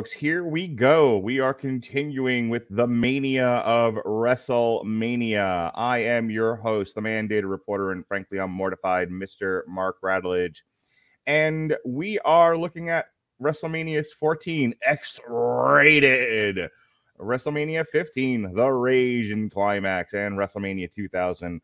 [0.00, 1.18] Folks, here we go.
[1.18, 5.72] We are continuing with the mania of WrestleMania.
[5.74, 9.60] I am your host, the mandated reporter, and frankly, I'm mortified, Mr.
[9.68, 10.56] Mark Radulich.
[11.26, 13.08] And we are looking at
[13.42, 16.70] WrestleMania 14 X rated,
[17.20, 21.60] WrestleMania 15, The Ragin' Climax, and WrestleMania 2000,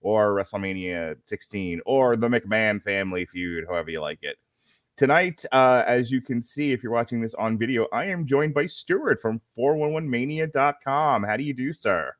[0.00, 4.36] or WrestleMania 16, or the McMahon family feud, however you like it.
[5.00, 8.52] Tonight, uh, as you can see, if you're watching this on video, I am joined
[8.52, 11.22] by Stewart from 411mania.com.
[11.22, 12.14] How do you do, sir?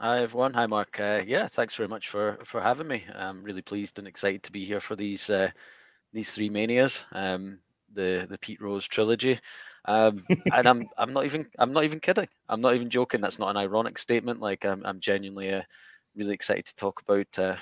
[0.00, 0.52] Hi everyone.
[0.54, 0.98] Hi Mark.
[0.98, 3.04] Uh, yeah, thanks very much for for having me.
[3.14, 5.48] I'm really pleased and excited to be here for these uh,
[6.12, 7.60] these three manias, um,
[7.94, 9.38] the the Pete Rose trilogy,
[9.84, 12.26] um, and I'm I'm not even I'm not even kidding.
[12.48, 13.20] I'm not even joking.
[13.20, 14.40] That's not an ironic statement.
[14.40, 15.62] Like I'm I'm genuinely uh,
[16.16, 17.54] really excited to talk about uh,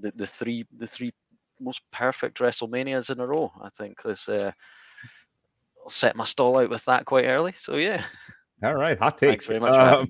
[0.00, 1.12] the the three the three
[1.60, 3.52] most perfect WrestleManias in a row.
[3.62, 4.52] I think this uh,
[5.82, 7.54] I'll set my stall out with that quite early.
[7.58, 8.04] So yeah.
[8.62, 9.30] All right, hot take.
[9.30, 10.08] Thanks very much um,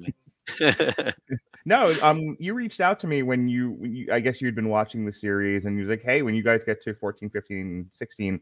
[1.65, 4.69] no, um, you reached out to me when you, when you, I guess you'd been
[4.69, 7.89] watching the series, and you was like, "Hey, when you guys get to 14, 15,
[7.93, 8.41] 16,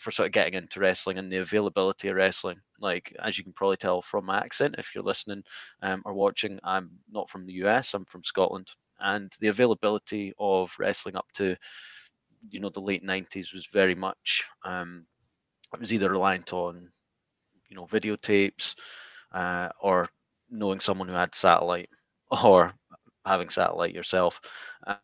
[0.00, 2.58] for sort of getting into wrestling and the availability of wrestling.
[2.80, 5.42] Like as you can probably tell from my accent, if you're listening
[5.82, 7.94] um, or watching, I'm not from the US.
[7.94, 8.68] I'm from Scotland,
[9.00, 11.56] and the availability of wrestling up to
[12.50, 15.06] you know the late 90s was very much um,
[15.74, 16.90] it was either reliant on
[17.68, 18.74] you know videotapes
[19.32, 20.08] uh, or
[20.50, 21.90] knowing someone who had satellite
[22.44, 22.72] or
[23.26, 24.40] having satellite yourself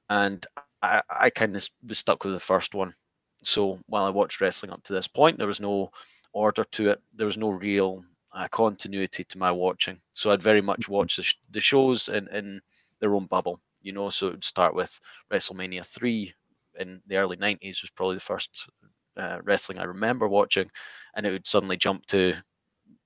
[0.08, 0.46] and
[0.82, 2.94] i, I kind of was stuck with the first one
[3.42, 5.90] so while i watched wrestling up to this point there was no
[6.32, 7.00] order to it.
[7.14, 8.04] There was no real
[8.34, 9.98] uh, continuity to my watching.
[10.12, 12.60] So i'd very much watch the, sh- the shows in, in
[13.00, 14.10] their own bubble you know?
[14.10, 15.00] So it would start with
[15.32, 16.34] wrestlemania 3
[16.78, 18.68] in the early 90s was probably the first
[19.16, 20.70] uh, wrestling I remember watching,
[21.14, 22.34] and it would suddenly jump to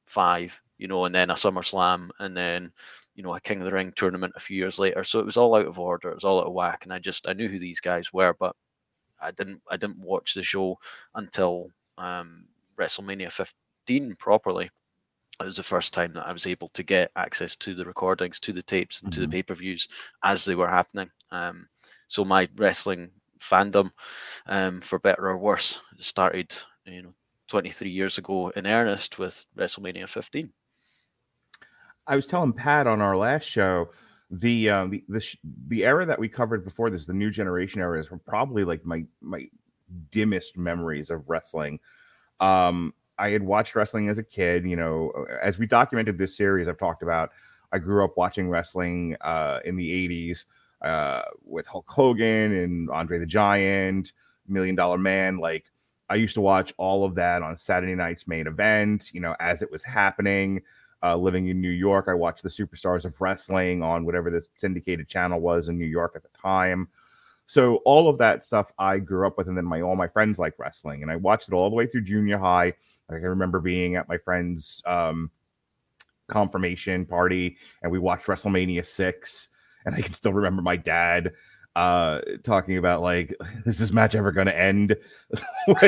[0.07, 2.73] five, you know, and then a SummerSlam, and then
[3.15, 5.05] you know a King of the Ring tournament a few years later.
[5.05, 6.99] So it was all out of order, it was all out of whack, and I
[6.99, 8.57] just I knew who these guys were, but
[9.21, 10.79] I didn't I didn't watch the show
[11.15, 12.49] until um,
[12.79, 14.71] WrestleMania 15 properly.
[15.41, 18.39] It was the first time that I was able to get access to the recordings,
[18.41, 19.31] to the tapes, and to the Mhm.
[19.31, 19.89] pay per views
[20.25, 21.11] as they were happening.
[21.31, 21.69] Um,
[22.09, 23.11] so my wrestling
[23.41, 23.91] fandom,
[24.47, 27.15] um, for better or worse, started you know
[27.49, 30.53] 23 years ago in earnest with WrestleMania 15.
[32.07, 33.89] I was telling Pat on our last show
[34.31, 35.37] the um, the the, sh-
[35.69, 39.05] the era that we covered before this, the new generation era, is probably like my
[39.21, 39.49] my
[40.11, 41.81] dimmest memories of wrestling.
[42.39, 44.65] Um, I had watched wrestling as a kid.
[44.65, 47.31] You know, as we documented this series, I've talked about.
[47.73, 50.45] I grew up watching wrestling uh, in the '80s
[50.83, 54.13] uh, with Hulk Hogan and Andre the Giant,
[54.47, 55.39] Million Dollar Man.
[55.39, 55.65] Like
[56.09, 59.11] I used to watch all of that on Saturday night's main event.
[59.13, 60.63] You know, as it was happening
[61.03, 62.07] uh, living in New York.
[62.09, 66.13] I watched the Superstars of Wrestling on whatever this syndicated channel was in New York
[66.15, 66.89] at the time.
[67.47, 70.39] So all of that stuff I grew up with, and then my all my friends
[70.39, 72.75] like wrestling, and I watched it all the way through junior high.
[73.09, 75.33] I can remember being at my friend's um,
[76.29, 79.49] confirmation party, and we watched WrestleMania six,
[79.85, 81.33] and I can still remember my dad
[81.77, 83.33] uh talking about like
[83.65, 84.97] is this match ever going to end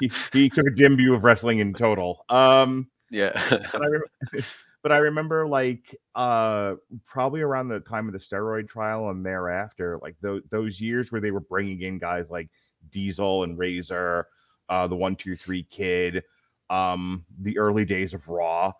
[0.00, 3.32] he, he took a dim view of wrestling in total um yeah.
[3.50, 4.02] but I, rem-
[4.82, 6.74] but I remember like uh
[7.04, 11.20] probably around the time of the steroid trial and thereafter, like those those years where
[11.20, 12.48] they were bringing in guys like
[12.90, 14.26] Diesel and Razor,
[14.68, 16.24] uh, the one two three kid,
[16.70, 18.72] um, the early days of Raw.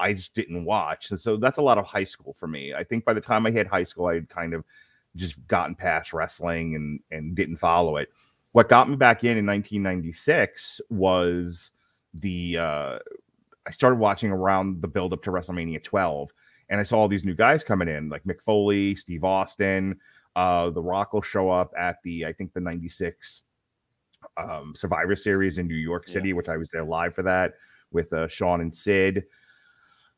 [0.00, 2.72] I just didn't watch, and so that's a lot of high school for me.
[2.72, 4.64] I think by the time I hit high school, I had kind of
[5.16, 8.10] just gotten past wrestling and and didn't follow it.
[8.52, 11.72] What got me back in in 1996 was
[12.14, 12.98] the uh
[13.68, 16.30] I started watching around the build up to WrestleMania 12,
[16.70, 20.00] and I saw all these new guys coming in, like Mick Foley, Steve Austin.
[20.34, 23.42] Uh, the Rock will show up at the I think the 96
[24.38, 26.14] um, Survivor Series in New York Yeah.
[26.14, 27.54] City, which I was there live for that
[27.92, 29.24] with uh, Shawn and Sid.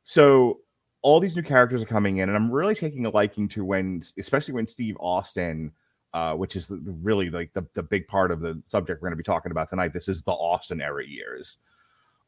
[0.05, 0.61] So
[1.03, 4.03] all these new characters are coming in, and I'm really taking a liking to when,
[4.19, 5.73] especially when Steve Austin,
[6.12, 9.23] uh, which is really like the, the big part of the subject we're going to
[9.23, 9.93] be talking about tonight.
[9.93, 11.58] This is the Austin era years.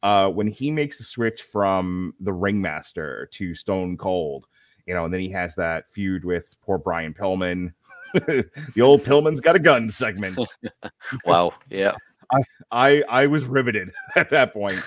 [0.03, 4.47] Uh, when he makes the switch from the Ringmaster to Stone Cold,
[4.87, 7.73] you know, and then he has that feud with poor Brian Pillman,
[8.15, 10.39] the old Pillman's got a gun segment.
[11.25, 11.93] wow, yeah.
[12.33, 14.83] I, I I was riveted at that point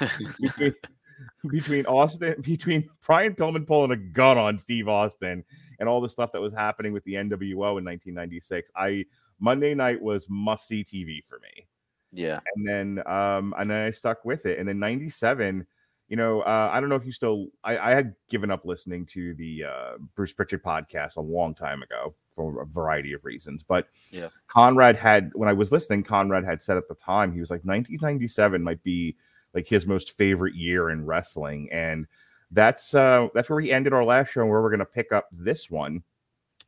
[1.49, 5.43] between Austin, between Brian Pillman pulling a gun on Steve Austin
[5.79, 8.71] and all the stuff that was happening with the NWO in 1996.
[8.75, 9.05] I
[9.39, 11.67] Monday night was must see TV for me.
[12.15, 12.39] Yeah.
[12.55, 14.57] And then um and then I stuck with it.
[14.57, 15.65] And then 97,
[16.07, 19.05] you know, uh, I don't know if you still I, I had given up listening
[19.07, 23.63] to the uh Bruce Pritchard podcast a long time ago for a variety of reasons.
[23.63, 27.39] But yeah, Conrad had when I was listening, Conrad had said at the time, he
[27.39, 29.15] was like 1997 might be
[29.53, 32.07] like his most favorite year in wrestling, and
[32.51, 35.27] that's uh that's where we ended our last show, and where we're gonna pick up
[35.31, 36.03] this one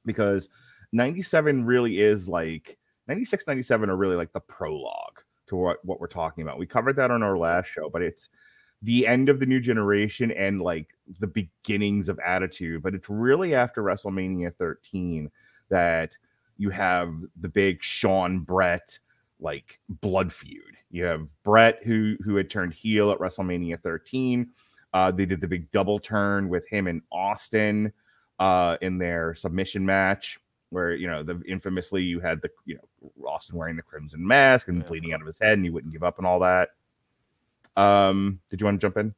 [0.05, 0.49] because
[0.94, 2.77] 97 really is like
[3.07, 6.59] 96 97 are really like the prologue to what what we're talking about.
[6.59, 8.29] We covered that on our last show but it's
[8.83, 13.55] the end of the new generation and like the beginnings of attitude but it's really
[13.55, 15.31] after wrestlemania 13
[15.69, 16.15] that
[16.57, 18.99] you have the big shawn bret
[19.39, 20.75] like blood feud.
[20.89, 24.49] You have Bret who who had turned heel at WrestleMania 13.
[24.94, 27.91] Uh, they did the big double turn with him and Austin
[28.39, 33.27] uh, in their submission match, where you know the infamously you had the you know
[33.27, 34.87] Austin wearing the crimson mask and yeah.
[34.87, 36.69] bleeding out of his head, and he wouldn't give up and all that.
[37.75, 39.13] Um, did you want to jump in?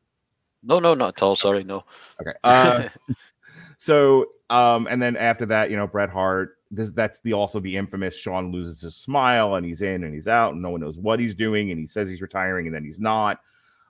[0.64, 1.36] No, no, not at all.
[1.36, 1.86] Sorry, no.
[2.22, 2.34] Okay.
[2.44, 2.90] Uh,
[3.78, 7.76] so, um, and then after that, you know, Bret Hart this, that's the also the
[7.76, 10.98] infamous Shawn loses his smile and he's in and he's out and no one knows
[10.98, 13.40] what he's doing and he says he's retiring and then he's not.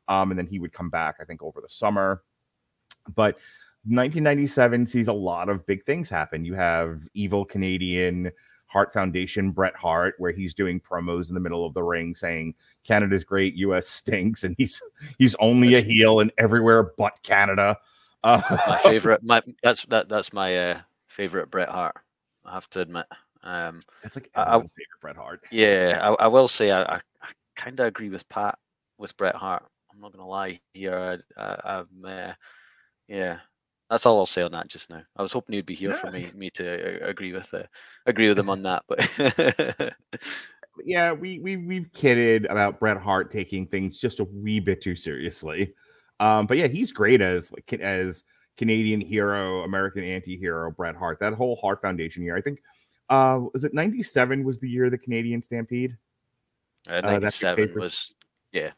[0.07, 2.23] Um, and then he would come back, I think, over the summer.
[3.13, 3.37] But
[3.85, 6.45] 1997 sees a lot of big things happen.
[6.45, 8.31] You have evil Canadian
[8.67, 12.53] Heart Foundation Bret Hart, where he's doing promos in the middle of the ring saying
[12.83, 14.81] Canada's great, US stinks, and he's
[15.17, 17.77] he's only a heel and everywhere but Canada.
[18.23, 21.95] Uh, my favorite, my that's that that's my uh, favorite Bret Hart.
[22.45, 23.05] I have to admit.
[23.43, 25.41] Um, That's like everyone's I, favorite Bret Hart.
[25.51, 28.57] Yeah, I, I will say I, I, I kind of agree with Pat
[28.97, 29.65] with Bret Hart.
[29.91, 31.21] I'm not gonna lie here.
[31.37, 32.33] I, am uh,
[33.07, 33.39] yeah,
[33.89, 35.01] that's all I'll say on that just now.
[35.17, 37.63] I was hoping you'd be here for me me to uh, agree with uh,
[38.05, 39.95] agree with him on that, but.
[40.85, 44.95] yeah, we we we've kidded about Bret Hart taking things just a wee bit too
[44.95, 45.73] seriously.
[46.19, 48.23] Um, but yeah, he's great as as
[48.57, 51.19] Canadian hero, American anti-hero, Bret Hart.
[51.19, 52.61] That whole Hart Foundation year, I think,
[53.09, 55.97] uh, was it '97 was the year the Canadian Stampede?
[56.89, 58.13] Uh, '97 uh, was
[58.51, 58.71] yeah,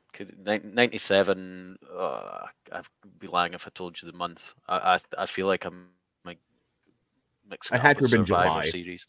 [0.63, 1.77] '97.
[1.97, 2.85] Uh, I'd
[3.19, 4.53] be lying if I told you the month.
[4.67, 5.87] I I, I feel like I'm
[6.25, 6.39] like
[7.49, 7.77] mixing.
[7.77, 9.05] I had to have been July series.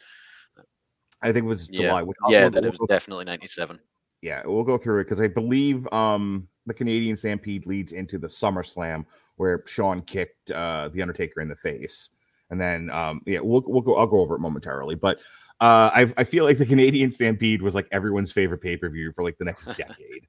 [1.22, 2.02] I think it was July.
[2.28, 3.78] Yeah, yeah that it was definitely '97.
[4.20, 8.28] Yeah, we'll go through it because I believe um the Canadian Stampede leads into the
[8.28, 9.04] SummerSlam
[9.36, 12.10] where Shawn kicked uh, the Undertaker in the face,
[12.50, 13.96] and then um, yeah, we'll we'll go.
[13.96, 15.18] I'll go over it momentarily, but
[15.60, 19.12] uh, I I feel like the Canadian Stampede was like everyone's favorite pay per view
[19.12, 20.28] for like the next decade.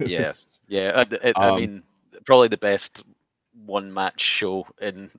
[0.00, 0.32] Yeah,
[0.68, 1.04] yeah.
[1.12, 1.82] I, I um, mean,
[2.24, 3.04] probably the best
[3.64, 5.10] one match show in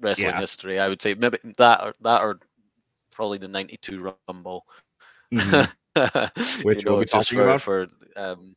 [0.00, 0.40] wrestling yeah.
[0.40, 0.78] history.
[0.80, 2.40] I would say maybe that or that or
[3.12, 4.64] probably the '92 Rumble.
[5.32, 5.70] Mm-hmm.
[6.64, 8.54] Which you know, we'll just for, for um,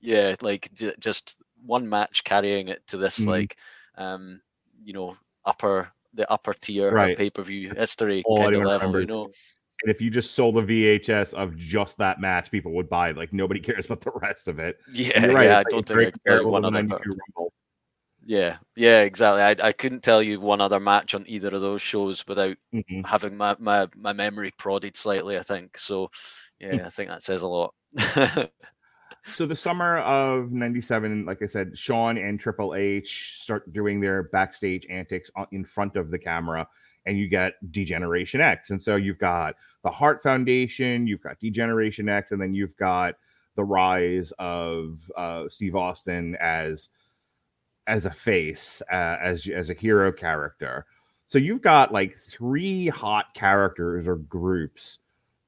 [0.00, 3.30] yeah, like j- just one match carrying it to this mm-hmm.
[3.30, 3.56] like
[3.96, 4.40] um
[4.82, 5.14] you know
[5.44, 7.16] upper the upper tier right.
[7.16, 9.00] pay per view history All kind of level, remember.
[9.00, 9.30] you know.
[9.82, 13.16] And if you just sold a VHS of just that match, people would buy it.
[13.16, 14.78] Like nobody cares about the rest of it.
[14.92, 15.46] Yeah, right.
[15.46, 15.58] yeah.
[15.58, 16.86] I don't think one other.
[18.26, 19.42] Yeah, yeah, exactly.
[19.42, 23.00] I, I couldn't tell you one other match on either of those shows without mm-hmm.
[23.02, 25.38] having my, my my memory prodded slightly.
[25.38, 26.10] I think so.
[26.60, 27.74] Yeah, I think that says a lot.
[29.24, 34.22] so the summer of 97 like i said shawn and triple h start doing their
[34.24, 36.66] backstage antics in front of the camera
[37.06, 38.70] and you get degeneration x.
[38.70, 43.14] And so you've got the Heart foundation you've got degeneration x and then you've got
[43.56, 46.88] the rise of uh, steve austin as
[47.86, 50.86] as a face uh, as as a hero character.
[51.26, 54.98] So you've got like three hot characters or groups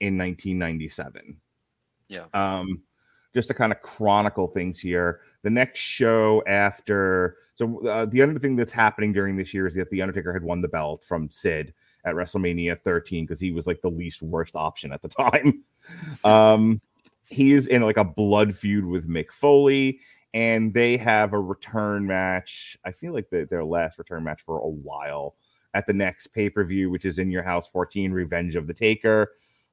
[0.00, 1.40] in 1997
[2.08, 2.24] yeah.
[2.34, 2.82] Um
[3.34, 5.20] just to kind of chronicle things here.
[5.42, 9.74] The next show after, so uh, the other thing that's happening during this year is
[9.74, 13.66] that the Undertaker had won the belt from Sid at WrestleMania 13 because he was
[13.66, 15.64] like the least worst option at the time.
[16.24, 16.80] um,
[17.24, 20.00] he is in like a blood feud with Mick Foley,
[20.34, 22.76] and they have a return match.
[22.84, 25.34] I feel like the, their last return match for a while
[25.74, 28.74] at the next pay per view, which is in your house 14, Revenge of the
[28.74, 29.32] Taker.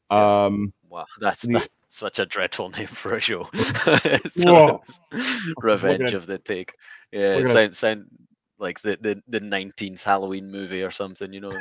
[0.09, 3.43] Um, wow, that's the, that's such a dreadful name for a show.
[4.37, 4.81] Whoa.
[5.61, 6.73] Revenge of the Take.
[7.11, 8.05] Yeah, it sounds sound
[8.59, 11.33] like the the the nineteenth Halloween movie or something.
[11.33, 11.51] You know,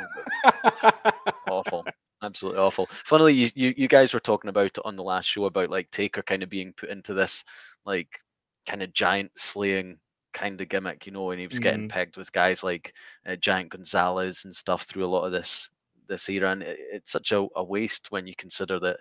[1.49, 1.85] awful
[2.21, 2.85] absolutely awful.
[2.87, 5.89] Funnily, you, you you guys were talking about it on the last show about like
[5.91, 7.43] Taker kind of being put into this
[7.85, 8.19] like
[8.67, 9.97] kind of giant slaying
[10.33, 11.63] kind of gimmick, you know, and he was mm-hmm.
[11.63, 12.93] getting pegged with guys like
[13.27, 15.69] uh, Giant Gonzalez and stuff through a lot of this
[16.07, 18.97] this era, and it, it's such a, a, waste when you consider that,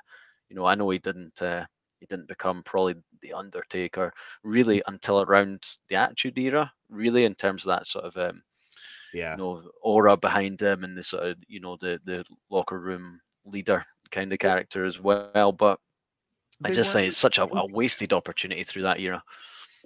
[0.49, 1.65] you know, I know he didn't uh,
[2.01, 4.13] he didn't become probably the Undertaker
[4.45, 8.43] really until around the Attitude Era, really in terms of that sort of um,
[9.13, 12.79] yeah, you know, aura behind him and the sort of you know the the locker
[12.79, 15.79] room leader kind of character as well, but.
[16.61, 19.23] They I just say it's such a, a wasted opportunity through that era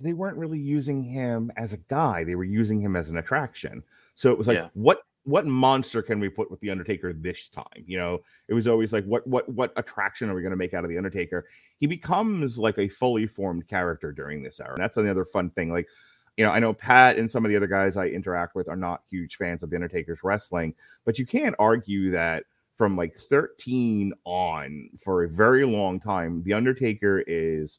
[0.00, 3.82] they weren't really using him as a guy; they were using him as an attraction.
[4.14, 4.68] So it was like, yeah.
[4.74, 7.84] what what monster can we put with the Undertaker this time?
[7.86, 10.74] You know, it was always like, what what what attraction are we going to make
[10.74, 11.46] out of the Undertaker?
[11.78, 15.70] He becomes like a fully formed character during this era, and that's another fun thing.
[15.70, 15.88] Like,
[16.36, 18.76] you know, I know Pat and some of the other guys I interact with are
[18.76, 20.74] not huge fans of the Undertaker's wrestling,
[21.04, 22.44] but you can't argue that
[22.76, 27.78] from like 13 on for a very long time, the Undertaker is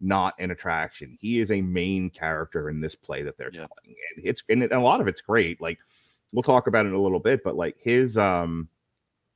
[0.00, 1.18] not an attraction.
[1.20, 3.66] He is a main character in this play that they're yeah.
[3.66, 5.60] telling, and it's and a lot of it's great.
[5.60, 5.80] Like
[6.32, 8.68] we'll talk about it in a little bit, but like his um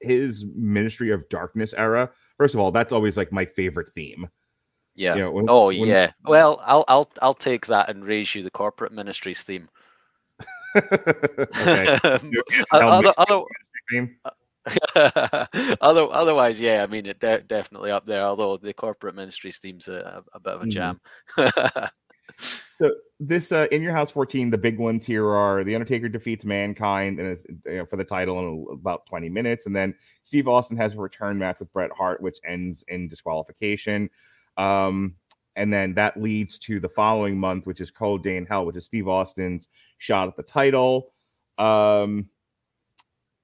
[0.01, 2.11] his Ministry of Darkness era.
[2.37, 4.29] First of all, that's always like my favorite theme.
[4.95, 5.15] Yeah.
[5.15, 6.13] You know, when, oh when, yeah.
[6.25, 9.69] Well, I'll I'll I'll take that and raise you the corporate ministries theme.
[10.77, 11.99] okay.
[12.73, 13.43] other, other,
[15.81, 18.23] other, otherwise, yeah, I mean, it de- definitely up there.
[18.23, 21.01] Although the corporate ministry seems a, a bit of a jam.
[21.37, 21.85] Mm-hmm.
[22.39, 26.45] So this uh, in your house 14, the big ones here are the Undertaker defeats
[26.45, 30.77] Mankind and you know, for the title in about 20 minutes, and then Steve Austin
[30.77, 34.11] has a return match with Bret Hart, which ends in disqualification.
[34.57, 35.17] Um,
[35.55, 38.77] and then that leads to the following month, which is Cold Day in Hell, which
[38.77, 41.13] is Steve Austin's shot at the title.
[41.59, 42.29] Um,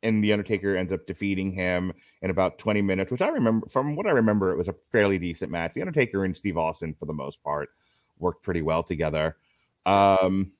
[0.02, 1.92] and the Undertaker ends up defeating him
[2.23, 5.18] in about 20 minutes, which I remember from what I remember, it was a fairly
[5.18, 5.75] decent match.
[5.75, 7.71] The Undertaker and Steve Austin, for the most part,
[8.20, 9.37] worked pretty well together.
[9.87, 10.52] Um,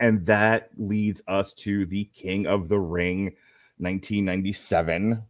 [0.00, 3.24] and that leads us to the King of the Ring
[3.78, 5.22] 1997,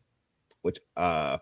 [0.62, 1.38] which uh,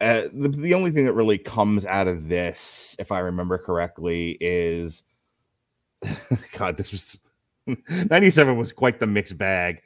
[0.00, 4.36] uh the, the only thing that really comes out of this, if I remember correctly,
[4.40, 5.02] is
[6.56, 7.18] God, this was
[8.10, 9.82] 97 was quite the mixed bag.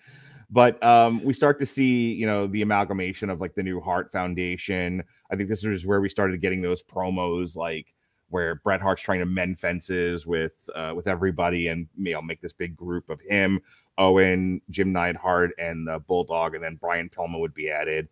[0.52, 4.10] But um, we start to see, you know, the amalgamation of like the new Heart
[4.10, 5.04] Foundation.
[5.30, 7.94] I think this is where we started getting those promos, like
[8.30, 12.40] where Bret Hart's trying to mend fences with uh, with everybody, and you know, make
[12.40, 13.60] this big group of him,
[13.98, 18.08] Owen, Jim Neidhart, and the Bulldog, and then Brian Pillman would be added.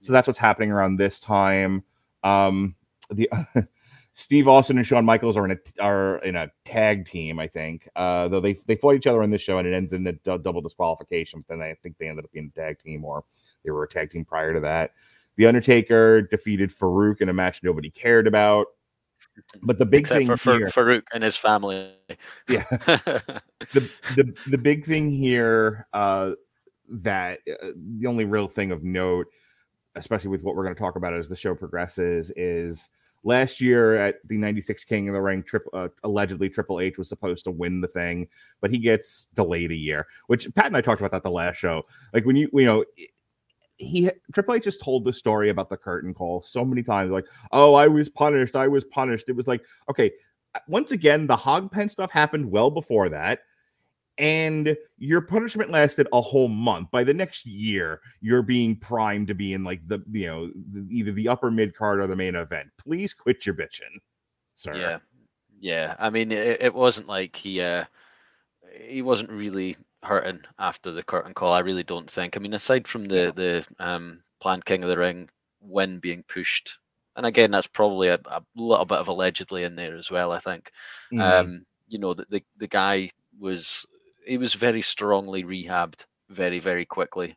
[0.00, 1.82] So that's what's happening around this time.
[2.22, 2.76] Um,
[3.10, 3.28] the
[4.14, 7.88] Steve Austin and Shawn Michaels are in a are in a tag team, I think.
[7.96, 10.12] Uh, though they they fought each other in this show and it ends in the
[10.12, 11.44] d- double disqualification.
[11.46, 13.24] But then I think they ended up being a tag team, or
[13.64, 14.92] they were a tag team prior to that.
[15.36, 18.66] The Undertaker defeated Faarooq in a match nobody cared about.
[19.62, 21.92] But the big Except thing for here, Faarooq and his family.
[22.48, 22.64] Yeah.
[22.70, 26.32] the, the the big thing here uh,
[26.88, 29.26] that uh, the only real thing of note,
[29.96, 32.88] especially with what we're going to talk about as the show progresses, is
[33.26, 37.44] Last year at the 96 King of the Ring, uh, allegedly Triple H was supposed
[37.44, 38.28] to win the thing,
[38.60, 41.56] but he gets delayed a year, which Pat and I talked about that the last
[41.56, 41.84] show.
[42.12, 42.84] Like when you, you know,
[43.76, 47.26] he Triple H just told the story about the curtain call so many times, like,
[47.52, 49.28] oh, I was punished, I was punished.
[49.28, 50.12] It was like, okay,
[50.68, 53.40] once again, the hog pen stuff happened well before that
[54.18, 56.90] and your punishment lasted a whole month.
[56.90, 60.86] By the next year, you're being primed to be in like the you know the,
[60.90, 62.68] either the upper mid card or the main event.
[62.78, 63.98] Please quit your bitching,
[64.54, 64.74] sir.
[64.76, 64.98] Yeah,
[65.58, 65.96] yeah.
[65.98, 67.84] I mean, it, it wasn't like he uh
[68.86, 71.52] he wasn't really hurting after the curtain call.
[71.52, 72.36] I really don't think.
[72.36, 75.28] I mean, aside from the the um planned King of the Ring
[75.60, 76.78] win being pushed,
[77.16, 80.32] and again, that's probably a, a little bit of allegedly in there as well.
[80.32, 80.70] I think.
[81.12, 81.20] Mm-hmm.
[81.20, 83.86] Um, you know, the, the the guy was
[84.26, 87.36] he was very strongly rehabbed very very quickly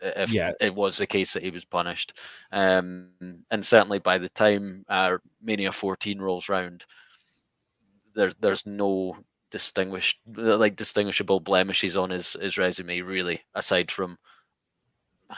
[0.00, 0.52] if yeah.
[0.60, 2.18] it was the case that he was punished.
[2.52, 3.08] Um,
[3.50, 6.84] and certainly by the time uh, Mania 14 rolls round,
[8.14, 9.16] there there's no
[9.50, 14.18] distinguished like distinguishable blemishes on his his resume really, aside from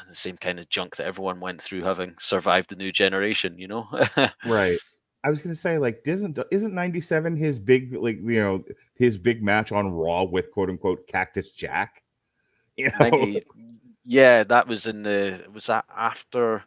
[0.09, 3.59] the same kind of junk that everyone went through having survived the new generation.
[3.59, 3.89] You know,
[4.47, 4.79] right?
[5.25, 9.43] I was gonna say, like, isn't isn't '97 his big, like, you know, his big
[9.43, 12.03] match on Raw with quote unquote Cactus Jack?
[12.79, 13.11] You know?
[13.11, 13.43] 90,
[14.05, 16.63] yeah, that was in the was that after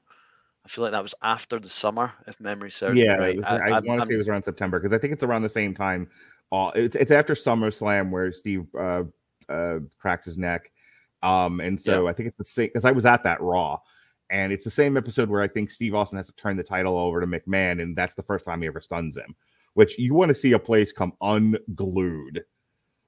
[0.65, 3.35] I feel like that was after the summer, if memory serves yeah, right.
[3.35, 5.41] Was, I, I want to say it was around September because I think it's around
[5.41, 6.09] the same time.
[6.51, 9.03] Uh, it's it's after SummerSlam where Steve uh,
[9.49, 10.71] uh, cracks his neck,
[11.23, 12.09] um, and so yeah.
[12.09, 13.79] I think it's the same because I was at that Raw,
[14.29, 16.97] and it's the same episode where I think Steve Austin has to turn the title
[16.97, 19.35] over to McMahon, and that's the first time he ever stuns him.
[19.73, 22.43] Which you want to see a place come unglued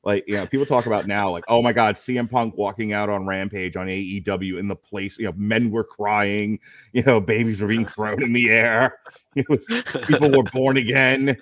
[0.04, 3.10] like you know people talk about now like oh my god CM Punk walking out
[3.10, 6.60] on Rampage on AEW in the place you know men were crying
[6.94, 9.00] you know babies were being thrown in the air
[9.36, 9.66] it was
[10.08, 11.38] people were born again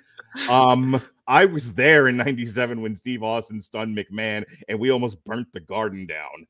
[0.50, 5.48] um I was there in 97 when Steve Austin stunned McMahon and we almost burnt
[5.52, 6.46] the garden down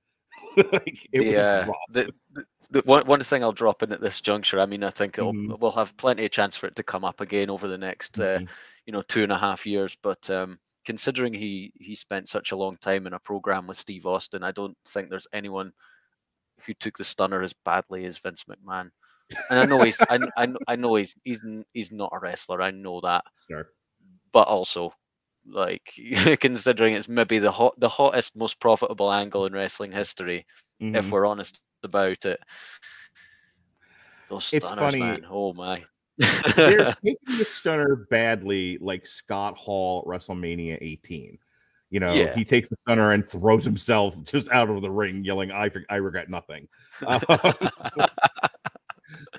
[0.73, 4.59] like it yeah the, the, the, one, one thing I'll drop in at this juncture
[4.59, 5.55] I mean I think mm-hmm.
[5.61, 8.45] we'll have plenty of chance for it to come up again over the next mm-hmm.
[8.45, 8.49] uh,
[8.87, 12.57] you know two and a half years but um considering he he spent such a
[12.57, 15.73] long time in a program with Steve Austin, I don't think there's anyone
[16.67, 18.91] who took the stunner as badly as Vince McMahon.
[19.51, 22.61] And I know he's I, I, I know he's he's he's not a wrestler.
[22.61, 23.25] I know that.
[23.51, 23.69] Sure.
[24.33, 24.93] But also,
[25.47, 25.95] like
[26.41, 30.47] considering it's maybe the hot the hottest, most profitable angle in wrestling history,
[30.81, 30.97] mm-hmm.
[30.97, 32.41] if we're honest about it.
[34.29, 35.01] Those stunners, it's funny.
[35.01, 35.27] man.
[35.29, 35.85] Oh my.
[36.57, 41.39] They're taking the stunner badly, like Scott Hall WrestleMania 18.
[41.91, 42.35] You know, yeah.
[42.35, 45.97] he takes the stunner and throws himself just out of the ring, yelling, "I I
[45.97, 46.69] regret nothing."
[47.07, 47.21] Um,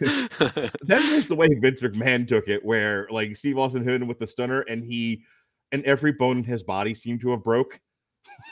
[0.39, 4.19] then there's the way Vince McMahon took it, where like Steve Austin hit him with
[4.19, 5.23] the stunner, and he
[5.71, 7.79] and every bone in his body seemed to have broke.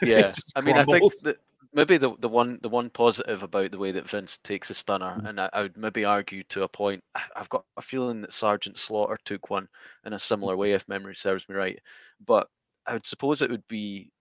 [0.02, 1.38] Yeah, I mean, I think that
[1.74, 5.16] maybe the, the one the one positive about the way that Vince takes a stunner,
[5.16, 5.28] mm-hmm.
[5.28, 7.04] and I, I, would maybe argue to a point.
[7.36, 9.68] I've got a feeling that Sergeant Slaughter took one
[10.06, 11.80] in a similar way, if memory serves me right.
[12.26, 12.48] But
[12.86, 14.12] I would suppose it would be.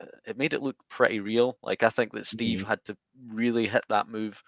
[0.00, 1.58] Uh, it made it look pretty real.
[1.62, 2.68] Like I think that Steve mm-hmm.
[2.68, 2.96] had to
[3.28, 4.42] really hit that move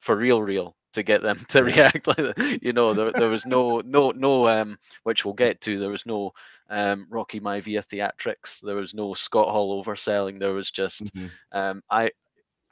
[0.00, 2.58] for real, real to get them to react like that.
[2.62, 5.78] You know, there, there was no no no um which we'll get to.
[5.78, 6.32] There was no
[6.70, 8.60] um Rocky Maivia theatrics.
[8.60, 10.38] There was no Scott Hall overselling.
[10.38, 11.58] There was just mm-hmm.
[11.58, 12.10] um I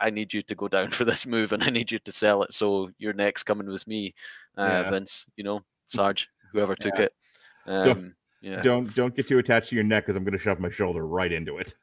[0.00, 2.42] I need you to go down for this move and I need you to sell
[2.42, 2.52] it.
[2.52, 4.14] So your next coming with me,
[4.56, 4.90] uh, yeah.
[4.90, 5.26] Vince.
[5.36, 7.04] You know, Sarge, whoever took yeah.
[7.04, 7.12] it.
[7.66, 8.62] Um, don't, yeah.
[8.62, 11.06] Don't don't get too attached to your neck because I'm going to shove my shoulder
[11.06, 11.74] right into it.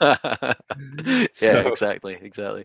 [0.00, 0.16] so,
[1.42, 2.64] yeah, exactly, exactly.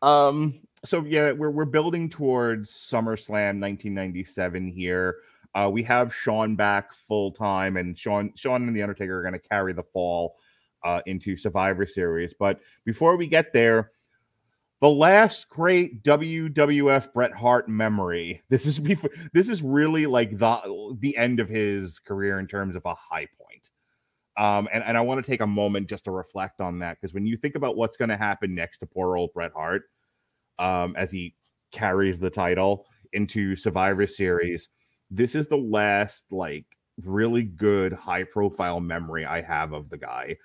[0.00, 5.18] Um, so yeah, we're we're building towards SummerSlam 1997 here.
[5.54, 9.34] Uh, we have Shawn back full time, and Shawn Shawn and the Undertaker are going
[9.34, 10.36] to carry the fall
[10.84, 12.34] uh, into Survivor Series.
[12.38, 13.92] But before we get there,
[14.80, 18.42] the last great WWF Bret Hart memory.
[18.48, 19.10] This is before.
[19.32, 23.28] This is really like the the end of his career in terms of a high
[23.40, 23.70] point.
[24.36, 27.12] Um, and, and I want to take a moment just to reflect on that because
[27.12, 29.84] when you think about what's going to happen next to poor old Bret Hart,
[30.62, 31.34] um, as he
[31.72, 34.68] carries the title into Survivor Series.
[35.10, 36.64] This is the last like
[37.04, 40.36] really good high profile memory I have of the guy.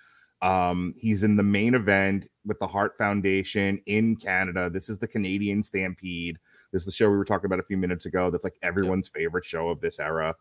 [0.42, 4.70] Um, he's in the main event with the Hart Foundation in Canada.
[4.70, 6.38] This is the Canadian Stampede.
[6.72, 8.30] This is the show we were talking about a few minutes ago.
[8.30, 10.36] That's like everyone's favorite show of this era.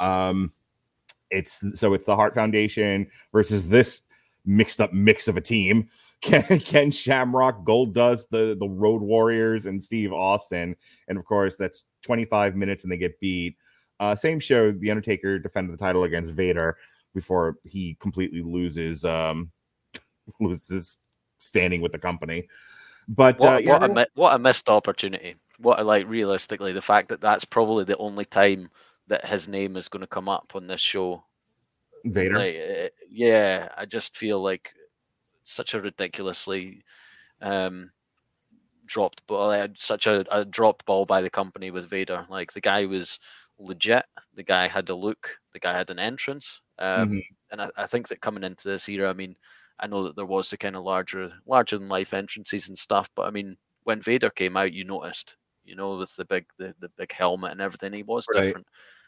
[0.00, 0.52] Um,
[1.30, 4.02] it's so it's the Hart Foundation versus this
[4.46, 5.88] mixed up mix of a team.
[6.20, 10.74] Ken, Ken Shamrock, Goldust, the the Road Warriors, and Steve Austin,
[11.08, 13.56] and of course that's 25 minutes and they get beat.
[14.00, 16.76] Uh, same show, The Undertaker defended the title against Vader
[17.14, 19.50] before he completely loses um
[20.40, 20.98] loses
[21.38, 22.48] standing with the company.
[23.08, 25.36] But what, uh, yeah, what, a, what a missed opportunity.
[25.58, 28.68] What a, like realistically, the fact that that's probably the only time
[29.06, 31.24] that his name is going to come up on this show.
[32.04, 32.38] Vader.
[32.38, 34.72] Like, eh, yeah, I just feel like
[35.48, 36.82] such a ridiculously
[37.40, 37.90] um,
[38.86, 42.26] dropped ball, uh, such a, a dropped ball by the company with Vader.
[42.28, 43.18] Like the guy was
[43.58, 44.04] legit.
[44.34, 45.36] The guy had a look.
[45.52, 46.60] The guy had an entrance.
[46.78, 47.18] Um, mm-hmm.
[47.52, 49.34] And I, I, think that coming into this era, I mean,
[49.80, 53.08] I know that there was the kind of larger, larger than life entrances and stuff,
[53.16, 56.74] but I mean, when Vader came out, you noticed, you know, with the big, the,
[56.80, 58.42] the big helmet and everything, he was right.
[58.42, 58.66] different.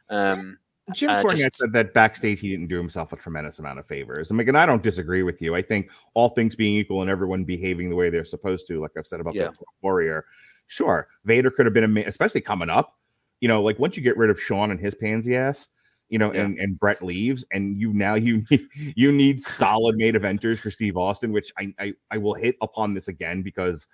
[0.08, 0.58] Um,
[0.94, 3.86] Jim uh, Cornette just, said that backstage he didn't do himself a tremendous amount of
[3.86, 4.30] favors.
[4.30, 5.54] I mean, and I don't disagree with you.
[5.54, 8.92] I think all things being equal and everyone behaving the way they're supposed to, like
[8.96, 9.48] I've said about yeah.
[9.48, 10.24] the Warrior,
[10.66, 12.96] sure, Vader could have been especially coming up.
[13.40, 15.68] You know, like once you get rid of Shawn and his pansy ass,
[16.10, 16.42] you know, yeah.
[16.42, 20.96] and and Bret leaves, and you now you you need solid main eventers for Steve
[20.96, 23.88] Austin, which I, I I will hit upon this again because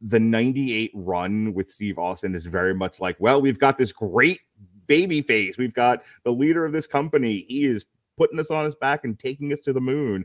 [0.00, 4.40] the 98 run with Steve Austin is very much like, well, we've got this great
[4.86, 5.56] baby face.
[5.58, 7.44] We've got the leader of this company.
[7.48, 10.24] He is putting us on his back and taking us to the moon.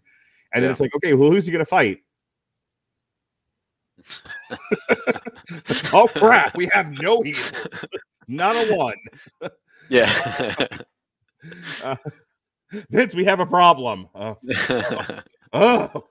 [0.54, 0.72] And then Yeah.
[0.72, 2.00] it's like, okay, well, who's he going to fight?
[5.94, 6.56] oh crap!
[6.56, 7.52] We have no heels,
[8.28, 8.96] not a one.
[9.90, 10.56] yeah.
[11.82, 11.96] Uh,
[12.90, 14.10] Vince, we have a problem.
[14.14, 14.36] Uh,
[15.54, 16.04] oh,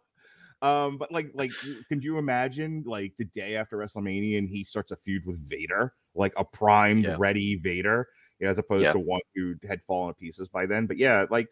[0.63, 1.51] um, but like, like,
[1.89, 5.93] can you imagine like the day after WrestleMania and he starts a feud with Vader,
[6.15, 7.17] like a primed, Yeah.
[7.19, 8.09] ready Vader,
[8.40, 8.92] as opposed Yeah.
[8.92, 10.87] to one who had fallen to pieces by then.
[10.87, 11.48] But yeah, like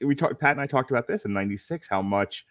[0.00, 2.46] we talked, Pat and I talked about this in '96, how much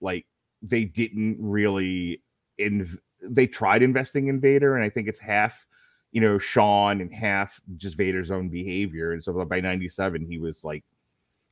[0.00, 0.26] like
[0.62, 2.22] they didn't really
[2.58, 5.66] in they tried investing in Vader, and I think it's half.
[6.14, 9.12] You know, Shawn and half just Vader's own behavior.
[9.12, 10.84] And so by 97, he was like,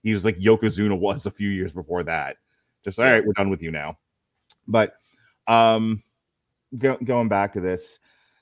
[0.03, 2.37] he was like Yokozuna was a few years before that.
[2.85, 3.97] Just all right, we're done with you now.
[4.69, 4.97] But
[5.47, 6.03] um
[6.77, 8.01] go, going back to this,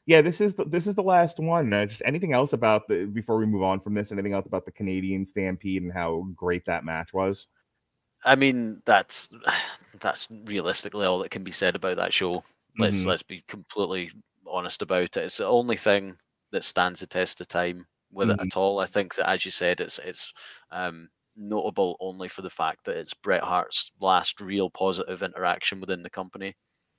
[0.09, 1.73] yeah, this is the, this is the last one.
[1.73, 4.13] Uh, just anything else about the before we move on from this?
[4.13, 7.49] Anything else about the Canadian Stampede and how great that match was?
[8.25, 9.29] I mean, that's
[10.01, 12.45] that's realistically all that can be said about that show.
[12.79, 13.07] Let's Mhm.
[13.07, 14.13] let's be completely
[14.47, 15.17] honest about it.
[15.17, 16.17] It's the only thing
[16.53, 18.41] that stands the test of time with it Mhm.
[18.41, 18.79] at all.
[18.81, 20.33] I think that, as you said, it's it's
[20.71, 26.03] um, notable only for the fact that it's Bret Hart's last real positive interaction within
[26.03, 26.55] the company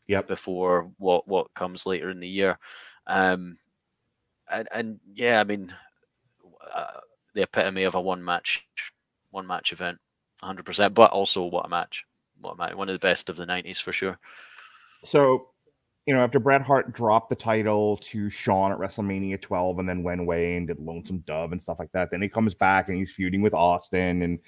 [0.07, 0.27] Yep.
[0.27, 2.57] before what what comes later in the year.
[3.09, 3.57] Um,
[4.49, 5.73] and and yeah, I mean,
[6.73, 7.01] uh,
[7.33, 8.65] the epitome of a one match
[9.31, 9.97] one match event,
[10.41, 10.93] hundred percent.
[10.93, 12.05] But also, what a match!
[12.39, 12.75] What a match!
[12.75, 14.17] One of the best of the nineties for sure.
[15.03, 15.49] So,
[16.05, 20.03] you know, after Bret Hart dropped the title to Shawn at WrestleMania 12 and then
[20.03, 22.97] went away and did Lonesome Dove and stuff like that, then he comes back and
[22.97, 24.39] he's feuding with Austin and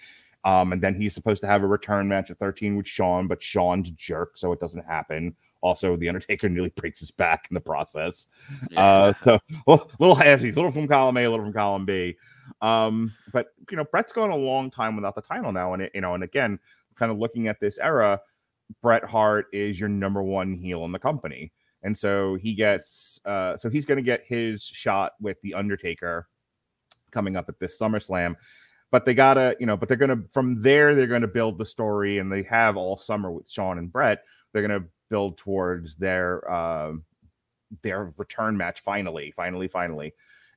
[0.43, 3.41] um and then he's supposed to have a return match at 13 with Shawn, but
[3.41, 5.35] Shawn's jerk, so it doesn't happen.
[5.61, 8.27] Also, the Undertaker nearly breaks his back in the process.
[8.77, 12.15] Uh, so well, little halfsies, little from column A, a little from column B.
[12.61, 15.91] Um, but you know, Bret's gone a long time without the title now, and it,
[15.93, 16.59] you know, and again,
[16.95, 18.19] kind of looking at this era,
[18.81, 21.51] Bret Hart is your number one heel in the company,
[21.83, 26.27] and so he gets, uh, so he's going to get his shot with the Undertaker
[27.11, 28.35] coming up at this SummerSlam.
[28.89, 32.17] But they gotta, you know, but they're gonna from there they're gonna build the story,
[32.17, 34.23] and they have all summer with Shawn and Bret.
[34.51, 37.03] They're gonna build towards their um
[37.83, 40.13] their return match finally, finally, finally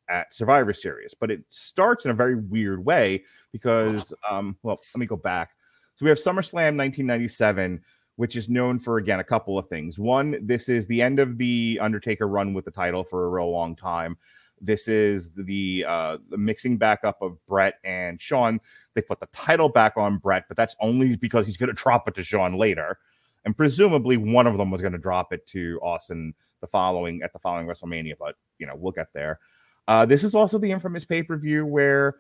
[0.09, 1.15] at Survivor Series.
[1.15, 5.51] But it starts in a very weird way because, um, well, let me go back.
[5.97, 7.83] So we have SummerSlam 1997,
[8.17, 9.99] which is known for again a couple of things.
[9.99, 13.51] One, this is the end of the Undertaker run with the title for a real
[13.51, 14.17] long time.
[14.61, 18.61] This is the uh the mixing back up of Bret and Shawn.
[18.95, 22.09] They put the title back on Bret, but that's only because he's going to drop
[22.09, 22.99] it to Shawn later.
[23.45, 27.33] And presumably one of them was going to drop it to Austin the following at
[27.33, 29.39] the following WrestleMania, but you know, we'll get there.
[29.87, 32.17] Uh, this is also the infamous pay per view where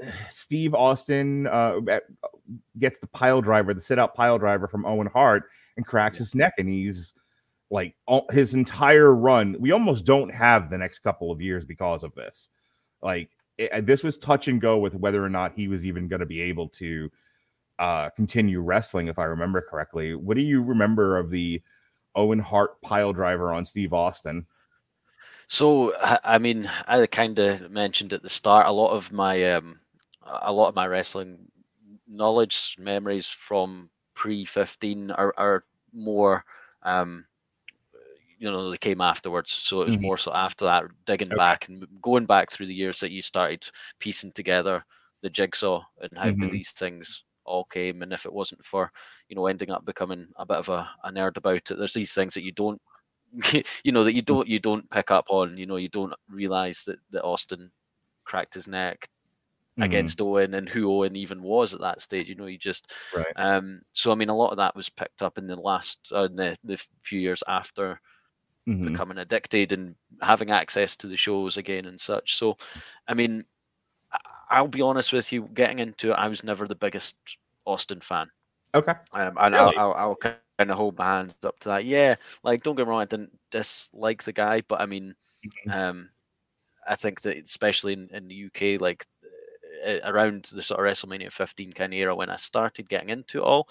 [0.30, 1.80] Steve Austin uh,
[2.78, 5.44] gets the pile driver, the sit out pile driver from Owen Hart,
[5.76, 7.14] and cracks his neck, and he's
[7.70, 9.56] like all, his entire run.
[9.58, 12.48] We almost don't have the next couple of years because of this.
[13.02, 16.20] Like it, this was touch and go with whether or not he was even going
[16.20, 17.10] to be able to
[17.78, 20.14] uh, continue wrestling, if I remember correctly.
[20.14, 21.62] What do you remember of the
[22.14, 24.46] Owen Hart pile driver on Steve Austin?
[25.48, 29.80] So I mean, I kind of mentioned at the start a lot of my um,
[30.22, 31.50] a lot of my wrestling
[32.06, 36.44] knowledge memories from pre fifteen are, are more
[36.82, 37.26] um,
[38.38, 39.50] you know they came afterwards.
[39.52, 40.00] So it was Mhm.
[40.00, 41.34] more so after that digging Okay.
[41.34, 44.84] back and going back through the years that you started piecing together
[45.22, 46.50] the jigsaw and how Mhm.
[46.50, 48.90] these things all came and if it wasn't for
[49.28, 52.14] you know ending up becoming a bit of a, a nerd about it there's these
[52.14, 52.80] things that you don't
[53.84, 56.84] you know that you don't you don't pick up on you know you don't realize
[56.86, 57.70] that that austin
[58.24, 59.08] cracked his neck
[59.76, 59.80] Mhm.
[59.80, 63.36] against owen and who owen even was at that stage you know you just Right.
[63.36, 66.24] um so i mean a lot of that was picked up in the last uh,
[66.24, 68.00] in the, the few years after
[68.66, 69.00] Mhm.
[69.00, 72.36] becoming addicted and having access to the shows again and such.
[72.36, 72.56] So,
[73.08, 73.44] I mean,
[74.50, 77.16] I'll be honest with you, getting into it, I was never the biggest
[77.66, 78.28] Austin fan.
[78.74, 78.94] Okay.
[79.12, 79.76] Um, and Really?
[79.76, 81.84] I'll, I'll, I'll kind of hold my hands up to that.
[81.84, 85.72] Yeah, like don't get me wrong, I didn't dislike the guy, but I mean, Mhm.
[85.74, 86.10] um,
[86.88, 89.06] I think that especially in, in the UK, like
[89.86, 93.38] uh, around the sort of WrestleMania 15 kind of era when I started getting into
[93.38, 93.68] it all,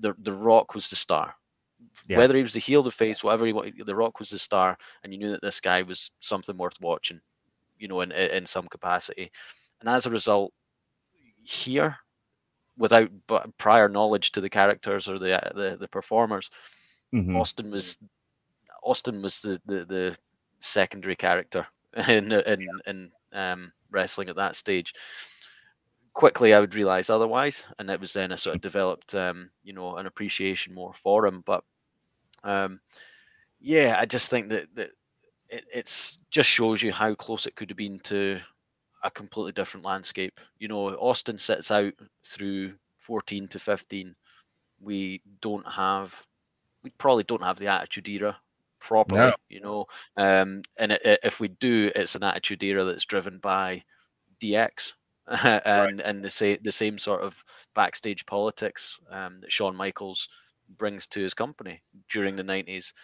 [0.00, 1.34] the the Rock was the star.
[2.06, 2.16] Yeah.
[2.18, 4.76] Whether he was the heel, the face, whatever he wanted, the Rock was the star,
[5.02, 7.20] and you knew that this guy was something worth watching,
[7.78, 9.30] you know, in in some capacity.
[9.80, 10.52] And as a result,
[11.42, 11.96] here,
[12.76, 13.10] without
[13.58, 16.50] prior knowledge to the characters or the the, the performers,
[17.12, 17.42] Mhm.
[17.42, 17.98] Austin was
[18.82, 20.16] Austin was the, the the
[20.58, 21.66] secondary character
[22.08, 24.92] in in in um, wrestling at that stage.
[26.14, 29.72] Quickly, I would realize otherwise, and it was then I sort of developed, um, you
[29.72, 31.42] know, an appreciation more for him.
[31.46, 31.64] But
[32.42, 32.80] um,
[33.60, 34.90] yeah, I just think that that
[35.48, 38.40] it it's just shows you how close it could have been to
[39.02, 40.40] a completely different landscape.
[40.58, 41.92] You know, Austin sits out
[42.24, 44.14] through 14 to 15.
[44.80, 46.26] We don't have,
[46.82, 48.36] we probably don't have the Attitude Era
[48.80, 49.20] properly.
[49.20, 49.34] No.
[49.48, 53.38] You know, um, and it, it, if we do, it's an Attitude Era that's driven
[53.38, 53.82] by
[54.40, 54.92] DX.
[55.26, 56.00] and right.
[56.06, 57.36] and the same the same sort of
[57.74, 60.26] backstage politics um, that Shawn Michaels
[60.78, 62.94] brings to his company during the nineties,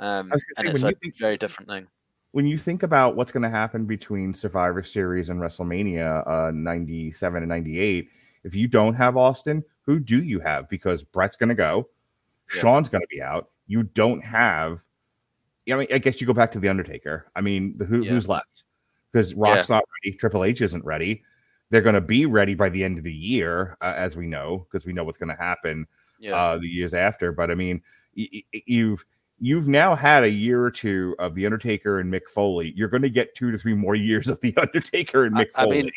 [0.00, 1.86] um, and it's a think, very different thing
[2.32, 7.42] when you think about what's going to happen between Survivor Series and WrestleMania uh, 97
[7.42, 8.08] and 98,
[8.44, 10.68] if you don't have Austin, who do you have?
[10.68, 11.88] Because Bret's going to go,
[12.54, 12.60] yeah.
[12.60, 13.50] Shawn's going to be out.
[13.66, 14.80] You don't have.
[15.70, 17.30] I mean, I guess you go back to the Undertaker.
[17.36, 18.10] I mean, the, who, yeah.
[18.10, 18.64] who's left?
[19.12, 19.76] Because Rock's yeah.
[19.76, 20.16] not ready.
[20.16, 21.22] Triple H isn't ready.
[21.70, 24.66] They're going to be ready by the end of the year, uh, as we know,
[24.70, 25.86] because we know what's going to happen
[26.32, 27.30] uh, the years after.
[27.30, 27.82] But I mean,
[28.16, 29.04] y- y- you've
[29.40, 32.72] you've now had a year or two of the Undertaker and Mick Foley.
[32.76, 35.64] You're going to get two to three more years of the Undertaker and Mick I,
[35.64, 35.78] Foley.
[35.78, 35.92] I mean,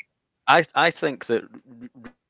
[0.47, 1.43] I I think that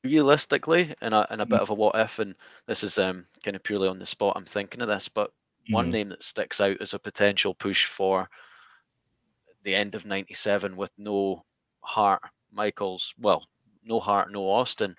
[0.02, 1.62] realistically, and a, and a bit mm.
[1.62, 2.34] of a what if, and
[2.66, 4.34] this is um kind of purely on the spot.
[4.36, 5.74] I'm thinking of this, but mm-hmm.
[5.74, 8.28] one name that sticks out as a potential push for
[9.62, 11.44] the end of '97 with no
[11.80, 12.22] Hart,
[12.52, 13.46] Michaels, well,
[13.84, 14.96] no Hart, no Austin,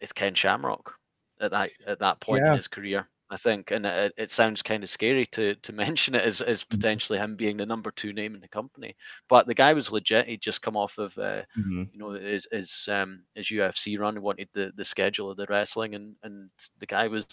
[0.00, 0.94] is Ken Shamrock
[1.40, 2.52] at that at that point yeah.
[2.52, 3.08] in his career.
[3.30, 6.62] I think, and it, it sounds kind of scary to to mention it as, as
[6.62, 6.76] mm-hmm.
[6.76, 8.96] potentially him being the number two name in the company.
[9.28, 10.26] But the guy was legit.
[10.26, 11.84] He'd just come off of, uh, mm-hmm.
[11.92, 14.14] you know, his his, um, his UFC run.
[14.14, 17.26] He wanted the, the schedule of the wrestling, and and the guy was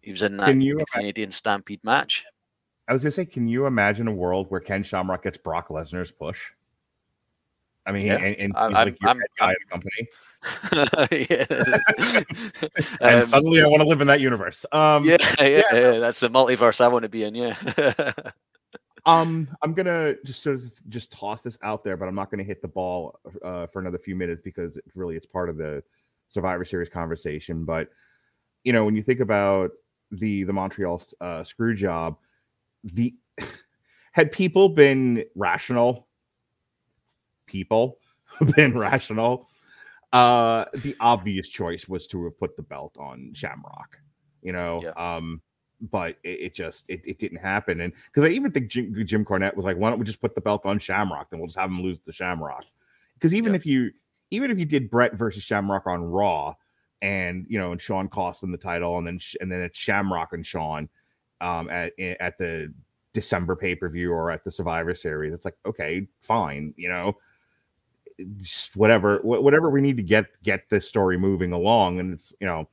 [0.00, 2.24] he was in that Canadian Stampede match.
[2.88, 6.10] I was gonna say, can you imagine a world where Ken Shamrock gets Brock Lesnar's
[6.10, 6.40] push?
[7.86, 8.16] I mean, yeah.
[8.16, 10.08] and, and he's I'm, like your I'm, guy I'm, in the company.
[13.00, 14.64] and um, suddenly I want to live in that universe.
[14.72, 17.34] Um, yeah, yeah, yeah, yeah, that's the multiverse I want to be in.
[17.34, 17.56] Yeah.
[19.06, 22.42] um, I'm gonna just sort of just toss this out there, but I'm not gonna
[22.42, 25.82] hit the ball uh, for another few minutes because it really it's part of the
[26.30, 27.64] Survivor Series conversation.
[27.64, 27.88] But
[28.64, 29.72] you know, when you think about
[30.10, 32.16] the the Montreal uh, screw job,
[32.84, 33.14] the
[34.12, 36.08] had people been rational,
[37.50, 37.98] people
[38.56, 39.48] been rational
[40.12, 44.00] uh, the obvious choice was to have put the belt on Shamrock,
[44.42, 44.82] you know.
[44.82, 44.90] Yeah.
[44.90, 45.40] Um,
[45.80, 47.80] but it, it, just it, it didn't happen.
[47.80, 50.34] And because I even think Jim, Jim Cornette was like, why don't we just put
[50.34, 51.30] the belt on Shamrock?
[51.30, 52.64] Then we'll just have him lose the Shamrock.
[53.14, 53.56] Because even yeah.
[53.56, 53.90] if you
[54.30, 56.54] even if you did Bret versus Shamrock on Raw,
[57.02, 60.32] and you know, and Shawn cost them the title, and then and then it's Shamrock
[60.32, 60.88] and Shawn
[61.40, 62.74] um, at at the
[63.14, 67.16] December pay per view or at the Survivor Series, it's like okay, fine, you know
[68.74, 72.68] whatever whatever we need to get get this story moving along and it's you know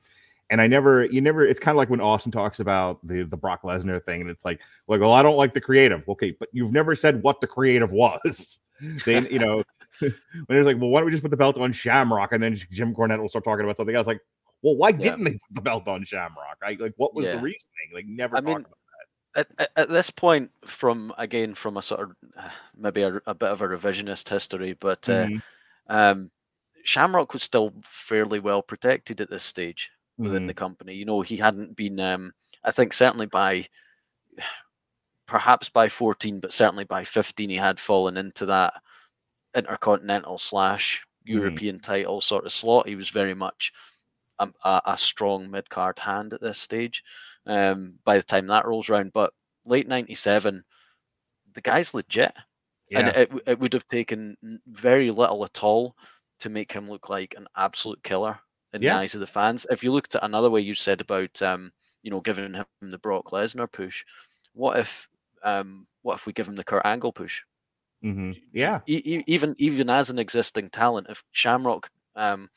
[0.50, 3.36] and I never, you never, it's kind of like when Austin talks about the the
[3.36, 6.08] Brock Lesnar thing, and it's like, like, well, I don't like the creative.
[6.08, 8.58] Okay, but you've never said what the creative was.
[9.04, 9.62] they, you know,
[10.00, 10.12] when
[10.48, 12.94] it's like, well, why don't we just put the belt on Shamrock, and then Jim
[12.94, 14.06] Cornette will start talking about something else.
[14.06, 14.20] Like,
[14.62, 16.58] well, why didn't they put the belt on Shamrock?
[16.62, 17.36] I, like, what was yeah.
[17.36, 17.90] the reasoning?
[17.92, 18.36] Like, never.
[18.36, 18.64] I mean,
[19.36, 22.16] at, at, at, this point, from again from a sort of
[22.76, 25.02] maybe a, a bit of a revisionist history, but.
[25.02, 25.36] Mm-hmm.
[25.36, 25.40] Uh,
[25.90, 26.30] um,
[26.84, 30.46] Shamrock was still fairly well protected at this stage within mm.
[30.48, 30.94] the company.
[30.94, 32.32] You know, he hadn't been, um,
[32.64, 33.66] I think, certainly by
[35.26, 38.74] perhaps by 14, but certainly by 15, he had fallen into that
[39.54, 41.82] intercontinental slash European mm.
[41.82, 42.88] title sort of slot.
[42.88, 43.72] He was very much
[44.38, 47.02] a, a, a strong mid card hand at this stage
[47.48, 49.12] um, by the time that rolls around.
[49.12, 49.32] But
[49.64, 50.62] late 97,
[51.54, 52.32] the guy's legit.
[52.90, 52.98] Yeah.
[53.00, 55.94] And it, it would have taken very little at all
[56.40, 58.38] to make him look like an absolute killer
[58.72, 58.94] in yeah.
[58.94, 59.66] the eyes of the fans.
[59.70, 62.98] If you looked at another way you said about um, you know, giving him the
[62.98, 64.04] Brock Lesnar push,
[64.54, 65.08] what if
[65.44, 67.42] um what if we give him the Kurt Angle push?
[68.04, 68.32] Mm-hmm.
[68.52, 68.80] Yeah.
[68.86, 72.48] E- even even as an existing talent, if Shamrock um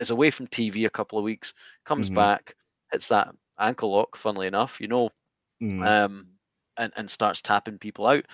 [0.00, 1.54] is away from TV a couple of weeks,
[1.84, 2.16] comes mm-hmm.
[2.16, 2.54] back,
[2.90, 3.28] hits that
[3.58, 5.10] ankle lock, funnily enough, you know,
[5.62, 5.82] mm-hmm.
[5.82, 6.28] um,
[6.76, 8.24] and, and starts tapping people out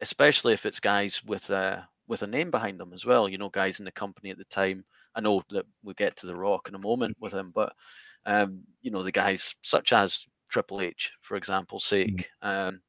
[0.00, 3.28] especially if it's guys with a with a name behind them as well.
[3.28, 4.84] You know, guys in the company at the time.
[5.14, 7.72] I know that we get to the Rock in a moment with him, but
[8.26, 12.16] um, you know, the guys such as Triple H, for example's mm-hmm.
[12.16, 12.30] sake.
[12.42, 12.68] Mm-hmm.
[12.68, 12.80] Um,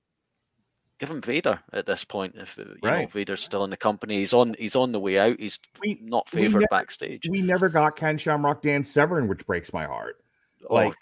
[0.99, 2.35] give him Vader at this point.
[2.37, 3.01] If uh, you right.
[3.01, 5.39] know Vader's still in the company, he's on he's on the way out.
[5.39, 7.27] He's we, not favored backstage.
[7.29, 10.17] We never got Ken Shamrock, Dan Severn, which breaks my heart.
[10.69, 10.93] Oh, like,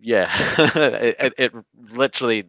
[0.00, 1.54] yeah, it, it, it,
[1.92, 2.44] literally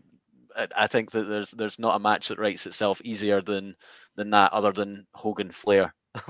[0.75, 3.75] I think that there's there's not a match that writes itself easier than
[4.15, 5.93] than that, other than Hogan Flair.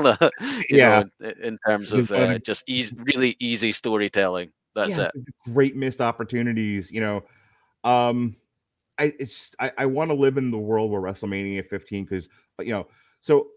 [0.70, 4.52] yeah, know, in, in, terms of uh, just easy, really easy storytelling.
[4.76, 5.26] That's yeah, it.
[5.46, 6.92] Great missed opportunities.
[6.92, 7.24] You know,
[7.84, 8.36] um,
[9.00, 12.30] I it's I, I want to live in the world where WrestleMania 15 because
[12.60, 12.88] you know
[13.22, 13.48] so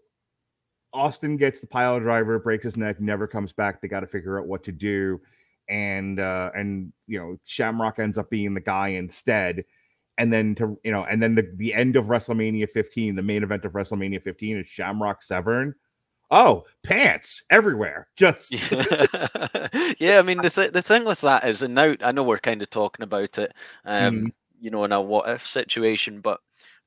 [0.93, 3.81] Austin gets the pile driver, breaks his neck, never comes back.
[3.81, 5.21] They got to figure out what to do,
[5.69, 9.65] and uh, and you know Shamrock ends up being the guy instead.
[10.17, 13.43] And then to you know, and then the, the end of WrestleMania 15, the main
[13.43, 15.75] event of WrestleMania 15 is Shamrock Severn.
[16.31, 18.07] Oh, pants everywhere.
[18.15, 18.51] Just
[19.99, 20.19] yeah.
[20.19, 22.61] I mean, the th- the thing with that is, and now I know we're kind
[22.61, 24.27] of talking about it, um, mm-hmm.
[24.59, 26.39] you know, in a what if situation, but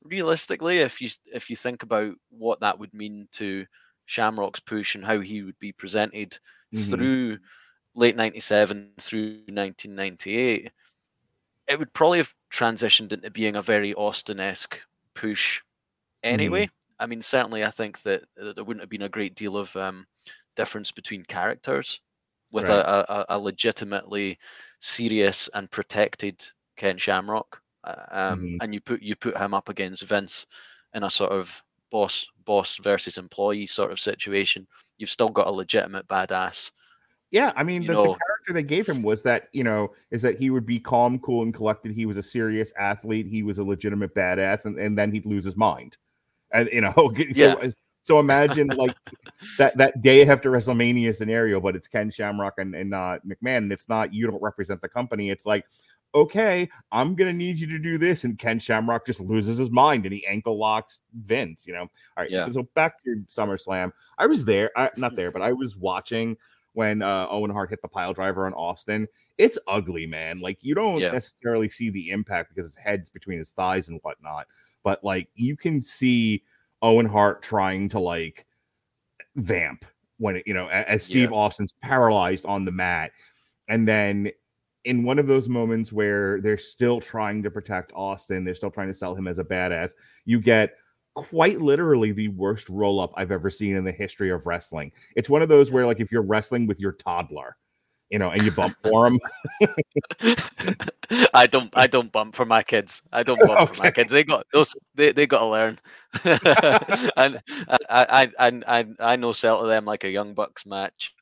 [0.03, 3.67] realistically, if you if you think about what that would mean to
[4.07, 6.39] Shamrock's push and how he would be presented
[6.75, 6.91] mm-hmm.
[6.91, 7.39] through
[7.99, 10.71] late 97 through 1998,
[11.67, 14.81] it would probably have transitioned into being a very Austin esque
[15.15, 15.61] push
[16.23, 16.65] anyway.
[16.65, 16.73] Mm-hmm.
[17.01, 19.75] I mean, certainly, I think that, that, there wouldn't have been a great deal of
[19.77, 20.07] um,
[20.57, 22.01] difference between characters
[22.51, 22.79] with right.
[22.79, 24.39] a, a, a, legitimately
[24.81, 26.43] serious and protected
[26.77, 27.61] Ken Shamrock.
[27.85, 28.57] Uh, um, mm-hmm.
[28.61, 30.47] And you put you put him up against Vince
[30.95, 35.53] in a sort of boss boss versus employee sort of situation, you've still got a
[35.53, 36.71] legitimate badass.
[37.31, 40.39] Yeah, I mean, the, the, character they gave him was that you know is that
[40.39, 41.93] he would be calm, cool, and collected.
[41.93, 43.27] He was a serious athlete.
[43.27, 45.99] He was a legitimate badass, and, and then he'd lose his mind.
[46.53, 47.71] And you know, so, yeah.
[48.03, 48.97] So imagine like
[49.59, 53.73] that that day after WrestleMania scenario, but it's Ken Shamrock and, and uh, McMahon, and
[53.73, 55.29] it's not you don't represent the company.
[55.29, 55.67] It's like,
[56.15, 60.07] okay, I'm gonna need you to do this, and Ken Shamrock just loses his mind
[60.07, 61.67] and he ankle locks Vince.
[61.67, 62.31] You know, all right.
[62.31, 62.49] Yeah.
[62.49, 66.39] So back to SummerSlam, I was there, I, not there, but I was watching
[66.79, 69.09] when uh, Owen Hart hit the pile driver on Austin.
[69.37, 70.39] It's ugly, man.
[70.39, 71.11] Like you don't yeah.
[71.11, 74.47] necessarily see the impact because his head's between his thighs and whatnot,
[74.85, 76.45] but like you can see
[76.81, 78.47] Owen Hart trying to like
[79.35, 79.87] vamp
[80.19, 81.37] when it, you know, as Steve yeah.
[81.37, 83.11] Austin's paralyzed on the mat.
[83.67, 84.31] And then
[84.85, 88.87] in one of those moments where they're still trying to protect Austin, they're still trying
[88.87, 89.95] to sell him as a badass,
[90.27, 90.77] you get
[91.25, 94.93] quite literally the worst roll up I've ever seen in the history of wrestling.
[95.17, 97.57] It's one of those where, like, if you're wrestling with your toddler,
[98.11, 99.21] you know, and you bump for him.
[101.35, 103.03] I don't, I don't bump for my kids.
[103.13, 103.75] I don't bump okay.
[103.75, 104.11] for my kids.
[104.11, 104.75] They got those.
[104.95, 105.79] They, they got to learn.
[107.17, 107.43] and
[107.89, 111.15] I, I, I, I, I know sell to them like a young bucks match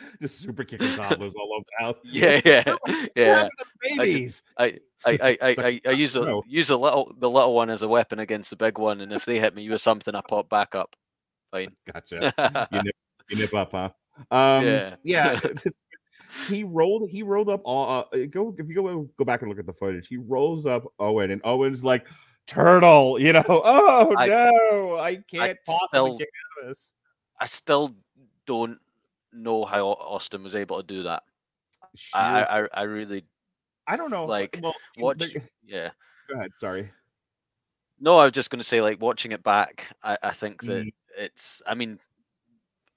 [0.22, 1.96] just super kicking toddlers all over the house.
[2.04, 3.48] Yeah, yeah, yeah.
[3.96, 4.42] Babies.
[4.56, 7.82] I, I, I, I, I, I use a use a little the little one as
[7.82, 10.48] a weapon against the big one, and if they hit me with something, I pop
[10.48, 10.96] back up.
[11.50, 11.74] Fine.
[11.92, 12.68] Gotcha.
[12.72, 12.96] you, nip,
[13.30, 13.90] you nip up, huh?
[14.30, 14.96] Um, yeah.
[15.02, 15.40] Yeah.
[16.48, 17.08] he rolled.
[17.10, 18.06] He rolled up all.
[18.12, 20.08] Uh, go if you go go back and look at the footage.
[20.08, 22.06] He rolls up Owen, and Owen's like
[22.46, 23.20] turtle.
[23.20, 23.44] You know.
[23.48, 26.92] Oh I, no, I can't I possibly still, get out of this.
[27.40, 27.94] I still
[28.46, 28.78] don't
[29.32, 31.22] know how Austin was able to do that.
[32.14, 33.24] I, I, I really,
[33.86, 34.26] I don't know.
[34.26, 35.30] Like, well, watch, but,
[35.66, 35.90] yeah.
[36.28, 36.50] Go ahead.
[36.58, 36.90] Sorry.
[38.00, 40.84] No, I was just going to say, like, watching it back, I, I think that
[40.84, 40.92] mm.
[41.16, 41.62] it's.
[41.66, 41.98] I mean,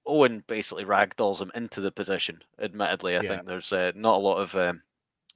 [0.06, 2.42] Owen basically ragdolls him into the position.
[2.62, 3.30] Admittedly, I yeah.
[3.30, 4.82] think there's uh, not a lot of um,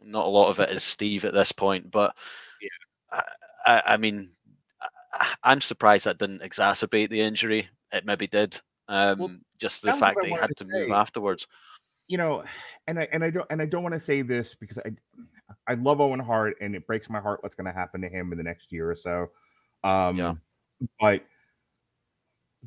[0.04, 2.16] not a lot of it is Steve at this point, but
[2.62, 3.22] yeah.
[3.66, 4.30] I, I mean,
[5.44, 7.70] I'm surprised that didn't exacerbate the injury.
[7.92, 8.60] It maybe did.
[8.88, 11.48] Um, well, just the fact that he had to, to move afterwards.
[12.08, 12.44] You know,
[12.88, 14.92] and I and I don't and I don't want to say this because I
[15.68, 18.32] I love Owen Hart and it breaks my heart what's going to happen to him
[18.32, 19.32] in the next year or so.
[19.84, 20.34] Um, yeah.
[21.00, 21.24] But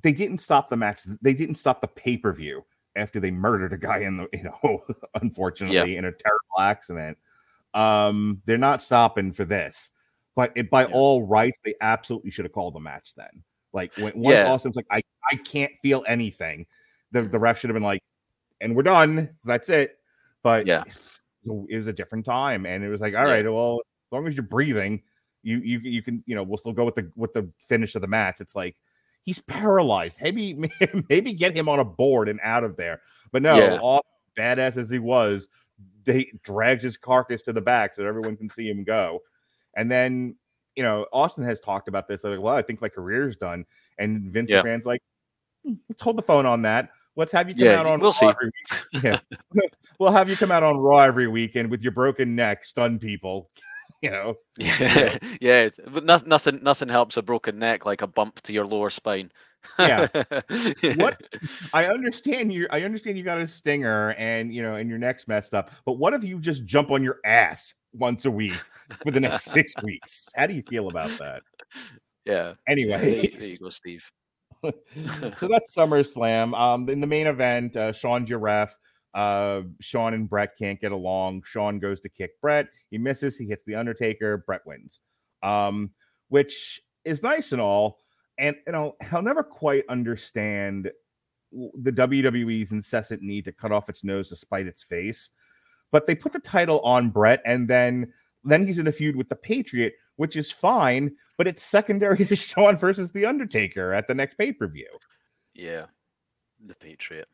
[0.03, 1.03] they didn't stop the match.
[1.23, 2.65] They didn't stop the pay per view
[2.97, 4.83] after they murdered a guy in the you know
[5.15, 5.99] unfortunately yeah.
[5.99, 7.19] in a terrible accident.
[7.75, 9.91] Um, they're not stopping for this.
[10.35, 10.93] But it, by yeah.
[10.93, 13.43] all rights, they absolutely should have called the match then.
[13.73, 14.49] Like when once yeah.
[14.49, 16.67] Austin's like, I, I can't feel anything.
[17.13, 17.41] The the mm.
[17.41, 18.03] ref should have been like,
[18.61, 19.31] and we're done.
[19.45, 19.99] That's it.
[20.43, 20.85] But yeah,
[21.69, 23.33] it was a different time, and it was like, all yeah.
[23.33, 25.03] right, well, as long as you're breathing,
[25.43, 28.03] you you you can you know we'll still go with the with the finish of
[28.03, 28.37] the match.
[28.41, 28.77] It's like
[29.23, 30.19] he's paralyzed.
[30.23, 30.57] Maybe
[31.09, 33.01] maybe get him on a board and out of there.
[33.33, 33.79] But no, yeah.
[33.79, 34.05] all
[34.39, 35.49] badass as he was,
[36.05, 39.21] they drags his carcass to the back so everyone can see him go.
[39.75, 40.37] And then
[40.79, 42.23] you know, Austin has talked about this.
[42.23, 43.65] Like, well, I think my career is done.
[43.99, 44.63] And Vince yeah.
[44.63, 45.03] McMahon's like,
[45.89, 46.91] let's hold the phone on that.
[47.17, 49.03] Let's have you come yeah, out on we'll Raw every week.
[49.05, 49.19] Yeah.
[49.99, 53.51] we'll have you come out on Raw every weekend with your broken neck, stun people.
[54.03, 54.37] you know.
[54.57, 55.71] Yeah, yeah.
[55.89, 59.33] But no, nothing nothing helps a broken neck like a bump to your lower spine.
[59.79, 60.07] yeah.
[60.97, 61.21] What
[61.75, 65.27] I understand you I understand you got a stinger and you know and your neck's
[65.27, 68.55] messed up, but what if you just jump on your ass once a week
[69.03, 70.29] for the next six weeks.
[70.35, 71.43] How do you feel about that?
[72.25, 72.55] Yeah.
[72.69, 72.99] Anyway,
[73.31, 74.09] there you go, Steve.
[75.37, 76.59] so that's SummerSlam.
[76.59, 78.77] Um, in the main event, uh, Sean Giraffe,
[79.15, 81.43] uh, Shawn and Bret can't get along.
[81.47, 82.69] Shawn goes to kick Bret.
[82.91, 83.39] He misses.
[83.39, 84.39] He hits the Undertaker.
[84.39, 85.01] Bret wins.
[85.43, 85.93] Um,
[86.29, 87.99] which is nice and all.
[88.39, 90.91] And you know, I'll never quite understand
[91.51, 95.31] the WWE's incessant need to cut off its nose to spite its face.
[95.91, 98.13] But they put the title on Bret, and then
[98.45, 102.37] then he's in a feud with the Patriot, which is fine, but it's secondary to
[102.37, 104.89] Shawn versus the Undertaker at the next pay per view.
[105.55, 105.87] Yeah,
[106.65, 107.29] the Patriot.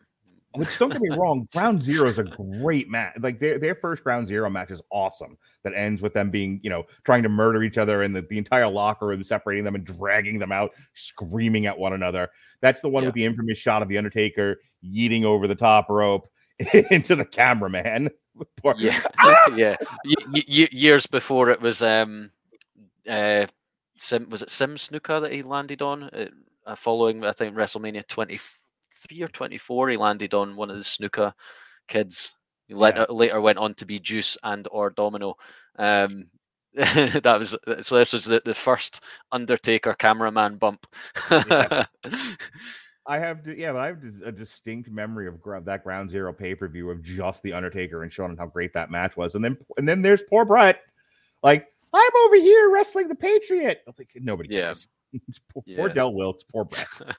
[0.55, 3.17] Which don't get me wrong, Ground Zero is a great match.
[3.19, 5.37] Like their their first Ground Zero match is awesome.
[5.65, 8.39] That ends with them being, you know, trying to murder each other and the, the
[8.39, 12.29] entire locker room separating them and dragging them out, screaming at one another.
[12.61, 13.09] That's the one yeah.
[13.09, 16.29] with the infamous shot of the Undertaker yeeting over the top rope
[16.91, 18.11] into the cameraman.
[18.77, 19.55] Yeah, ah!
[19.55, 19.77] yeah.
[20.05, 22.31] Y- y- years before it was um
[23.09, 23.47] uh
[23.99, 26.11] Sim was it Sim Snuka that he landed on
[26.67, 31.33] uh, following I think WrestleMania 23 or 24 he landed on one of the Snuka
[31.89, 32.35] kids.
[32.67, 33.15] He later, yeah.
[33.15, 35.35] later went on to be Deuce and or Domino.
[35.79, 36.27] Um
[36.75, 40.87] that was so this was the, the first Undertaker cameraman bump.
[41.31, 41.85] Yeah.
[43.07, 46.69] I have, yeah, but I have a distinct memory of that Ground Zero pay per
[46.69, 49.87] view of just the Undertaker and showing how great that match was, and then and
[49.87, 50.81] then there's poor Bret,
[51.43, 53.83] like I'm over here wrestling the Patriot.
[53.89, 54.89] I think nobody cares.
[55.13, 55.21] Yeah.
[55.53, 55.77] poor, yeah.
[55.77, 57.17] poor Del Wilkes, poor Bret.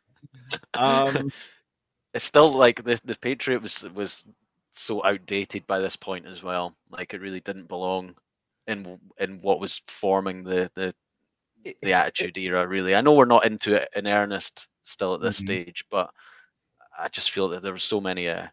[0.74, 1.32] um,
[2.14, 4.26] it's still like the the Patriot was was
[4.72, 6.76] so outdated by this point as well.
[6.90, 8.16] Like it really didn't belong
[8.68, 10.94] in in what was forming the the
[11.82, 15.38] the attitude era really i know we're not into it in earnest still at this
[15.38, 15.64] mm-hmm.
[15.64, 16.10] stage but
[17.00, 18.46] i just feel that there were so many uh,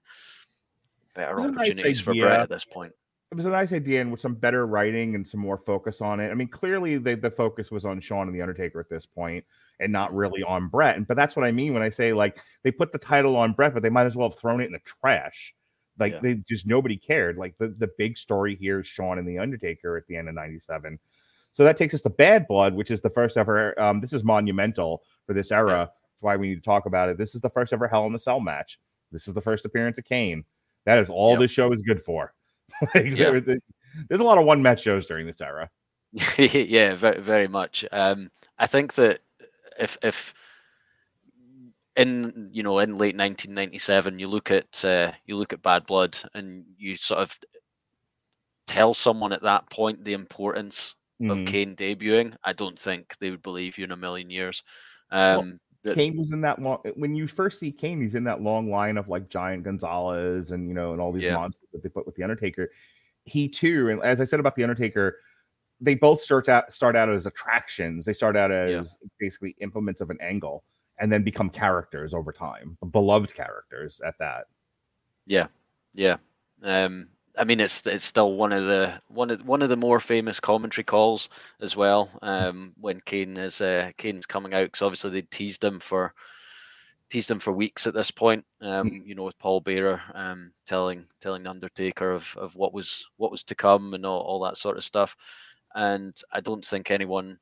[1.14, 2.92] better opportunities nice for Bret at this point
[3.32, 6.20] it was a nice idea and with some better writing and some more focus on
[6.20, 9.06] it i mean clearly the, the focus was on Shawn and the undertaker at this
[9.06, 9.44] point
[9.80, 12.38] and not really on Bret and but that's what i mean when i say like
[12.62, 14.72] they put the title on Bret but they might as well have thrown it in
[14.72, 15.54] the trash
[15.98, 16.18] like yeah.
[16.20, 19.96] they just nobody cared like the, the big story here is Shawn and the undertaker
[19.96, 20.98] at the end of 97
[21.52, 23.78] so that takes us to Bad Blood, which is the first ever.
[23.80, 25.70] Um, this is monumental for this era.
[25.70, 25.84] Yeah.
[25.84, 27.18] That's why we need to talk about it.
[27.18, 28.78] This is the first ever Hell in the Cell match.
[29.10, 30.44] This is the first appearance of Kane.
[30.86, 31.40] That is all yep.
[31.40, 32.32] this show is good for.
[32.94, 33.38] like, yeah.
[33.40, 33.58] there,
[34.08, 35.68] there's a lot of one match shows during this era.
[36.38, 37.84] yeah, very, very much.
[37.90, 39.20] Um, I think that
[39.78, 40.34] if if
[41.96, 46.16] in you know in late 1997 you look at uh, you look at Bad Blood
[46.34, 47.38] and you sort of
[48.66, 51.30] tell someone at that point the importance mm.
[51.30, 54.62] of Kane debuting, I don't think they would believe you in a million years.
[55.10, 56.78] Um, well, Kane was in that long.
[56.94, 60.68] When you first see Kane, he's in that long line of like Giant Gonzalez and
[60.68, 61.34] you know and all these yeah.
[61.34, 62.70] monsters that they put with the Undertaker.
[63.24, 65.18] He too, and as I said about the Undertaker,
[65.80, 68.04] they both start out start out as attractions.
[68.04, 69.08] They start out as yeah.
[69.18, 70.62] basically implements of an angle,
[70.98, 74.44] and then become characters over time, beloved characters at that.
[75.26, 75.48] Yeah,
[75.94, 76.16] yeah.
[76.62, 80.00] Um, I mean, it's it's still one of the one of one of the more
[80.00, 81.30] famous commentary calls
[81.60, 82.10] as well.
[82.20, 86.12] Um, when Kane is uh, Kane's coming out, because obviously they teased him for
[87.10, 88.44] teased him for weeks at this point.
[88.60, 89.06] Um, mm.
[89.06, 93.44] you know, with Paul Bearer um, telling telling Undertaker of, of what was what was
[93.44, 95.16] to come and all, all that sort of stuff.
[95.74, 97.38] And I don't think anyone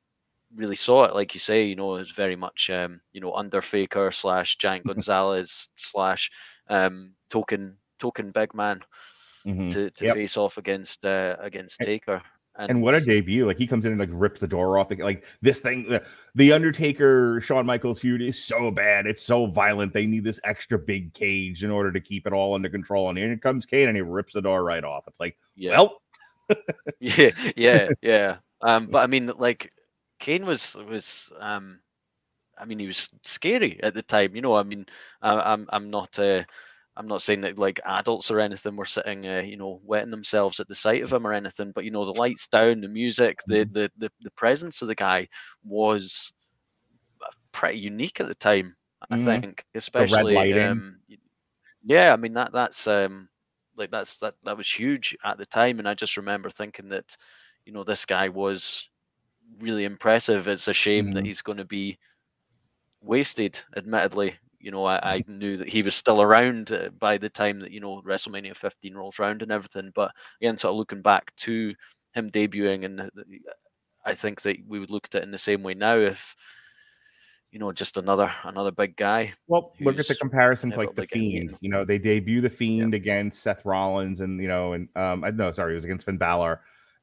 [0.55, 1.65] really saw it, like you say.
[1.65, 6.31] You know, it's very much um, you know Underfaker slash Giant Gonzalez slash
[6.69, 8.81] um, token token big man
[9.45, 9.67] mm-hmm.
[9.67, 10.15] to, to yep.
[10.15, 12.21] face off against uh, against Taker.
[12.57, 13.45] And, and, what a debut!
[13.45, 14.91] Like he comes in and like rips the door off.
[14.99, 16.03] Like this thing, the,
[16.35, 19.93] the Undertaker Shawn Michaels feud is so bad, it's so violent.
[19.93, 23.07] They need this extra big cage in order to keep it all under control.
[23.07, 25.05] And here comes Kane, and he rips the door right off.
[25.07, 25.71] It's like, yeah.
[25.71, 26.01] well,
[26.99, 28.37] yeah, yeah, yeah.
[28.59, 29.71] Um, but I mean, like
[30.19, 31.79] Kane was was um,
[32.57, 34.35] I mean, he was scary at the time.
[34.35, 34.85] You know, I mean,
[35.21, 36.19] I, I'm I'm not.
[36.19, 36.43] Uh,
[36.97, 40.59] I'm not saying that like adults or anything were sitting, uh, you know, wetting themselves
[40.59, 41.71] at the sight of him or anything.
[41.71, 43.73] But you know, the lights down, the music, the mm-hmm.
[43.73, 45.27] the the, the presence of the guy
[45.63, 46.33] was
[47.21, 48.75] uh, pretty unique at the time.
[49.09, 49.25] I mm-hmm.
[49.25, 50.99] think, especially, um,
[51.83, 52.13] yeah.
[52.13, 53.29] I mean that that's um,
[53.77, 57.15] like that's that that was huge at the time, and I just remember thinking that,
[57.65, 58.89] you know, this guy was
[59.59, 60.47] really impressive.
[60.47, 61.13] It's a shame mm-hmm.
[61.15, 61.97] that he's going to be
[63.01, 67.29] wasted, admittedly, you know, I, I knew that he was still around uh, by the
[67.29, 69.91] time that you know WrestleMania 15 rolls around and everything.
[69.93, 71.73] But again, sort of looking back to
[72.13, 73.09] him debuting, and
[74.05, 76.35] I think that we would look at it in the same way now if
[77.51, 79.33] you know just another another big guy.
[79.47, 81.57] Well, look at the comparison to like the Fiend.
[81.61, 82.97] You know, they debut the Fiend yeah.
[82.97, 86.17] against Seth Rollins, and you know, and um, I no, sorry, it was against Finn
[86.17, 86.61] Balor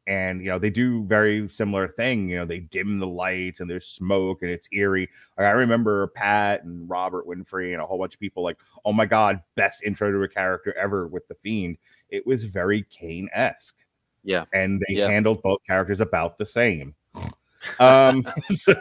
[0.08, 2.30] and you know they do very similar thing.
[2.30, 5.08] You know they dim the lights and there's smoke and it's eerie.
[5.36, 8.92] Like, I remember Pat and Robert winfrey and a whole bunch of people like, oh
[8.92, 11.76] my god, best intro to a character ever with the Fiend.
[12.08, 13.76] It was very Kane esque.
[14.24, 15.08] Yeah, and they yeah.
[15.08, 16.94] handled both characters about the same.
[17.80, 18.72] um so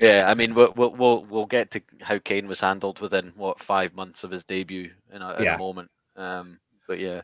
[0.00, 3.92] yeah i mean we'll, we'll we'll get to how kane was handled within what five
[3.92, 5.56] months of his debut in a, in Yeah.
[5.56, 7.22] a moment um but yeah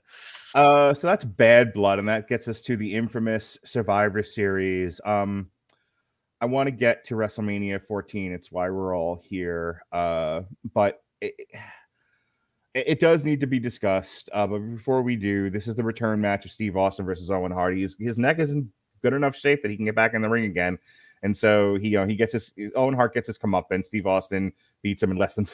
[0.55, 5.01] Uh, so that's Bad Blood, and that gets us to the infamous Survivor Series.
[5.05, 5.51] Um,
[6.41, 8.33] I want to get to WrestleMania 14.
[8.33, 9.83] It's why we're all here.
[9.91, 10.43] Uh,
[10.75, 11.35] but it,
[12.75, 14.29] it, does need to be discussed.
[14.33, 17.51] Uh, but before we do, this is the return match of Steve Austin versus Owen
[17.51, 17.77] Hart.
[17.77, 18.71] He's, his neck is in
[19.03, 20.79] good enough shape that he can get back in the ring again.
[21.23, 23.87] And so he, you know, he gets his Owen Hart gets his comeuppance.
[23.87, 24.53] Steve Austin
[24.83, 25.47] beats him in less than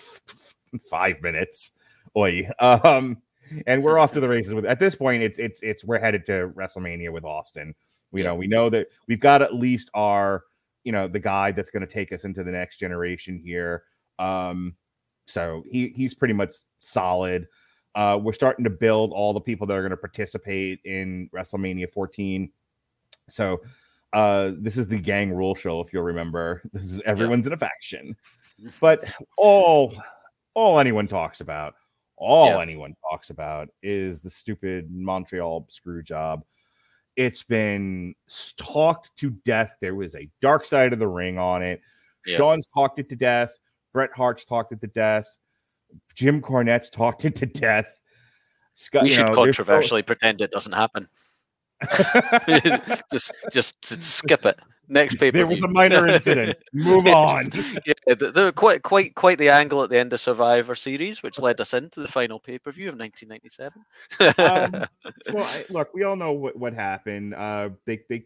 [0.91, 1.71] five minutes.
[2.17, 2.49] Oi.
[2.59, 3.23] Um,
[3.67, 6.25] and we're off to the races with at this point it's it's it's we're headed
[6.27, 7.75] to WrestleMania with Austin.
[8.13, 10.45] We know we know that we've got at least our
[10.85, 13.85] you know the guy that's going to take us into the next generation here.
[14.19, 14.77] Um
[15.27, 17.47] so he he's pretty much solid.
[17.95, 21.91] Uh we're starting to build all the people that are going to participate in WrestleMania
[21.91, 22.51] 14.
[23.29, 23.61] So
[24.13, 26.63] uh this is the gang rule show if you'll remember.
[26.73, 28.17] This is everyone's in a faction.
[28.81, 29.05] But
[29.37, 29.95] all
[30.55, 31.75] all anyone talks about
[32.21, 32.61] all Yeah.
[32.61, 36.45] anyone talks about is the stupid Montreal screw job.
[37.17, 38.15] It's been
[38.57, 39.73] talked to death.
[39.81, 41.81] There was a dark side of the ring on it.
[42.27, 42.37] Yeah.
[42.37, 43.53] Shawn's talked it to death.
[43.93, 45.27] Bret Hart's talked it to death.
[46.15, 47.99] Jim Cornette's talked it to death.
[48.75, 51.09] Scott, we should know, so- controversially pretend it doesn't happen
[53.13, 54.59] just just skip it
[54.91, 56.59] next paper there was a minor incident.
[56.73, 57.45] Move on.
[57.87, 61.23] yeah th- there were quite quite quite the angle at the end of survivor series
[61.23, 63.83] which led us into the final pay-per-view of 1997
[64.39, 64.87] Um,
[65.23, 67.35] so I, look, we all know what, what happened.
[67.35, 68.25] Uh, they they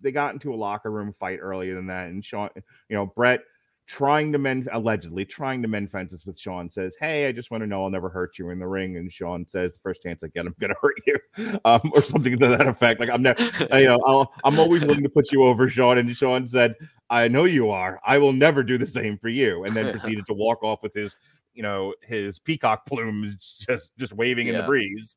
[0.00, 2.50] they got into a locker room fight earlier than that, and Shawn,
[2.88, 3.42] you know, Bret
[3.86, 7.62] trying to mend allegedly trying to mend fences with Shawn says, "Hey, I just want
[7.62, 10.22] to know I'll never hurt you in the ring." And Shawn says, "The first chance
[10.22, 11.18] I get, I'm gonna hurt you,"
[11.64, 13.00] um, or something to that effect.
[13.00, 13.42] Like I'm never,
[13.78, 15.98] you know, I'll, I'm always willing to put you over, Shawn.
[15.98, 16.74] And Shawn said,
[17.10, 18.00] "I know you are.
[18.04, 20.94] I will never do the same for you." And then proceeded to walk off with
[20.94, 21.16] his,
[21.52, 25.16] you know, his peacock plumes just just waving in the breeze.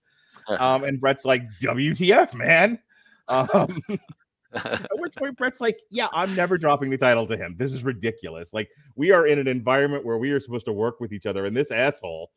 [0.49, 2.79] Um, and Bret's like, WTF, man.
[3.27, 3.81] Um,
[4.65, 7.55] at which point Bret's like, Yeah, I'm never dropping the title to him.
[7.57, 8.53] This is ridiculous.
[8.53, 11.45] Like, we are in an environment where we are supposed to work with each other,
[11.45, 12.31] and this asshole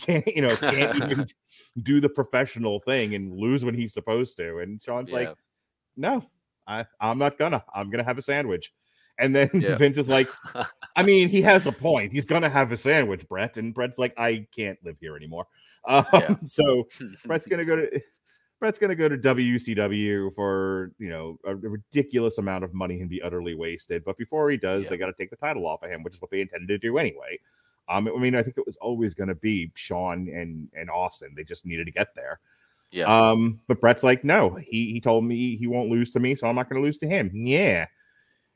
[0.00, 1.26] can't, you know, can't even
[1.82, 4.58] do the professional thing and lose when he's supposed to.
[4.58, 5.16] And Shawn's Yeah.
[5.16, 5.36] like,
[5.96, 6.24] No,
[6.66, 7.64] I, I'm not gonna.
[7.74, 8.72] I'm gonna have a sandwich.
[9.18, 9.74] And then Yeah.
[9.76, 10.30] Vince is like,
[10.96, 12.12] I mean, he has a point.
[12.12, 13.58] He's gonna have a sandwich, Bret.
[13.58, 15.46] And Bret's like, I can't live here anymore.
[15.84, 16.36] Um, Yeah.
[16.46, 16.88] so
[17.26, 18.00] Bret's gonna go to
[18.62, 23.20] Bret's gonna go to WCW for you know a ridiculous amount of money and be
[23.20, 24.04] utterly wasted.
[24.04, 24.90] But before he does, Yeah.
[24.90, 26.78] they got to take the title off of him, which is what they intended to
[26.78, 27.40] do anyway.
[27.88, 31.32] Um, I mean, I think it was always going to be Shawn and and Austin.
[31.34, 32.38] They just needed to get there.
[32.92, 36.36] yeah Um, but Bret's like, no, he he told me he won't lose to me,
[36.36, 37.32] so I'm not going to lose to him.
[37.34, 37.86] Yeah.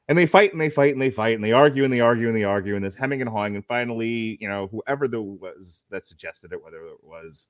[0.09, 2.29] And they fight and they fight and they fight and they argue and they argue
[2.29, 3.57] and they argue and there's hemming and hawing.
[3.57, 7.49] And finally, you know, whoever the was that suggested it, whether it was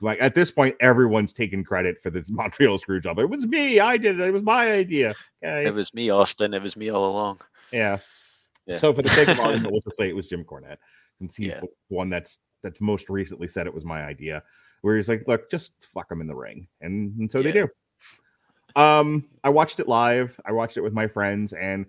[0.00, 3.18] like at this point, everyone's taking credit for the Montreal screw job.
[3.18, 5.14] It was me, I did it, it was my idea.
[5.44, 5.66] Okay.
[5.66, 7.40] it was me austin it was me all along
[7.72, 7.98] Yeah.
[8.66, 8.76] Yeah.
[8.78, 10.76] So for the sake of argument, we'll just say it was Jim Cornette,
[11.18, 11.60] since he's Yeah.
[11.60, 14.42] the one that's that's most recently said it was my idea.
[14.82, 17.68] Where he's like, look, just fuck him in the ring, and, and so they do.
[18.76, 20.38] Um, I watched it live.
[20.44, 21.86] I watched it with my friends, and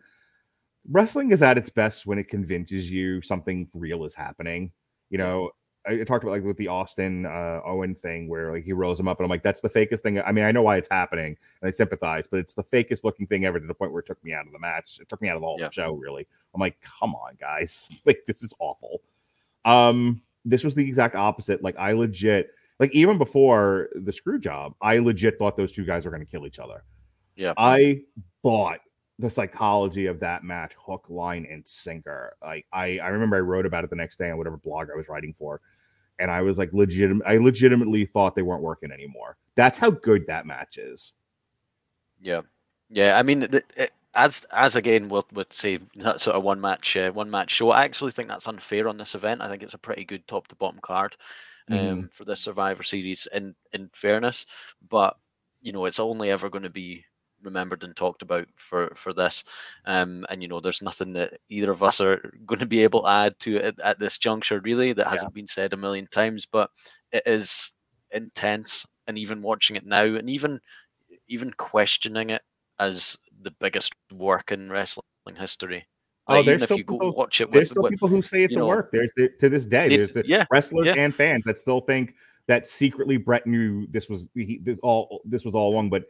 [0.89, 4.71] wrestling is at its best when it convinces you something real is happening.
[5.09, 5.51] You know,
[5.87, 9.07] I, talked about like with the Austin uh, Owen thing where like he rolls him
[9.07, 10.21] up, and I'm like, that's the fakest thing.
[10.21, 13.25] I mean, I know why it's happening, and I sympathize, but it's the fakest looking
[13.27, 14.99] thing ever to the point where it took me out of the match.
[15.01, 15.69] It took me out of the whole Yeah.
[15.71, 16.27] show, really.
[16.53, 19.01] I'm like, come on, guys, like this is awful.
[19.65, 21.63] Um, this was the exact opposite.
[21.63, 26.05] Like I legit, like even before the screw job, I legit thought those two guys
[26.05, 26.83] were going to kill each other.
[27.35, 28.01] yeah I
[28.43, 28.79] bought
[29.19, 32.35] the psychology of that match, hook, line, and sinker.
[32.41, 34.97] Like I, I remember I wrote about it the next day on whatever blog I
[34.97, 35.61] was writing for,
[36.19, 37.27] and I was like, legitimate.
[37.27, 39.37] I legitimately thought they weren't working anymore.
[39.55, 41.13] That's how good that match is.
[42.19, 42.41] Yeah,
[42.89, 43.17] yeah.
[43.17, 46.97] I mean, the, it, as as again, we'll we'll say that sort of one match
[46.97, 47.71] uh, one match show.
[47.71, 49.41] I actually think that's unfair on this event.
[49.41, 51.15] I think it's a pretty good top to bottom card
[51.69, 52.13] um, Mhm.
[52.13, 53.27] for this Survivor Series.
[53.33, 54.45] In in fairness,
[54.89, 55.17] but
[55.61, 57.03] you know, it's only ever going to be
[57.43, 59.43] remembered and talked about for for this.
[59.85, 63.01] Um, and you know, there's nothing that either of us are going to be able
[63.01, 66.45] to add to it at this juncture, really, that hasn't been said a million times.
[66.45, 66.69] But
[67.11, 67.71] it is
[68.11, 70.59] intense, and even watching it now, and even
[71.27, 72.41] even questioning it
[72.79, 75.03] as the biggest work in wrestling
[75.37, 75.85] history.
[76.27, 78.07] Oh, Like, there's even if still you go people- watch it There's still with people
[78.07, 78.91] who say it's a know, work.
[78.91, 79.89] There's the, to this day.
[79.89, 80.93] There's the yeah, wrestlers yeah.
[80.95, 82.15] and fans that still think
[82.47, 85.89] that secretly Bret knew this was he, this all this was all along.
[85.89, 86.05] But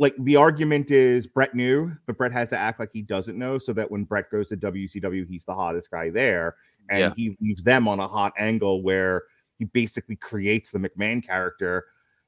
[0.00, 3.58] like the argument is Bret knew, but Bret has to act like he doesn't know,
[3.58, 6.56] so that when Bret goes to WCW, he's the hottest guy there,
[6.90, 7.12] and Yeah.
[7.16, 9.24] he leaves them on a hot angle where
[9.58, 11.84] he basically creates the McMahon character,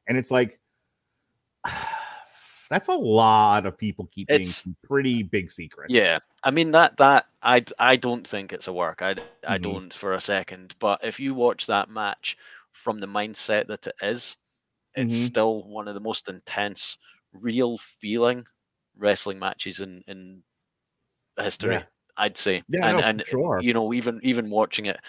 [0.07, 0.61] and it's like.
[2.71, 5.93] That's a lot of people keeping It's- some pretty big secrets.
[5.93, 9.03] Yeah, I mean that that I, I don't think it's a work.
[9.03, 9.11] I
[9.47, 9.63] I Mhm.
[9.63, 10.75] don't for a second.
[10.79, 12.39] But if you watch that match
[12.73, 14.39] from the mindset that it is,
[14.95, 15.27] it's Mhm.
[15.27, 16.97] still one of the most intense,
[17.33, 18.45] real feeling
[18.97, 20.43] wrestling matches in in
[21.39, 21.75] history.
[21.75, 21.83] Yeah.
[22.19, 22.63] I'd say.
[22.69, 23.61] Yeah, and no, and sure.
[23.61, 25.01] you know even even watching it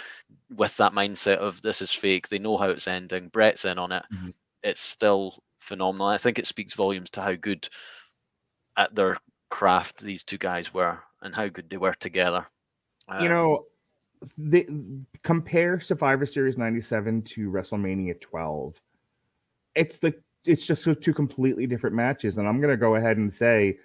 [0.56, 2.30] with that mindset of this is fake.
[2.30, 3.28] They know how it's ending.
[3.28, 4.04] Bret's in on it.
[4.14, 4.34] Mhm.
[4.64, 6.08] It's still phenomenal.
[6.08, 7.68] I think it speaks volumes to how good
[8.78, 9.18] at their
[9.50, 12.48] craft these two guys were and how good they were together.
[13.20, 13.66] you Um, know,
[14.38, 14.66] the
[15.24, 18.80] compare Survivor Series 97 to WrestleMania 12.
[19.76, 20.16] It's the
[20.46, 22.38] it's just two completely different matches.
[22.38, 23.78] And I'm gonna go ahead and say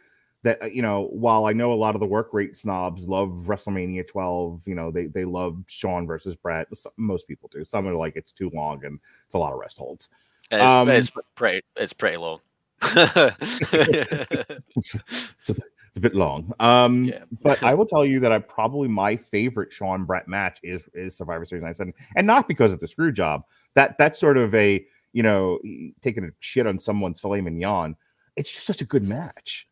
[0.42, 3.30] that uh, you know, while I know a lot of the work rate snobs love
[3.46, 6.68] WrestleMania 12, you know, they they love Shawn versus Bret.
[6.96, 7.64] Most people do.
[7.64, 10.09] Some are like it's too long and it's a lot of rest holds.
[10.50, 12.40] it's, um, it's pretty it's pretty long.
[14.76, 14.94] It's,
[15.40, 15.56] it's, a,
[15.88, 16.52] it's a bit long.
[16.61, 20.59] Um, yeah, but I will tell you that I probably my favorite Shawn Bret match
[20.62, 23.42] is is Survivor Series 97, and not because of the screw job.
[23.74, 25.59] That that's sort of a you know
[26.02, 27.96] taking a shit on someone's filet mignon.
[28.36, 29.66] It's just such a good match.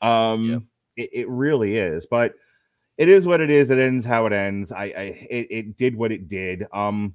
[0.00, 2.06] Um, it, it really is.
[2.06, 2.34] But
[2.96, 3.70] it is what it is.
[3.70, 4.72] It ends how it ends.
[4.72, 6.66] I, I it, it did what it did.
[6.72, 7.14] Um,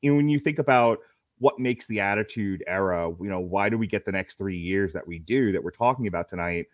[0.00, 0.98] you know, when you think about
[1.38, 4.92] what makes the attitude era, you know, why do we get the next three years
[4.94, 6.66] that we do that we're talking about tonight?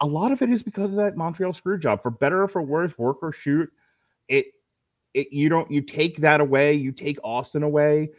[0.00, 2.02] a lot of it is because of that Montreal screw job.
[2.02, 3.70] For better or for worse, work or shoot,
[4.28, 4.46] it
[5.12, 8.10] it you don't you take that away, you take Austin away.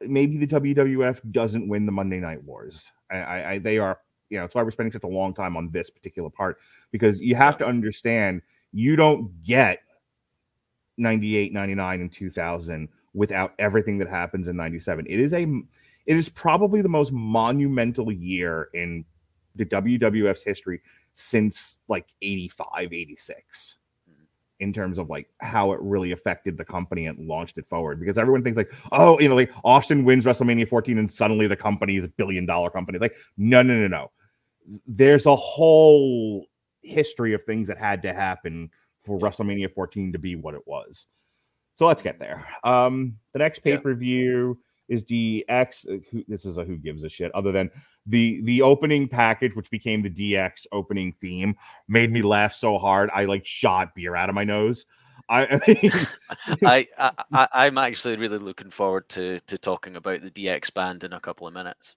[0.00, 2.92] Maybe the WWF doesn't win the Monday Night Wars.
[3.10, 5.56] I, I, I they are you know that's why we're spending such a long time
[5.56, 6.58] on this particular part
[6.90, 8.42] because you have to understand
[8.72, 9.78] you don't get
[10.98, 15.46] 98 99 and 2000 without everything that happens in 97 it is a
[16.06, 19.04] it is probably the most monumental year in
[19.56, 20.80] the WWF's history
[21.14, 23.76] since like 85, 86
[24.60, 28.16] in terms of like how it really affected the company and launched it forward because
[28.16, 31.96] everyone thinks like oh you know like austin wins wrestlemania 14 and suddenly the company
[31.96, 32.98] is a billion dollar company.
[32.98, 34.10] Like no no no no.
[34.86, 36.46] There's a whole
[36.82, 41.06] history of things that had to happen for wrestlemania 14 to be what it was.
[41.74, 42.46] So let's get there.
[42.64, 44.54] Um the next pay per Yeah.
[44.88, 47.70] Is dx uh, who, this is a who gives a shit other than
[48.06, 51.54] the the opening package which became the dx opening theme
[51.88, 54.86] made me laugh so hard i like shot beer out of my nose
[55.28, 55.42] i,
[56.64, 61.02] I I, I I'm actually really looking forward to to talking about the DX band
[61.02, 61.96] in a couple of minutes.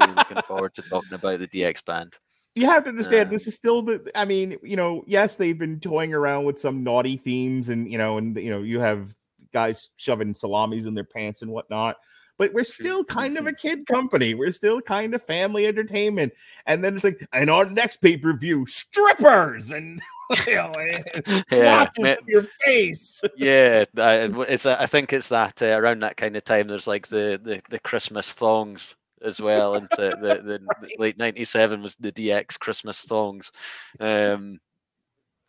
[0.00, 2.18] Really looking forward to talking about the DX band.
[2.56, 5.58] you have to understand Uh, this is still the i mean you know yes they've
[5.58, 9.14] been toying around with some naughty themes and you know and you know you have
[9.52, 11.96] guys shoving salamis in their pants and whatnot
[12.38, 16.32] but we're still kind of a kid company we're still kind of family entertainment
[16.66, 20.00] and then it's like and our next pay-per-view strippers and
[20.46, 23.84] you know and Yeah, in your face yeah.
[23.96, 26.68] I, it's I think it's that uh, around that kind of time.
[26.68, 31.96] There's like the the, the Christmas thongs as well, and the, the, late '97 was
[31.96, 33.50] the DX Christmas thongs.
[34.00, 34.58] Um,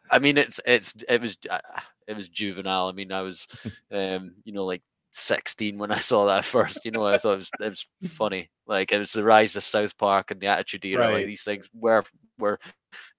[0.10, 1.60] I mean, it's it's it was uh,
[2.08, 2.88] it was juvenile.
[2.88, 3.48] I mean, I was,
[3.92, 4.82] um, you know, like
[5.14, 6.86] 16 when I saw that first.
[6.86, 8.50] You know, I thought it was it was funny.
[8.68, 11.08] Like it was the rise of South Park and the Attitude Era.
[11.08, 11.14] Right.
[11.16, 12.04] Like these things were
[12.40, 12.60] were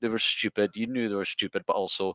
[0.01, 0.76] they were stupid.
[0.76, 2.14] You knew they were stupid, but also,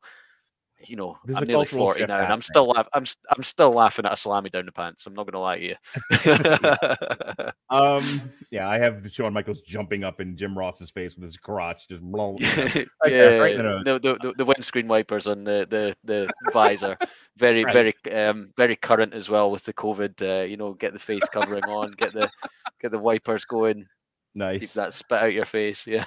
[0.85, 4.05] you know, There's I'm nearly 40 now, and I'm still laugh- I'm I'm still laughing
[4.05, 5.05] at a salami down the pants.
[5.05, 5.75] I'm not gonna lie to you.
[7.69, 8.03] um
[8.51, 12.01] yeah i have Shawn michaels jumping up in jim ross's face with his crotch just
[12.01, 16.97] blown yeah, Right there, right the the, the, windscreen wipers on the the, the visor,
[17.37, 17.73] very Right.
[17.73, 20.21] very um very current as well with the COVID.
[20.21, 22.29] Uh, you know, get the face covering on, get the
[22.81, 23.85] get the wipers going,
[24.35, 24.59] Nice.
[24.61, 25.85] keep that spit out your face.
[25.87, 26.05] Yeah,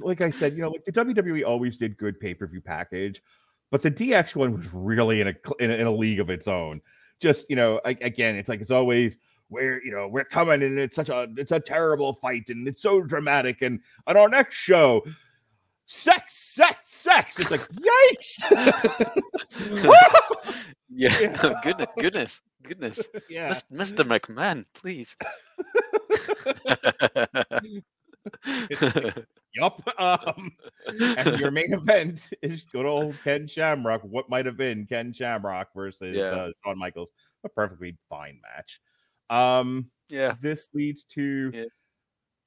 [0.00, 3.22] like I said, you know, like the WWE always did good pay per view package,
[3.70, 6.48] but the DX one was really in a in a, in a league of its
[6.48, 6.80] own.
[7.20, 9.16] Just you know, like, again, it's like it's always
[9.50, 12.82] we're you know we're coming and it's such a it's a terrible fight and it's
[12.82, 15.04] so dramatic and on our next show.
[15.90, 17.38] Sex, sex, sex.
[17.40, 18.42] It's like, yikes.
[19.70, 20.52] yeah.
[20.90, 21.60] Yeah.
[21.62, 23.50] goodness, goodness, goodness, yeah.
[23.72, 24.04] Mr.
[24.04, 25.16] McMahon, please.
[29.54, 29.82] yup.
[30.00, 30.52] Um,
[31.16, 34.02] and your main event is good old Ken Shamrock.
[34.02, 36.24] What might have been Ken Shamrock versus Yeah.
[36.30, 37.10] uh, Shawn Michaels,
[37.44, 38.80] a perfectly fine match.
[39.30, 40.34] Um, yeah.
[40.40, 41.64] this leads to Yeah.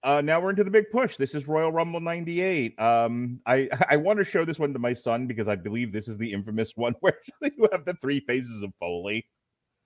[0.03, 3.95] uh now we're into the big push this is royal rumble 98 um i i
[3.97, 6.71] want to show this one to my son because i believe this is the infamous
[6.75, 9.23] one where you have the three phases of foley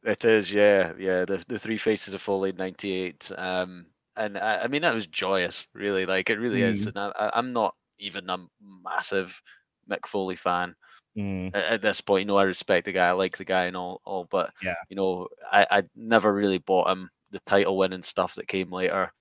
[0.03, 1.25] It is, yeah, yeah.
[1.25, 3.87] The the three faces of Foley '98, um,
[4.17, 6.05] and I, I mean that was joyous, really.
[6.05, 6.87] Like it really is.
[6.87, 9.41] And I, I'm not even a massive
[9.89, 10.75] Mick Foley fan
[11.17, 12.21] Mm, at, at this point.
[12.23, 14.73] You know, I respect the guy, I like the guy, and all, all, but Yeah.
[14.89, 19.11] you know, I I never really bought him the title winning stuff that came later.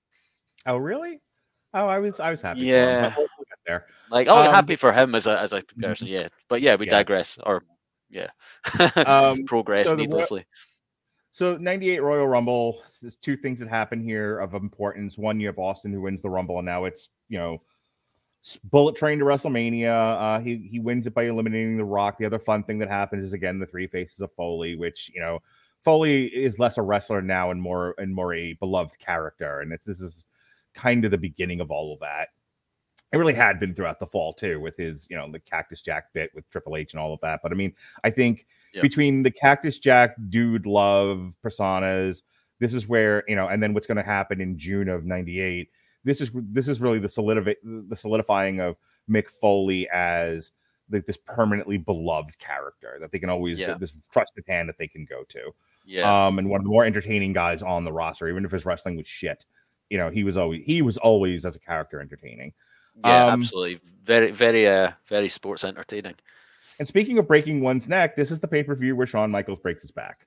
[0.66, 1.20] oh really
[1.74, 3.14] oh i was i was happy for him, Yeah.
[3.16, 6.28] we'll we'll there Like, oh, Um, happy for him as a as a person, yeah.
[6.48, 6.90] But yeah, we Yeah.
[6.92, 7.64] digress, or
[8.10, 8.28] yeah,
[8.96, 10.44] Um, progress so the needlessly.
[11.32, 15.18] So 98 Royal Rumble, there's two things that happen here of importance.
[15.18, 17.60] One, you have Austin who wins the Rumble, and now it's, you know,
[18.64, 19.88] bullet train to WrestleMania.
[19.88, 22.18] Uh, he he wins it by eliminating The Rock.
[22.18, 25.20] The other fun thing that happens is again the three faces of Foley, which you
[25.20, 25.40] know,
[25.82, 29.84] Foley is less a wrestler now and more and more a beloved character, and it's
[29.84, 30.24] this is
[30.74, 32.28] kind of the beginning of all of that.
[33.12, 36.12] It really had been throughout the fall too, with his you know the Cactus Jack
[36.14, 37.40] bit with Triple H and all of that.
[37.42, 38.82] But I mean, I think Yep.
[38.82, 42.22] between the Cactus Jack dude love personas,
[42.60, 45.68] this is where you know, and then what's going to happen in June of '98.
[46.04, 48.76] This is this is really the solidify the solidifying of
[49.10, 50.52] Mick Foley as
[50.90, 53.74] like this permanently beloved character that they can always Yeah.
[53.78, 55.50] this trusted hand that they can go to.
[55.86, 58.66] Yeah, Um, and one of the more entertaining guys on the roster, even if his
[58.66, 59.46] wrestling was shit.
[59.88, 62.52] You know, he was always he was always as a character entertaining.
[63.04, 63.80] yeah, um, absolutely.
[64.04, 66.14] Very, very, uh, very sports entertaining.
[66.78, 69.60] And speaking of breaking one's neck, this is the pay per view where Shawn Michaels
[69.60, 70.26] breaks his back.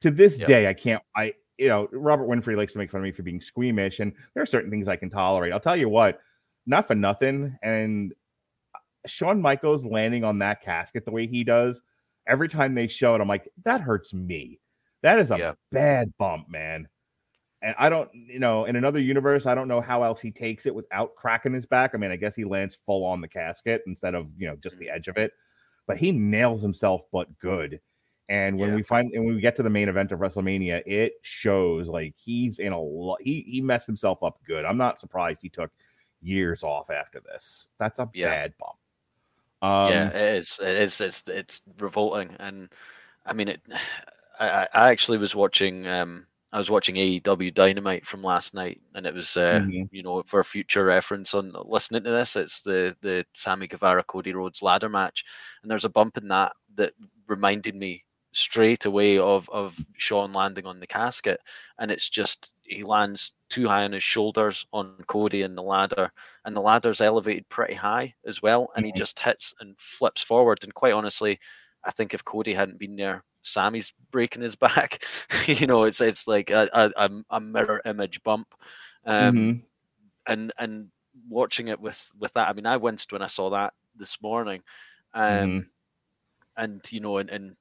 [0.00, 0.48] To this Yep.
[0.48, 1.02] day, I can't.
[1.14, 4.12] I you know Robert Winfrey likes to make fun of me for being squeamish, and
[4.34, 5.52] there are certain things I can tolerate.
[5.52, 6.20] I'll tell you what,
[6.66, 7.56] not for nothing.
[7.62, 8.12] And
[8.74, 11.82] uh, Shawn Michaels landing on that casket the way he does,
[12.26, 14.60] every time they show it, I'm like, that hurts me.
[15.02, 15.52] That is a Yeah.
[15.70, 16.88] bad bump, man.
[17.62, 20.66] And I don't, you know, in another universe, I don't know how else he takes
[20.66, 21.92] it without cracking his back.
[21.94, 24.78] I mean, I guess he lands full on the casket instead of, you know, just
[24.78, 24.94] the mm.
[24.94, 25.32] edge of it.
[25.86, 27.80] But he nails himself, but good.
[28.28, 28.76] And when Yeah.
[28.76, 32.14] we find and when we get to the main event of WrestleMania, it shows like
[32.16, 33.18] he's in a lot.
[33.22, 34.64] He he messed himself up good.
[34.64, 35.70] I'm not surprised he took
[36.22, 37.68] years off after this.
[37.78, 38.28] That's a Yeah.
[38.28, 38.78] bad bump.
[39.62, 40.58] Um, yeah, it is.
[40.60, 41.00] It is.
[41.00, 42.72] It's it's revolting, and
[43.26, 43.60] I mean, it.
[44.40, 45.86] I I actually was watching.
[45.86, 49.88] Um, I was watching AEW Dynamite from last night, and it was, uh, Mhm.
[49.90, 54.32] you know, for future reference on listening to this, it's the the Sammy Guevara Cody
[54.32, 55.24] Rhodes ladder match,
[55.62, 56.92] and there's a bump in that that
[57.28, 58.04] reminded me
[58.34, 61.40] straight away of of Shawn landing on the casket,
[61.78, 66.12] and it's just he lands too high on his shoulders on Cody in the ladder,
[66.44, 70.62] and the ladder's elevated pretty high as well, and he just hits and flips forward.
[70.62, 71.38] And quite honestly,
[71.84, 75.02] I think if Cody hadn't been there, Sammy's breaking his back.
[75.46, 78.48] you know, it's it's like a, a, a- mirror image bump.
[79.04, 79.64] Um, mhm.
[80.26, 80.88] and and
[81.28, 84.62] watching it with with that, I mean, I winced when I saw that this morning.
[85.14, 85.70] Um, Mhm.
[86.56, 87.56] and you know, and, and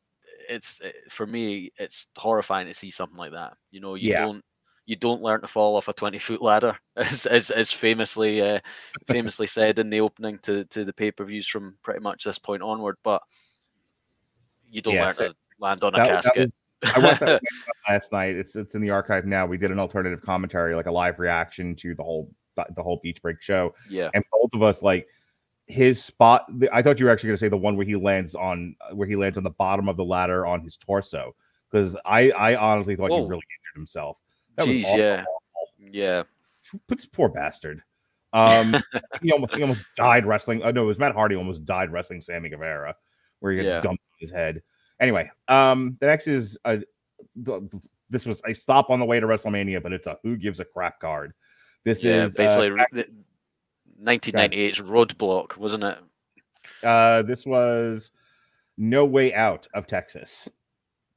[0.50, 3.54] it's eh, for me, it's horrifying to see something like that.
[3.72, 4.20] You know, you Yeah.
[4.20, 4.44] don't
[4.86, 8.60] you don't learn to fall off a twenty foot ladder, as as, as famously uh,
[9.08, 12.40] famously said in the opening to to the pay per views from pretty much this
[12.40, 12.98] point onward.
[13.04, 13.22] But
[14.70, 16.54] you don't Yeah, learn so to land on a That- that casket.
[16.96, 17.42] I watched that
[17.90, 18.36] last night.
[18.36, 19.46] It's it's in the archive now.
[19.46, 23.22] We did an alternative commentary, like a live reaction to the whole the whole Beach
[23.22, 25.08] Break show, yeah, and both of us like
[25.68, 26.46] his spot.
[26.72, 29.08] I thought you were actually going to say the one where he lands on where
[29.08, 31.36] he lands on the bottom of the ladder on his torso,
[31.70, 33.24] because I I honestly thought Whoa.
[33.24, 34.18] he really injured himself.
[34.58, 35.00] That was awful.
[35.00, 35.24] yeah,
[35.80, 36.24] yeah,
[36.88, 37.82] But this poor bastard.
[38.34, 38.76] Um,
[39.22, 40.64] he almost he almost died wrestling.
[40.64, 42.96] Oh no, it was Matt Hardy almost died wrestling Sammy Guevara,
[43.40, 43.82] where he got Yeah.
[43.82, 44.62] dumped on his head.
[45.00, 46.78] Anyway, um, the next is uh,
[48.10, 50.66] this was a stop on the way to WrestleMania, but it's a who gives a
[50.66, 51.34] crap card.
[51.84, 52.26] This yeah.
[52.26, 53.04] is basically, uh,
[54.04, 55.98] 1998's Roadblock, wasn't it?
[56.84, 58.12] uh, this was
[58.78, 60.48] no way out of Texas.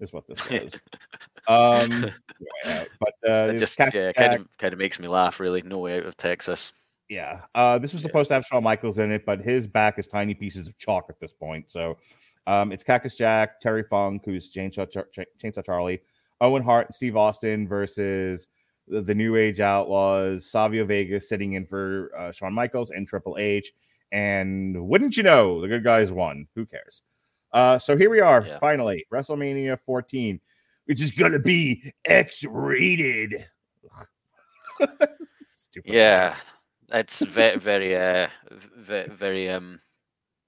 [0.00, 0.74] Is what this was.
[1.48, 2.10] um,
[2.66, 2.88] out.
[3.00, 5.40] but uh, It just yeah, kind of kind of makes me laugh.
[5.40, 6.72] Really, no way out of Texas.
[7.08, 7.40] Yeah.
[7.54, 8.08] Uh, this was Yeah.
[8.08, 11.06] supposed to have Shawn Michaels in it, but his back is tiny pieces of chalk
[11.08, 11.70] at this point.
[11.70, 11.96] So
[12.46, 16.02] um, it's Cactus Jack, Terry Funk, who's Chainsaw, Ch- Chainsaw Charlie,
[16.40, 18.48] Owen Hart, and Steve Austin versus
[18.88, 23.36] the, the New Age Outlaws, Savio Vega sitting in for uh, Shawn Michaels and Triple
[23.38, 23.72] H.
[24.12, 26.46] And wouldn't you know, the good guys won.
[26.54, 27.02] Who cares?
[27.52, 28.58] Uh, so here we are, Yeah.
[28.58, 30.40] finally, WrestleMania 14,
[30.84, 33.46] which is going to be X rated.
[35.46, 35.92] Stupid.
[35.92, 36.36] Yeah,
[36.90, 38.28] it's very, very, uh,
[38.76, 39.80] very, very, um,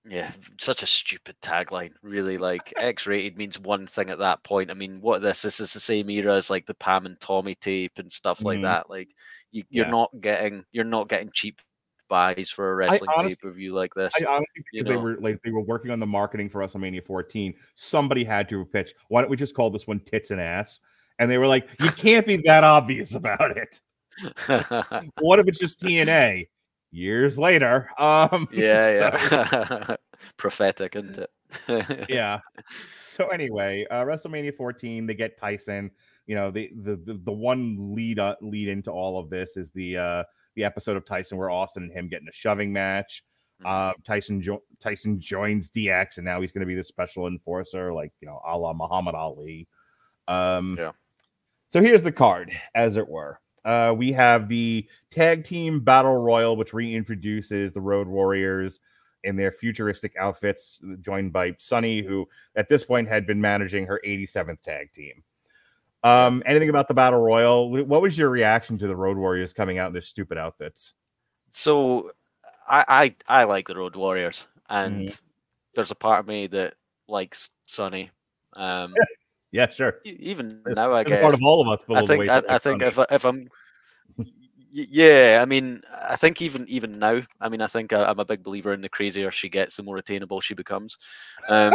[0.09, 1.93] yeah, such a stupid tagline.
[2.03, 4.71] Really, like X-rated means one thing at that point.
[4.71, 5.43] I mean, what this?
[5.43, 8.59] This is the same era as like the Pam and Tommy tape and stuff like
[8.59, 8.63] Mhm.
[8.63, 8.91] that.
[8.91, 9.11] Like,
[9.51, 9.91] you, you're Yeah.
[9.91, 11.61] not getting, you're not getting cheap
[12.09, 14.15] buys for a wrestling pay per view like this.
[14.19, 15.01] I honestly think they know.
[15.03, 17.55] were like they were working on the marketing for WrestleMania 14.
[17.75, 18.95] Somebody had to pitch.
[19.09, 20.81] Why don't we just call this one tits and ass?
[21.19, 23.81] And they were like, you can't be that obvious about it.
[25.21, 26.49] What if it's just TNA?
[26.91, 29.97] Years later, um, yeah, so- yeah.
[30.36, 32.07] Prophetic, isn't it?
[32.11, 32.41] yeah.
[33.03, 35.91] So anyway, uh, WrestleMania 14, they get Tyson.
[36.26, 39.70] You know, the the the, the one lead uh, lead into all of this is
[39.70, 40.24] the uh
[40.57, 43.22] the episode of Tyson where Austin and him getting a shoving match.
[43.64, 47.93] Uh, Tyson jo- Tyson joins DX, and now he's going to be the special enforcer,
[47.93, 49.66] like you know, a la Muhammad Ali.
[50.28, 50.93] Um, Yeah.
[51.70, 53.41] So here's the card, as it were.
[53.65, 58.81] Uh, we have the tag team battle royal, which reintroduces the Road Warriors
[59.25, 64.01] in their futuristic outfits, joined by Sunny, who at this point had been managing her
[64.05, 65.23] 87th tag team.
[66.05, 67.71] Um, anything about the battle royal?
[67.71, 70.95] What was your reaction to the Road Warriors coming out in their stupid outfits?
[71.51, 72.13] So
[72.69, 75.27] I, I I like the Road Warriors, and Mm-hmm.
[75.75, 76.75] there's a part of me that
[77.09, 78.11] likes Sunny.
[78.55, 78.95] Um,
[79.53, 79.96] Yeah, sure.
[80.05, 81.22] even now, I It's guess.
[81.22, 81.84] part of all of us.
[81.88, 83.49] I the think I, I think if I- if I'm
[84.70, 88.24] yeah, I mean, I think even even now, I mean, I think I, I'm a
[88.24, 90.99] big believer in the crazier she gets, the more attainable she becomes.
[91.49, 91.74] Um,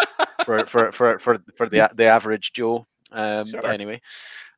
[0.44, 2.86] for for for for for the the average Joe.
[3.12, 3.60] Um, Sure.
[3.60, 4.00] But anyway,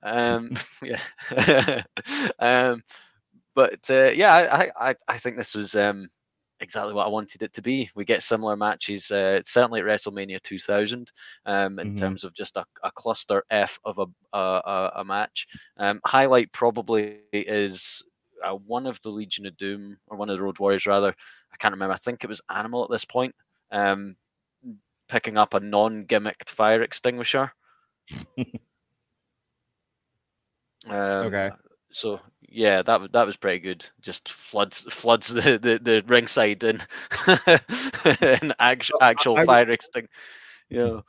[0.03, 0.53] um,
[0.83, 1.83] yeah.
[2.39, 2.83] um,
[3.55, 6.09] but uh, yeah, I, I- I I think this was um
[6.63, 7.91] exactly what I wanted it to be.
[7.95, 11.13] We get similar matches, uh, certainly at WrestleMania 2000,
[11.47, 11.97] um, in Mhm.
[11.97, 14.07] terms of just a, a cluster F of a
[14.37, 15.47] a, a, a match.
[15.79, 18.03] Um, highlight probably is
[18.45, 21.15] uh, one of the Legion of Doom or one of the Road Warriors rather.
[21.53, 21.95] I can't remember.
[21.95, 23.35] I think it was Animal at this point.
[23.71, 24.17] Um,
[25.09, 27.53] picking up a non-gimmicked fire extinguisher.
[30.89, 31.51] um, Okay.
[31.93, 33.87] So yeah, that was that was pretty good.
[34.01, 36.87] Just floods floods the the, the ringside and
[38.41, 40.13] an actual actual I- fire extinguisher.
[40.69, 41.01] Yeah.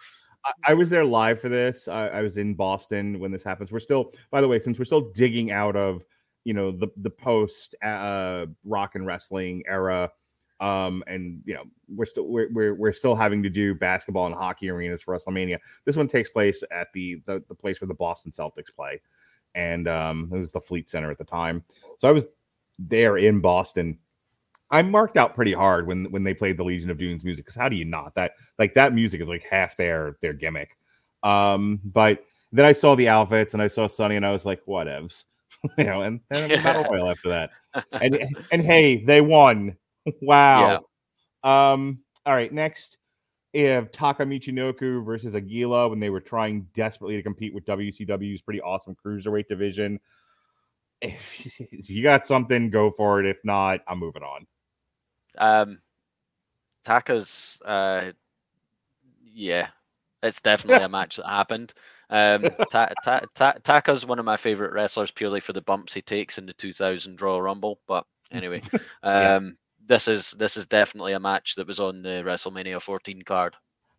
[0.46, 1.88] I, I was there live for this.
[1.88, 3.72] I, I was in Boston when this happens.
[3.72, 6.04] We're still, by the way, since we're still digging out of,
[6.44, 10.12] you know, the the post uh, rock and wrestling era,
[10.60, 14.36] um, and you know, we're still we're, we're we're still having to do basketball and
[14.36, 15.60] hockey arenas for WrestleMania.
[15.86, 19.02] This one takes place at the the, the place where the Boston Celtics play,
[19.56, 21.64] and um, it was the Fleet Center at the time.
[22.00, 22.28] So I was
[22.80, 23.98] there in Boston.
[24.72, 27.56] I marked out pretty hard when when they played the Legion of Doom's music because
[27.56, 30.78] how do you not that like that music is like half their their gimmick.
[31.22, 34.66] Um, but then I saw the outfits and I saw Sunny and I was like,
[34.66, 35.26] whatevs,
[35.78, 37.52] you know, and then the battle royal after that.
[37.92, 38.20] And
[38.52, 39.76] and hey, they won.
[40.22, 40.86] wow.
[41.44, 42.98] Um, all right, next
[43.62, 48.62] have Taka Michinoku versus Aguila when they were trying desperately to compete with WCW's pretty
[48.62, 50.00] awesome cruiserweight division.
[51.02, 53.26] If you got something, go for it.
[53.26, 54.48] If not, I'm moving on.
[55.38, 55.82] Um,
[56.84, 58.12] Taka's, uh,
[59.24, 59.68] yeah,
[60.24, 61.74] it's definitely a match that happened.
[62.10, 66.02] Um, Ta- Ta- Ta- Taka's one of my favorite wrestlers purely for the bumps he
[66.02, 67.80] takes in the 2000 Royal Rumble.
[67.88, 68.62] But anyway,
[69.04, 69.40] Yeah.
[69.88, 73.56] This is this is definitely a match that was on the WrestleMania 14 card.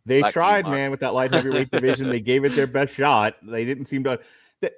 [0.07, 2.09] They Back tried, man, with that light heavyweight division.
[2.11, 3.37] They gave it their best shot.
[3.43, 4.21] They didn't seem to.
[4.63, 4.69] uh,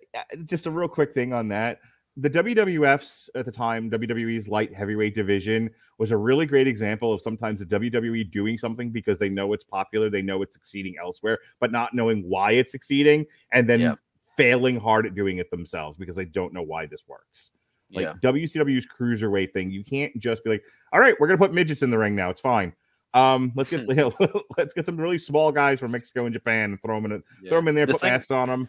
[0.45, 1.81] just a real quick thing on that.
[2.19, 7.21] The WWF's at the time, WWE's light heavyweight division was a really great example of
[7.21, 11.39] sometimes the WWE doing something because they know it's popular, they know it's succeeding elsewhere,
[11.61, 13.95] but not knowing why it's succeeding, and then Yeah.
[14.37, 17.51] failing hard at doing it themselves because they don't know why this works.
[17.93, 21.55] Like yeah, WCW's cruiserweight thing, you can't just be like, "All right, we're gonna put
[21.55, 22.31] midgets in the ring now.
[22.31, 22.75] It's fine."
[23.15, 23.87] Um, let's get
[24.59, 27.51] let's get some really small guys from Mexico and Japan and throw them in, yeah.
[27.51, 28.69] throw them in there, The put thing- masks on them.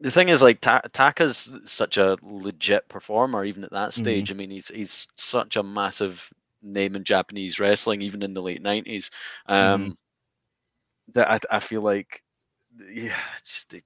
[0.00, 3.98] the thing is like Ta- Taka's such a legit performer even at that Mhm.
[3.98, 4.30] stage.
[4.30, 6.28] I mean, he's he's such a massive
[6.62, 9.10] name in Japanese wrestling even in the late 90s.
[9.46, 9.96] Um
[11.14, 12.22] that I, I feel like
[12.92, 13.84] yeah, just it,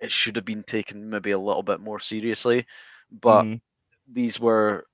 [0.00, 2.66] it should have been taken maybe a little bit more seriously,
[3.10, 3.60] but Mhm.
[4.12, 4.86] These were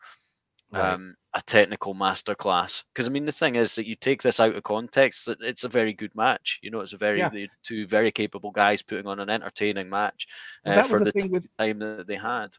[0.73, 0.93] right.
[0.95, 2.85] um, a technical masterclass.
[2.93, 5.69] Because I mean, the thing is that you take this out of context, it's a
[5.69, 6.59] very good match.
[6.63, 7.31] You know, it's a very yeah.
[7.63, 10.27] two very capable guys putting on an entertaining match
[10.67, 12.57] uh, for the, the with, time that they had.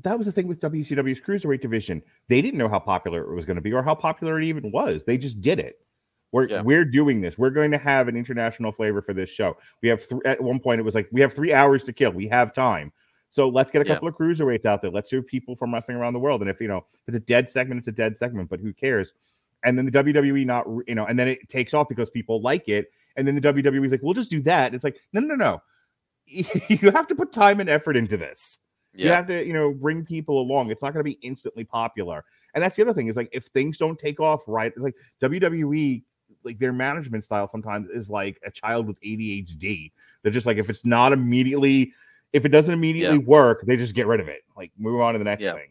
[0.00, 2.02] That was the thing with WCW's cruiserweight division.
[2.28, 4.72] They didn't know how popular it was going to be or how popular it even
[4.72, 5.04] was.
[5.04, 5.78] They just did it.
[6.32, 6.62] We're yeah.
[6.62, 7.36] we're doing this.
[7.36, 9.58] We're going to have an international flavor for this show.
[9.82, 12.10] We have th- at one point it was like we have three hours to kill.
[12.12, 12.92] We have time.
[13.32, 14.10] So let's get a couple yeah.
[14.10, 14.90] of cruiserweights out there.
[14.90, 16.42] Let's hear people from wrestling around the world.
[16.42, 18.50] And if you know if it's a dead segment, it's a dead segment.
[18.50, 19.14] But who cares?
[19.64, 22.68] And then the WWE not you know, and then it takes off because people like
[22.68, 22.92] it.
[23.16, 24.74] And then the WWE is like, we'll just do that.
[24.74, 25.62] It's like no, no, no.
[26.26, 28.58] you have to put time and effort into this.
[28.94, 29.06] Yeah.
[29.06, 30.70] You have to, you know, bring people along.
[30.70, 32.24] It's not going to be instantly popular.
[32.54, 36.02] And that's the other thing is like if things don't take off right, like WWE
[36.44, 39.90] like their management style sometimes is like a child with ADHD.
[40.22, 41.92] They're just like if it's not immediately
[42.32, 43.24] if it doesn't immediately yeah.
[43.24, 44.42] work, they just get rid of it.
[44.56, 45.54] Like move on to the next yeah.
[45.54, 45.68] thing.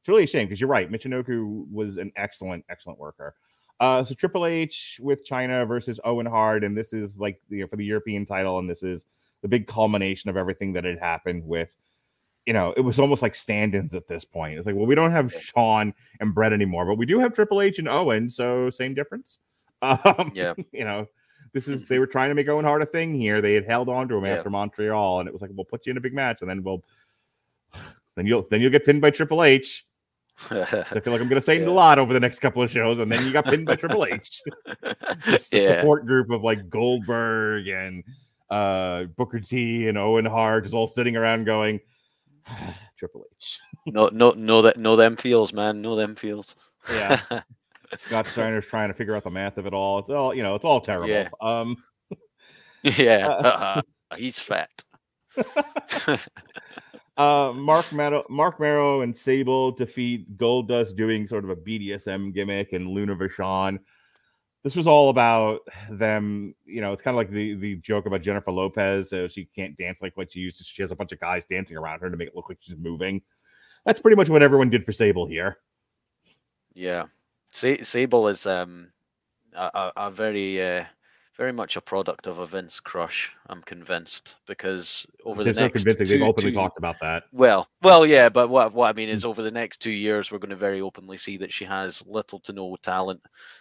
[0.00, 0.90] It's really a shame because you're right.
[0.90, 3.34] Michinoku was an excellent, excellent worker.
[3.80, 7.68] Uh, so Triple H with Chyna versus Owen Hart, and this is like you know,
[7.68, 9.06] for the European title, and this is
[9.42, 11.76] the big culmination of everything that had happened with.
[12.44, 14.58] You know, it was almost like stand-ins at this point.
[14.58, 17.60] It's like, well, we don't have Shawn and Bret anymore, but we do have Triple
[17.60, 19.38] H and Owen, so same difference.
[19.80, 21.06] Um, yeah, you know,
[21.52, 23.40] this is they were trying to make Owen Hart a thing here.
[23.40, 24.36] They had held on to him yeah.
[24.36, 26.62] after Montreal, and it was like, we'll put you in a big match, and then
[26.62, 26.82] we'll
[28.16, 29.86] then you'll then you'll get pinned by Triple H.
[30.48, 31.68] so I feel like I'm going to say yeah.
[31.68, 34.04] a lot over the next couple of shows, and then you got pinned by Triple
[34.04, 34.40] H.
[35.26, 35.80] it's the yeah.
[35.80, 38.04] support group of like Goldberg and
[38.50, 41.80] uh, Booker T and Owen Hart is all sitting around going,
[42.98, 43.60] Triple H.
[43.86, 45.80] no, no, no, that know them feels, man.
[45.80, 46.56] Know them feels.
[46.90, 47.20] Yeah.
[47.96, 49.98] Scott Steiner's trying to figure out the math of it all.
[49.98, 50.54] It's all you know.
[50.54, 51.08] It's all terrible.
[51.08, 51.28] Yeah.
[51.40, 51.76] Um,
[52.82, 54.70] yeah, uh, uh, he's fat.
[57.16, 62.72] uh, Marc Mero, Marc Mero and Sable defeat Goldust doing sort of a BDSM gimmick
[62.72, 63.78] and Luna Vachon.
[64.64, 65.60] This was all about
[65.90, 66.54] them.
[66.66, 69.12] You know, it's kind of like the the joke about Jennifer Lopez.
[69.12, 70.64] Uh, she can't dance like what she used to.
[70.64, 72.76] She has a bunch of guys dancing around her to make it look like she's
[72.76, 73.22] moving.
[73.84, 75.58] That's pretty much what everyone did for Sable here.
[76.74, 77.04] Yeah.
[77.50, 78.90] Sable is um,
[79.54, 80.84] a, a very, uh,
[81.38, 83.32] very much a product of a Vince crush.
[83.46, 86.06] I'm convinced because over the next convincing.
[86.06, 87.24] Two, They've openly two, talked about that.
[87.32, 90.38] Well, well, yeah, but what what I mean is, over the next two years, we're
[90.38, 93.20] going to very openly see that she has little to no talent.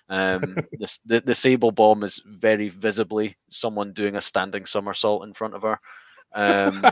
[0.09, 5.33] Um, this, the the Sable bomb is very visibly someone doing a standing somersault in
[5.33, 5.79] front of her.
[6.33, 6.85] Um,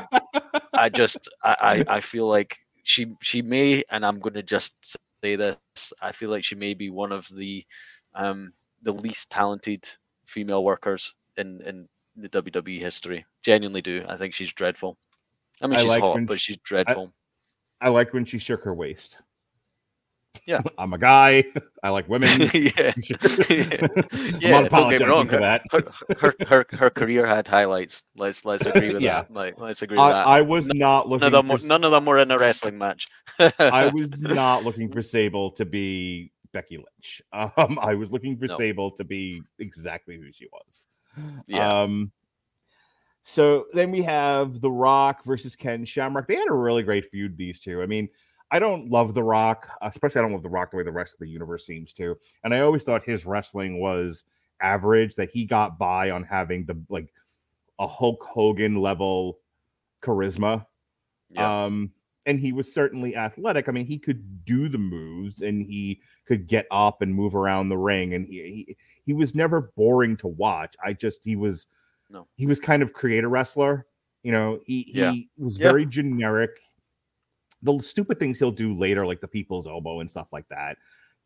[0.74, 4.98] I just, I, I, I feel like she she may, and I'm going to just
[5.26, 5.94] say this.
[6.02, 7.66] I feel like she may be one of the
[8.14, 8.54] um,
[8.84, 9.88] the least talented
[10.26, 13.26] female workers in in the WWE history.
[13.44, 14.06] Genuinely do.
[14.08, 14.98] I think she's dreadful.
[15.62, 17.14] I mean, I she's like hot, but she, she's dreadful.
[17.82, 19.20] I, I like when she shook her waist.
[20.46, 21.44] Yeah, I'm a guy.
[21.84, 22.30] I like women.
[22.54, 22.94] yeah,
[23.50, 23.88] yeah.
[24.58, 25.28] I'm not wrong.
[25.28, 25.64] for that.
[25.72, 25.84] her,
[26.20, 28.02] her, her her career had highlights.
[28.16, 29.22] Let's let's agree with yeah.
[29.22, 29.34] that.
[29.34, 30.28] Like let's agree I, with that.
[30.28, 31.22] I was none, not looking.
[31.22, 31.64] None of, them for...
[31.64, 33.08] were, none of them were in a wrestling match.
[33.40, 37.22] I was not looking for Sable to be Becky Lynch.
[37.34, 38.58] Um, I was looking for no.
[38.58, 40.84] Sable to be exactly who she was.
[41.48, 41.82] Yeah.
[41.82, 42.12] Um,
[43.28, 46.28] so then we have The Rock versus Ken Shamrock.
[46.28, 47.82] They had a really great feud, these two.
[47.82, 48.08] I mean,
[48.56, 51.16] I don't love The Rock, especially I don't love The Rock the way the rest
[51.16, 52.18] of the universe seems to.
[52.46, 54.24] And I always thought his wrestling was
[54.62, 57.14] average, that he got by on having the like
[57.80, 59.40] a Hulk Hogan level
[60.02, 60.66] charisma.
[61.32, 61.66] Yeah.
[61.66, 61.92] Um,
[62.26, 63.68] and he was certainly athletic.
[63.68, 67.68] I mean, he could do the moves and he could get up and move around
[67.68, 68.78] the ring, and he he,
[69.08, 70.78] he was never boring to watch.
[70.82, 71.68] I just he was
[72.10, 72.26] no.
[72.38, 73.86] he was kind of creator wrestler.
[74.24, 75.12] You know, he yeah.
[75.12, 75.68] he was yeah.
[75.68, 76.52] very generic
[77.62, 80.78] the stupid things he'll do later, like the people's elbow and stuff like that,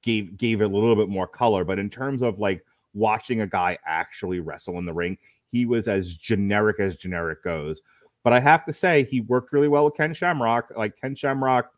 [0.02, 1.64] gave gave it a little bit more color.
[1.64, 2.64] But in terms of like
[2.94, 5.18] watching a guy actually wrestle in the ring,
[5.52, 7.82] he was as generic as generic goes.
[8.24, 10.72] But I have to say, he worked really well with Ken Shamrock.
[10.76, 11.72] Like Ken Shamrock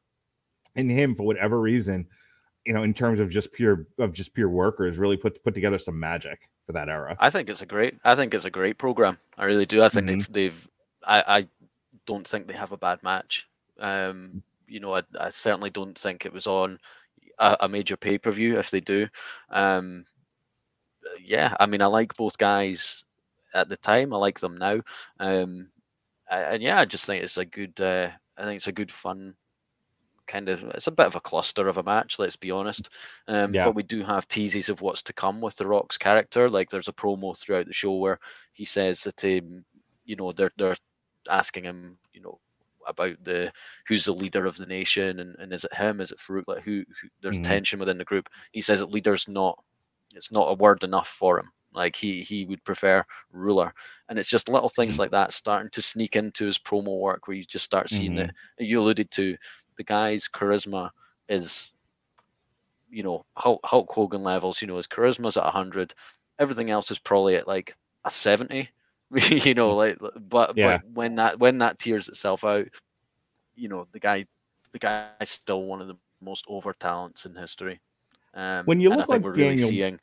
[0.75, 2.07] and him, for whatever reason,
[2.65, 5.79] you know, in terms of just pure of just pure workers, really put put together
[5.79, 7.15] some magic for that era.
[7.19, 7.97] I think it's a great.
[8.03, 9.17] I think it's a great program.
[9.37, 9.83] I really do.
[9.83, 10.17] I think mm-hmm.
[10.17, 10.67] they've they've.
[11.03, 11.47] I, I
[12.05, 13.47] don't think they have a bad match.
[13.81, 16.79] Um, you know, I, I certainly don't think it was on
[17.39, 18.57] a, a major pay per view.
[18.57, 19.07] If they do,
[19.49, 20.05] um,
[21.21, 23.03] yeah, I mean, I like both guys
[23.53, 24.13] at the time.
[24.13, 24.81] I like them now,
[25.19, 25.69] um,
[26.29, 27.79] and yeah, I just think it's a good.
[27.81, 29.35] Uh, I think it's a good fun
[30.31, 32.89] kind of it's a bit of a cluster of a match let's be honest
[33.27, 33.65] um, yeah.
[33.65, 36.87] but we do have teases of what's to come with the rock's character like there's
[36.87, 38.17] a promo throughout the show where
[38.53, 39.65] he says that um,
[40.05, 40.77] you know they're they're
[41.29, 42.39] asking him you know
[42.91, 43.51] about the
[43.87, 46.01] who's the leader of the nation and, and is it him?
[46.01, 46.45] Is it Faarooq?
[46.47, 47.43] Like who, who there's Mhm.
[47.43, 48.29] tension within the group.
[48.53, 49.59] He says that leader's not
[50.15, 51.51] it's not a word enough for him.
[51.73, 53.73] Like he he would prefer ruler.
[54.09, 57.37] And it's just little things like that starting to sneak into his promo work where
[57.37, 59.37] you just start seeing that you alluded to
[59.77, 60.91] the guy's charisma
[61.29, 61.73] is
[62.89, 64.61] you know Hulk, Hulk Hogan levels.
[64.61, 65.93] You know his charisma's at hundred.
[66.39, 67.75] Everything else is probably at like
[68.05, 68.69] a seventy.
[69.29, 69.97] you know, like
[70.29, 70.77] but Yeah.
[70.79, 72.67] but when that when that tears itself out,
[73.55, 74.25] you know the guy
[74.71, 77.79] the guy is still one of the most over talents in history.
[78.33, 79.99] Um, When you look like we're really Daniel- seeing.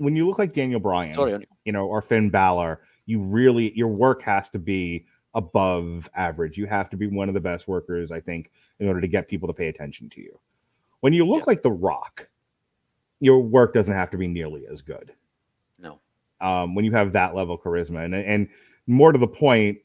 [0.00, 3.88] When you look like Daniel Bryan, Sorry, you know, or Finn Balor, you really your
[3.88, 6.56] work has to be above average.
[6.56, 9.26] You have to be one of the best workers, I think, in order to get
[9.26, 10.38] people to pay attention to you.
[11.00, 11.44] When you look Yeah.
[11.48, 12.28] like The Rock,
[13.18, 15.12] your work doesn't have to be nearly as good.
[16.40, 16.46] No.
[16.46, 18.48] Um, when you have that level of charisma, and and
[18.86, 19.78] more to the point,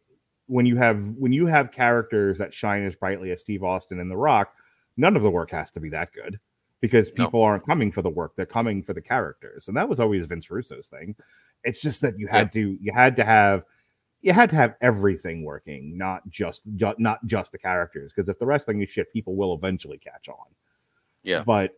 [0.47, 4.09] when you have when you have characters that shine as brightly as Steve Austin and
[4.11, 4.53] The Rock,
[4.97, 6.39] none of the work has to be that good
[6.79, 7.25] because No.
[7.25, 10.25] people aren't coming for the work; they're coming for the characters, and that was always
[10.25, 11.15] Vince Russo's thing.
[11.63, 13.65] It's just that you had to you had to have
[14.21, 18.13] you had to have everything working, not just ju- not just the characters.
[18.13, 20.47] Because if the wrestling is shit, people will eventually catch on.
[21.23, 21.43] Yeah.
[21.45, 21.77] But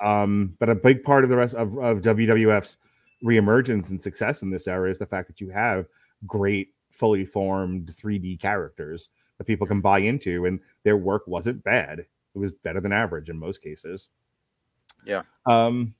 [0.00, 2.78] um, but a big part of the rest of, of WWF's
[3.24, 5.86] reemergence and success in this era is the fact that you have
[6.26, 9.08] great, fully formed 3D characters
[9.38, 12.00] that people can buy into, and their work wasn't bad.
[12.00, 14.10] It was better than average in most cases.
[15.04, 15.22] Yeah.
[15.46, 15.94] Um.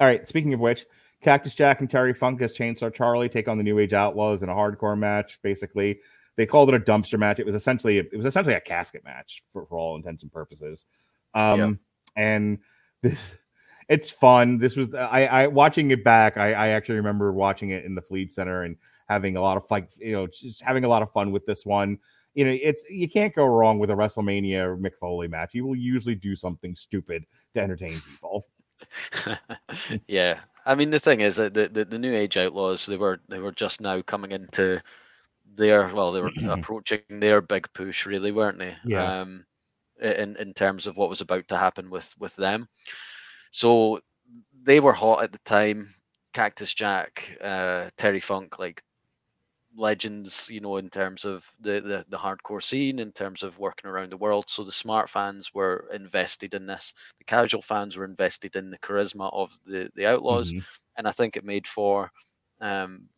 [0.00, 0.26] All right.
[0.26, 0.86] Speaking of which,
[1.22, 4.48] Cactus Jack and Terry Funk as Chainsaw Charlie take on the New Age Outlaws in
[4.48, 5.40] a hardcore match.
[5.42, 6.00] Basically,
[6.36, 7.38] they called it a dumpster match.
[7.38, 10.84] It was essentially it was essentially a casket match for, for all intents and purposes.
[11.34, 11.72] Um, Yeah.
[12.16, 12.58] and
[13.02, 13.34] this
[13.88, 14.58] it's fun.
[14.58, 16.36] This was I, I watching it back.
[16.36, 18.76] I, I actually remember watching it in the Fleet Center and
[19.08, 21.64] having a lot of like you know just having a lot of fun with this
[21.66, 21.98] one.
[22.34, 25.50] You know, it's you can't go wrong with a WrestleMania Mick Foley match.
[25.52, 27.24] He will usually do something stupid
[27.54, 28.46] to entertain people.
[30.08, 33.20] yeah, I mean the thing is that the, the, the New Age Outlaws they were
[33.28, 34.80] they were just now coming into
[35.56, 38.76] their well they were approaching their big push really weren't they?
[38.84, 39.20] Yeah.
[39.20, 39.44] Um,
[40.00, 42.68] in in terms of what was about to happen with with them,
[43.54, 44.00] so
[44.62, 45.94] they were hot at the time.
[46.34, 48.82] Cactus Jack, uh, Terry Funk, like
[49.76, 53.90] legends, you know, in terms of the, the the hardcore scene, in terms of working
[53.90, 54.46] around the world.
[54.48, 56.94] So the smart fans were invested in this.
[57.18, 60.64] The casual fans were invested in the charisma of the the Outlaws, Mhm.
[60.96, 62.10] and I think it made for,
[62.60, 63.08] um,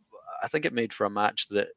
[0.42, 1.68] I think it made for a match that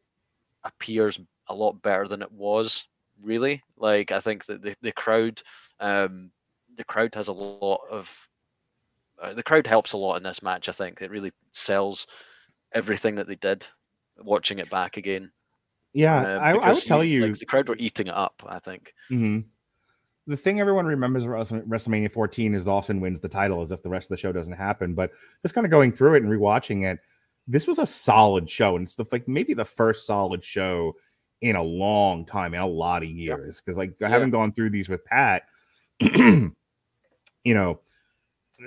[0.63, 2.87] appears a lot better than it was.
[3.21, 5.41] Really, like I think that the the crowd,
[5.81, 6.31] um,
[6.77, 8.28] the crowd has a lot of.
[9.21, 10.69] Uh, the crowd helps a lot in this match.
[10.69, 12.07] I think it really sells
[12.73, 13.65] everything that they did.
[14.21, 15.31] Watching it back again,
[15.93, 18.43] Yeah, um, I, I would tell you, like, the crowd were eating it up.
[18.47, 18.93] I think.
[19.09, 19.45] mhm.
[20.27, 23.89] the thing everyone remembers Wrestle- WrestleMania 14 is Austin wins the title, as if the
[23.89, 24.93] rest of the show doesn't happen.
[24.93, 26.99] But just kind of going through it and rewatching it,
[27.47, 30.95] this was a solid show, and it's the like maybe the first solid show
[31.41, 33.61] in a long time, in a lot of years.
[33.61, 34.09] Because like I Yeah.
[34.09, 35.43] having gone through these with Pat,
[36.01, 36.53] you
[37.45, 37.79] know,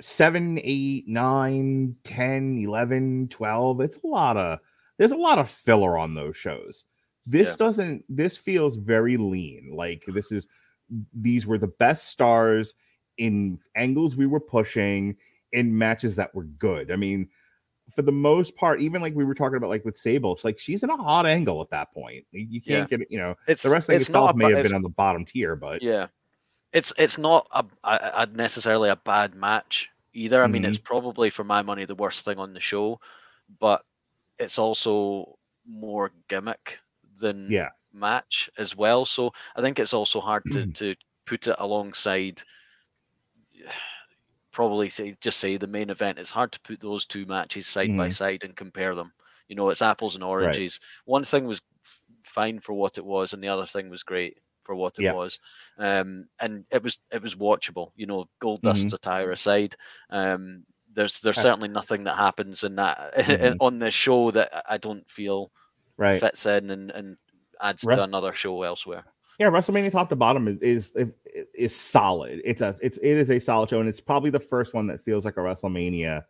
[0.01, 3.81] seven, eight, nine, 10, 11, 12.
[3.81, 4.59] It's a lot of
[4.97, 6.85] there's a lot of filler on those shows.
[7.25, 7.55] This Yeah.
[7.57, 9.71] doesn't this feels very lean.
[9.73, 10.47] Like this is
[11.13, 12.73] these were the best stars
[13.17, 15.15] in angles we were pushing
[15.51, 16.91] in matches that were good.
[16.91, 17.29] I mean,
[17.93, 20.57] for the most part, even like we were talking about, like with Sable, it's like
[20.57, 22.25] she's in a hot angle at that point.
[22.31, 24.73] You can't get it, you know, It's the wrestling it's itself not may have been
[24.73, 26.07] on the bottom tier, but Yeah,
[26.73, 30.43] it's it's not a, a, a necessarily a bad match either.
[30.43, 30.65] I mean, Mm-hmm.
[30.65, 32.99] it's probably for my money the worst thing on the show,
[33.59, 33.83] but
[34.39, 36.79] it's also more gimmick
[37.19, 37.71] than Yeah.
[37.93, 39.05] match as well.
[39.05, 40.95] So I think it's also hard to to
[41.25, 42.41] put it alongside.
[44.51, 46.19] Probably say just say the main event.
[46.19, 48.09] It's hard to put those two matches side by Mhm.
[48.09, 49.13] side and compare them.
[49.47, 50.79] You know, it's apples and oranges.
[51.05, 51.61] One thing was
[52.25, 55.13] fine for what it was, and the other thing was great for what it Yeah.
[55.13, 55.39] was.
[55.77, 57.91] Um, and it was it was watchable.
[57.95, 58.63] You know, Gold Mhm.
[58.63, 59.75] Dust's attire aside,
[60.09, 63.13] um, there's there's Uh, certainly nothing that happens in that
[63.55, 63.57] Mhm.
[63.59, 65.51] on this show that I- I don't feel
[65.97, 66.19] right.
[66.19, 67.17] fits in and, and
[67.61, 67.95] adds Right.
[67.95, 69.03] to another show elsewhere.
[69.39, 71.13] Yeah, WrestleMania top to bottom is is
[71.55, 72.41] is solid.
[72.45, 75.03] It's a it's it is a solid show, and it's probably the first one that
[75.03, 76.23] feels like a WrestleMania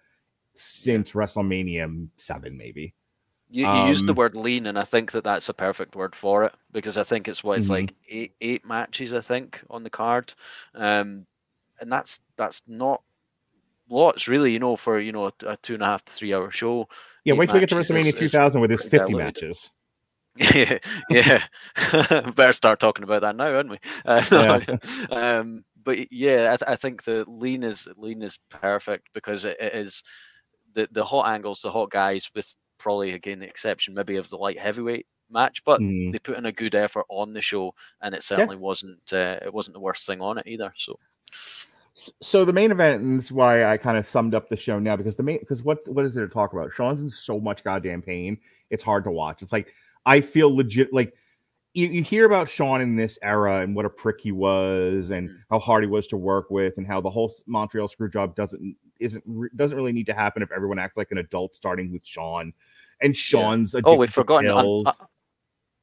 [0.55, 2.93] since WrestleMania seven, maybe.
[3.53, 6.15] You, you used the Um, word lean, and I think that that's a perfect word
[6.15, 7.77] for it because I think it's what it's Mhm.
[7.77, 10.33] like eight eight matches I think on the card,
[10.73, 11.27] um,
[11.79, 13.03] and that's that's not
[13.89, 14.53] lots really.
[14.53, 16.87] You know, for you know a, a two and a half to three hour show.
[17.25, 19.17] Yeah, wait till we get to WrestleMania is- two is thousand with his fifty diluted.
[19.43, 19.69] matches.
[20.35, 20.79] yeah,
[21.11, 21.43] yeah.
[22.35, 23.77] better start talking about that now, aren't we?
[24.05, 24.77] Uh, yeah.
[25.11, 29.57] um, but yeah, I, th- I, think the lean is lean is perfect because it,
[29.59, 30.01] it is
[30.73, 34.37] the the hot angles, the hot guys, with probably again the exception maybe of the
[34.37, 36.11] light heavyweight match, but mm.
[36.11, 38.61] they put in a good effort on the show, and it certainly yeah.
[38.61, 40.73] wasn't uh, it wasn't the worst thing on it either.
[40.77, 40.99] So.
[42.21, 45.15] So the main event, is why I kind of summed up the show now, because
[45.15, 46.71] the main because what what is there to talk about?
[46.71, 48.39] Shawn's in so much goddamn pain,
[48.71, 49.43] it's hard to watch.
[49.43, 49.67] It's like
[50.03, 51.13] I feel legit like
[51.73, 55.29] you, you hear about Shawn in this era and what a prick he was and
[55.29, 55.37] mm.
[55.49, 58.75] how hard he was to work with and how the whole Montreal screw job doesn't
[58.99, 62.53] isn't doesn't really need to happen if everyone acts like an adult starting with Shawn
[63.01, 63.81] and Shawn's yeah.
[63.85, 64.83] oh we've forgotten un-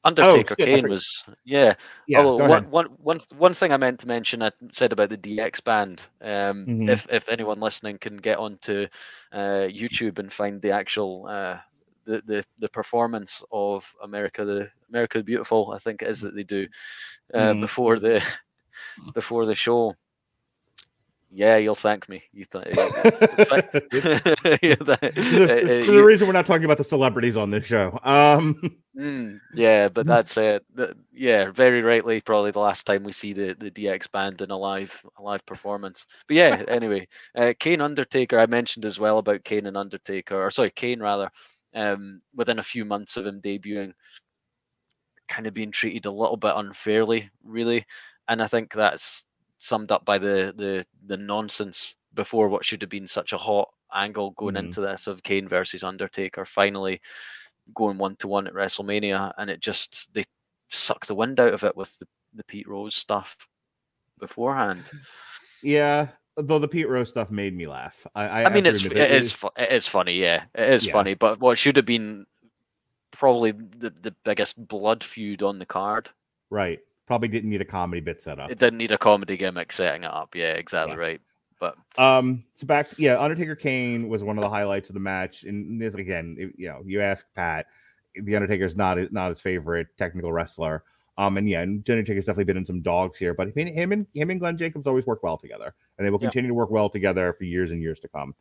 [0.03, 1.75] Undertaker oh, Kane was yeah.
[2.07, 5.19] yeah oh, one, one, one, one thing I meant to mention I said about the
[5.19, 6.07] DX band.
[6.23, 6.89] Um, mm-hmm.
[6.89, 8.87] If if anyone listening can get onto
[9.31, 11.59] uh, YouTube and find the actual uh,
[12.11, 16.35] the, the the performance of America the America the Beautiful, I think it is that
[16.35, 16.67] they do
[17.33, 17.61] uh, mm.
[17.61, 18.23] before the
[19.15, 19.95] before the show.
[21.33, 22.25] Yeah, you'll thank me.
[22.33, 22.95] You th- the,
[25.87, 27.97] the reason we're not talking about the celebrities on this show.
[28.03, 28.61] Um,
[28.99, 30.65] mm, yeah, but that's it.
[31.13, 34.57] yeah, very rightly, probably the last time we see the, the DX band in a
[34.57, 36.09] live a live performance.
[36.27, 37.07] But yeah, anyway,
[37.37, 38.41] uh, Kane Undertaker.
[38.41, 41.31] I mentioned as well about Kane and Undertaker, or sorry, Kane rather.
[41.75, 43.93] Um, within a few months of him debuting,
[45.29, 47.85] kind of being treated a little bit unfairly, really,
[48.29, 49.25] and I think that's
[49.59, 53.69] summed up by the the the nonsense before what should have been such a hot
[53.95, 54.67] angle going mm-hmm.
[54.67, 57.01] into this of Kane versus Undertaker finally
[57.75, 60.25] going one to one at WrestleMania, and it just they
[60.69, 63.37] sucked the wind out of it with the, the Pete Rose stuff
[64.19, 64.85] beforehand.
[65.63, 68.07] Yeah, though the Pete Rose stuff made me laugh.
[68.15, 70.87] I, I, I mean, it's it, it is fu- it is funny, yeah, it is
[70.87, 70.93] yeah.
[70.93, 71.15] funny.
[71.15, 72.27] But what should have been
[73.11, 76.11] probably the the biggest blood feud on the card,
[76.51, 76.81] right?
[77.07, 78.51] Probably didn't need a comedy bit set up.
[78.51, 80.35] It didn't need a comedy gimmick setting it up.
[80.35, 81.01] Yeah, exactly yeah.
[81.01, 81.21] right.
[81.59, 85.45] But um, so back, yeah, Undertaker Kane was one of the highlights of the match.
[85.45, 87.67] And again, you know, you ask Pat,
[88.15, 90.85] the Undertaker's not not his favorite technical wrestler.
[91.21, 94.31] Um, and yeah, and Undertaker's definitely been in some dogs here, but him and him
[94.31, 96.53] and Glenn Jacobs always work well together, and they will continue yeah.
[96.53, 98.35] to work well together for years and years to come.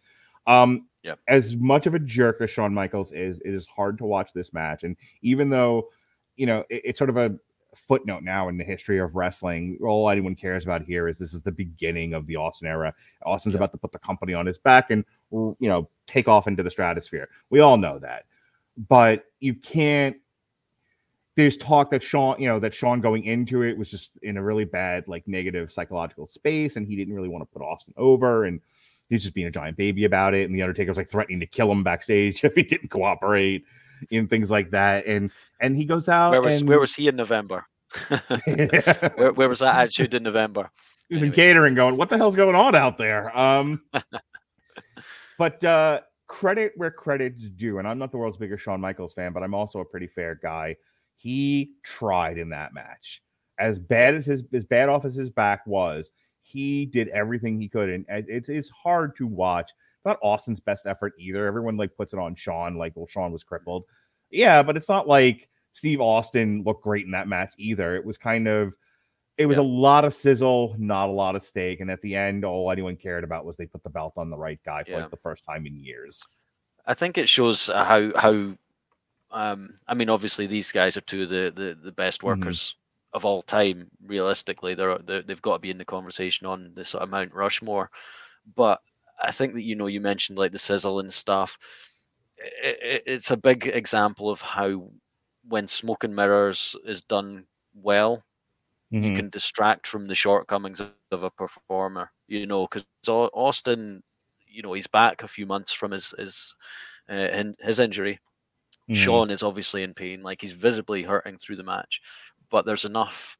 [0.47, 1.15] Um, yeah.
[1.27, 4.53] As much of a jerk as Shawn Michaels is, it is hard to watch this
[4.53, 5.89] match, and even though
[6.38, 7.38] you know it, it's sort of a
[7.76, 9.77] footnote now in the history of wrestling.
[9.84, 12.93] All anyone cares about here is this is the beginning of the Austin era.
[13.26, 13.60] Austin's yeah.
[13.60, 16.72] about to put the company on his back and you know take off into the
[16.72, 17.27] stratosphere.
[17.49, 18.23] We all know that,
[18.88, 20.15] but you can't.
[21.35, 24.43] There's talk that Shawn, you know, that Shawn going into it was just in a
[24.43, 28.45] really bad, like negative psychological space, and he didn't really want to put Austin over,
[28.45, 28.60] and
[29.10, 30.45] he's just being a giant baby about it.
[30.45, 33.65] And the Undertaker was like threatening to kill him backstage if he didn't cooperate
[34.11, 35.06] and things like that.
[35.06, 36.31] And and he goes out.
[36.31, 36.69] Where was and...
[36.69, 37.65] where was he in November?
[38.07, 40.69] where, where was that attitude in November?
[41.07, 41.35] He was anyway.
[41.35, 43.81] in catering, going, "What the hell's going on out there?" Um,
[45.39, 49.34] but uh, credit where credit's due, and I'm not the world's biggest Shawn Michaels fan,
[49.34, 50.76] but I'm also a pretty fair guy.
[51.21, 53.21] He tried in that match.
[53.59, 57.67] As bad as his as bad off as his back was, he did everything he
[57.67, 59.71] could, and it is hard to watch.
[60.05, 61.45] Not Austin's best effort either.
[61.45, 63.83] Everyone like puts it on Shawn, like, well, Shawn was crippled.
[64.31, 67.97] Yeah, but it's not like Steve Austin looked great in that match either.
[67.97, 68.73] It was kind of,
[69.37, 69.63] it was yeah.
[69.63, 72.95] a lot of sizzle, not a lot of steak, and at the end, all anyone
[72.95, 74.97] cared about was they put the belt on the right guy for yeah.
[74.99, 76.25] like the first time in years.
[76.85, 78.53] I think it shows uh, how how.
[79.31, 82.41] Um, I mean, obviously, these guys are two of the the, the best mm-hmm.
[82.41, 82.60] workers.
[82.60, 82.80] Mm-hmm
[83.14, 83.89] of all time.
[84.06, 87.34] Realistically, they're, they have got to be in the conversation on the sort of Mount
[87.34, 87.89] Rushmore.
[88.56, 88.81] But
[89.22, 91.57] I think that you know you mentioned like the sizzle and stuff.
[92.38, 94.89] It, it, it's a big example of how
[95.47, 98.23] when smoke and mirrors is done well,
[98.93, 99.03] mm-hmm.
[99.03, 100.81] you can distract from the shortcomings
[101.11, 102.11] of a performer.
[102.27, 104.03] You know, because Austin,
[104.47, 106.56] you know, he's back a few months from his his
[107.10, 108.19] uh, his injury.
[108.90, 108.95] Mm-hmm.
[108.95, 112.02] Shawn is obviously in pain, like he's visibly hurting through the match
[112.49, 113.38] but there's enough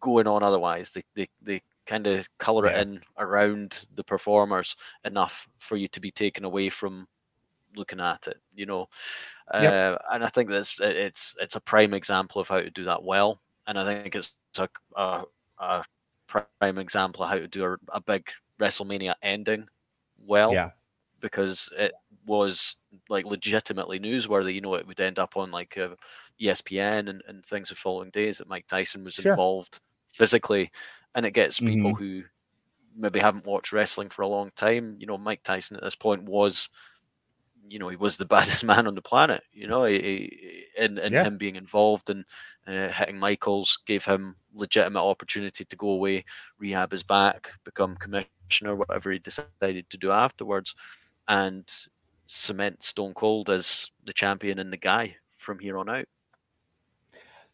[0.00, 0.90] going on otherwise.
[0.90, 2.78] They they, they kind of color yeah.
[2.78, 7.06] it in around the performers enough for you to be taken away from
[7.76, 8.88] looking at it, you know.
[9.52, 9.72] Yep.
[9.72, 13.02] Uh, and I think that's it's it's a prime example of how to do that
[13.02, 13.40] well.
[13.66, 15.22] And I think it's a, a,
[15.58, 15.84] a
[16.26, 18.28] prime example of how to do a, a big
[18.58, 19.68] WrestleMania ending
[20.24, 20.52] well.
[20.52, 20.70] Yeah.
[21.20, 21.92] Because it
[22.26, 22.76] was
[23.08, 24.54] like legitimately newsworthy.
[24.54, 25.96] You know, it would end up on like a
[26.40, 29.32] ESPN and, and things the following days that Mike Tyson was sure.
[29.32, 29.80] involved
[30.12, 30.70] physically,
[31.14, 32.04] and it gets people mm-hmm.
[32.04, 32.22] who
[32.96, 34.96] maybe haven't watched wrestling for a long time.
[34.98, 36.68] You know, Mike Tyson at this point was,
[37.68, 39.42] you know, he was the baddest man on the planet.
[39.52, 41.24] You know, he, he, and, and Yeah.
[41.24, 42.24] him being involved and
[42.66, 46.24] uh, hitting Michaels gave him legitimate opportunity to go away,
[46.58, 50.74] rehab his back, become commissioner, whatever he decided to do afterwards,
[51.28, 51.68] and
[52.26, 56.06] cement Stone Cold as the champion and the guy from here on out.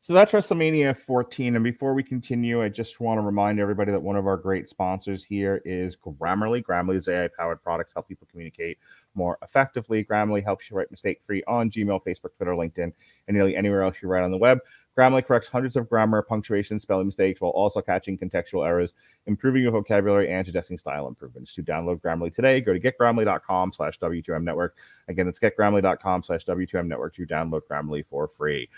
[0.04, 1.54] So that's WrestleMania 14.
[1.54, 4.68] And before we continue, I just want to remind everybody that one of our great
[4.68, 6.62] sponsors here is Grammarly.
[6.62, 8.76] Grammarly's AI powered products help people communicate
[9.14, 10.04] more effectively.
[10.04, 12.92] Grammarly helps you write mistake free on Gmail, Facebook, Twitter, LinkedIn,
[13.28, 14.58] and nearly anywhere else you write on the web.
[14.94, 18.92] Grammarly corrects hundreds of grammar, punctuation, spelling mistakes while also catching contextual errors,
[19.24, 21.54] improving your vocabulary, and suggesting style improvements.
[21.54, 24.76] To download Grammarly today, go to getgrammarly.com slash W2M network.
[25.08, 28.68] Again, that's getgrammarly.com slash W2M network to download Grammarly for free.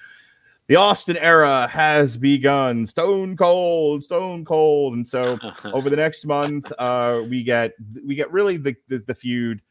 [0.68, 2.86] The Austin era has begun.
[2.86, 4.94] Stone cold, stone cold.
[4.94, 7.74] And so over the next month, uh, we get
[8.04, 9.62] we get really the, the the feud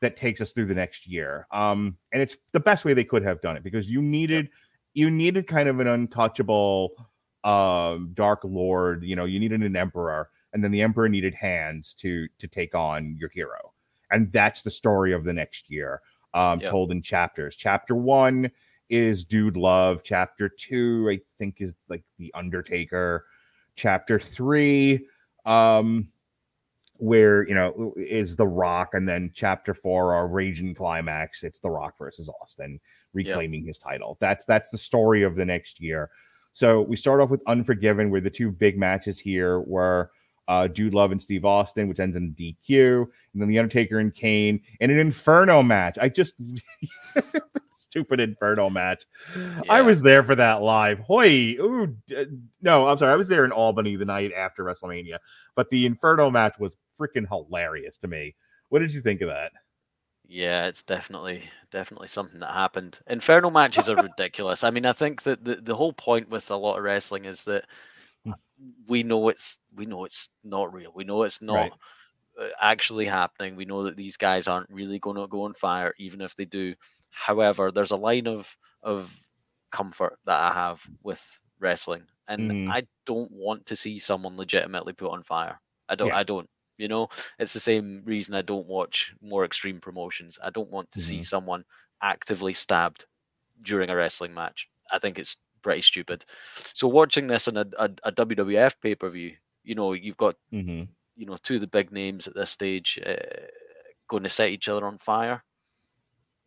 [0.00, 1.46] that takes us through the next year.
[1.50, 4.48] Um, and it's the best way they could have done it because you needed
[4.94, 6.92] you needed kind of an untouchable
[7.44, 11.94] um dark lord, you know, you needed an emperor, and then the emperor needed hands
[11.94, 13.74] to to take on your hero.
[14.10, 16.00] And that's the story of the next year,
[16.32, 16.70] um, Yep.
[16.70, 17.54] told in chapters.
[17.54, 18.50] Chapter one
[18.88, 20.02] is Dude Love.
[20.04, 23.26] Chapter two, I think, is like The Undertaker.
[23.76, 25.06] Chapter three,
[25.44, 26.08] um,
[26.96, 31.44] where you know is The Rock, and then chapter four, our raging climax.
[31.44, 32.80] It's The Rock versus Austin,
[33.12, 34.16] reclaiming his title.
[34.20, 36.10] That's that's the story of the next year.
[36.52, 40.10] So we start off with Unforgiven, where the two big matches here were
[40.48, 44.14] uh, Dude Love and Steve Austin, which ends in DQ, and then The Undertaker and
[44.14, 45.98] Kane in an Inferno match.
[46.00, 46.32] I just
[47.90, 49.04] stupid Inferno match.
[49.68, 50.98] I was there for that live.
[51.00, 52.26] Hoy, ooh, d-
[52.62, 53.12] no, I'm sorry.
[53.12, 55.18] I was there in Albany the night after WrestleMania,
[55.54, 58.34] but the Inferno match was freaking hilarious to me.
[58.68, 59.52] What did you think of that?
[60.30, 62.98] Yeah, it's definitely definitely something that happened.
[63.06, 64.62] Inferno matches are ridiculous.
[64.62, 67.44] I mean, I think that the, the whole point with a lot of wrestling is
[67.44, 67.64] that
[68.24, 68.32] Hmm.
[68.88, 70.90] we know it's we know it's not real.
[70.94, 71.72] We know it's not Right.
[72.38, 73.56] Uh, actually happening.
[73.56, 76.44] We know that these guys aren't really going to go on fire, even if they
[76.44, 76.74] do.
[77.10, 79.12] However, there's a line of of
[79.70, 82.74] comfort that I have with wrestling, and Mhm.
[82.74, 85.60] I don't want to see someone legitimately put on fire.
[85.88, 86.12] I don't.
[86.12, 86.14] Yeah.
[86.14, 86.48] I don't.
[86.78, 87.08] You know,
[87.38, 90.38] it's the same reason I don't watch more extreme promotions.
[90.42, 91.24] I don't want to see Mhm.
[91.24, 91.64] someone
[92.02, 93.04] actively stabbed
[93.64, 94.68] during a wrestling match.
[94.90, 96.24] I think it's pretty stupid.
[96.74, 100.34] So watching this in a, a, a WWF pay per view, you know, you've got
[100.52, 100.84] Mm-hmm.
[101.18, 103.16] You know two of the big names at this stage uh,
[104.08, 105.42] going to set each other on fire.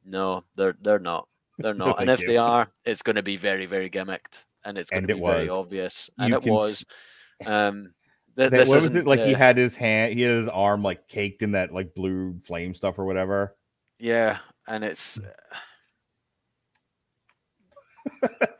[0.05, 1.27] No, they're they're not.
[1.59, 1.99] They're not.
[2.01, 2.27] and if you.
[2.27, 5.17] they are, it's going to be very very gimmicked, and it's going And to it
[5.17, 6.09] be very obvious.
[6.17, 6.85] And You it s- was.
[7.45, 7.93] Um,
[8.37, 9.19] th- That, was it like?
[9.19, 12.39] he uh, had his hand, he had his arm like caked in that like blue
[12.43, 13.55] flame stuff or whatever.
[13.99, 15.19] Yeah, and it's.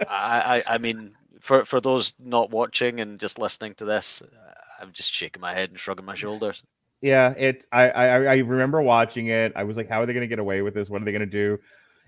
[0.08, 4.54] I, I I mean, for for those not watching and just listening to this, uh,
[4.82, 6.64] I'm just shaking my head and shrugging my shoulders.
[7.02, 7.66] Yeah, it.
[7.72, 9.54] I, I I remember watching it.
[9.56, 10.90] I was like, how are they going to get away with this?
[10.90, 11.58] What are they going to do?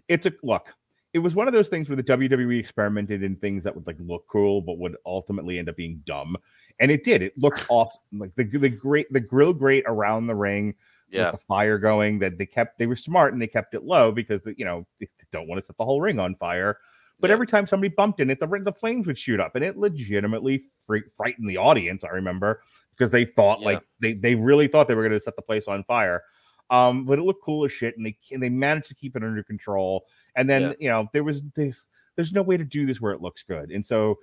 [0.07, 0.73] It's a look.
[1.13, 3.97] It was one of those things where the WWE experimented in things that would like
[3.99, 6.35] look cool, but would ultimately end up being dumb.
[6.79, 7.21] And it did.
[7.21, 8.01] It looked awesome.
[8.11, 10.75] Like the the great the grill grate around the ring
[11.09, 12.19] Yeah, with the fire going.
[12.19, 12.77] That they kept.
[12.77, 15.65] They were smart and they kept it low because you know they don't want to
[15.65, 16.77] set the whole ring on fire.
[17.19, 17.34] But Yeah.
[17.34, 20.64] every time somebody bumped in it, the the flames would shoot up, and it legitimately
[20.85, 22.03] frightened the audience.
[22.03, 22.61] I remember
[22.91, 23.65] because they thought Yeah.
[23.65, 26.23] like they they really thought they were going to set the place on fire.
[26.69, 29.23] Um, but it looked cool as shit, and they and they managed to keep it
[29.23, 30.06] under control.
[30.35, 30.73] And then Yeah.
[30.80, 31.85] you know there was there's
[32.15, 34.19] there's no way to do this where it looks good, and so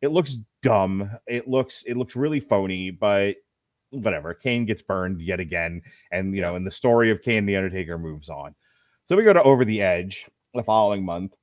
[0.00, 1.10] it looks dumb.
[1.26, 3.36] It looks it looks really phony, but
[3.90, 4.32] whatever.
[4.34, 7.98] Kane gets burned yet again, and you know, and the story of Kane the Undertaker
[7.98, 8.54] moves on.
[9.06, 11.34] So we go to Over the Edge the following month,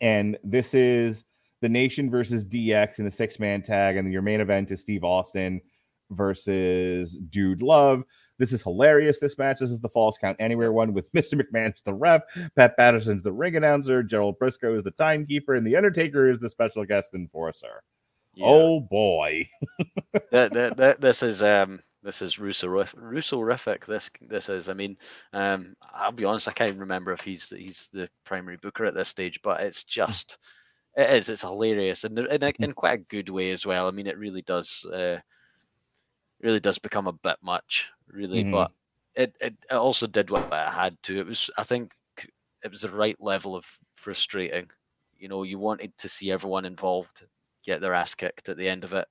[0.00, 1.24] and this is
[1.60, 5.04] the Nation versus DX in the six man tag, and your main event is Steve
[5.04, 5.60] Austin
[6.10, 8.02] versus Dude Love.
[8.38, 9.20] This is hilarious.
[9.20, 9.60] This match.
[9.60, 11.34] This is the Falls Count Anywhere one with Mr.
[11.34, 12.22] McMahon as the ref,
[12.56, 16.48] Pat Patterson's the ring announcer, Gerald Brisco is the timekeeper, and the Undertaker is the
[16.48, 17.82] special guest enforcer.
[18.34, 18.46] yeah.
[18.46, 19.46] Oh boy.
[20.30, 23.84] that, that, that, this is um this is Russo Russo-rific.
[23.86, 24.68] This this is.
[24.68, 24.96] I mean,
[25.32, 26.48] um, I'll be honest.
[26.48, 29.60] I can't even remember if he's the, he's the primary booker at this stage, but
[29.62, 30.38] it's just
[30.96, 31.28] it is.
[31.28, 33.88] It's hilarious and in, a, in quite a good way as well.
[33.88, 34.84] I mean, it really does.
[34.84, 35.20] Uh,
[36.40, 38.42] really does become a bit much, really.
[38.42, 38.50] Mhm.
[38.50, 38.72] But
[39.14, 41.18] it, it it also did what it had to.
[41.20, 41.50] It was.
[41.56, 41.92] I think
[42.62, 43.66] it was the right level of
[43.96, 44.70] frustrating.
[45.16, 47.26] You know, you wanted to see everyone involved
[47.64, 49.06] get their ass kicked at the end of it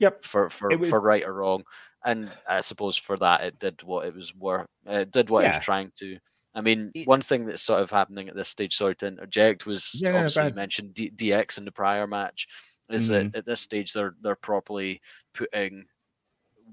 [0.00, 0.24] Yep.
[0.24, 1.62] for for, was- for right or wrong.
[2.06, 4.68] And I suppose for that it did what it was worth.
[4.86, 6.18] It did what it was trying to
[6.56, 9.90] I mean, one thing that's sort of happening at this stage, sorry to interject, was
[10.00, 12.46] Yeah, obviously you mentioned D- DX in the prior match.
[12.90, 13.30] Is Mm-hmm.
[13.30, 15.00] that at this stage they're they're properly
[15.32, 15.86] putting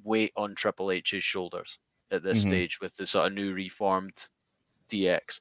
[0.04, 1.78] weight on Triple H's shoulders
[2.12, 2.48] at this Mhm.
[2.50, 4.28] stage with the sort of new reformed
[4.90, 5.40] DX,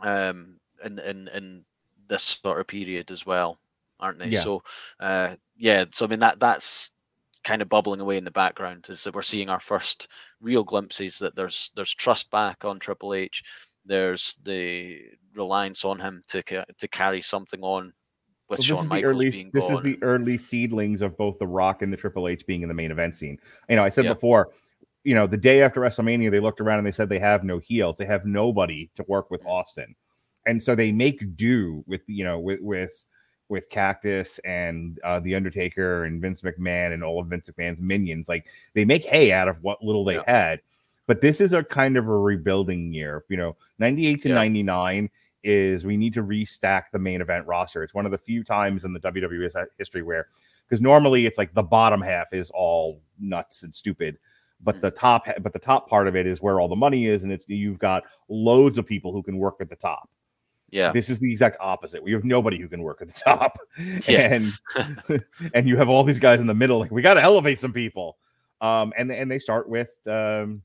[0.00, 1.64] um, in in in
[2.08, 3.58] this sort of period as well,
[3.98, 4.28] aren't they?
[4.28, 4.42] Yeah.
[4.42, 4.62] So,
[5.00, 5.84] uh, yeah.
[5.92, 6.92] So I mean that that's
[7.44, 10.08] kind of bubbling away in the background is that we're seeing our first
[10.40, 13.42] real glimpses that there's there's trust back on Triple H.
[13.84, 15.00] There's the
[15.34, 17.92] reliance on him to to carry something on
[18.48, 21.16] with Well, this Shawn is the Michaels early being this is the early seedlings of
[21.16, 23.38] both the Rock and the Triple H being in the main event scene.
[23.68, 24.14] You know, I said Yeah.
[24.14, 24.50] before,
[25.04, 27.58] you know, the day after WrestleMania, they looked around and they said they have no
[27.58, 29.50] heels, they have nobody to work with Mm.
[29.50, 29.94] Austin,
[30.46, 33.04] and so they make do with you know with with
[33.48, 38.28] with Cactus and uh, the Undertaker and Vince McMahon and all of Vince McMahon's minions.
[38.28, 40.22] Like they make hay out of what little they Yeah.
[40.26, 40.60] had.
[41.06, 43.24] But this is a kind of a rebuilding year.
[43.28, 44.34] You know, 98 to Yeah.
[44.34, 45.10] 99
[45.42, 47.82] is we need to restack the main event roster.
[47.82, 50.26] It's one of the few times in the WWE history where,
[50.68, 54.18] because normally it's like the bottom half is all nuts and stupid,
[54.60, 57.22] but the top, but the top part of it is where all the money is,
[57.22, 60.10] and it's you've got loads of people who can work at the top.
[60.70, 62.02] Yeah, This is the exact opposite.
[62.02, 63.58] We have nobody who can work at the top,
[64.08, 64.34] Yeah.
[64.34, 65.24] and
[65.54, 66.78] and you have all these guys in the middle.
[66.78, 68.18] Like we got to elevate some people.
[68.60, 70.62] Um, and and they start with um,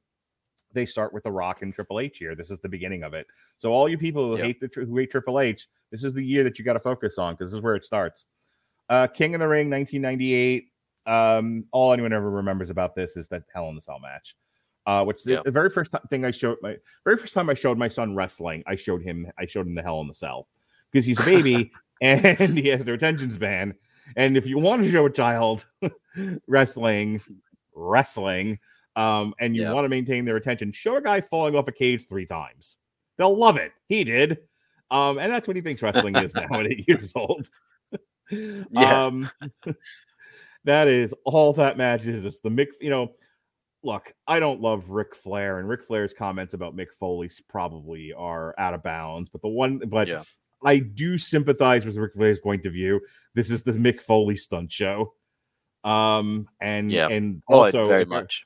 [0.74, 2.34] they start with the Rock and Triple H here.
[2.36, 3.28] This is the beginning of it.
[3.60, 4.46] So all you people who Yeah.
[4.46, 7.18] hate the who hate Triple H, this is the year that you got to focus
[7.18, 8.26] on because this is where it starts.
[8.90, 10.70] Uh, King of the Ring, 1998.
[11.06, 14.36] Um, all anyone ever remembers about this is that Hell in the Cell match.
[14.86, 15.42] Uh, which the, Yeah.
[15.46, 18.16] the very first ti- thing I showed my very first time I showed my son
[18.16, 20.48] wrestling, I showed him I showed him the Hell in the Cell
[20.92, 23.76] because he's a baby and he has no attention span.
[24.18, 25.66] And if you want to show a child
[26.48, 27.22] wrestling,
[27.74, 28.60] wrestling,
[28.98, 29.72] um, and you Yeah.
[29.72, 32.78] want to maintain their attention, show a guy falling off a cage three times.
[33.18, 33.72] They'll love it.
[33.88, 34.40] He did.
[34.92, 37.50] Um, and that's what he thinks wrestling is now at eight years old.
[38.30, 39.06] Yeah.
[39.06, 39.30] Um,
[40.66, 42.26] that is all that match is.
[42.26, 43.14] It's the Mick, you know.
[43.84, 48.56] Look, I don't love Ric Flair, and Ric Flair's comments about Mick Foley probably are
[48.58, 49.30] out of bounds.
[49.30, 50.24] But the one, but Yeah.
[50.66, 53.02] I do sympathize with Ric Flair's point of view.
[53.34, 55.14] This is the Mick Foley stunt show.
[55.84, 57.10] Um, and Yeah.
[57.10, 58.46] and oh, also very much.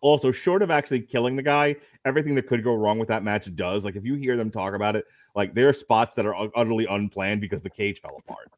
[0.00, 3.54] also short of actually killing the guy, everything that could go wrong with that match
[3.54, 3.84] does.
[3.84, 5.04] Like if you hear them talk about it,
[5.36, 8.50] like there are spots that are utterly unplanned because the cage fell apart.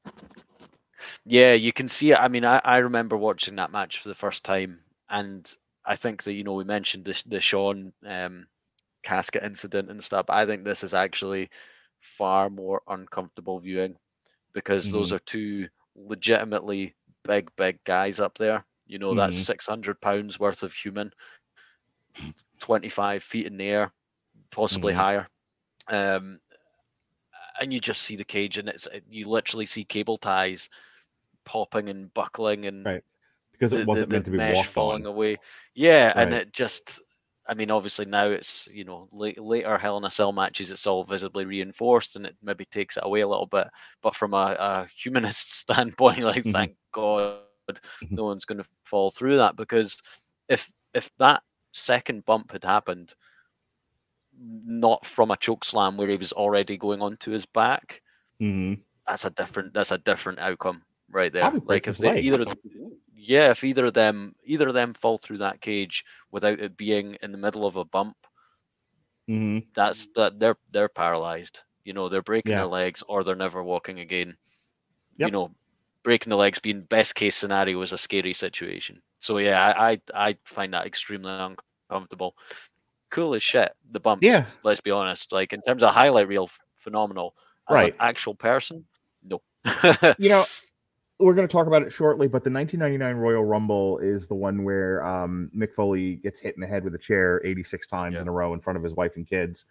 [1.26, 2.18] Yeah, you can see it.
[2.18, 5.50] I mean, I, I remember watching that match for the first time, and
[5.84, 8.46] I think that you know we mentioned the the Shawn um,
[9.02, 10.26] casket incident and stuff.
[10.28, 11.50] I think this is actually
[12.00, 13.96] far more uncomfortable viewing
[14.52, 15.12] because those Mhm.
[15.12, 16.94] are two legitimately
[17.24, 18.64] big, big guys up there.
[18.86, 19.38] You know, that's Mhm.
[19.38, 21.12] six hundred pounds worth of human,
[22.60, 23.92] twenty five feet in the air,
[24.50, 24.94] possibly Mhm.
[24.94, 25.28] higher.
[25.88, 26.40] Um,
[27.60, 30.68] and you just see the cage, and it's you literally see cable ties
[31.44, 33.04] popping and buckling and Right.
[33.60, 35.12] Because the, it wasn't the, meant the to be mesh falling on.
[35.12, 35.38] away.
[35.74, 37.02] Yeah, and it just,
[37.46, 40.86] I mean, obviously now it's you know late, later Hell in a Cell matches, it's
[40.86, 43.68] all visibly reinforced, and it maybe takes it away a little bit.
[44.02, 46.52] But from a, a humanist standpoint, like Mhm.
[46.52, 47.42] thank God
[48.10, 50.00] no one's going to fall through that because
[50.48, 51.42] if if that
[51.72, 53.14] second bump had happened
[54.64, 58.02] not from a choke slam where he was already going onto his back
[58.40, 58.80] Mhm.
[59.06, 62.44] that's a different that's a different outcome right there like if they, either.
[63.20, 67.16] Yeah if either of them either of them fall through that cage without it being
[67.22, 68.16] in the middle of a bump
[69.28, 69.62] Mhm.
[69.74, 72.56] that's that they're they're paralyzed you know they're breaking Yeah.
[72.56, 74.36] their legs or they're never walking again
[75.16, 75.50] you know
[76.04, 80.00] breaking the legs being best case scenario is a scary situation so yeah i i,
[80.30, 82.24] I find that extremely uncomfortable
[82.66, 84.46] cool as shit the bumps Yeah.
[84.62, 87.34] let's be honest like in terms of highlight reel phenomenal
[87.70, 87.92] as Right.
[87.92, 88.84] an actual person
[89.22, 89.40] no
[90.16, 90.46] You know,
[91.20, 94.64] we're going to talk about it shortly, but the 1999 Royal Rumble is the one
[94.64, 98.22] where um, Mick Foley gets hit in the head with a chair 86 times Yeah.
[98.22, 99.64] in a row in front of his wife and kids.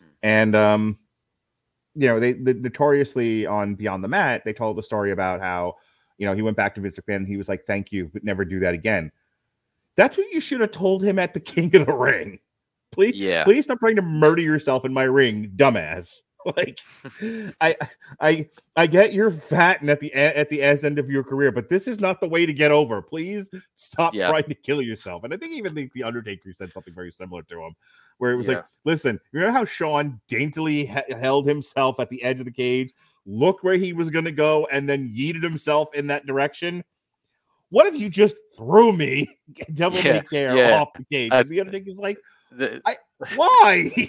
[0.00, 0.04] Mm.
[0.22, 0.98] And, um,
[1.94, 5.76] you know, they, they notoriously on Beyond the Mat, they told the story about how,
[6.18, 8.24] you know, he went back to Vince McMahon and he was like, thank you, but
[8.24, 9.10] never do that again.
[9.96, 12.40] That's what you should have told him at the King of the Ring.
[12.90, 16.22] Please, yeah please stop trying to murder yourself in my ring, dumbass.
[16.56, 16.78] Like,
[17.60, 17.76] I,
[18.20, 21.52] I, I get you're fat and at the at the ass end of your career,
[21.52, 23.02] but this is not the way to get over.
[23.02, 24.28] Please stop Yeah.
[24.28, 25.24] trying to kill yourself.
[25.24, 27.74] And I think even the, the Undertaker said something very similar to him,
[28.18, 32.22] where it was like, listen, you know how Sean daintily he- held himself at the
[32.22, 32.92] edge of the cage,
[33.26, 36.82] looked where he was going to go, and then yeeted himself in that direction.
[37.70, 39.28] What if you just threw me,
[39.74, 40.80] devil Yeah, care, yeah.
[40.80, 41.30] off the cage?
[41.30, 42.18] Uh, And the Undertaker's like,
[42.52, 42.80] The-
[43.36, 43.90] why?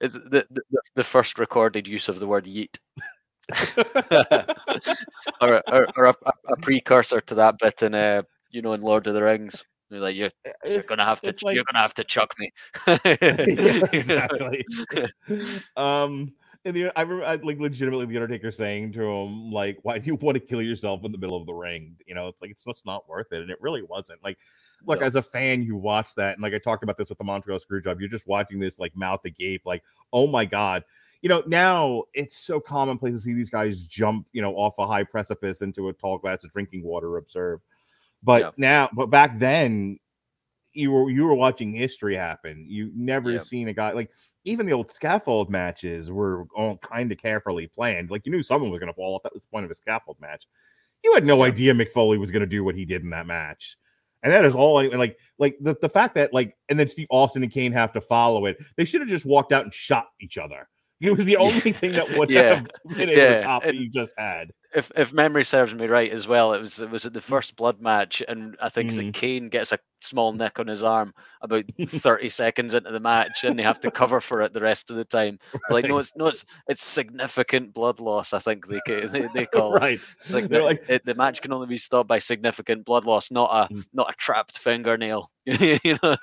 [0.00, 0.62] It's the, the
[0.94, 2.76] the first recorded use of the word yeet.
[5.40, 6.14] or, or, or a,
[6.50, 9.64] a, precursor to that bit in uh, you know in Lord of the Rings.
[9.90, 10.30] You're like you're,
[10.66, 12.50] you're gonna have to like, you're gonna have to chuck me.
[13.92, 14.64] exactly.
[15.76, 19.98] um and the I remember I, like legitimately the Undertaker saying to him like, "Why
[19.98, 22.42] do you want to kill yourself in the middle of the ring?" You know, it's
[22.42, 24.22] like it's just not worth it, and it really wasn't.
[24.22, 24.38] Like,
[24.84, 25.06] look, no.
[25.06, 27.60] as a fan, you watch that, and like I talked about this with the Montreal
[27.60, 29.82] Screwjob, you're just watching this like mouth agape, like,
[30.12, 30.84] "Oh my god."
[31.20, 34.86] you know, now it's so commonplace to see these guys jump, you know, off a
[34.86, 37.16] high precipice into a tall glass of drinking water.
[37.16, 37.60] Observe,
[38.22, 38.50] but yeah.
[38.56, 39.98] now, but back then,
[40.72, 42.66] you were you were watching history happen.
[42.68, 44.10] You never seen a guy like
[44.48, 48.10] even the old scaffold matches were all kind of carefully planned.
[48.10, 49.22] Like you knew someone was going to fall off.
[49.22, 50.46] That was the point of a scaffold match.
[51.04, 53.26] You had no idea Mick Foley was going to do what he did in that
[53.26, 53.76] match.
[54.22, 57.44] And that is all like like the, the fact that like and then Steve Austin
[57.44, 58.58] and Kane have to follow it.
[58.76, 60.68] They should have just walked out and shot each other.
[61.00, 62.56] It was the only thing that would yeah.
[62.56, 62.66] have
[62.96, 63.34] been able yeah.
[63.34, 64.50] to top it, that you just had.
[64.74, 67.54] If if memory serves me right as well, it was it was at the first
[67.54, 69.12] blood match, and I think mm.
[69.14, 71.12] Kane gets a small nick on his arm
[71.42, 74.90] about 30 seconds into the match, and they have to cover for it the rest
[74.90, 75.38] of the time.
[75.52, 75.62] Right.
[75.70, 78.32] Like, no, it's no, it's it's significant blood loss.
[78.32, 79.94] I think they they, they call right.
[79.94, 80.00] it.
[80.20, 80.84] Signi- like...
[80.88, 81.04] it.
[81.04, 83.84] The match can only be stopped by significant blood loss, not a mm.
[83.92, 85.30] not a trapped fingernail.
[85.46, 86.14] you know,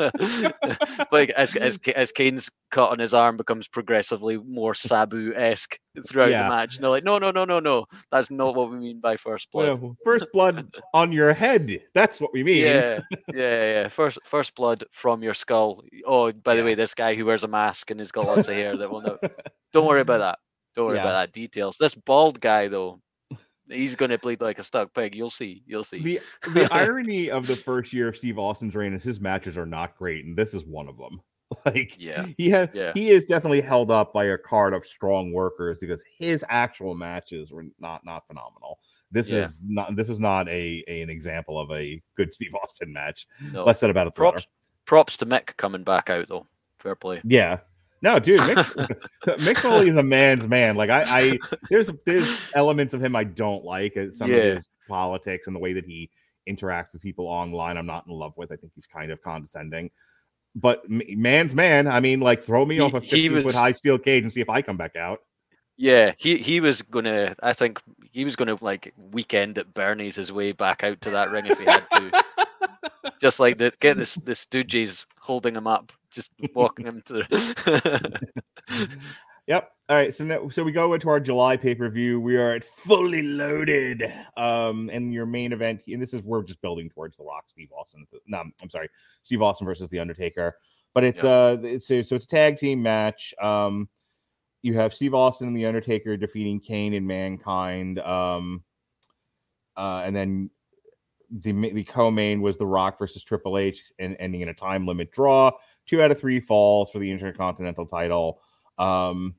[1.12, 6.30] like as as as Kane's cut on his arm becomes progressively more Sabu esque throughout
[6.30, 6.44] yeah.
[6.44, 6.76] the match.
[6.76, 7.86] And they're like, no, no, no, no, no.
[8.12, 9.82] That's not what we mean by first blood.
[9.82, 11.82] Well, first blood on your head.
[11.96, 12.66] That's what we mean.
[12.66, 13.00] Yeah,
[13.34, 13.88] yeah, yeah.
[13.88, 15.84] First, first blood from your skull.
[16.06, 16.62] Oh, by yeah.
[16.62, 18.90] the way, this guy who wears a mask and he's got lots of hair that
[18.90, 19.18] will know.
[19.74, 20.40] Don't worry about that.
[20.76, 21.04] Don't worry yeah.
[21.04, 21.78] about that details.
[21.78, 23.02] This bald guy though,
[23.70, 25.16] he's going to bleed like a stuck pig.
[25.16, 25.64] You'll see.
[25.66, 26.00] You'll see.
[26.00, 26.20] The
[26.54, 29.98] the irony of the first year of Steve Austin's reign is his matches are not
[29.98, 31.22] great, and this is one of them.
[31.66, 32.92] Like, yeah, he has yeah.
[32.96, 37.52] he is definitely held up by a card of strong workers because his actual matches
[37.52, 38.80] were not not phenomenal.
[39.12, 39.40] This yeah.
[39.40, 43.28] is not this is not a, a, an example of a good Steve Austin match.
[43.52, 43.64] No.
[43.64, 44.16] Less said about it.
[44.16, 44.48] Props
[44.86, 46.48] props to Mick coming back out though.
[46.80, 47.22] Fair play.
[47.24, 47.60] Yeah,
[48.06, 50.76] no, dude, Mick, Mick Foley is a man's man.
[50.76, 51.40] Like I, I
[51.72, 53.98] there's there's elements of him I don't like.
[53.98, 54.38] Uh, some yeah.
[54.38, 56.12] of his politics and the way that he
[56.48, 57.78] interacts with people online.
[57.78, 58.52] I'm not in love with.
[58.52, 59.90] I think he's kind of condescending.
[60.56, 61.88] But man's man.
[61.88, 64.32] I mean, like throw me he, off a 50 was, foot high steel cage and
[64.32, 65.20] see if I come back out.
[65.78, 67.36] Yeah, he he was gonna.
[67.44, 67.82] I think
[68.12, 71.60] he was gonna like weekend at Bernie's his way back out to that ring if
[71.60, 72.24] he had to.
[73.20, 78.30] Just like the get this the Stooges holding him up just walking him to the.
[79.48, 79.72] yep.
[79.90, 80.16] All right.
[80.16, 82.20] So now, so we go into our July pay per view.
[82.20, 84.12] We are at fully loaded.
[84.38, 87.70] Um, and your main event, and this is we're just building towards the Rock, Steve
[87.78, 88.08] Austin.
[88.26, 88.90] No, I'm sorry,
[89.22, 90.56] Steve Austin versus the Undertaker.
[90.94, 91.26] But it's yep.
[91.26, 93.34] uh, it's so it's a tag team match.
[93.42, 93.90] Um,
[94.66, 98.00] you have Steve Austin and the Undertaker defeating Kane and Mankind.
[98.00, 98.64] Um,
[99.78, 100.50] uh, and then
[101.30, 105.12] the the co-main was The Rock versus Triple H, and ending in a time limit
[105.12, 105.52] draw
[105.86, 108.42] two out of three falls for the Intercontinental title.
[108.80, 109.36] Um,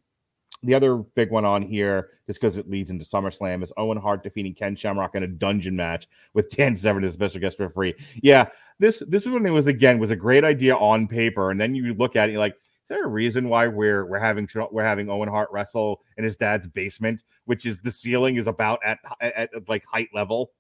[0.63, 4.23] the other big one on here, just because it leads into SummerSlam, is Owen Hart
[4.23, 7.97] defeating Ken Shamrock in a dungeon match with Dan Severn as special guest referee.
[8.23, 8.49] Yeah,
[8.79, 12.15] this this one was again was a great idea on paper, and then you look
[12.15, 12.55] at it, like,
[12.89, 16.67] there a reason why we're we're having we're having Owen Hart wrestle in his dad's
[16.67, 20.53] basement, which is the ceiling is about at, at, at like height level?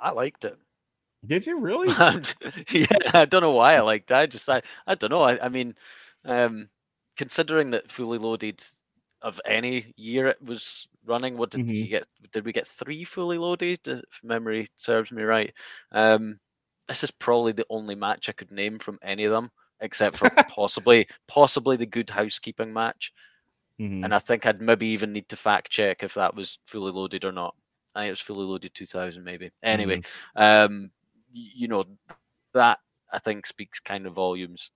[0.00, 0.58] I liked it.
[1.26, 1.88] Did you really?
[2.70, 4.10] yeah, I don't know why I liked.
[4.10, 4.14] It.
[4.14, 5.22] I just I I don't know.
[5.22, 5.74] I I mean,
[6.24, 6.68] um,
[7.16, 8.62] considering that fully loaded
[9.22, 11.70] of any year it was running, what did mm-hmm.
[11.70, 12.06] you get?
[12.32, 13.80] Did we get three fully loaded?
[13.86, 15.52] If memory serves me right.
[15.92, 16.38] Um,
[16.88, 20.30] this is probably the only match I could name from any of them, except for
[20.48, 23.12] possibly possibly the Good Housekeeping match.
[23.80, 24.04] Mm-hmm.
[24.04, 27.24] And I think I'd maybe even need to fact check if that was fully loaded
[27.24, 27.54] or not.
[27.94, 29.50] I think it was fully loaded 2000 maybe.
[29.62, 29.98] Anyway,
[30.36, 30.42] mm-hmm.
[30.42, 30.90] um,
[31.32, 31.84] you know
[32.52, 32.78] that
[33.12, 34.70] I think speaks kind of volumes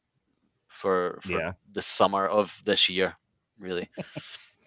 [0.66, 1.52] for, for yeah.
[1.72, 3.16] the summer of this year,
[3.58, 3.88] really.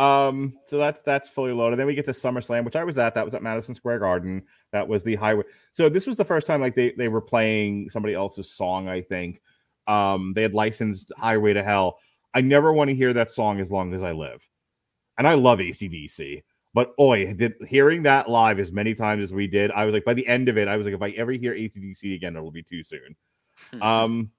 [0.00, 1.78] um, so that's that's fully loaded.
[1.78, 3.14] Then we get to SummerSlam, which I was at.
[3.14, 4.44] That was at Madison Square Garden.
[4.72, 5.44] That was the highway.
[5.72, 8.88] So this was the first time like they they were playing somebody else's song.
[8.88, 9.42] I think
[9.86, 11.98] um, they had licensed Highway to Hell.
[12.32, 14.48] I never want to hear that song as long as I live,
[15.18, 16.44] and I love ACDC.
[16.72, 20.04] But oi, did hearing that live as many times as we did, I was like,
[20.06, 22.50] by the end of it, I was like, if I ever hear ACDC again, it'll
[22.50, 23.16] be too soon.
[23.82, 24.32] um,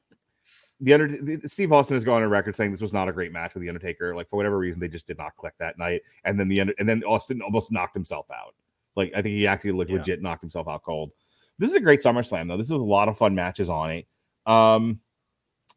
[0.81, 3.31] the under the, Steve Austin has gone on record saying this was not a great
[3.31, 4.15] match with the Undertaker.
[4.15, 6.01] Like for whatever reason, they just did not click that night.
[6.25, 8.55] And then the end, and then Austin almost knocked himself out.
[8.95, 9.97] Like I think he actually like yeah.
[9.97, 11.11] legit knocked himself out cold.
[11.59, 12.57] This is a great SummerSlam though.
[12.57, 14.07] This is a lot of fun matches on it.
[14.45, 14.99] Um,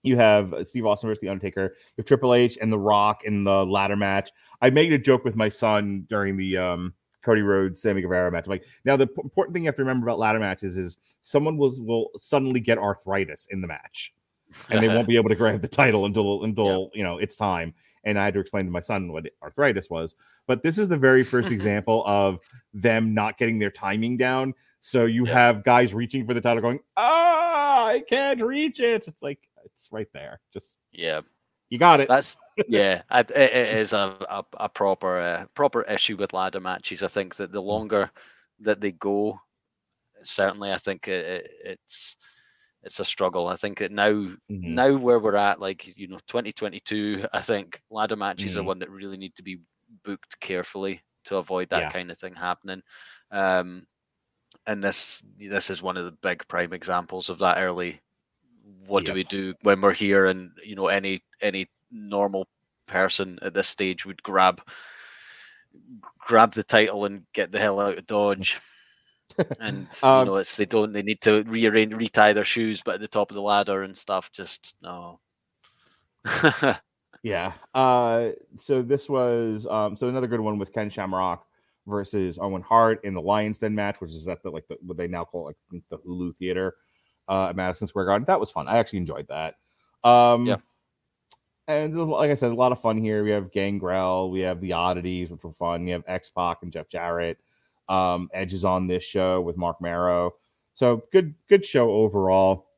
[0.03, 1.75] You have Steve Austin versus The Undertaker.
[1.75, 4.31] You have Triple H and The Rock in the ladder match.
[4.61, 8.45] I made a joke with my son during the um, Cody Rhodes, Sammy Guevara match.
[8.47, 10.99] I'm like, now the p- important thing you have to remember about ladder matches is
[11.23, 14.13] someone will will suddenly get arthritis in the match,
[14.71, 17.75] and they won't be able to grab the title until until you know it's time.
[18.05, 20.15] And I had to explain to my son what arthritis was.
[20.47, 22.41] But this is the very first example of
[22.73, 24.55] them not getting their timing down.
[24.81, 25.33] So you Yeah.
[25.33, 29.89] have guys reaching for the title, going, "Ah, I can't reach it." It's like it's
[29.91, 30.41] right there.
[30.53, 31.23] Just yeah.
[31.71, 32.09] you got it.
[32.09, 32.37] That's
[32.69, 37.03] yeah, it, it is a, a, a proper uh, proper issue with ladder matches.
[37.03, 37.67] I think that the Mm.
[37.67, 38.11] longer
[38.61, 39.41] that they go,
[40.23, 42.17] certainly, I think it, it's
[42.85, 43.49] it's a struggle.
[43.49, 44.63] I think that now Mhm.
[44.63, 48.67] now where we're at, like you know, 2022, I think ladder matches are Mhm.
[48.67, 49.61] one that really need to be
[50.05, 51.91] booked carefully to avoid that Yeah.
[51.91, 52.83] kind of thing happening.
[53.31, 53.87] Um,
[54.67, 58.01] and this this is one of the big prime examples of that early.
[58.87, 60.27] What do we do when we're here?
[60.27, 62.47] And you know, any any normal
[62.87, 64.61] person at this stage would grab
[66.19, 68.61] grab the title and get the hell out of Dodge.
[69.61, 72.97] And Um, you know, it's they don't they need to rearrange retie their shoes, but
[72.97, 74.31] at the top of the ladder and stuff.
[74.33, 75.21] Just no.
[77.23, 77.55] Yeah.
[77.73, 81.47] Uh so this was um so another good one was Ken Shamrock
[81.87, 84.99] versus Owen Hart in the Lions Den match, which is at the like the, what
[84.99, 85.57] they now call like
[85.91, 86.75] the Hulu Theater
[87.29, 88.27] uh at Madison Square Garden.
[88.27, 88.69] That was fun.
[88.69, 89.55] I actually enjoyed that.
[90.07, 90.57] Um Yeah.
[91.67, 93.25] and like I said, a lot of fun here.
[93.25, 95.87] We have Gangrel, we have the oddities, which were fun.
[95.87, 97.39] You have X Pac and Jeff Jarrett.
[97.89, 100.33] Um, Edge is on this show with Marc Mero.
[100.75, 102.69] So good, good show overall.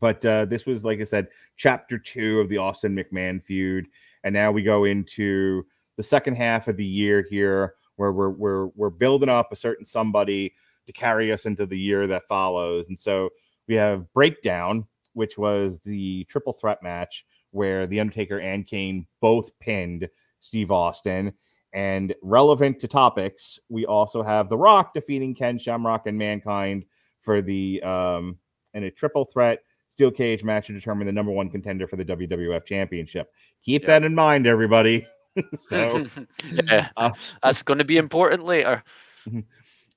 [0.00, 3.86] But uh, this was, like I said, chapter two of the Austin McMahon feud,
[4.24, 5.64] and now we go into
[5.96, 9.84] the second half of the year here, where we're we're we're building up a certain
[9.84, 10.54] somebody
[10.86, 12.88] to carry us into the year that follows.
[12.88, 13.30] And so
[13.68, 19.56] we have Breakdown, which was the triple threat match where the Undertaker and Kane both
[19.60, 20.08] pinned
[20.40, 21.32] Steve Austin.
[21.74, 26.84] And relevant to topics, we also have The Rock defeating Ken Shamrock and Mankind
[27.20, 28.38] for the um
[28.74, 29.60] in a triple threat
[29.90, 33.32] steel cage match to determine the number one contender for the WWF Championship.
[33.64, 33.88] Keep Yeah.
[33.88, 35.04] that in mind, everybody.
[35.56, 36.06] so,
[36.64, 37.10] yeah, uh,
[37.42, 38.82] that's going to be important later.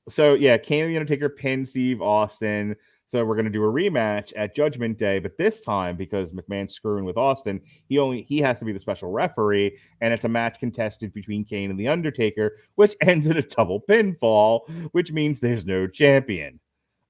[0.10, 2.76] so yeah, Kane the Undertaker pinned Steve Austin.
[3.08, 7.06] So we're gonna do a rematch at Judgment Day, but this time because McMahon's screwing
[7.06, 10.60] with Austin, he only he has to be the special referee, and it's a match
[10.60, 15.66] contested between Kane and the Undertaker, which ends in a double pinfall, which means there's
[15.66, 16.60] no champion.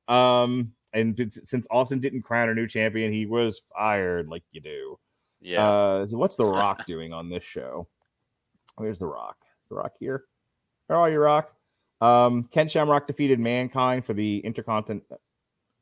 [0.07, 4.99] Um, and since Austin didn't crown a new champion, he was fired, like you do.
[5.41, 7.87] Yeah, Uh, so what's The Rock doing on this show?
[8.75, 9.37] Where's The Rock?
[9.69, 10.25] The Rock here?
[10.87, 11.53] Where are you, Rock?
[12.01, 15.19] Um, Ken Shamrock defeated Mankind for the intercontinental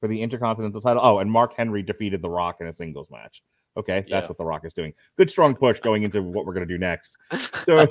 [0.06, 1.02] for the intercontinental title.
[1.04, 3.42] Oh, and Mark Henry defeated The Rock in a singles match.
[3.76, 4.28] Okay, that's Yeah.
[4.28, 4.94] what The Rock is doing.
[5.18, 7.18] Good strong push going into what we're gonna do next.
[7.32, 7.88] So.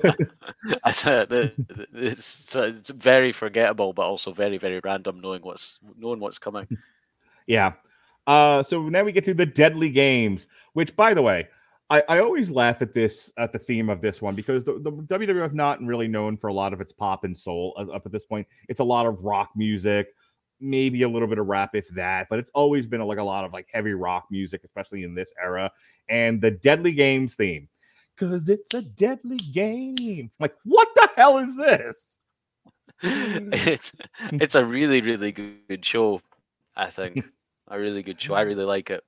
[1.24, 5.20] The, the- it's, it's very forgettable, but also very, very random.
[5.20, 6.66] Knowing what's knowing what's coming.
[7.46, 7.72] Yeah.
[8.26, 11.46] Uh, so now we get to the deadly games, which, by the way,
[11.90, 14.90] I, I always laugh at this at the theme of this one because the, the
[14.90, 18.24] WWF not really known for a lot of its pop and soul up at this
[18.24, 18.46] point.
[18.70, 20.14] It's a lot of rock music,
[20.60, 23.44] maybe a little bit of rap, if that, but it's always been like a lot
[23.44, 25.70] of like heavy rock music, especially in this era.
[26.08, 27.68] And the Deadly Games theme,
[28.16, 30.30] because it's a deadly game.
[30.40, 32.18] Like, what the hell is this?
[33.02, 33.92] it's
[34.32, 36.20] it's a really, really good show.
[36.76, 37.24] I think
[37.68, 38.34] a really good show.
[38.34, 39.02] I really like it.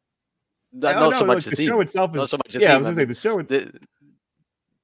[0.73, 1.69] Not, Oh, not no, so much the, the theme.
[1.69, 2.73] show itself is Not so much the yeah.
[2.73, 2.85] I theme.
[2.85, 3.43] was gonna say the show.
[3.43, 3.73] the,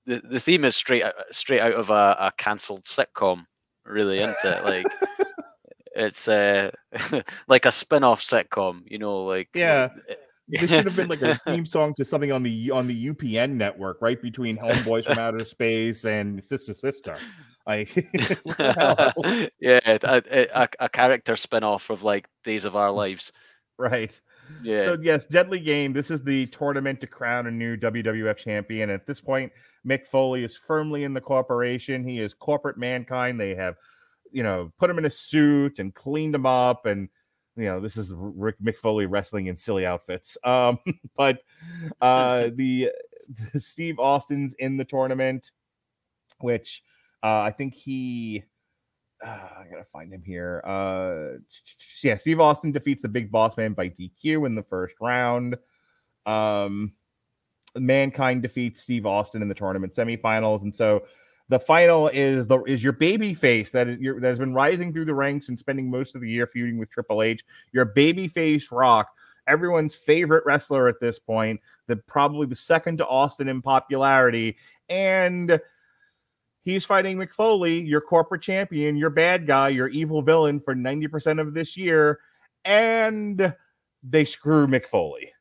[0.07, 3.45] the the theme is straight out, straight out of a, a cancelled sitcom.
[3.85, 4.65] Really into it.
[4.65, 4.87] Like
[5.95, 6.71] it's uh
[7.49, 8.83] like a spin-off sitcom.
[8.87, 9.89] You know, like Yeah.
[10.11, 10.15] uh,
[10.49, 13.53] This should have been like a theme song to something on the on the UPN
[13.53, 17.17] network, right between Homeboys from Outer Space and Sister Sister.
[17.67, 17.91] Like,
[18.43, 19.49] what the hell?
[19.61, 20.23] yeah, a,
[20.63, 23.33] a, a character spin-off of like Days of Our Lives.
[23.79, 24.21] right.
[24.63, 25.93] Yeah, So yes, Deadly Game.
[25.93, 28.91] This is the tournament to crown a new WWF champion.
[28.91, 29.53] At this point,
[29.87, 32.07] Mick Foley is firmly in the corporation.
[32.07, 33.41] He is corporate mankind.
[33.41, 33.77] They have,
[34.33, 37.09] you know, put him in a suit and cleaned him up, and
[37.57, 40.37] you know, this is Rick McFoley wrestling in silly outfits.
[40.45, 40.79] Um,
[41.17, 41.41] but
[42.01, 42.91] uh, the,
[43.53, 45.51] the Steve Austin's in the tournament,
[46.41, 46.83] which
[47.23, 48.45] uh, I think he.
[49.25, 50.61] Uh, I gotta find him here.
[50.65, 51.39] Uh,
[52.03, 55.57] yeah, Steve Austin defeats the Big Boss Man by DQ in the first round.
[56.27, 56.93] Um,
[57.77, 61.05] Mankind defeats Steve Austin in the tournament semifinals, and so
[61.49, 64.93] the final is the is your baby face that is your, that has been rising
[64.93, 67.45] through the ranks and spending most of the year feuding with Triple H.
[67.73, 69.09] Your baby face Rock
[69.47, 74.57] everyone's favorite wrestler at this point, the probably the second to Austin in popularity,
[74.89, 75.61] and
[76.63, 81.41] he's fighting Mick Foley, your corporate champion, your bad guy, your evil villain for 90%
[81.41, 82.21] of this year,
[82.65, 83.55] and
[84.03, 85.33] they screw Mick Foley.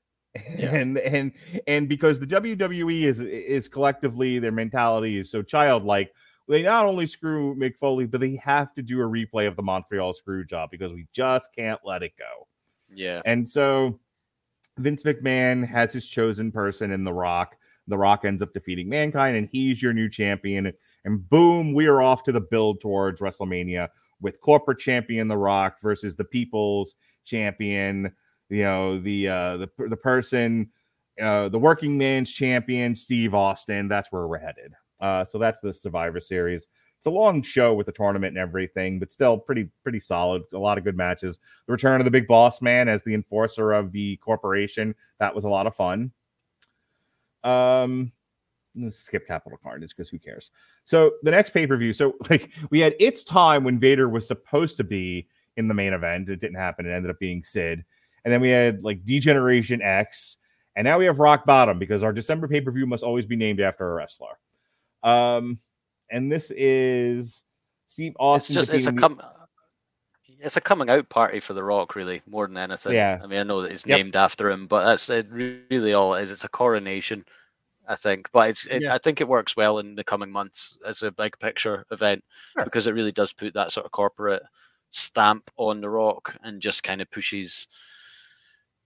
[0.58, 0.74] Yeah.
[0.76, 1.34] And and
[1.68, 6.14] and because the WWE is is collectively their mentality is so childlike,
[6.48, 9.62] they not only screw Mick Foley, but they have to do a replay of the
[9.62, 12.48] Montreal screw job because we just can't let it go.
[12.90, 13.22] Yeah.
[13.26, 14.00] And so
[14.78, 17.58] Vince McMahon has his chosen person in The Rock.
[17.88, 20.72] The Rock ends up defeating Mankind, and he's your new champion.
[21.04, 23.90] And boom, we are off to the build towards WrestleMania
[24.22, 26.96] with corporate champion The Rock versus the People's
[27.26, 28.14] champion.
[28.52, 30.70] You know the uh, the the person,
[31.22, 33.88] uh, the working man's champion, Steve Austin.
[33.88, 34.74] That's where we're headed.
[35.00, 36.68] Uh, so that's the Survivor Series.
[36.98, 40.44] It's a long show with the tournament and everything, but still pretty pretty solid.
[40.54, 41.40] A lot of good matches.
[41.66, 44.96] The return of the Big Boss Man as the enforcer of the corporation.
[45.20, 46.12] That was a lot of fun.
[47.44, 48.12] Um,
[48.90, 50.52] skip Capital Carnage because who cares?
[50.84, 51.94] So the next pay per view.
[51.94, 55.94] So like we had its time when Vader was supposed to be in the main
[55.94, 56.30] event.
[56.30, 56.86] It didn't happen.
[56.86, 57.84] It ended up being Sid.
[58.24, 60.38] And then we had like D-Generation X.
[60.76, 63.36] And now we have Rock Bottom because our December pay per view must always be
[63.36, 64.40] named after a wrestler.
[65.04, 65.60] Um,
[66.10, 67.44] and this is
[67.88, 68.58] Steve Austin.
[68.58, 69.22] It's just it's a com-
[70.42, 72.94] it's a coming out party for The Rock, really, more than anything.
[72.94, 73.20] Yeah.
[73.24, 73.98] I mean, I know that it's yep.
[73.98, 76.32] named after him, but that's it really all it is.
[76.32, 77.24] It's a coronation,
[77.88, 78.30] I think.
[78.32, 78.94] But it's it, yeah.
[78.94, 82.24] I think it works well in the coming months as a big picture event
[82.54, 82.64] sure.
[82.66, 84.44] because it really does put that sort of corporate
[84.92, 87.68] stamp on The Rock and just kind of pushes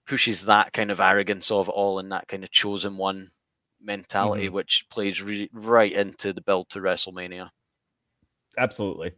[0.08, 3.30] pushes that kind of arrogance of it all and that kind of chosen one
[3.82, 4.56] mentality, mm-hmm.
[4.56, 7.50] which plays re- right into the build to WrestleMania.
[8.58, 9.12] Absolutely.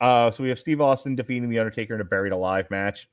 [0.00, 3.08] Uh, so we have Steve Austin defeating The Undertaker in a Buried Alive match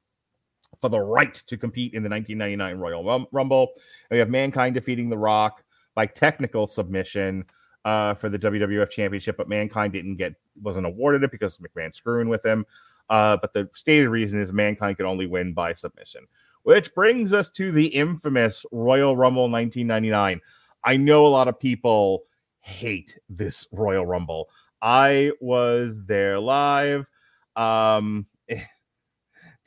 [0.80, 3.74] for the right to compete in the 1999 Royal Rumble.
[4.10, 5.64] And we have Mankind defeating The Rock
[5.96, 7.46] by technical submission
[7.86, 12.28] uh, for the WWF Championship, but Mankind didn't get wasn't awarded it because McMahon screwing
[12.28, 12.66] with him.
[13.10, 16.28] Uh, but the stated reason is Mankind could only win by submission,
[16.64, 20.42] which brings us to the infamous Royal Rumble 1999.
[20.84, 22.24] I know a lot of people
[22.62, 24.50] hate this Royal Rumble.
[24.82, 27.10] I was there live.
[27.56, 28.62] Um, it,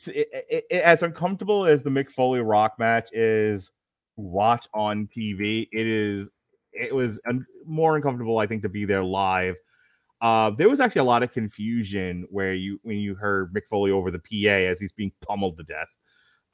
[0.07, 3.71] it, it, as uncomfortable as the Mick Foley Rock match is,
[4.17, 5.69] watch on TV.
[5.73, 6.29] It is.
[6.73, 9.57] It was un- more uncomfortable, I think, to be there live.
[10.23, 13.91] Uh, there was actually a lot of confusion where you when you heard Mick Foley
[13.91, 15.95] over the PA as he's being pummeled to death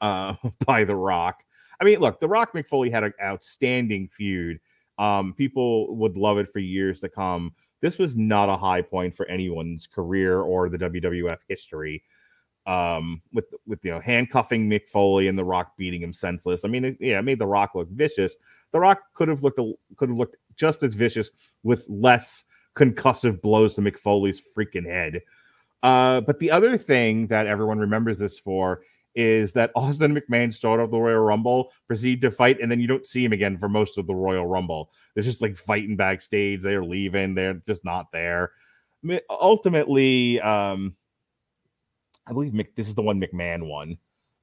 [0.01, 0.35] uh,
[0.67, 1.43] by The Rock.
[1.81, 4.61] I mean, look, The Rock Mick Foley had an outstanding feud.
[4.99, 7.55] Um, people would love it for years to come.
[7.81, 12.03] This was not a high point for anyone's career or the WWF history.
[12.67, 16.67] Um, with with you know handcuffing Mick Foley and The Rock beating him senseless.
[16.67, 18.37] I mean, it, yeah, it made The Rock look vicious.
[18.73, 19.59] The Rock could have looked
[19.97, 21.31] could have looked just as vicious
[21.63, 22.45] with less
[22.77, 25.23] concussive blows to Mick Foley's freaking head.
[25.83, 28.83] Uh, but the other thing that everyone remembers this for
[29.19, 32.87] is that Austin McMahon started off the Royal Rumble, proceed to fight, and then you
[32.87, 34.91] don't see him again for most of the Royal Rumble.
[35.13, 36.63] They're just like fighting backstage.
[36.63, 37.35] They're leaving.
[37.35, 38.53] They're just not there.
[39.29, 40.95] Ultimately, um,
[42.27, 43.99] I believe Mc, this is the one McMahon won.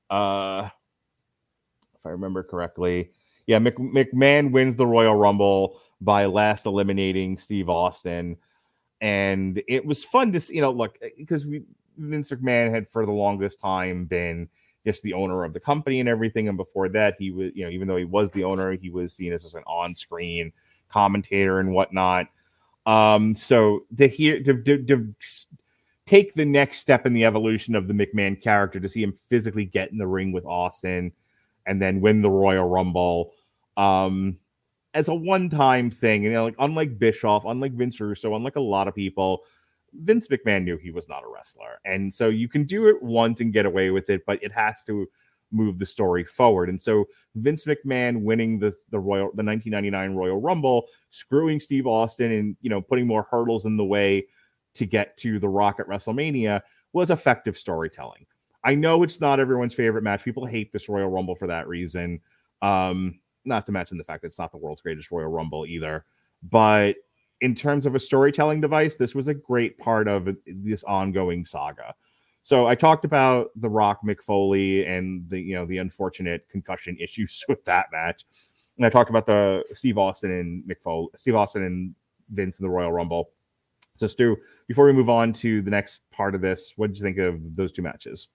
[0.10, 0.70] Uh,
[1.98, 3.12] if I remember correctly,
[3.48, 8.38] yeah, Mc, McMahon wins the Royal Rumble by last eliminating Steve Austin,
[9.00, 10.56] and it was fun to see.
[10.56, 11.64] You know, look because we
[11.98, 14.50] Vince McMahon had for the longest time been
[14.86, 16.48] just the owner of the company and everything.
[16.48, 19.14] And before that, he was, you know, even though he was the owner, he was
[19.14, 20.54] seen as an on-screen
[20.90, 22.28] commentator and whatnot.
[22.86, 25.14] Um, so to hear to, to, to
[26.06, 29.66] take the next step in the evolution of the McMahon character, to see him physically
[29.66, 31.12] get in the ring with Austin
[31.66, 33.34] and then win the Royal Rumble.
[33.76, 34.38] Um,
[34.94, 38.88] as a one-time thing, you know, like unlike Bischoff, unlike Vince Russo, unlike a lot
[38.88, 39.44] of people,
[40.04, 41.80] Vince McMahon knew he was not a wrestler.
[41.86, 44.84] And so you can do it once and get away with it, but it has
[44.86, 45.08] to
[45.52, 46.70] move the story forward.
[46.70, 47.06] And so
[47.36, 52.70] Vince McMahon winning the the Royal the 1999 Royal Rumble, screwing Steve Austin and you
[52.70, 54.28] know putting more hurdles in the way
[54.76, 56.62] to get to the Rock at WrestleMania
[56.94, 58.26] was effective storytelling.
[58.64, 60.24] I know it's not everyone's favorite match.
[60.24, 62.20] People hate this Royal Rumble for that reason.
[62.62, 66.04] Um, not to mention the fact that it's not the world's greatest Royal Rumble either.
[66.42, 66.96] But
[67.42, 71.94] in terms of a storytelling device, this was a great part of this ongoing saga.
[72.44, 76.96] So I talked about the Rock Mick Foley and the you know the unfortunate concussion
[77.02, 78.26] issues with that match,
[78.78, 81.96] and I talked about the Steve Austin and Mick Foley, Steve Austin and
[82.30, 83.32] Vince in the Royal Rumble.
[83.98, 84.38] So Stu,
[84.68, 87.56] before we move on to the next part of this, what did you think of
[87.56, 88.28] those two matches?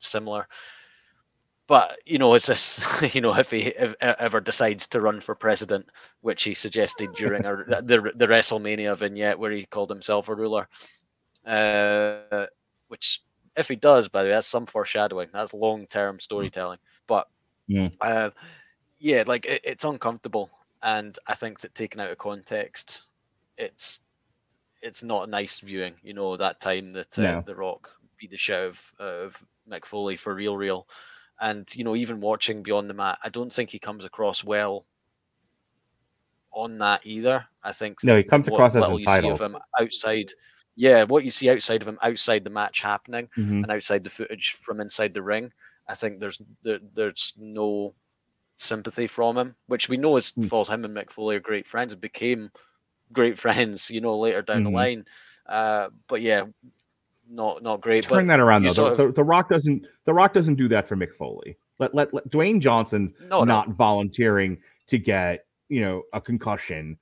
[0.00, 0.46] similar.
[1.66, 2.86] But you know, it's this.
[3.14, 5.86] You know, if he if, ever decides to run for president,
[6.20, 10.68] which he suggested during a, the the WrestleMania vignette where he called himself a ruler,
[11.46, 12.46] uh,
[12.88, 13.22] which
[13.56, 15.28] if he does, by the way, that's some foreshadowing.
[15.32, 16.78] That's long term storytelling.
[17.06, 17.28] But
[17.66, 17.88] Yeah.
[18.00, 18.30] uh,
[18.98, 20.50] yeah, like it, it's uncomfortable,
[20.82, 23.02] and I think that taken out of context,
[23.56, 24.00] it's
[24.82, 25.94] it's not a nice viewing.
[26.02, 27.42] You know, that time that uh, No.
[27.46, 30.86] The Rock beat the shit of, of Mick Foley for real, real,
[31.40, 34.86] and you know, even watching Beyond the Mat, I don't think he comes across well
[36.52, 37.44] on that either.
[37.62, 39.40] I think No, he comes across as little you see entitled.
[39.40, 40.30] him outside,
[40.76, 43.62] yeah, what you see outside of him outside the match happening Mhm.
[43.62, 45.52] and outside the footage from inside the ring,
[45.88, 47.94] I think there's there, there's no
[48.56, 50.48] sympathy from him, which we know is Mm.
[50.48, 50.68] false.
[50.68, 52.50] Him and Mick Foley are great friends and became
[53.12, 54.64] great friends, you know, later down Mhm.
[54.64, 55.04] the line.
[55.46, 56.44] Uh, but yeah,
[57.28, 58.04] not not great.
[58.04, 58.72] Turn that around though.
[58.72, 59.86] The, of- the, the Rock doesn't.
[60.04, 61.56] The Rock doesn't do that for Mick Foley.
[61.78, 66.98] Let let, let Dwayne Johnson no, no, not volunteering to get you know a concussion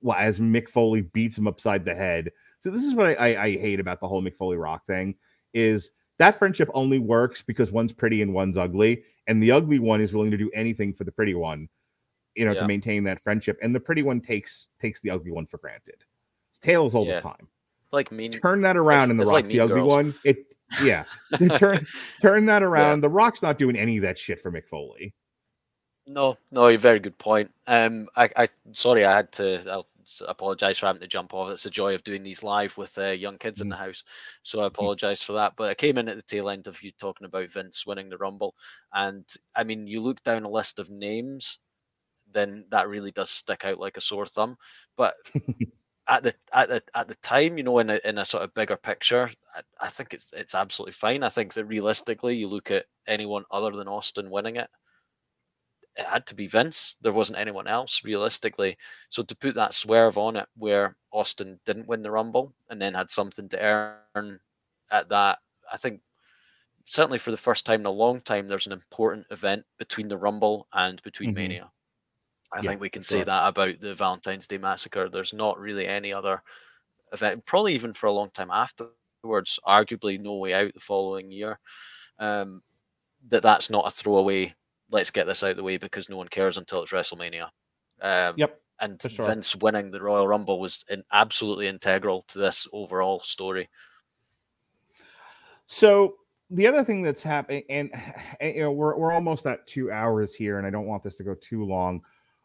[0.00, 2.30] while as Mick Foley beats him upside the head.
[2.60, 5.14] So this is what I, I, I hate about the whole Mick Foley Rock thing
[5.54, 10.00] is that friendship only works because one's pretty and one's ugly, and the ugly one
[10.00, 11.68] is willing to do anything for the pretty one,
[12.34, 12.60] you know, Yeah.
[12.60, 16.04] to maintain that friendship, and the pretty one takes takes the ugly one for granted.
[16.50, 17.14] It's tails all Yeah.
[17.14, 17.48] this time.
[17.92, 18.32] Like mean.
[18.32, 19.88] Turn that around, and the it's like Rock's the ugly Girls.
[19.88, 20.14] one.
[20.24, 20.46] It
[20.82, 21.04] yeah.
[21.58, 21.86] turn
[22.22, 23.02] turn that around.
[23.02, 25.14] The Rock's not doing any of that shit for Mick Foley.
[26.06, 27.52] No, no, you're very good point.
[27.68, 29.62] Um, I, I, sorry, I had to.
[29.70, 29.86] I'll
[30.26, 31.50] apologize for having to jump off.
[31.50, 33.70] It's the joy of doing these live with uh, young kids in Mm.
[33.70, 34.02] the house,
[34.42, 35.52] so I apologize for that.
[35.56, 38.16] But I came in at the tail end of you talking about Vince winning the
[38.18, 38.56] Rumble,
[38.92, 39.24] and
[39.54, 41.58] I mean, you look down a list of names,
[42.32, 44.56] then that really does stick out like a sore thumb.
[44.96, 45.14] But
[46.12, 48.54] at the at the at the time, you know, in a in a sort of
[48.54, 51.22] bigger picture, I, I think it's it's absolutely fine.
[51.24, 54.70] I think that realistically, you look at anyone other than Austin winning it
[55.96, 56.96] it had to be Vince.
[57.00, 58.78] There wasn't anyone else realistically.
[59.10, 62.94] So to put that swerve on it, where Austin didn't win the Rumble and then
[62.94, 64.00] had something to earn
[64.50, 65.38] at that,
[65.72, 66.02] I think
[66.52, 70.18] certainly for the first time in a long time, there's an important event between the
[70.18, 71.34] Rumble and between Mhm.
[71.34, 71.70] Mania.
[72.54, 73.18] I Yeah, think we can sure.
[73.18, 75.08] say that about the Valentine's Day Massacre.
[75.08, 76.42] There's not really any other
[77.12, 79.58] event, probably even for a long time afterwards.
[79.66, 81.58] Arguably, no way out the following year.
[82.18, 82.62] Um,
[83.28, 84.54] that that's not a throwaway.
[84.90, 87.48] Let's get this out of the way because no one cares until it's WrestleMania.
[88.00, 88.62] Um, Yep.
[88.80, 89.26] and sure.
[89.26, 93.68] Vince winning the Royal Rumble was in, absolutely integral to this overall story.
[95.66, 96.16] So
[96.50, 97.90] the other thing that's happening, and,
[98.40, 101.16] and, you know, we're we're almost at two hours here, and I don't want this
[101.16, 102.02] to go too long,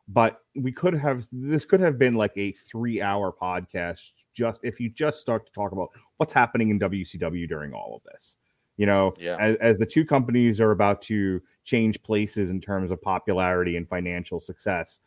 [0.07, 4.89] but we could have this could have been like a three-hour podcast just if you
[4.89, 8.37] just start to talk about what's happening in WCW during all of this.
[8.77, 9.37] You know, Yeah.
[9.39, 13.89] as, as the two companies are about to change places in terms of popularity and
[13.89, 14.99] financial success,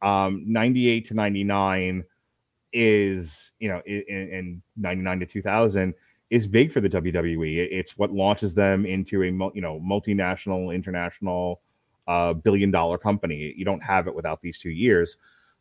[0.00, 2.04] um, 98 to 99
[2.72, 5.94] is, you know, in, in 99 to 2000
[6.30, 7.68] is big for the WWE.
[7.70, 11.60] It's what launches them into a you know multinational, international,
[12.08, 13.54] uh, billion dollar company.
[13.56, 15.16] You don't have it without these two years.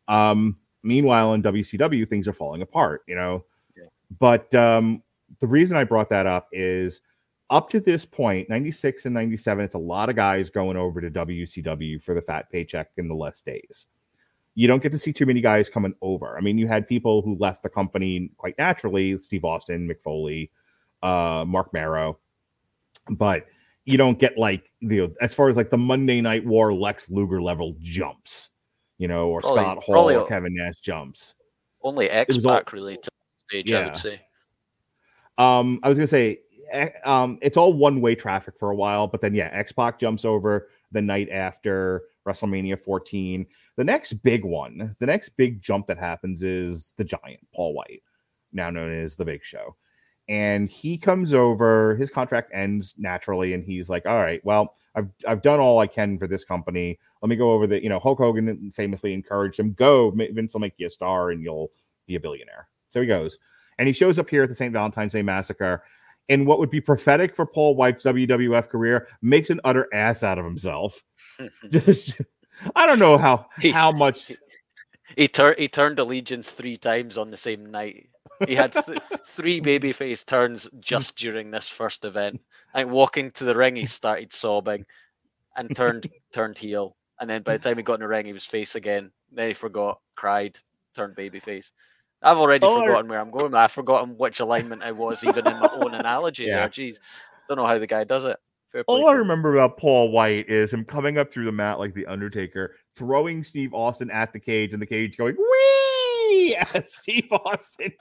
[0.07, 3.03] Um, meanwhile, in WCW, things are falling apart.
[3.07, 3.45] You know,
[3.77, 3.83] Yeah.
[4.19, 5.03] but um,
[5.39, 7.01] the reason I brought that up is
[7.49, 11.09] up to this point, 96 and 97, it's a lot of guys going over to
[11.11, 13.87] WCW for the fat paycheck and the less days.
[14.55, 16.35] You don't get to see too many guys coming over.
[16.37, 20.49] I mean, you had people who left the company quite naturally Steve Austin, Mick Foley,
[21.03, 22.17] uh, Marc Mero,
[23.11, 23.45] but
[23.87, 27.09] you don't get like you know as far as like the Monday Night War Lex
[27.09, 28.49] Luger level jumps,
[28.97, 31.35] you know, or Probably- Scott Hall probably or Kevin Nash jumps.
[31.81, 33.07] Only X Pac related
[33.47, 34.21] stage, I would say.
[35.37, 36.39] Um, I was gonna say,
[36.71, 39.99] eh, um, it's all one way traffic for a while, but then yeah, X Pac
[39.99, 43.45] jumps over the night after WrestleMania 14.
[43.77, 48.03] The next big one, the next big jump that happens is the Giant Paul White,
[48.51, 49.77] now known as the Big Show,
[50.29, 51.95] and he comes over.
[51.95, 55.87] His contract ends naturally, and he's like, "All right, well, I've I've done all I
[55.87, 56.99] can for this company.
[57.21, 60.61] Let me go over the, you know, Hulk Hogan famously encouraged him, go, Vince will
[60.61, 61.71] make you a star, and you'll
[62.05, 63.39] be a billionaire." So he goes
[63.77, 64.73] and he shows up here at the St.
[64.73, 65.83] Valentine's Day Massacre.
[66.29, 70.37] And what would be prophetic for Paul White's WWF career makes an utter ass out
[70.37, 71.01] of himself.
[71.69, 72.19] Just
[72.75, 74.31] I don't know how how much
[75.15, 78.09] he turned he turned allegiance three times on the same night.
[78.45, 82.41] He had th- three babyface turns just during this first event.
[82.75, 84.85] Like walking to the ring, he started sobbing
[85.55, 86.95] and turned turned heel.
[87.19, 89.11] And then by the time he got in the ring, he was face again.
[89.31, 90.59] Then he forgot, cried,
[90.93, 91.71] turned babyface.
[92.21, 93.53] I've already oh, forgotten where I'm going.
[93.53, 96.45] I've forgotten which alignment I was, even in my own analogy.
[96.45, 96.61] Yeah.
[96.61, 96.97] There, jeez,
[97.47, 98.37] don't know how the guy does it.
[98.87, 102.05] All I remember about Paul White is him coming up through the mat like the
[102.05, 107.91] Undertaker, throwing Steve Austin at the cage, and the cage going wee as Steve Austin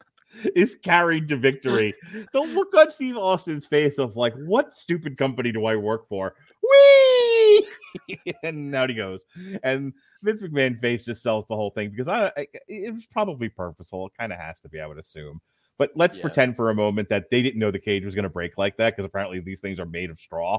[0.54, 1.94] is carried to victory.
[2.32, 6.34] the look on Steve Austin's face of like, what stupid company do I work for?
[6.62, 7.66] Wee!
[8.42, 9.24] and out he goes.
[9.62, 9.92] And
[10.22, 14.06] Vince McMahon face just sells the whole thing because I, I it was probably purposeful.
[14.06, 15.40] It kind of has to be, I would assume.
[15.78, 16.22] But let's yeah.
[16.22, 18.76] pretend for a moment that they didn't know the cage was going to break like
[18.78, 20.58] that because apparently these things are made of straw.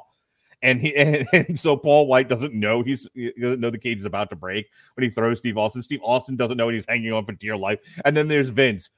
[0.62, 4.00] And he and, and, so Paul White doesn't know he's he doesn't know the cage
[4.00, 5.84] is about to break when he throws Steve Austin.
[5.84, 7.80] Steve Austin doesn't know he's hanging on for dear life.
[8.06, 8.90] And then there's Vince.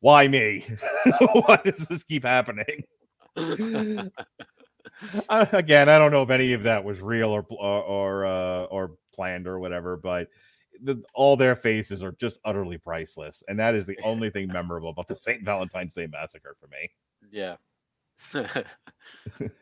[0.00, 0.64] Why me?
[1.32, 2.84] Why does this keep happening?
[3.36, 4.08] uh,
[5.52, 8.92] again, I don't know if any of that was real or or or, uh, or
[9.14, 10.28] planned or whatever, but
[10.82, 14.90] the, all their faces are just utterly priceless, and that is the only thing memorable
[14.90, 15.44] about the St.
[15.44, 16.90] Valentine's Day Massacre for me.
[17.30, 17.56] Yeah.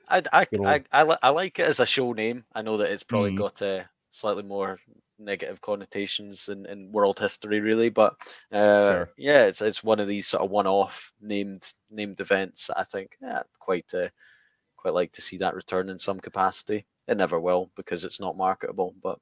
[0.08, 2.44] I, I, I, I, I, like it as a show name.
[2.54, 3.38] I know that it's probably mm.
[3.38, 4.78] got a slightly more
[5.18, 8.14] negative connotations in, in world history, really, but
[8.52, 9.10] uh, sure.
[9.16, 12.70] yeah, it's it's one of these sort of one-off named named events.
[12.74, 14.08] I think yeah, quite uh,
[14.76, 16.86] quite like to see that return in some capacity.
[17.06, 19.18] It never will because it's not marketable, but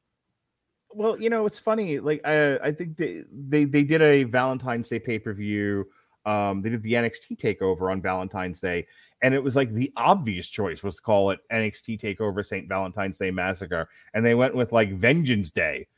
[0.94, 1.98] well, you know, it's funny.
[1.98, 5.86] Like, I, I think they, they they did a Valentine's Day pay per view.
[6.24, 8.86] Um, they did the NXT takeover on Valentine's Day,
[9.22, 12.68] and it was like the obvious choice was to call it NXT Takeover St.
[12.68, 15.88] Valentine's Day Massacre, and they went with like Vengeance Day.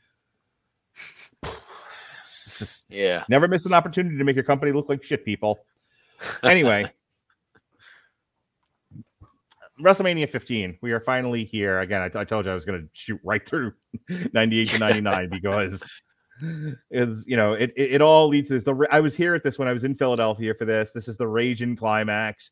[2.57, 5.59] Just, yeah, never miss an opportunity to make your company look like shit, people.
[6.43, 6.91] Anyway.
[9.81, 10.77] WrestleMania 15.
[10.81, 12.01] We are finally here again.
[12.01, 13.73] I, I told you I was going to shoot right through
[14.31, 15.85] 98 to 99 because
[16.91, 18.63] is you know it, it, it all leads to this.
[18.63, 20.91] The I was here at this when I was in Philadelphia for this.
[20.91, 22.51] This is the Raging Climax.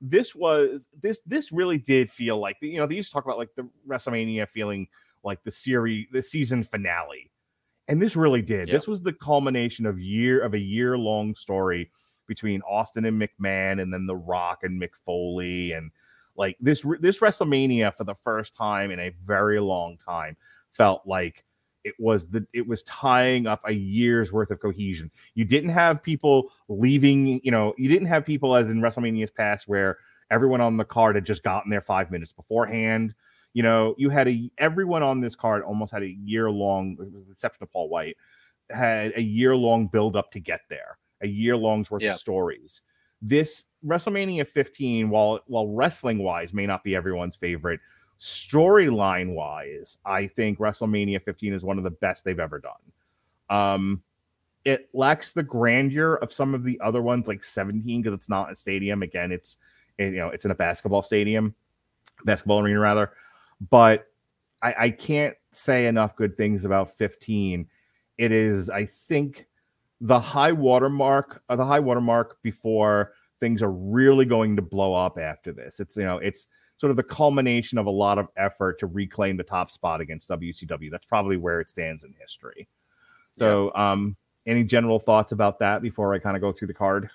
[0.00, 3.38] This was this this really did feel like you know they used to talk about
[3.38, 4.88] like the WrestleMania feeling
[5.22, 7.30] like the series the season finale,
[7.88, 8.68] and this really did.
[8.68, 8.76] Yep.
[8.76, 11.90] This was the culmination of year of a year long story
[12.26, 15.90] between Austin and McMahon, and then The Rock and Mick Foley, and
[16.36, 20.36] like this this WrestleMania for the first time in a very long time
[20.70, 21.44] felt like
[21.84, 25.10] it was the it was tying up a year's worth of cohesion.
[25.34, 29.68] You didn't have people leaving, you know, you didn't have people as in WrestleMania's past
[29.68, 29.98] where
[30.30, 33.14] everyone on the card had just gotten there 5 minutes beforehand.
[33.52, 36.96] You know, you had a everyone on this card almost had a year long,
[37.30, 38.16] exception of Paul White,
[38.70, 42.12] had a year long build up to get there, a year long's worth yeah.
[42.12, 42.80] of stories
[43.24, 47.80] this WrestleMania 15, while while wrestling wise may not be everyone's favorite,
[48.24, 52.72] storyline wise, I think WrestleMania 15 is one of the best they've ever done.
[53.50, 54.02] Um,
[54.64, 58.50] it lacks the grandeur of some of the other ones, like 17, because it's not
[58.50, 59.02] a stadium.
[59.02, 59.58] Again, it's
[59.98, 61.54] you know it's in a basketball stadium,
[62.24, 63.12] basketball arena rather.
[63.68, 64.06] But
[64.62, 67.68] I, I can't say enough good things about 15.
[68.16, 69.46] It is, I think,
[70.00, 75.18] the high watermark, uh, the high watermark before things are really going to blow up
[75.18, 75.78] after this.
[75.78, 76.48] It's you know, it's
[76.84, 80.28] sort of the culmination of a lot of effort to reclaim the top spot against
[80.28, 80.90] WCW.
[80.90, 82.68] That's probably where it stands in history.
[83.38, 83.92] So, yeah.
[83.92, 87.08] um, any general thoughts about that before I kind of go through the card?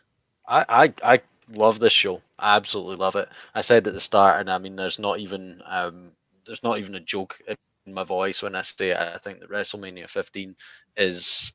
[0.48, 1.22] I, I, I
[1.54, 2.20] love this show.
[2.40, 3.30] I absolutely love it.
[3.54, 6.14] I said at the start, and I mean, there's not even um,
[6.48, 8.98] there's not even a joke in my voice when I say it.
[8.98, 10.56] I think that WrestleMania 15
[10.98, 11.54] is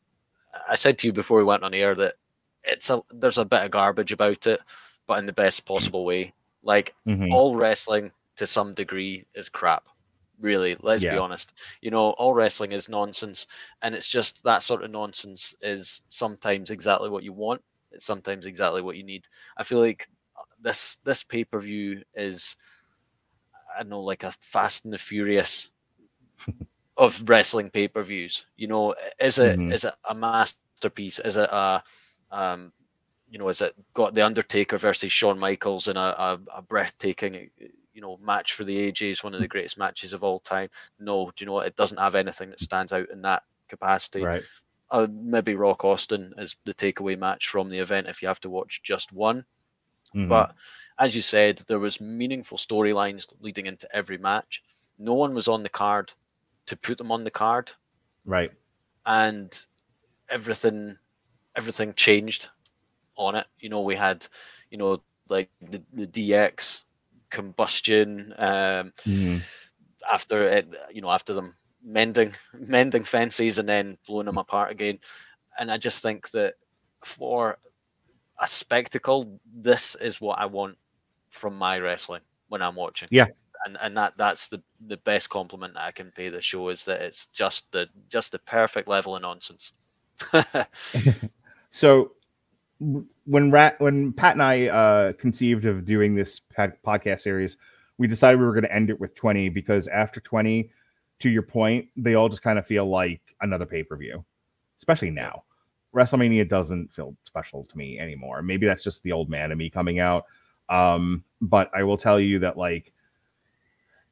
[0.71, 2.15] I said to you before we went on air that
[2.63, 4.61] it's a there's a bit of garbage about it,
[5.09, 6.33] but in the best possible way.
[6.65, 7.33] Like mm-hmm.
[7.33, 9.85] all wrestling to some degree is crap.
[10.41, 11.13] Really, let's yeah.
[11.13, 11.53] be honest.
[11.81, 13.47] You know, all wrestling is nonsense,
[13.83, 17.63] and it's just that sort of nonsense is sometimes exactly what you want.
[17.93, 19.29] It's sometimes exactly what you need.
[19.57, 20.09] I feel like
[20.61, 22.57] this this pay per view is,
[23.75, 25.71] I don't know, like a Fast and the Furious
[26.97, 28.47] of wrestling pay per views.
[28.57, 29.73] You know, is it mm-hmm.
[29.73, 31.21] is it a masterpiece?
[31.21, 31.83] Is it a
[32.33, 32.73] um,
[33.35, 37.51] you know, is it got the Undertaker versus Shawn Michaels in a, a, a breathtaking,
[37.93, 40.69] you know, match for the ages, one of the greatest matches of all time?
[41.01, 41.67] No, do you know what?
[41.67, 44.23] It doesn't have anything that stands out in that capacity.
[44.23, 44.45] Right.
[44.89, 48.51] Uh, maybe Rock Austin is the takeaway match from the event if you have to
[48.51, 49.45] watch just one.
[50.15, 50.29] Mm-hmm.
[50.29, 50.55] But
[51.01, 54.63] as you said, there was meaningful storylines leading into every match.
[54.97, 56.13] No one was on the card
[56.67, 57.73] to put them on the card,
[58.25, 58.53] Right.
[59.07, 59.53] and
[60.31, 60.97] everything
[61.57, 62.49] everything changed
[63.17, 63.47] on it.
[63.59, 64.27] You know, we had,
[64.71, 66.85] you know, like the, the DX
[67.31, 69.45] combustion um, Mhm.
[70.13, 74.99] after it, you know, after them mending mending fences and then blowing them apart again.
[75.59, 76.55] And I just think that
[77.05, 77.59] for
[78.41, 80.77] a spectacle, this is what I want
[81.31, 83.09] from my wrestling when I'm watching.
[83.11, 83.27] Yeah.
[83.65, 86.85] And and that that's the the best compliment that I can pay the show is
[86.85, 89.73] that it's just the just the perfect level of nonsense.
[91.71, 92.13] So
[92.81, 97.57] when Rat when Pat and I uh, conceived of doing this podcast series,
[97.99, 100.71] we decided we were going to end it with 20 because after 20,
[101.21, 104.25] to your point, they all just kind of feel like another pay per view,
[104.79, 105.45] especially now.
[105.95, 108.43] WrestleMania doesn't feel special to me anymore.
[108.43, 110.27] Maybe that's just the old man in me coming out.
[110.69, 112.93] Um, but I will tell you that like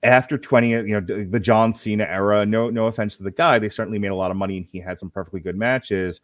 [0.04, 3.58] after 20, you know, the the John Cena era, no, no offense to the guy,
[3.58, 6.20] they certainly made a lot of money and he had some perfectly good matches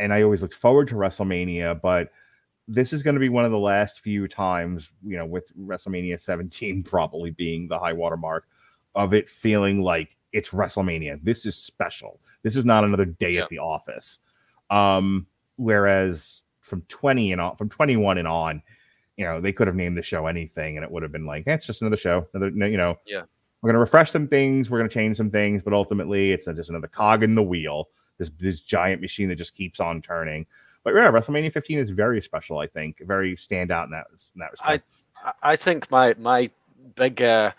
[0.00, 2.10] and I always looked forward to WrestleMania, but
[2.66, 6.20] this is going to be one of the last few times, you know, with WrestleMania
[6.20, 8.48] 17 probably being the high water mark
[8.94, 11.22] of it feeling like it's WrestleMania.
[11.22, 12.20] This is special.
[12.42, 13.42] This is not another day Yeah.
[13.42, 14.18] at the office.
[14.70, 18.62] Um, whereas from 20 and on, from 21 and on,
[19.16, 21.44] you know, they could have named the show anything and it would have been like,
[21.46, 22.26] eh, it's just another show.
[22.32, 23.22] Another, you know, Yeah.
[23.60, 26.46] we're going to refresh some things, we're going to change some things, but ultimately it's
[26.46, 27.88] just another cog in the wheel
[28.20, 30.46] this this giant machine that just keeps on turning.
[30.84, 32.58] But yeah, WrestleMania 15 is very special.
[32.58, 34.84] I think very stand out in that in that respect.
[35.24, 36.48] I- I think my my
[36.94, 37.52] big uh,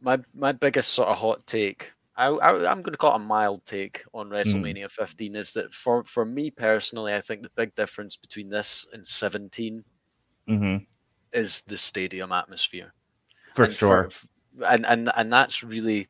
[0.00, 1.92] my my biggest sort of hot take.
[2.16, 5.72] I, I I'm going to call it a mild take on WrestleMania 15 is that
[5.72, 9.84] for for me personally, I think the big difference between this and 17
[10.46, 10.76] hmm
[11.32, 12.92] is the stadium atmosphere.
[13.54, 14.08] For And sure.
[14.66, 16.08] and and and that's really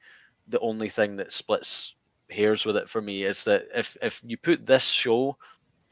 [0.48, 1.94] the only thing that splits
[2.30, 5.36] hairs with it for me is that if if you put this show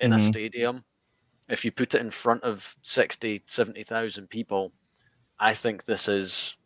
[0.01, 0.21] in a Mhm.
[0.21, 0.85] stadium
[1.49, 4.73] if you put it in front of 60 70,000 people
[5.39, 6.57] i think this is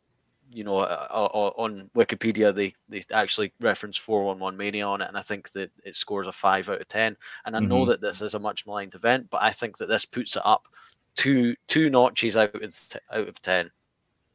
[0.50, 1.26] you know uh, uh,
[1.56, 5.96] on wikipedia they they actually reference 411 mania on it and i think that it
[5.96, 7.86] scores a 5 out of 10 and i know Mhm.
[7.86, 10.66] that this is a much maligned event but i think that this puts it up
[11.16, 13.64] two two notches out of t- out of 10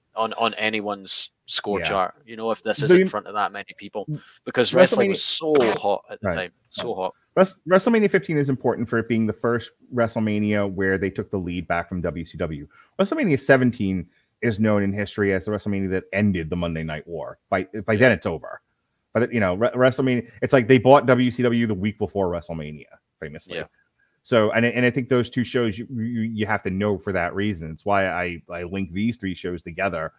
[0.09, 1.87] on on anyone's score Yeah.
[1.87, 4.21] chart you know if this is The- in front of that many people mm.
[4.45, 6.35] because wrestling was so hot at the Right.
[6.35, 10.97] time so hot Wres- WrestleMania 15 is important for it being the first WrestleMania where
[10.97, 12.67] they took the lead back from WCW.
[12.99, 14.09] WrestleMania 17
[14.41, 17.37] is known in history as the WrestleMania that ended the Monday Night War.
[17.49, 18.61] By by then it's over.
[19.13, 22.85] But you know, Re- WrestleMania, it's like they bought WCW the week before WrestleMania,
[23.19, 23.57] famously.
[23.57, 23.65] Yeah.
[24.23, 26.97] So and I- and I think those two shows you, you you have to know
[26.97, 27.69] for that reason.
[27.69, 30.11] It's why I I link these three shows together.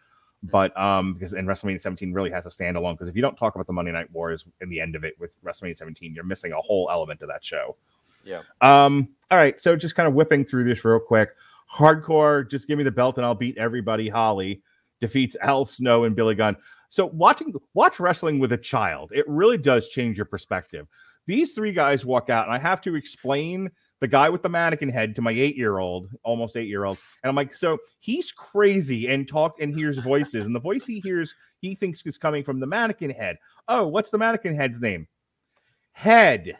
[0.43, 3.55] But um because in WrestleMania 17 really has a standalone because if you don't talk
[3.55, 6.53] about the Monday Night Wars in the end of it with WrestleMania 17, you're missing
[6.53, 7.77] a whole element of that show.
[8.25, 8.43] Yeah.
[8.61, 9.09] Um.
[9.31, 9.61] All right.
[9.61, 11.31] So just kind of whipping through this real quick.
[11.73, 12.49] Hardcore.
[12.51, 14.09] Just give me the belt and I'll beat everybody.
[14.09, 14.63] Holly
[15.01, 16.57] defeats Al Snow and Billy Gunn.
[16.91, 20.87] So watching watch wrestling with a child, it really does change your perspective.
[21.27, 23.71] These three guys walk out, and I have to explain
[24.01, 27.79] the guy with the mannequin head to my eight-year-old, almost eight-year-old, and I'm like, so
[27.99, 32.19] he's crazy and talk and hears voices, and the voice he hears, he thinks is
[32.19, 33.37] coming from the mannequin head.
[33.69, 35.09] Oh, what's the mannequin head's name?
[35.93, 36.57] Head.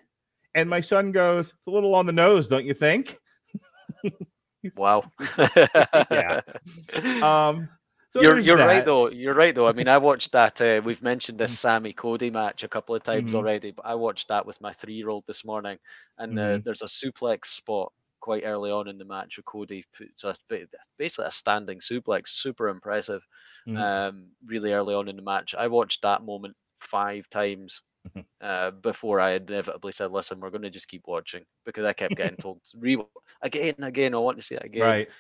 [0.55, 3.19] And my son goes, it's a little on the nose, don't you think?
[4.77, 5.05] wow
[6.11, 6.41] Yeah.
[7.23, 7.69] Um,
[8.11, 9.09] so you're you're right though.
[9.11, 9.69] You're right though.
[9.69, 10.61] I mean, I watched that.
[10.61, 13.35] Uh, we've mentioned this Sammy Cody match a couple of times Mhm.
[13.35, 15.79] already, but I watched that with my three-year-old this morning,
[16.19, 16.65] and uh, Mhm.
[16.65, 20.67] there's a suplex spot quite early on in the match where Cody puts a, ba-
[20.99, 23.23] basically a standing suplex, super impressive.
[23.67, 23.99] Mhm.
[24.01, 28.25] Um, really early on in the match, I watched that moment five times Mhm.
[28.41, 32.17] uh, before I inevitably said, "Listen, we're going to just keep watching," because I kept
[32.17, 32.99] getting told re
[33.43, 34.15] again, and again.
[34.15, 34.97] I want to see that again.
[34.97, 35.11] Right.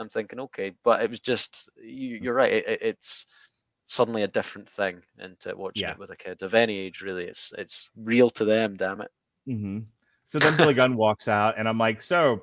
[0.00, 2.52] I'm thinking, okay, but it was just you, you're right.
[2.52, 3.26] It, it- it's
[3.86, 5.92] suddenly a different thing, and to watching Yeah.
[5.92, 8.76] it with a kid of any age, really, it's it's real to them.
[8.76, 9.10] Damn it!
[9.46, 9.78] hmm
[10.26, 12.42] So then Billy Gunn walks out, and I'm like, so,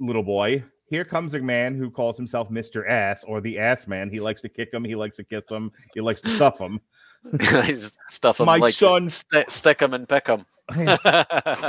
[0.00, 2.88] little boy, here comes a man who calls himself Mr.
[2.88, 4.10] Ass or the Ass Man.
[4.10, 6.80] He likes to kick him, he likes to kiss him, he likes to stuff him.
[8.10, 10.44] Stuff him My like son- st- stick him and pick him.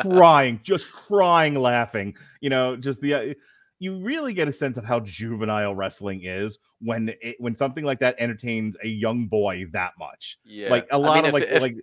[0.02, 2.16] crying, just crying, laughing.
[2.42, 3.36] You know, just the.
[3.80, 8.00] You really get a sense of how juvenile wrestling is when it, when something like
[8.00, 10.38] that entertains a young boy that much.
[10.46, 11.76] yeah, Like a lot mean, of if- like if- like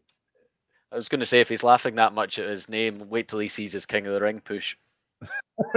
[0.90, 3.38] I was going to say, if he's laughing that much at his name, wait till
[3.38, 4.76] he sees his King of the Ring push.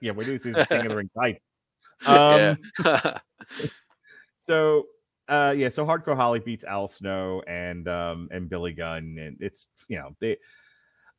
[0.00, 1.40] yeah, we do see this King of the ring tight.
[2.06, 3.18] Um, yeah.
[4.42, 4.86] so
[5.28, 5.68] uh, yeah.
[5.68, 10.16] So Hardcore Holly beats Al Snow and um and Billy Gunn, and it's you know
[10.20, 10.36] they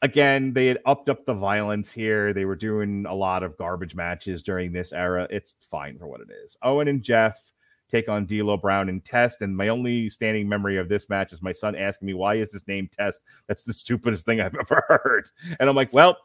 [0.02, 2.34] again they had upped up the violence here.
[2.34, 5.28] They were doing a lot of garbage matches during this era.
[5.30, 6.58] It's fine for what it is.
[6.64, 7.52] Owen and Jeff
[7.92, 9.42] take on D'Lo Brown and Test.
[9.42, 12.52] And my only standing memory of this match is my son asking me, "Why is
[12.54, 15.30] his name Test?" That's the stupidest thing I've ever heard.
[15.60, 16.18] And I'm like, "Well,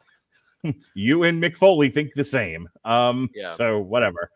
[0.94, 3.53] you and Mick Foley think the same." Um, Yeah.
[3.53, 4.31] So whatever.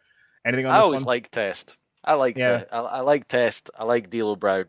[0.45, 1.07] Anything on I this always one?
[1.07, 1.77] like Test.
[2.05, 2.65] I like Yeah.
[2.73, 3.71] I, I like Test.
[3.79, 4.65] I like D'Lo Brown.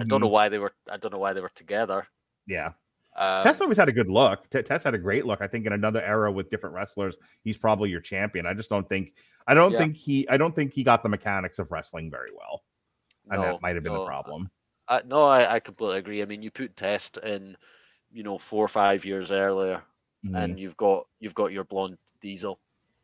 [0.00, 0.32] I don't know Mhm.
[0.32, 0.72] why they were.
[0.90, 2.06] I don't know why they were together.
[2.46, 2.72] Yeah.
[3.14, 4.48] Um, Test always had a good look.
[4.50, 5.40] T- Test had a great look.
[5.42, 8.46] I think in another era with different wrestlers, he's probably your champion.
[8.46, 9.14] I just don't think.
[9.46, 9.78] I don't Yeah.
[9.78, 10.28] think he.
[10.28, 12.62] I don't think he got the mechanics of wrestling very well,
[13.30, 14.50] and no, that might have been no, the problem.
[14.88, 16.22] I, no, I, I completely agree.
[16.22, 17.56] I mean, you put Test in,
[18.12, 19.82] you know, four or five years earlier,
[20.24, 20.36] Mhm.
[20.36, 22.58] and you've got you've got your blonde Diesel,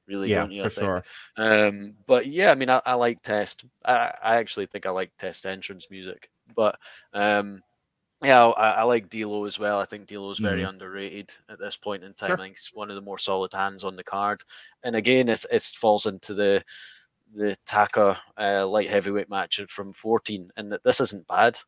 [0.06, 0.62] really, yeah, don't you?
[0.62, 0.86] for I think?
[0.86, 1.04] sure.
[1.36, 3.64] Um, but yeah, I mean, I, I like Test.
[3.84, 6.30] I, I actually think I like Test entrance music.
[6.54, 6.78] But
[7.12, 7.62] um,
[8.22, 9.80] yeah, I, I like D'Lo as well.
[9.80, 12.30] I think D'Lo is very underrated at this point in time.
[12.30, 12.36] Sure.
[12.36, 14.42] I think he's one of the more solid hands on the card.
[14.82, 16.62] And again, it's it falls into the
[17.34, 21.58] the Taka uh, light heavyweight match from 14, and that this isn't bad.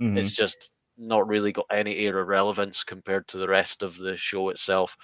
[0.00, 0.16] Mhm.
[0.16, 4.50] It's just not really got any era relevance compared to the rest of the show
[4.50, 4.96] itself,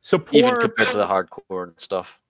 [0.00, 2.20] So poor, even compared to the hardcore and stuff.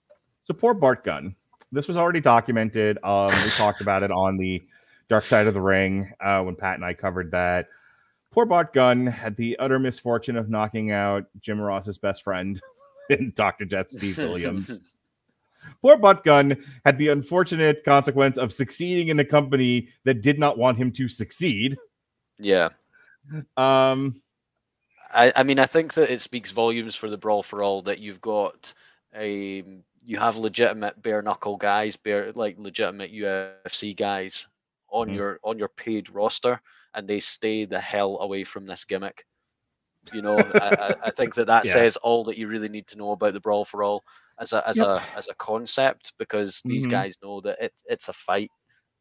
[0.45, 1.35] So poor Bart Gunn.
[1.71, 2.99] This was already documented.
[3.03, 4.63] Um, we talked about it on the
[5.09, 7.69] Dark Side of the Ring uh, when Pat and I covered that.
[8.31, 12.61] Poor Bart Gunn had the utter misfortune of knocking out Jim Ross's best friend
[13.35, 13.67] Dr.
[13.67, 14.81] Death Steve Williams.
[15.83, 20.57] Poor Bart Gunn had the unfortunate consequence of succeeding in a company that did not
[20.57, 21.77] want him to succeed.
[22.39, 22.71] yeah.
[23.57, 24.21] Um,
[25.13, 28.01] I, I mean, I think that it speaks volumes for the brawl for all that
[28.01, 28.75] you've got
[29.15, 29.63] a
[30.05, 34.49] you have legitimate bare knuckle guys, bare like legitimate UFC guys
[34.93, 35.15] on Mhm.
[35.15, 36.61] your on your paid roster,
[36.95, 39.25] and they stay the hell away from this gimmick.
[40.11, 41.67] You know, I, I, I think that that Yeah.
[41.67, 44.05] says all that you really need to know about the brawl for all
[44.41, 44.83] as a as Yep.
[44.83, 46.87] a as a concept because these Mhm.
[46.87, 48.51] guys know that it, it's a fight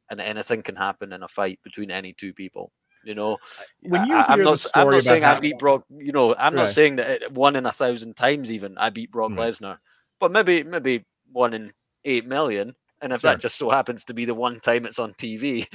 [0.09, 2.71] and anything can happen in a fight between any two people.
[3.03, 3.37] You know,
[3.81, 4.53] when you I, hear am not.
[4.53, 5.83] the s- I'm story not saying about I beat Brock.
[5.89, 9.11] You know, I'm not saying that it, one in a thousand times even I beat
[9.11, 9.37] Brock Mm.
[9.37, 9.77] Lesnar,
[10.19, 11.73] but maybe maybe one in
[12.05, 12.75] eight million.
[13.01, 13.31] And if Sure.
[13.31, 15.65] that just so happens to be the one time it's on TV,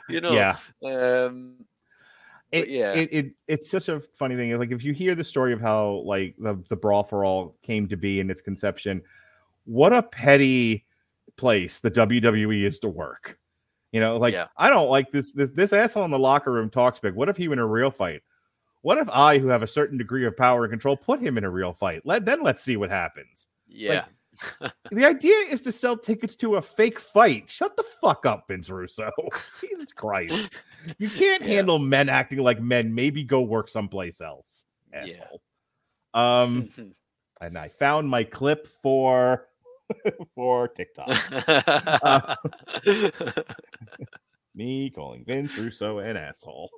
[0.08, 1.64] you know, yeah, um,
[2.52, 2.92] it, yeah.
[2.94, 4.56] it, it it's such a funny thing.
[4.58, 7.88] Like if you hear the story of how like the the brawl for all came
[7.88, 9.02] to be in its conception,
[9.64, 10.86] what a petty
[11.36, 13.38] place the WWE is to work.
[13.92, 14.46] You know, like Yeah.
[14.56, 17.14] I don't like this this this asshole in the locker room talks big.
[17.14, 18.22] What if he were in a real fight?
[18.82, 21.44] What if I, who have a certain degree of power and control, put him in
[21.44, 22.02] a real fight?
[22.04, 23.48] Let then let's see what happens.
[23.66, 24.04] yeah,
[24.90, 27.50] The idea is to sell tickets to a fake fight.
[27.50, 29.10] Shut the fuck up, Vince Russo.
[29.60, 30.48] Jesus Christ.
[30.98, 31.54] You can't Yeah.
[31.56, 32.94] handle men acting like men.
[32.94, 34.64] Maybe go work someplace else.
[34.92, 35.04] Yeah.
[35.04, 35.42] Asshole.
[36.14, 36.68] Um,
[37.40, 39.48] and I found my clip for
[40.34, 41.08] for TikTok.
[44.54, 46.70] Me calling Vince Russo an asshole.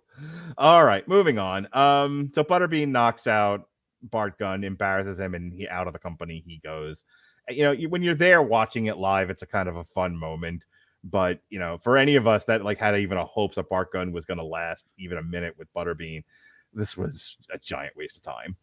[0.56, 1.68] All right, moving on.
[1.72, 3.68] Um, so Butterbean knocks out
[4.02, 7.04] Bart Gunn, embarrasses him, and he out of the company he goes.
[7.50, 10.16] You know, you, when you're there watching it live, it's a kind of a fun
[10.16, 10.64] moment.
[11.04, 13.92] But you know, for any of us that like had even a hopes that Bart
[13.92, 16.24] Gunn was going to last even a minute with Butterbean,
[16.72, 18.56] this was a giant waste of time.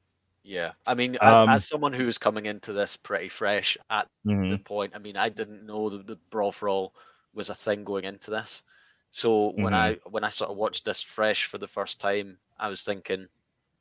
[0.44, 0.74] yeah.
[0.86, 4.56] I mean, as, Um, as someone who was coming into this pretty fresh at Mhm.
[4.56, 4.96] the point.
[4.96, 6.96] I mean, I didn't know that the brawl for all
[7.34, 8.64] was a thing going into this.
[9.12, 9.74] So when Mhm.
[9.74, 13.28] I when I sort of watched this fresh for the first time, I was thinking,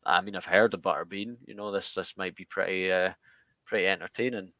[0.05, 1.39] I mean, I've heard of Butterbean.
[1.47, 3.15] You know, this this might be pretty uh,
[3.67, 4.53] pretty entertaining.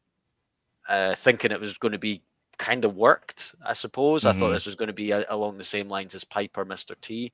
[0.87, 2.21] Uh, thinking it was going to be
[2.57, 4.25] kind of worked, I suppose.
[4.25, 4.53] I thought Mhm.
[4.53, 6.95] this was going to be a, along the same lines as Piper, Mr.
[7.01, 7.31] T,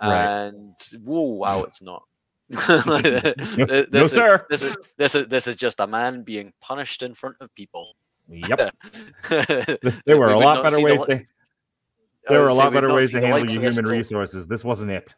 [0.00, 0.44] Right.
[0.46, 0.74] and
[1.04, 2.04] whoa, wow, it's not.
[2.50, 2.58] no,
[3.00, 4.46] Th- no, this is- sir.
[4.50, 7.96] this is this is this is just a man being punished in front of people.
[8.28, 8.74] Yep.
[10.04, 11.24] there were a lot better ways to
[12.28, 14.46] there were a lot better ways to handle your human resources.
[14.46, 15.14] This wasn't it.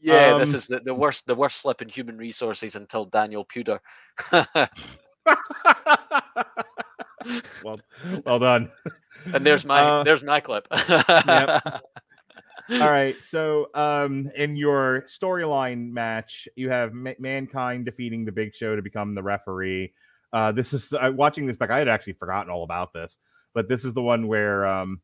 [0.00, 3.44] Yeah, this Um, is the, the worst the worst slip in human resources until Daniel
[3.44, 3.78] Puder.
[7.64, 7.80] well,
[8.24, 8.70] well done.
[9.34, 10.66] and there's my Uh, there's my clip.
[12.70, 13.16] All right.
[13.16, 18.82] So, um, in your storyline match, you have Ma- mankind defeating the Big Show to
[18.82, 19.94] become the referee.
[20.32, 21.70] Uh, this is uh, watching this back.
[21.70, 23.18] I had actually forgotten all about this,
[23.54, 25.00] but this is the one where, um,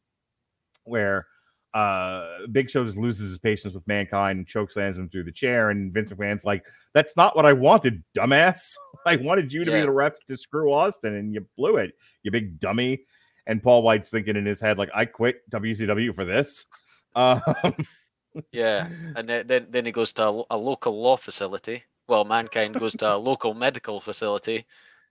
[0.84, 1.26] where
[1.74, 5.70] uh, Big Show just loses his patience with mankind and chokeslams him through the chair.
[5.70, 6.64] And Vince McMahon's like,
[6.94, 8.74] "That's not what I wanted, dumbass.
[9.06, 11.92] I wanted you to be the ref to screw Austin, and you blew it,
[12.22, 13.02] you big dummy."
[13.46, 16.66] and Paul White's thinking in his head like, "I quit WCW for this."
[17.16, 17.40] Um,
[18.50, 21.84] Yeah, and then then, then he goes to a, a local law facility.
[22.08, 24.66] Well, mankind goes to a local medical facility.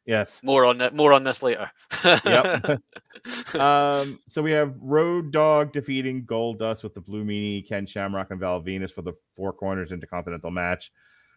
[0.06, 0.42] Yes.
[0.44, 0.96] More on that.
[0.96, 1.72] More on this later.
[2.04, 2.66] Yep.
[3.56, 8.40] um, so we have Road Dog defeating Goldust with the Blue Meanie, Ken Shamrock, and
[8.40, 10.92] Val Venis for the Four Corners Intercontinental match.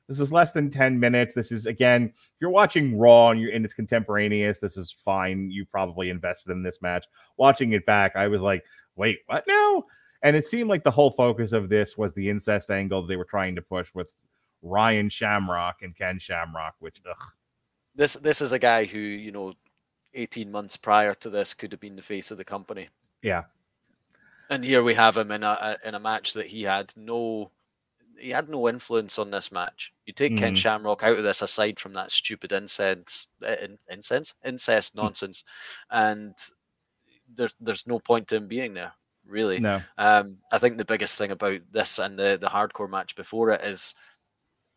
[0.09, 1.35] This is less than 10 minutes.
[1.35, 5.51] This is again, if you're watching Raw and you're and it's contemporaneous, this is fine.
[5.51, 7.07] You probably invested in this match.
[7.37, 8.65] Watching it back, I was like,
[8.95, 9.85] wait, what now?
[10.23, 13.25] And it seemed like the whole focus of this was the incest angle they were
[13.25, 14.15] trying to push with
[14.63, 17.33] Ryan Shamrock and Ken Shamrock, which ugh,
[17.97, 19.55] this this is a guy who you know,
[20.15, 22.89] eighteen months prior to this could have been the face of the company.
[23.23, 23.45] yeah.
[24.49, 27.51] And here we have him in a, in a match that he had no
[28.19, 29.93] he had no influence on this match.
[30.07, 30.57] You take Ken Mhm.
[30.57, 35.45] Shamrock out of this aside from that stupid incense uh, in, incense incest nonsense,
[35.91, 36.35] and
[37.35, 38.93] there's there's no point to him being there
[39.27, 39.59] really.
[39.59, 39.83] No.
[39.99, 43.63] Um, I think the biggest thing about this and the the hardcore match before it
[43.63, 43.95] is,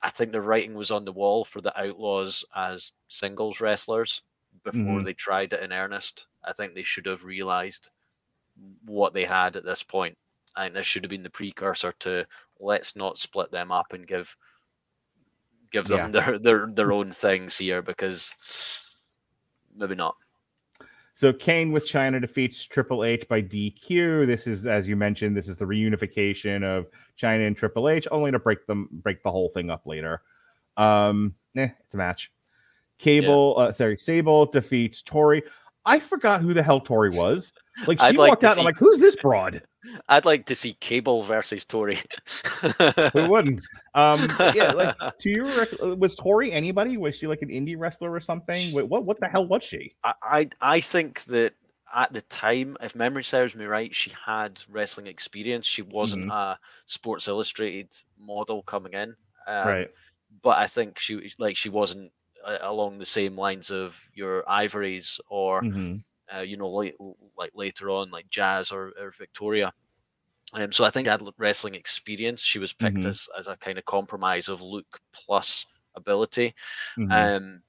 [0.02, 4.22] I think the writing was on the wall for the Outlaws as singles wrestlers
[4.64, 5.04] before Mhm.
[5.04, 6.28] they tried it in earnest.
[6.44, 7.90] I think they should have realized
[8.86, 10.18] what they had at this point.
[10.56, 12.28] I think this should have been the precursor to
[12.60, 14.36] let's not split them up and give
[15.72, 18.36] give them their, their their own things here because
[19.76, 20.16] maybe not.
[21.20, 24.26] So Kane with Chyna defeats Triple H by DQ.
[24.26, 26.88] This is, as you mentioned, this is the reunification of
[27.22, 30.22] Chyna and Triple H, only to break them break the whole thing up later.
[30.78, 32.32] Um, eh, it's a match.
[33.00, 35.44] Cable, uh, sorry, Sable defeats Tori.
[35.84, 37.52] I forgot who the hell Tori was.
[37.88, 39.62] Like she I'd like walked to out, and I'm like, "Who's this broad?"
[40.10, 41.98] I'd like to see Cable versus Tori.
[43.14, 43.62] Who wouldn't?
[43.96, 44.20] Um,
[44.54, 46.98] yeah, like to your rec- uh, was Tori anybody?
[46.98, 48.74] Was she like an indie wrestler or something?
[48.74, 49.06] Wait, what?
[49.06, 49.96] What the hell was she?
[50.04, 51.54] I, I I think that
[51.96, 55.66] at the time, if memory serves me right, she had wrestling experience.
[55.66, 56.32] She wasn't Mm-hmm.
[56.32, 59.16] a Sports Illustrated model coming in,
[59.48, 59.90] um, right.
[60.44, 62.12] But I think she was- like she wasn't
[62.46, 66.02] uh, along the same lines of your Ivories or Mhm.
[66.36, 66.96] Uh, you know late,
[67.38, 69.74] like later on like Jazz or, or Victoria.
[70.54, 72.42] Um, so I think had wrestling experience.
[72.42, 73.06] She was picked Mhm.
[73.06, 75.66] as as a kind of compromise of look plus
[75.96, 76.56] ability.
[76.98, 77.12] Mhm.
[77.12, 77.64] Um,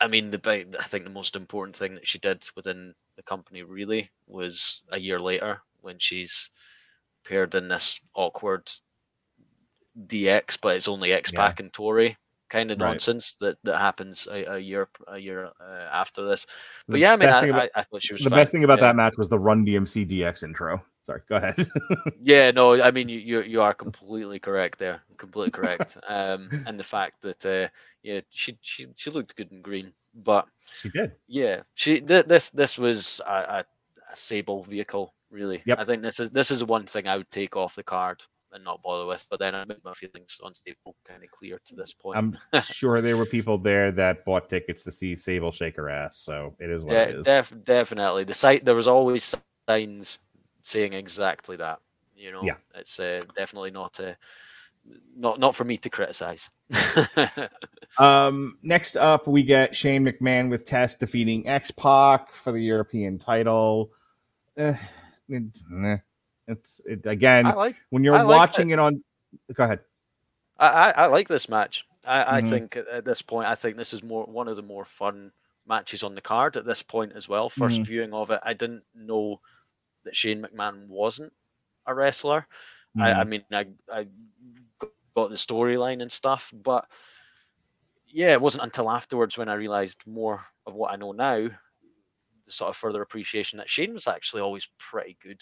[0.00, 3.62] I mean, the I think the most important thing that she did within the company
[3.62, 6.50] really was a year later when she's
[7.24, 8.70] paired in this awkward
[10.06, 12.16] DX, but it's only X Pac and Tori
[12.52, 12.88] kind of Right.
[12.90, 16.46] nonsense that that happens a, a year a year uh, after this.
[16.86, 18.38] But The yeah, I mean, I, about- I, I thought she was the fine.
[18.40, 18.86] best thing about yeah.
[18.88, 20.84] that match was the Run DMC DX intro.
[21.04, 21.56] Sorry, go ahead.
[22.22, 25.96] Yeah, no, I mean you you, you are completely correct there, completely correct.
[26.08, 27.68] Um, and the fact that uh,
[28.04, 30.46] yeah, she she she looked good in green, but
[30.80, 31.12] she did.
[31.26, 33.64] yeah, she th- this this was a, a,
[34.12, 35.62] a Sable vehicle, really.
[35.66, 35.78] Yep.
[35.80, 38.22] I think this is this is the one thing I would take off the card
[38.52, 39.26] and not bother with.
[39.30, 42.18] But then I made my feelings on Sable kind of clear to this point.
[42.18, 46.18] I'm sure there were people there that bought tickets to see Sable shake her ass.
[46.18, 47.26] So it is what yeah, it is.
[47.26, 48.24] def- definitely.
[48.24, 49.34] The site there was always
[49.68, 50.18] signs
[50.62, 51.78] saying exactly that.
[52.16, 52.56] You know, Yeah.
[52.74, 54.14] it's uh, definitely not uh,
[55.16, 56.50] not not for me to criticize.
[57.98, 63.18] Um, next up, we get Shane McMahon with Test defeating X Pac for the European
[63.18, 63.90] title.
[64.56, 64.74] Eh,
[65.30, 65.96] eh.
[66.48, 69.02] It's it again like when you're I like watching it on.
[69.54, 69.80] Go ahead.
[70.58, 71.84] I, I, I like this match.
[72.04, 72.48] I, I Mhm.
[72.50, 75.32] think at, at this point, I think this is more one of the more fun
[75.66, 77.48] matches on the card at this point as well.
[77.48, 77.86] 1st Mhm.
[77.86, 79.40] viewing of it, I didn't know
[80.04, 81.32] that Shane McMahon wasn't
[81.86, 82.46] a wrestler.
[82.98, 83.28] I, I Mhm.
[83.28, 84.06] mean, I I
[84.78, 86.86] got the storyline and stuff, but
[88.08, 91.48] yeah, it wasn't until afterwards when I realized more of what I know now,
[92.46, 95.40] the sort of further appreciation that Shane was actually always pretty good.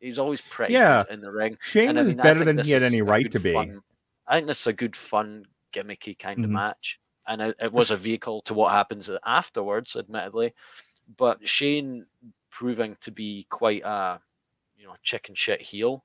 [0.00, 1.04] He was always pretty Yeah.
[1.04, 1.56] good in the ring.
[1.60, 3.52] Shane And I mean, I better than he had any right to be.
[3.52, 3.82] fun-
[4.26, 6.44] I think this is a good, fun, gimmicky kind Mhm.
[6.44, 10.52] of match, and it, it was a vehicle to what happens afterwards, admittedly.
[11.16, 12.06] But Shane
[12.50, 14.20] proving to be quite a,
[14.76, 16.04] you know, chicken shit heel,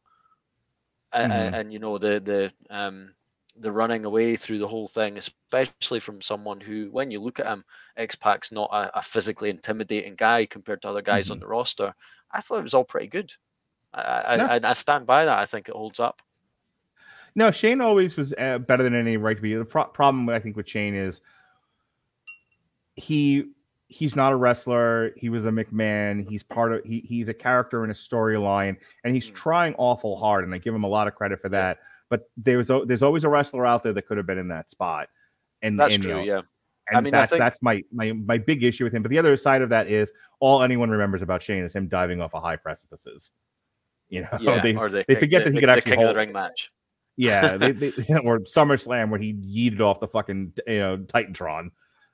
[1.13, 1.53] A- a- Mhm.
[1.53, 3.13] and, you know the the um
[3.57, 7.45] the running away through the whole thing, especially from someone who, when you look at
[7.47, 7.65] him,
[7.97, 11.41] X Pac's not a, a physically intimidating guy compared to other guys on Mhm.
[11.41, 11.93] the roster.
[12.31, 13.33] I thought it was all pretty good.
[13.93, 14.45] I, I, No.
[14.45, 15.37] I, I stand by that.
[15.39, 16.21] I think it holds up.
[17.35, 19.53] No, Shane always was uh, better than any right to be.
[19.53, 21.21] The pro- problem I think with Shane is
[22.95, 23.45] he
[23.87, 25.11] he's not a wrestler.
[25.17, 26.27] He was a McMahon.
[26.29, 29.35] He's part of he, he's a character in a storyline, and he's Mm.
[29.35, 31.79] trying awful hard, and I give him a lot of credit for that.
[32.09, 35.07] But there's there's always a wrestler out there that could have been in that spot.
[35.61, 36.17] And That's and, you true.
[36.19, 36.41] know, yeah.
[36.89, 39.03] And I mean, I that's think- that's my, my my big issue with him.
[39.03, 42.19] But the other side of that is all anyone remembers about Shane is him diving
[42.19, 43.31] off of high precipices.
[44.11, 46.15] You know, Yeah, they, the they forget the- that he the- could actually king hold-
[46.15, 46.69] the ring match.
[47.17, 47.87] yeah, they, they,
[48.23, 51.71] or SummerSlam where he yeeted off the fucking you know Titantron.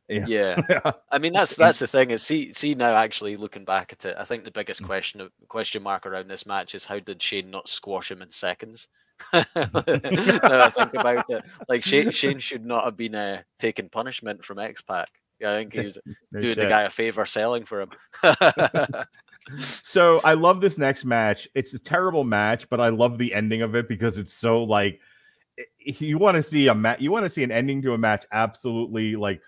[0.10, 0.26] Yeah.
[0.26, 4.06] Yeah, I mean that's that's the thing is see see now actually looking back at
[4.06, 7.52] it, I think the biggest question question mark around this match is how did Shane
[7.52, 8.88] not squash him in seconds?
[9.34, 14.46] now I think about it, like Shane, Shane should not have been uh, taking punishment
[14.46, 15.10] from X Pac.
[15.42, 15.98] Yeah, I think he was
[16.40, 17.90] doing the guy a favor selling for him.
[19.58, 21.48] So I love this next match.
[21.56, 25.00] It's a terrible match, but I love the ending of it because it's so like
[25.80, 28.26] you want to see a match, you want to see an ending to a match
[28.32, 29.42] absolutely like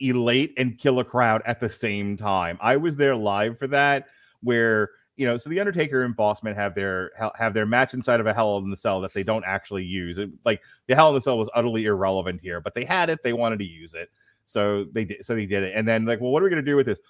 [0.00, 2.58] elate and kill a crowd at the same time.
[2.60, 4.06] I was there live for that,
[4.42, 8.26] where you know, so the Undertaker and Bossman have their have their match inside of
[8.26, 10.18] a Hell in the Cell that they don't actually use.
[10.18, 13.22] It, like the Hell in the Cell was utterly irrelevant here, but they had it.
[13.24, 14.10] They wanted to use it,
[14.46, 15.26] so they did.
[15.26, 17.00] So they did it, and then like, well, what are we gonna do with this?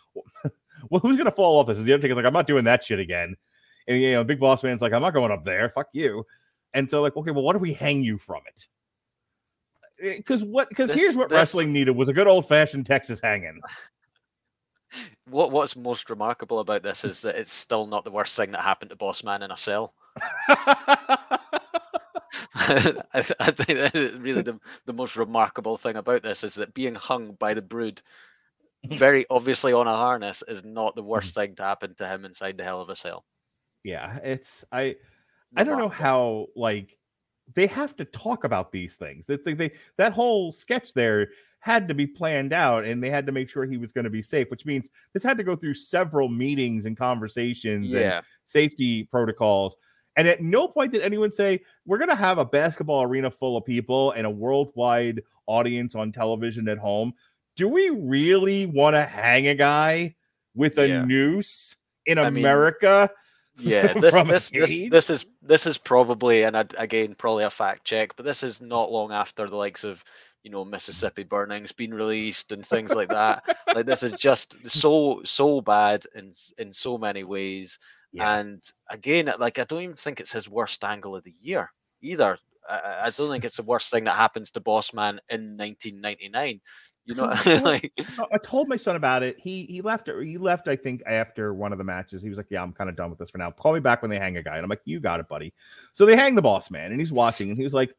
[0.91, 1.79] well, who's gonna fall off this?
[1.79, 3.37] And the Undertaker's like, I'm not doing that shit again.
[3.87, 5.69] And you know, Big Boss Man's like, I'm not going up there.
[5.71, 6.25] Fuck you.
[6.75, 8.67] And so like, okay, well, what do we hang you from it?
[10.01, 10.69] Eh, because what?
[10.69, 13.61] Because here's what this- wrestling needed was a good old fashioned Texas hanging.
[15.29, 18.61] what what's most remarkable about this is that it's still not the worst thing that
[18.61, 19.95] happened to Boss Man in a cell.
[22.55, 26.95] I, th- I think really the, the most remarkable thing about this is that being
[26.95, 28.03] hung by the brood
[28.87, 31.41] very obviously on a harness is not the worst mm-hmm.
[31.41, 33.25] thing to happen to him inside the hell of a cell.
[33.85, 34.97] yeah, it's I.
[35.57, 36.99] I don't know how like
[37.55, 39.27] they have to talk about these things.
[39.27, 41.29] That they, they that whole sketch there
[41.61, 44.11] had to be planned out, and they had to make sure he was going to
[44.11, 44.51] be safe.
[44.51, 49.77] Which means this had to go through several meetings and conversations and safety protocols.
[50.17, 53.57] And at no point did anyone say we're going to have a basketball arena full
[53.57, 57.15] of people and a worldwide audience on television at home.
[57.59, 60.15] Do we really want to hang a guy
[60.55, 61.05] with a Yeah.
[61.05, 61.77] noose
[62.07, 63.11] in I mean, America?
[63.59, 63.93] yeah.
[63.93, 68.15] This this, this this is this is probably and I'd- again probably a fact check,
[68.17, 70.05] but this is not long after the likes of
[70.45, 73.43] you know Mississippi burnings being released and things like that.
[73.75, 77.77] like this is just so so bad in in so many ways.
[78.21, 81.71] And again, like I don't even think it's his worst angle of the year
[82.03, 82.39] either.
[82.71, 85.57] I- I, I don't think it's the worst thing that happens to Boss Man in
[85.57, 86.61] 1999.
[87.09, 89.41] You So know, like No, I told my son about it.
[89.41, 90.09] He he left.
[90.11, 90.69] Uh, he left.
[90.69, 93.11] I think after one of the matches, he was like, "Yeah, I'm kind of done
[93.11, 93.51] with this for now.
[93.51, 95.55] Call me back when they hang a guy." And I'm like, "You got it, buddy."
[95.95, 97.95] So they hang the boss man, and he's watching, and he was like,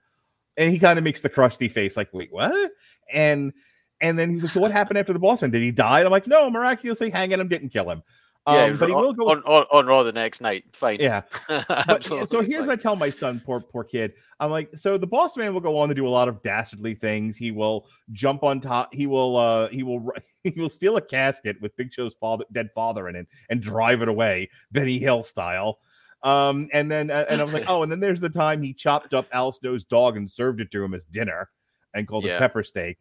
[0.57, 2.71] and he kind of makes the crusty face, like, "Wait, what?"
[3.13, 3.53] And
[4.01, 5.51] and then he's like, "So what happened after the boss man?
[5.51, 8.03] Did he die?" And I'm like, "No, miraculously hanging him didn't kill him."
[8.49, 9.29] Um, yeah, but he on, will go.
[9.29, 10.63] on, on, on Raw the next night.
[10.73, 10.97] Fine.
[10.99, 12.67] yeah, but so here's fine.
[12.67, 14.13] what I tell my son, poor poor kid.
[14.39, 16.95] I'm like, so the boss man will go on to do a lot of dastardly
[16.95, 17.37] things.
[17.37, 18.91] He will jump on top.
[18.91, 20.11] He will uh he will
[20.43, 24.01] he will steal a casket with Big Show's father dead father in it and drive
[24.01, 25.77] it away, Benny Hill style.
[26.23, 28.73] Um, and then uh, and I was like, oh, and then there's the time he
[28.73, 31.49] chopped up Al Snow's dog and served it to him as dinner
[31.93, 32.97] and called it pepper steak.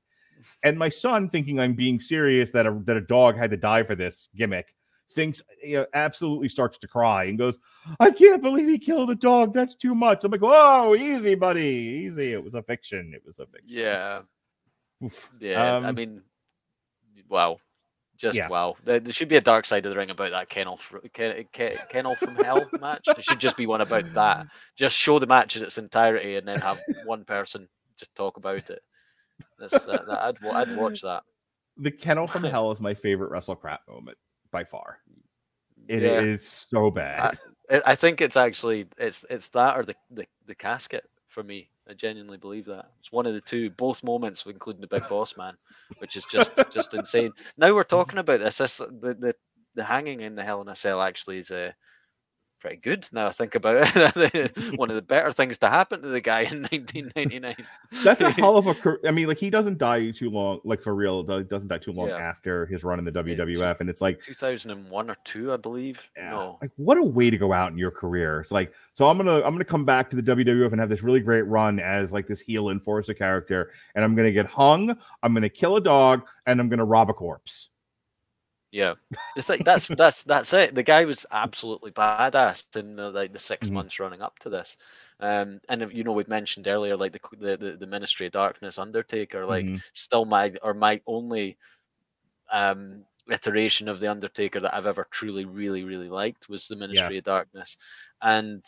[0.62, 3.82] And my son, thinking I'm being serious that a that a dog had to die
[3.82, 4.74] for this gimmick,
[5.18, 7.58] thinks you know, absolutely starts to cry and goes,
[7.98, 9.52] I can't believe he killed a dog.
[9.52, 10.22] That's too much.
[10.22, 12.32] I'm like, whoa, easy, buddy, easy.
[12.32, 13.10] It was a fiction.
[13.12, 13.66] It was a fiction.
[13.66, 14.20] Yeah,
[15.04, 15.28] Oof.
[15.40, 15.78] yeah.
[15.78, 16.22] I Um, mean,
[17.28, 17.58] wow,
[18.16, 18.46] just yeah.
[18.48, 18.76] wow.
[18.84, 20.78] There, there should be a dark side of the ring about that kennel,
[21.12, 23.04] Ken, Ken, kennel from hell match.
[23.06, 24.46] There should just be one about that.
[24.76, 27.68] Just show the match in its entirety, and then have one person
[27.98, 28.82] just talk about it.
[29.58, 31.24] That's, uh, that, I'd I'd watch that.
[31.76, 34.16] The kennel from hell is my favorite WrestleCrap moment
[34.50, 34.98] by far.
[35.88, 36.78] It is Yeah.
[36.78, 37.38] so bad.
[37.70, 41.70] I, I think it's actually it's it's that or the, the the casket for me.
[41.88, 43.70] I genuinely believe that it's one of the two.
[43.70, 45.56] Both moments, including the big boss man,
[46.00, 47.32] which is just just insane.
[47.56, 48.58] Now we're talking about this.
[48.58, 49.34] This the the,
[49.74, 51.72] the hanging in the Hell in a Cell actually is uh,
[52.60, 53.08] pretty good.
[53.12, 56.40] Now I think about it, one of the better things to happen to the guy
[56.42, 57.54] in 1999.
[58.04, 58.74] That's a hell of a.
[58.82, 61.24] car- I mean, like he doesn't die too long, like for real.
[61.26, 62.16] He doesn't die too long Yeah.
[62.16, 66.08] after his run in the WWF, just- and it's like 2001 or two, I believe.
[66.16, 66.30] Yeah.
[66.30, 68.40] No, Like what a way to go out in your career.
[68.40, 71.02] It's like, so I'm gonna I'm gonna come back to the WWF and have this
[71.02, 75.34] really great run as like this heel enforcer character, and I'm gonna get hung, I'm
[75.34, 77.70] gonna kill a dog, and I'm gonna rob a corpse.
[78.70, 78.94] Yeah,
[79.34, 80.74] it's like that's that's that's it.
[80.74, 83.72] The guy was absolutely badass in the, like the 6 Mhm.
[83.72, 84.76] months running up to this.
[85.20, 88.78] Um, and you know we've mentioned earlier, like the, the the the Ministry of Darkness
[88.78, 89.82] Undertaker, like Mhm.
[89.94, 91.56] still my or my only
[92.52, 97.18] um iteration of the Undertaker that I've ever truly really really liked was the Ministry
[97.18, 97.76] of Darkness,
[98.22, 98.64] and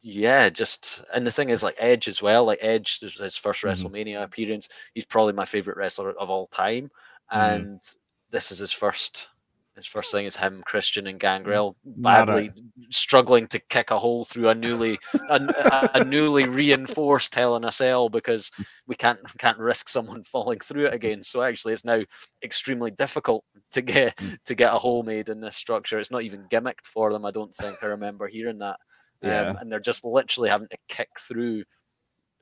[0.00, 2.44] yeah, just and the thing is like Edge as well.
[2.44, 3.92] Like Edge, his 1st Mhm.
[3.92, 4.68] WrestleMania appearance.
[4.94, 6.90] He's probably my favorite wrestler of all time,
[7.34, 7.68] Mhm.
[7.70, 7.80] and
[8.30, 9.30] this is his first.
[9.76, 12.50] His first thing is him, Christian, and Gangrel badly
[12.90, 14.98] struggling to kick a hole through a newly
[15.30, 18.50] a, a- newly reinforced Hell in a Cell because
[18.88, 21.22] we can't can't risk someone falling through it again.
[21.22, 22.00] So actually, it's now
[22.42, 24.36] extremely difficult to get Mm.
[24.46, 26.00] to get a hole made in this structure.
[26.00, 27.24] It's not even gimmicked for them.
[27.24, 28.80] I don't think I remember hearing that.
[29.22, 29.50] Yeah.
[29.50, 31.62] Um, and they're just literally having to kick through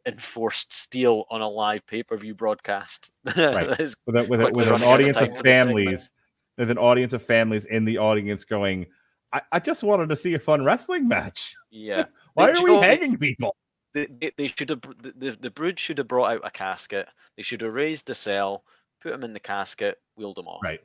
[0.07, 3.11] enforced steel on a live pay per view broadcast.
[3.37, 3.79] Right.
[4.07, 5.47] With, a, with, a, with an running out of audience of for the segment.
[5.47, 6.11] families.
[6.57, 8.87] There's an audience of families in the audience going,
[9.33, 11.55] I, I just wanted to see a fun wrestling match.
[11.71, 12.05] yeah.
[12.35, 13.57] Why They are we hanging people?
[13.93, 17.09] They, they, they should have the, the, brood should have brought out a casket.
[17.37, 18.63] They should have raised the cell,
[19.03, 20.63] put them in the casket, wheeled them off.
[20.63, 20.81] Right.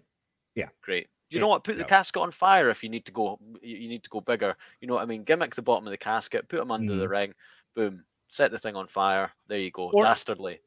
[0.55, 0.69] Yeah.
[0.81, 1.07] Great.
[1.29, 1.63] You know what?
[1.63, 1.87] Put the yeah.
[1.87, 3.39] casket on fire if you need to go.
[3.61, 4.55] You you need to go bigger.
[4.81, 5.23] You know what I mean?
[5.23, 7.09] Gimmick the bottom of the casket, put them under the mm.
[7.09, 7.33] ring,
[7.73, 9.29] boom, set the thing on fire.
[9.47, 9.87] There you go.
[9.89, 9.97] Mm-hmm.
[9.97, 10.59] Or- Dastardly.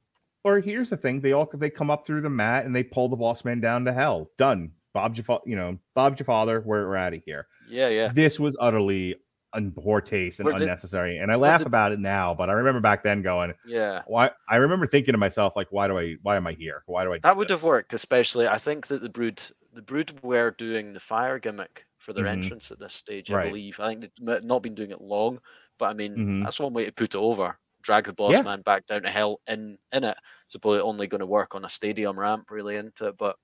[0.45, 3.09] Or here's the thing: they all they come up through the mat and they pull
[3.09, 4.31] the boss man down to hell.
[4.39, 4.73] Done.
[4.93, 6.61] Bob's your, fa- you know, Bob's your father.
[6.65, 7.49] We're, we're out of here.
[7.69, 8.12] Yeah, yeah.
[8.15, 9.16] This was utterly
[9.55, 11.16] un- poor taste and did- unnecessary.
[11.19, 14.03] And I laugh did- about it now, but I remember back then going, Yeah.
[14.07, 14.31] why?
[14.49, 16.15] I remember thinking to myself, like, why do I?
[16.23, 16.82] Why am I here?
[16.86, 17.16] Why do I?
[17.16, 18.47] Do That would have worked, especially.
[18.47, 19.43] I think that the brood,
[19.73, 22.32] the brood were doing the fire gimmick for their Mhm.
[22.43, 23.32] entrance at this stage.
[23.32, 23.49] I Right.
[23.49, 23.81] believe.
[23.81, 25.41] I think they've not been doing it long,
[25.79, 26.43] but I mean, Mhm.
[26.43, 27.59] that's one way to put it over.
[27.83, 28.43] Drag the boss Yeah.
[28.43, 30.17] man back down to hell in in it.
[30.47, 33.37] It's probably only going to work on a stadium ramp, really, into it, but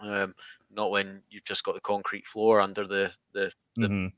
[0.00, 0.34] um,
[0.70, 4.12] not when you've just got the concrete floor under the the the Mhm.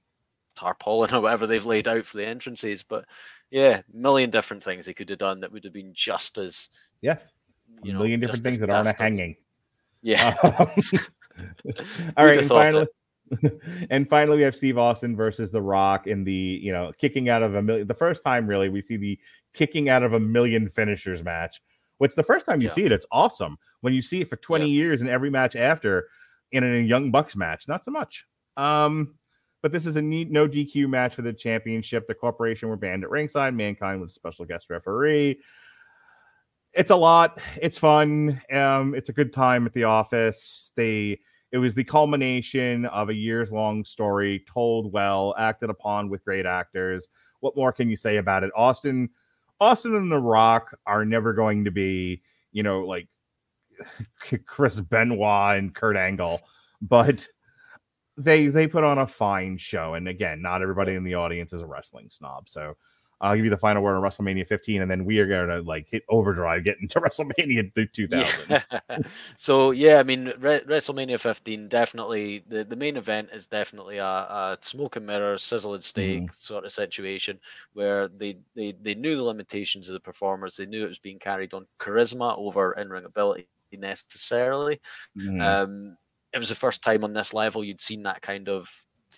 [0.57, 2.83] tarpaulin or whatever they've laid out for the entrances.
[2.83, 3.07] But
[3.51, 6.69] yeah, million different things they could have done that would have been just as
[7.01, 7.31] Yes,
[7.83, 9.37] a you know, million different things that aren't a hanging.
[10.03, 10.35] Yeah.
[10.43, 10.67] Um,
[12.17, 12.87] all right, and finally,
[13.91, 17.43] and finally, we have Steve Austin versus The Rock in the you know kicking out
[17.43, 17.87] of a million.
[17.87, 19.19] The first time, really, we see the
[19.55, 21.61] kicking out of a million finishers match.
[21.99, 22.75] Which the first time you Yeah.
[22.75, 23.57] see it, it's awesome.
[23.81, 26.09] When you see it for twenty years in every match after,
[26.53, 28.27] in a Young Bucks match, not so much.
[28.57, 29.15] Um,
[29.63, 32.07] but this is a neat no DQ match for the championship.
[32.07, 33.55] The corporation were banned at ringside.
[33.55, 35.41] Mankind was a special guest referee.
[36.75, 37.39] It's a lot.
[37.61, 38.41] It's fun.
[38.53, 40.73] Um, it's a good time at the office.
[40.77, 41.21] They
[41.57, 46.45] it was the culmination of a years long story told well, acted upon with great
[46.45, 47.09] actors.
[47.41, 48.51] What more can you say about it?
[48.55, 49.09] Austin,
[49.59, 52.21] Austin and The Rock are never going to be,
[52.53, 53.09] you know, like
[54.45, 56.43] Chris Benoit and Kurt Angle,
[56.83, 57.27] but
[58.19, 59.95] they they put on a fine show.
[59.95, 62.51] And again, not everybody in the audience is a wrestling snob.
[62.51, 62.77] So
[63.21, 65.61] I'll give you the final word on WrestleMania 15, and then we are going to
[65.63, 68.51] like hit overdrive, get into WrestleMania 2000.
[68.51, 68.63] Yeah.
[69.37, 74.05] so yeah, I mean, Re- WrestleMania 15 definitely the, the main event is definitely a,
[74.05, 77.39] a smoke and mirrors, sizzling steak sort of situation
[77.73, 80.57] where they, they they knew the limitations of the performers.
[80.57, 84.81] They knew it was being carried on charisma over in ring ability necessarily.
[85.19, 85.41] Mhm.
[85.41, 85.97] Um,
[86.33, 88.71] it was the first time on this level you'd seen that kind of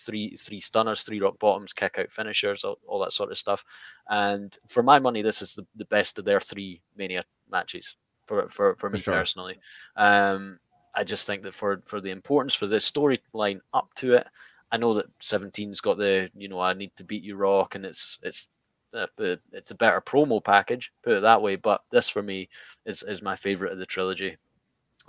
[0.05, 3.63] three three stunners, three rock bottoms, kick out finishers, all, all that sort of stuff.
[4.09, 7.95] And for my money, this is the, the best of their three mania matches
[8.25, 9.13] for for, for me sure.
[9.13, 9.59] personally.
[9.95, 10.59] Um,
[10.95, 14.27] I just think that for for the importance for the storyline up to it,
[14.71, 17.85] I know that 17's got the you know I need to beat you rock, and
[17.85, 18.49] it's it's
[18.93, 19.07] uh,
[19.51, 21.55] it's a better promo package, put it that way.
[21.55, 22.49] But this for me
[22.85, 24.37] is is my favorite of the trilogy,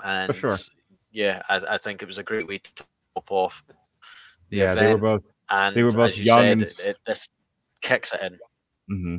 [0.05, 0.57] and sure.
[1.12, 2.85] yeah, I, I think it was a great way to
[3.15, 3.62] top off
[4.51, 4.81] yeah, event.
[4.81, 7.29] they were both and they were both you young said, and it, it, this
[7.81, 8.39] kicks it in.
[8.89, 9.17] hmm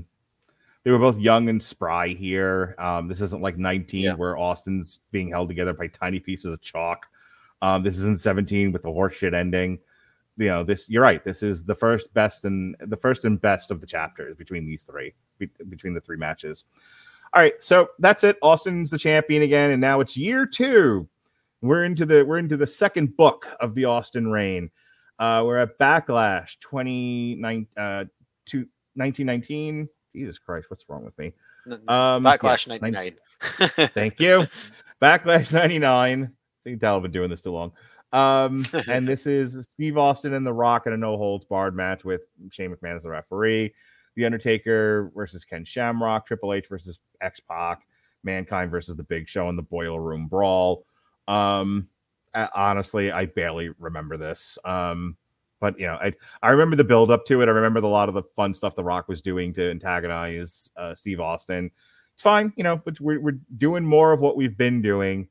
[0.83, 2.75] They were both young and spry here.
[2.77, 4.13] Um, this isn't like 19 Yeah.
[4.13, 7.05] where Austin's being held together by tiny pieces of chalk.
[7.61, 9.79] Um, this isn't 17 with the horseshit ending.
[10.37, 11.23] You know, this you're right.
[11.23, 14.83] This is the first best and the first and best of the chapters between these
[14.83, 16.65] three, be, between the three matches.
[17.33, 18.37] All right, so that's it.
[18.41, 21.07] Austin's the champion again, and now it's year two.
[21.61, 24.71] We're into the we're into the second book of the Austin reign.
[25.21, 28.05] Uh, we're at Backlash 29 uh,
[28.47, 28.57] to
[28.95, 29.87] 1919.
[30.15, 31.31] Jesus Christ, what's wrong with me?
[31.87, 33.15] Um, Backlash yes, 99.
[33.93, 34.47] Thank you.
[35.01, 36.33] Backlash 99.
[36.65, 37.71] You can tell I've been doing this too long.
[38.11, 42.03] Um, and this is Steve Austin and The Rock in a no holds barred match
[42.03, 43.75] with Shane McMahon as the referee.
[44.15, 47.81] The Undertaker versus Ken Shamrock, Triple H versus X Pac,
[48.23, 50.83] Mankind versus The Big Show in the Boiler Room Brawl.
[51.27, 51.89] Um,
[52.55, 54.57] honestly, I barely remember this.
[54.65, 55.17] Um,
[55.59, 57.47] but you know, I I remember the build up to it.
[57.47, 60.69] I remember the, a lot of the fun stuff The Rock was doing to antagonize
[60.75, 61.69] uh, Steve Austin.
[62.15, 65.27] It's fine, you know, but we're we're doing more of what we've been doing.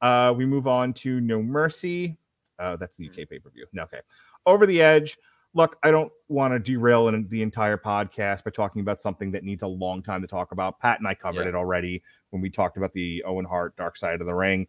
[0.00, 2.18] Uh, we move on to No Mercy.
[2.58, 3.66] Uh, that's the UK pay per view.
[3.72, 4.00] No, okay.
[4.46, 5.16] Over the Edge.
[5.54, 9.44] look, I don't want to derail in the entire podcast by talking about something that
[9.44, 10.78] needs a long time to talk about.
[10.80, 11.48] Pat and I covered Yeah.
[11.50, 14.66] it already when we talked about the Owen Hart Dark Side of the Ring.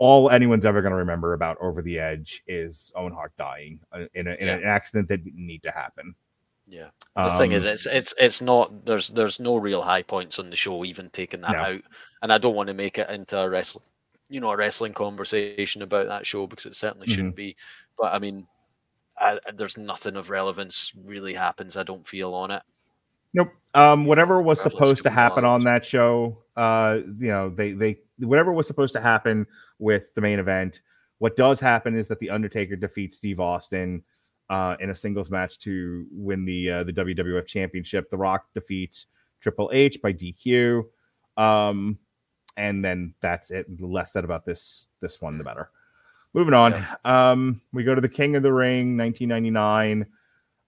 [0.00, 4.06] All anyone's ever going to remember about Over the Edge is Owen Hart dying uh,
[4.14, 4.56] in, a, in Yeah.
[4.56, 6.14] an accident that didn't need to happen.
[6.66, 6.88] Yeah.
[7.16, 8.86] The thing is, Um, it's it's it's not.
[8.86, 11.58] There's there's no real high points on the show, even taking that No.
[11.58, 11.82] out.
[12.22, 13.84] And I don't want to make it into a wrestling,
[14.30, 17.14] you know, a wrestling conversation about that show because it certainly Mm-hmm.
[17.14, 17.56] shouldn't be.
[17.98, 18.46] But I mean,
[19.18, 21.76] I, there's nothing of relevance really happens.
[21.76, 22.62] I don't feel on it.
[23.34, 23.52] Nope.
[23.74, 28.52] Um, whatever was supposed to happen on that show, uh, you know, they they whatever
[28.52, 29.46] was supposed to happen
[29.78, 30.80] with the main event.
[31.18, 34.02] What does happen is that the Undertaker defeats Steve Austin
[34.48, 38.10] uh, in a singles match to win the uh, the WWF Championship.
[38.10, 39.06] The Rock defeats
[39.40, 40.84] Triple H by DQ,
[41.36, 41.98] um,
[42.56, 43.78] and then that's it.
[43.78, 45.70] The less said about this this one, the better.
[46.32, 50.06] Moving on, um, we go to the King of the Ring, 1999.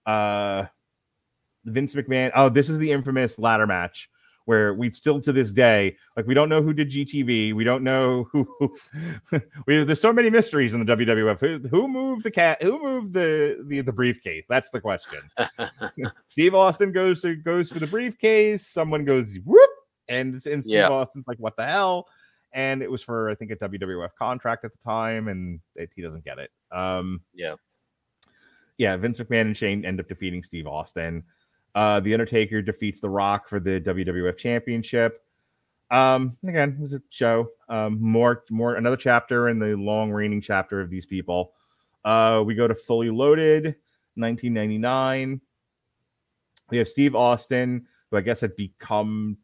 [0.05, 0.65] Uh,
[1.65, 2.31] Vince McMahon.
[2.35, 4.09] Oh, this is the infamous ladder match
[4.45, 7.53] where we still to this day like we don't know who did GTV.
[7.53, 8.47] We don't know who.
[8.59, 8.73] who
[9.67, 11.39] we, there's so many mysteries in the WWF.
[11.39, 12.61] Who, who moved the cat?
[12.61, 14.43] Who moved the, the the briefcase?
[14.49, 15.19] That's the question.
[16.27, 18.67] Steve Austin goes to goes for the briefcase.
[18.67, 19.69] Someone goes whoop,
[20.09, 20.89] and and Steve Yeah.
[20.89, 22.07] Austin's like, "What the hell?"
[22.51, 26.01] And it was for I think a WWF contract at the time, and it, he
[26.01, 26.51] doesn't get it.
[26.71, 27.55] Um, Yeah.
[28.77, 31.23] yeah, Vince McMahon and Shane end up defeating Steve Austin.
[31.75, 35.23] Uh, the Undertaker defeats The Rock for the WWF Championship.
[35.89, 37.49] Um, again, it was a show.
[37.69, 41.53] Um, more, more, another chapter in the long reigning chapter of these people.
[42.03, 43.75] Uh, we go to Fully Loaded,
[44.15, 45.41] 1999.
[46.69, 49.37] We have Steve Austin, who I guess had become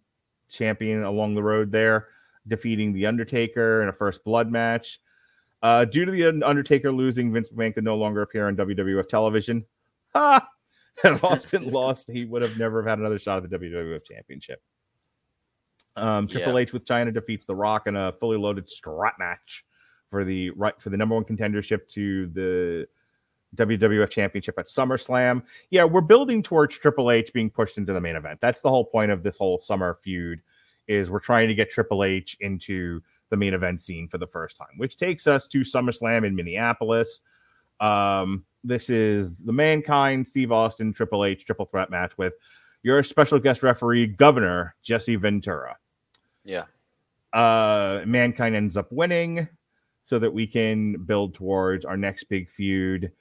[0.50, 2.08] champion along the road there,
[2.48, 5.00] defeating The Undertaker in a first blood match.
[5.62, 9.66] Uh, due to the Undertaker losing, Vince McMahon could no longer appear on WWF television.
[10.16, 10.48] Ha!
[11.04, 14.62] Had Austin lost, he would have never have had another shot at the WWF Championship.
[15.96, 16.60] Um, Triple Yeah.
[16.60, 19.66] H with Chyna defeats The Rock in a fully loaded strap match
[20.10, 22.88] for the right for the number one contendership to the
[23.56, 25.44] WWF Championship at SummerSlam.
[25.72, 28.40] Yeah, we're building towards Triple H being pushed into the main event.
[28.42, 30.40] That's the whole point of this whole summer feud.
[30.88, 34.58] Is we're trying to get Triple H into the main event scene for the first
[34.58, 37.22] time, which takes us to SummerSlam in Minneapolis.
[37.80, 42.36] Um, this is the Mankind, Steve Austin, Triple H triple threat match with
[42.84, 45.78] your special guest referee, Governor Jesse Ventura.
[46.44, 46.66] Yeah.
[47.34, 49.48] Uh, Mankind ends up winning
[50.06, 53.12] so that we can build towards our next big feud.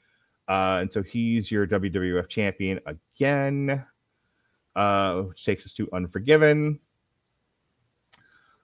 [0.49, 3.84] Uh, and so he's your WWF champion again,
[4.75, 6.81] uh, which takes us to Unforgiven.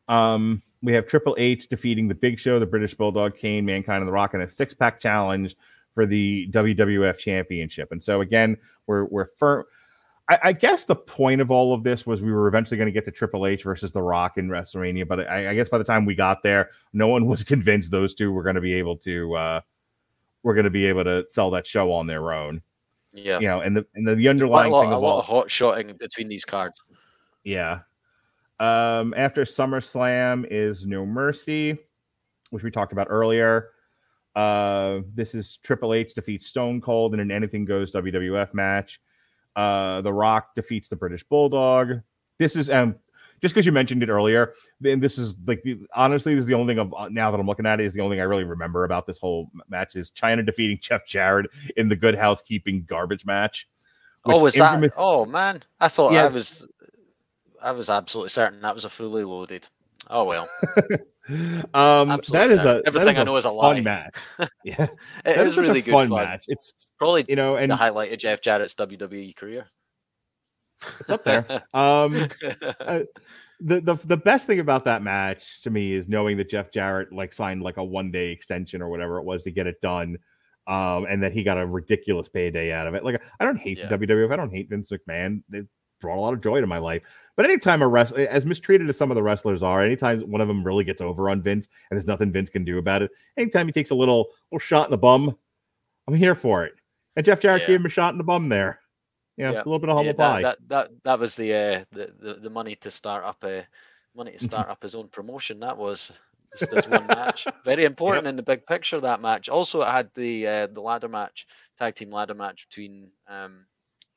[0.09, 4.09] Um, we have Triple H defeating the Big Show, the British Bulldog, Kane, Mankind, and
[4.09, 5.57] The Rock in a six pack challenge
[5.95, 7.93] for the WWF Championship.
[7.93, 8.57] And so again,
[8.87, 9.65] we're we're firm.
[10.29, 12.93] I, I guess the point of all of this was we were eventually going to
[12.93, 15.85] get to Triple H versus The Rock in WrestleMania, but I, I guess by the
[15.85, 18.97] time we got there, no one was convinced those two were going to be able
[18.99, 19.61] to uh,
[20.43, 22.63] we're going to be able to sell that show on their own.
[23.13, 23.39] Yeah.
[23.39, 25.27] You know, and the and the, the underlying lot, thing a of lot all of
[25.27, 26.81] hot shotting between these cards.
[27.45, 27.81] yeah.
[28.61, 31.77] Um, after SummerSlam is No Mercy,
[32.51, 33.71] which we talked about earlier.
[34.35, 39.01] Uh, this is Triple H defeats Stone Cold in an Anything Goes WWF match.
[39.55, 42.01] Uh, the Rock defeats the British Bulldog.
[42.39, 42.97] This is um
[43.41, 46.55] just because you mentioned it earlier, then this is like the, honestly, this is the
[46.55, 48.25] only thing of uh, now that I'm looking at it is the only thing I
[48.25, 51.47] really remember about this whole match is Chyna defeating Jeff Jarrett
[51.77, 53.69] in the Good Housekeeping garbage match.
[54.25, 54.95] Oh, was that?
[54.97, 56.25] Oh man, I thought Yeah.
[56.25, 56.67] I was,
[57.63, 59.69] I was absolutely certain that was a fully loaded.
[60.09, 60.49] Oh well,
[61.75, 62.83] um, Absolutely that is a.
[62.87, 63.81] Everything is I know is a fun lie.
[63.81, 64.15] match.
[64.65, 64.91] Yeah, it
[65.25, 66.23] that is really a good fun, fun.
[66.25, 66.45] match.
[66.49, 69.67] It's Probably you know, and the highlight of Jeff Jarrett's WWE career.
[71.01, 71.45] it's up there.
[71.73, 72.13] Um,
[73.61, 77.13] the, the the best thing about that match to me is knowing that Jeff Jarrett
[77.13, 80.19] like signed like a one day extension or whatever it was to get it done.
[80.67, 83.05] Um, and that he got a ridiculous payday out of it.
[83.05, 83.89] Like I don't hate Yeah.
[83.95, 85.43] the WWF, I don't hate Vince McMahon.
[85.51, 85.63] They
[86.05, 87.03] brought a lot of joy to my life.
[87.37, 90.49] But anytime a wrestler, as mistreated as some of the wrestlers are, anytime one of
[90.49, 93.67] them really gets over on Vince and there's nothing Vince can do about it, anytime
[93.67, 95.37] he takes a little little shot in the bum,
[96.07, 96.75] I'm here for it.
[97.17, 97.69] And Jeff Jarrett Yeah.
[97.69, 98.81] gave him a shot in the bum there.
[99.37, 99.57] Yeah, Yeah.
[99.59, 100.43] a little bit of humble Yeah, pie.
[100.43, 103.67] that, that that that was the uh, the, the the money to start up a
[104.15, 105.59] money to start up his own promotion.
[105.61, 106.13] That was
[106.53, 107.47] this, this one match.
[107.65, 109.01] Very important in the big picture.
[109.01, 109.49] That match.
[109.49, 111.47] Also, it had the uh, the ladder match,
[111.79, 113.67] tag team ladder match between um,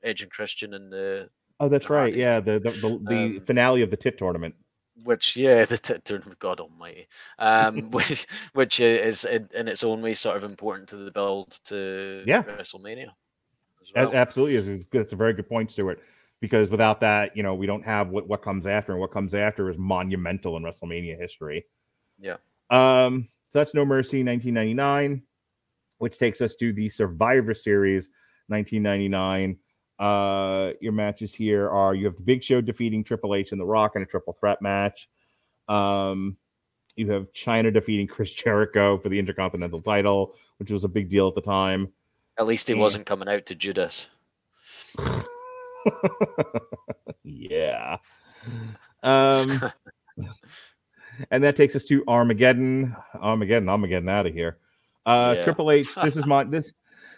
[0.03, 1.29] Edge and Christian and the
[1.59, 2.13] Oh, that's right.
[2.13, 4.55] Yeah, the the, the, the Um, finale of the tit tournament.
[5.03, 7.07] which yeah the tit tournament god almighty
[7.39, 11.59] um which which is in, in its own way sort of important to the build
[11.65, 12.41] to Yeah.
[12.43, 13.11] wrestlemania
[13.95, 14.13] well.
[14.13, 14.67] Absolutely is.
[14.67, 16.01] It's, it's a very good point, Stewart.
[16.39, 19.33] Because without that, you know, we don't have what what comes after, and what comes
[19.33, 21.65] after is monumental in WrestleMania history.
[22.19, 22.37] Yeah.
[22.69, 23.27] Um.
[23.49, 25.23] So that's No Mercy, 1999,
[25.99, 28.09] which takes us to the Survivor Series,
[28.47, 29.57] 1999.
[29.99, 33.65] Uh, your matches here are you have the Big Show defeating Triple H and The
[33.65, 35.09] Rock in a triple threat match.
[35.67, 36.37] Um,
[36.95, 41.27] you have Chyna defeating Chris Jericho for the Intercontinental title, which was a big deal
[41.27, 41.91] at the time.
[42.37, 42.81] At least he Yeah.
[42.81, 44.07] wasn't coming out to Judas.
[47.23, 47.97] yeah.
[49.03, 49.61] Um,
[51.31, 52.95] and that takes us to Armageddon.
[53.15, 53.81] Armageddon.
[53.87, 54.57] Getting out of here.
[55.05, 55.43] Uh, Yeah.
[55.43, 55.93] Triple H.
[56.03, 56.73] This is my this.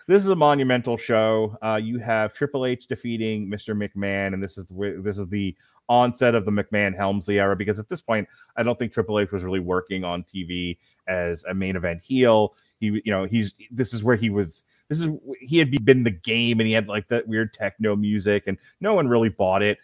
[0.10, 1.56] This is a monumental show.
[1.62, 3.78] Uh, you have Triple H defeating Mr.
[3.78, 5.56] McMahon, and this is the this is the
[5.88, 7.56] onset of the McMahon Helmsley era.
[7.56, 11.44] Because at this point, I don't think Triple H was really working on TV as
[11.44, 12.56] a main event heel.
[12.80, 14.64] He, you know, he's this is where he was.
[14.88, 18.46] This is he had been the game, and he had like that weird techno music,
[18.48, 19.78] and no one really bought it.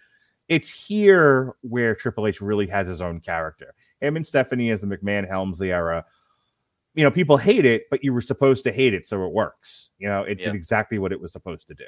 [0.50, 3.76] It's here where Triple H really has his own character.
[4.02, 6.04] Him and Stephanie as the McMahon Helmsley era.
[6.96, 9.90] You know, people hate it, but you were supposed to hate it, so it works.
[10.00, 10.48] You know, it Yeah.
[10.48, 11.86] did exactly what it was supposed to do.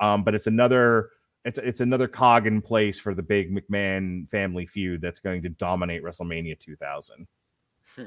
[0.00, 1.10] Um, but it's another
[1.44, 5.48] it's it's another cog in place for the big McMahon family feud that's going to
[5.48, 7.26] dominate WrestleMania 2000.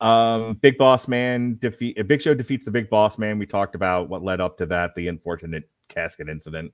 [0.00, 3.36] Um, Big Boss Man defeat uh, Big Show defeats the Big Boss Man.
[3.36, 6.72] We talked about what led up to that, the unfortunate casket incident.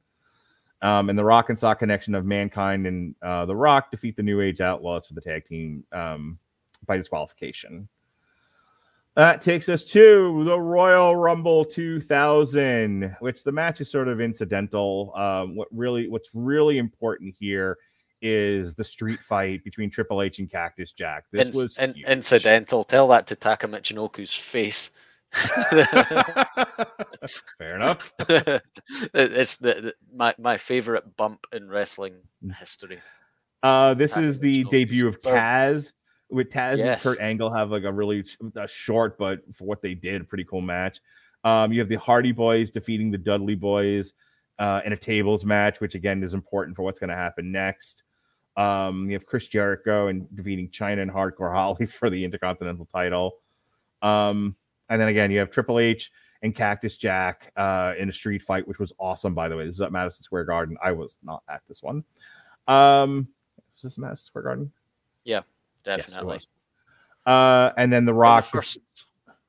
[0.83, 4.23] Um, and the Rock and Sock connection of Mankind and uh, the Rock defeat the
[4.23, 6.39] New Age Outlaws for the tag team um,
[6.87, 7.89] by disqualification.
[9.17, 15.13] That takes us to the Royal Rumble 2000, which the match is sort of incidental.
[15.15, 17.79] Um, what really, what's really important here
[18.21, 21.27] is the street fight between Triple H and Cactus Jack.
[21.31, 22.83] This Inc- was in- incidental.
[22.83, 24.91] Tell that to Taka Michinoku's face.
[27.59, 28.13] Fair enough.
[28.29, 32.57] it's the, the- my my favorite bump in wrestling Mm.
[32.57, 32.99] history.
[33.63, 35.35] Uh, this Taka is the Michinoku's debut of third.
[36.35, 36.81] With Taz Yes.
[36.81, 38.25] and Kurt Angle have like a really
[38.57, 41.01] a short, but for what they did, pretty cool match.
[41.45, 44.15] Um, you have the Hardy Boys defeating the Dudley Boys
[44.59, 48.03] uh, in a tables match, which again is important for what's going to happen next.
[48.57, 53.37] Um, you have Chris Jericho and defeating Chyna and Hardcore Holly for the Intercontinental title.
[54.03, 54.55] Um,
[54.89, 56.11] and then again, you have Triple H
[56.43, 59.65] and Cactus Jack uh, in a street fight, which was awesome, by the way.
[59.65, 60.77] This was at Madison Square Garden.
[60.83, 62.05] I was not at this one.
[62.69, 63.29] Um,
[63.75, 64.73] was this Madison Square Garden?
[65.39, 65.45] It
[65.85, 66.35] Definitely.
[66.35, 66.49] was.
[67.27, 68.45] Uh, and then The Rock.
[68.45, 68.79] the first,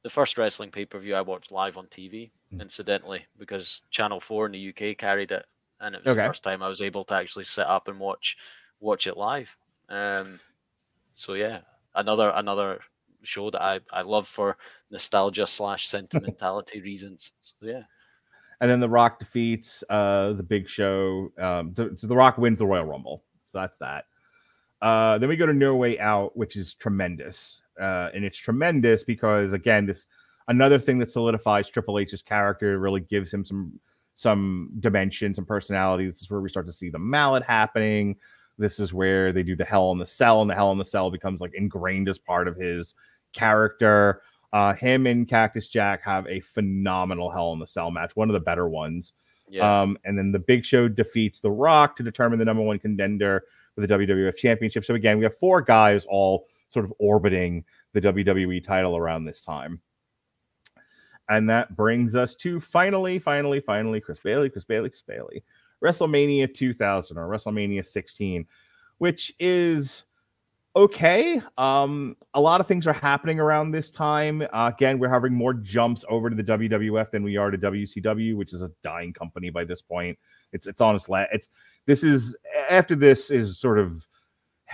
[0.04, 2.62] the first wrestling pay per view I watched live on TV, Mm.
[2.62, 5.46] incidentally, because Channel Four in the UK carried it,
[5.80, 6.22] and it was Okay.
[6.22, 8.38] the first time I was able to actually sit up and watch
[8.80, 9.56] watch it live.
[9.90, 10.40] Um,
[11.14, 11.62] so yeah,
[11.96, 12.80] another another
[13.24, 14.58] show that I, I love for
[14.92, 17.32] nostalgia slash sentimentality reasons.
[17.42, 17.84] So yeah,
[18.62, 21.32] and then The Rock defeats uh, the Big Show.
[21.40, 23.24] Um, so, so The Rock wins the Royal Rumble.
[23.48, 24.06] So that's that.
[24.82, 27.62] Uh, then we go to No Way Out, which is tremendous.
[27.80, 30.08] Uh, and it's tremendous because again, this
[30.48, 33.80] another thing that solidifies Triple H's character, really gives him some
[34.16, 36.08] some dimension, some personality.
[36.08, 38.16] This is where we start to see the mallet happening.
[38.58, 40.86] This is where they do the Hell in the Cell, and the Hell in the
[40.86, 42.95] Cell becomes like ingrained as part of his
[43.34, 44.22] character.
[44.54, 48.34] Uh, him and Cactus Jack have a phenomenal Hell in the Cell match, one of
[48.34, 49.12] the better ones.
[49.50, 52.80] yeah, Um, and then the Big Show defeats The Rock to determine the number one
[52.80, 53.44] contender
[53.76, 54.86] for the WWF Championship.
[54.86, 57.64] So again, we have four guys all sort of orbiting
[57.94, 59.82] the WWE title around this time.
[61.28, 65.44] And that brings us to finally, finally, finally, Chris Bailey, Chris Bailey, Chris Bailey,
[65.84, 68.45] WrestleMania 2000 or WrestleMania 16,
[69.00, 70.06] which is
[70.76, 71.42] okay.
[71.58, 74.42] Um, a lot of things are happening around this time.
[74.42, 78.36] Uh, again, we're having more jumps over to the WWF than we are to WCW,
[78.36, 80.18] which is a dying company by this point.
[80.52, 81.50] It's it's on its la- it's
[81.86, 82.36] this is
[82.70, 84.08] after this is sort of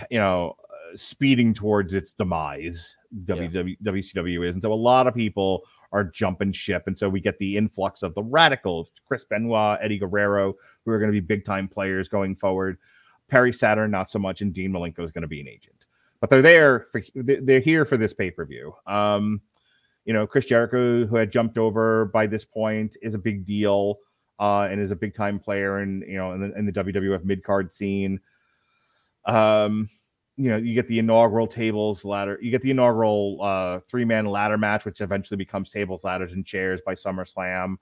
[0.09, 2.95] you know uh, speeding towards its demise.
[3.25, 7.19] WW, WCW is, and so a lot of people are jumping ship, and so we
[7.19, 10.53] get the influx of the radicals, Chris Benoit, Eddie Guerrero,
[10.85, 12.77] who are going to be big time players going forward.
[13.27, 15.80] Perry Saturn, not so much, and Dean Malenko is going to be an agent
[16.21, 18.73] but they're there for they're here for this pay per view.
[18.87, 19.41] Um,
[20.05, 23.97] you know, Chris Jericho, who had jumped over by this point, is a big deal
[24.39, 27.25] uh, and is a big time player, and you know, in the, in the WWF
[27.25, 28.19] mid card scene.
[29.25, 29.89] Um,
[30.37, 34.25] you know, you get the inaugural tables ladder, you get the inaugural uh, three man
[34.25, 37.75] ladder match, which eventually becomes tables, ladders, and chairs by SummerSlam.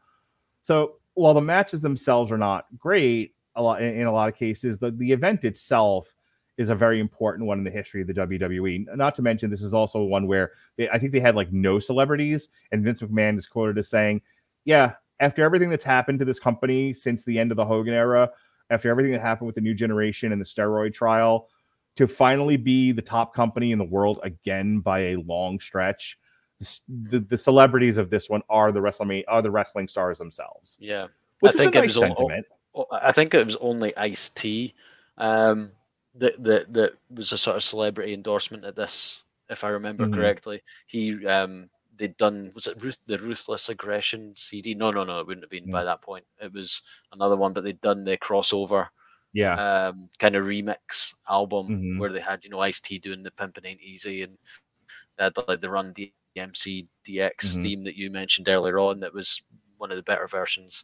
[0.64, 4.36] So while the matches themselves are not great, a lot in, in a lot of
[4.36, 6.14] cases, the the event itself
[6.60, 8.86] is a very important one in the history of the WWE.
[8.98, 11.80] Not to mention, this is also one where they, I think they had like no
[11.80, 14.22] celebrities, and Vince McMahon is quoted as saying,
[14.66, 18.30] "Yeah, after everything that's happened to this company since the end of the Hogan era,
[18.70, 21.48] after everything that happened with the new generation and the steroid trial,
[21.96, 26.20] to finally be the top company in the world again by a long stretch.
[26.90, 30.78] The, the celebrities of this one are the wrestling are the wrestling stars themselves.
[30.82, 31.08] Yeah,
[31.40, 32.48] which I think nice it was sentiment.
[32.92, 34.74] I think it was only Ice T
[35.18, 35.72] um,
[36.20, 40.16] that that that was a sort of celebrity endorsement at this, if I remember mm-hmm.
[40.16, 40.62] correctly.
[40.88, 44.76] He um, they'd done was it Ruth, the Ruthless Aggression CD?
[44.76, 45.72] No, no, no, it wouldn't have been mm-hmm.
[45.72, 46.26] by that point.
[46.42, 46.82] It was
[47.14, 48.88] another one, but they'd done the crossover,
[49.34, 52.00] yeah, um, kind of remix album mm-hmm.
[52.00, 54.38] where they had you know Ice T doing the Pimpin' Ain't Easy, and
[55.18, 57.62] they had like the Run DMC DX mm-hmm.
[57.62, 59.00] theme that you mentioned earlier on.
[59.00, 59.42] That was
[59.78, 60.84] one of the better versions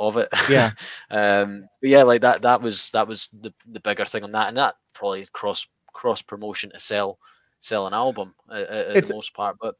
[0.00, 0.28] of it.
[0.48, 0.72] Yeah.
[1.10, 4.48] um, but yeah, like that that was that was the the bigger thing on that,
[4.48, 7.18] and that probably cross cross promotion to sell
[7.60, 9.56] sell an album uh, uh at the most part.
[9.60, 9.76] But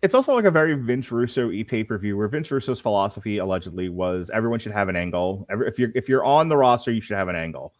[0.00, 3.38] it's also like a very Vince Russo e pay per view, where Vince Russo's philosophy
[3.38, 5.46] allegedly was everyone should have an angle.
[5.50, 7.74] Every, if you're if you're on the roster, you should have an angle.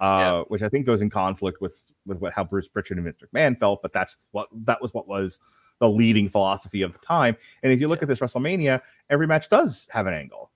[0.00, 0.40] Uh, yeah.
[0.48, 3.58] which I think goes in conflict with with what how Bruce Pritchard and Vince McMahon
[3.58, 5.40] felt, but that's what that was what was
[5.78, 7.36] the leading philosophy of the time.
[7.62, 8.04] And if you look yeah.
[8.04, 8.80] at this WrestleMania,
[9.10, 10.50] every match does have an angle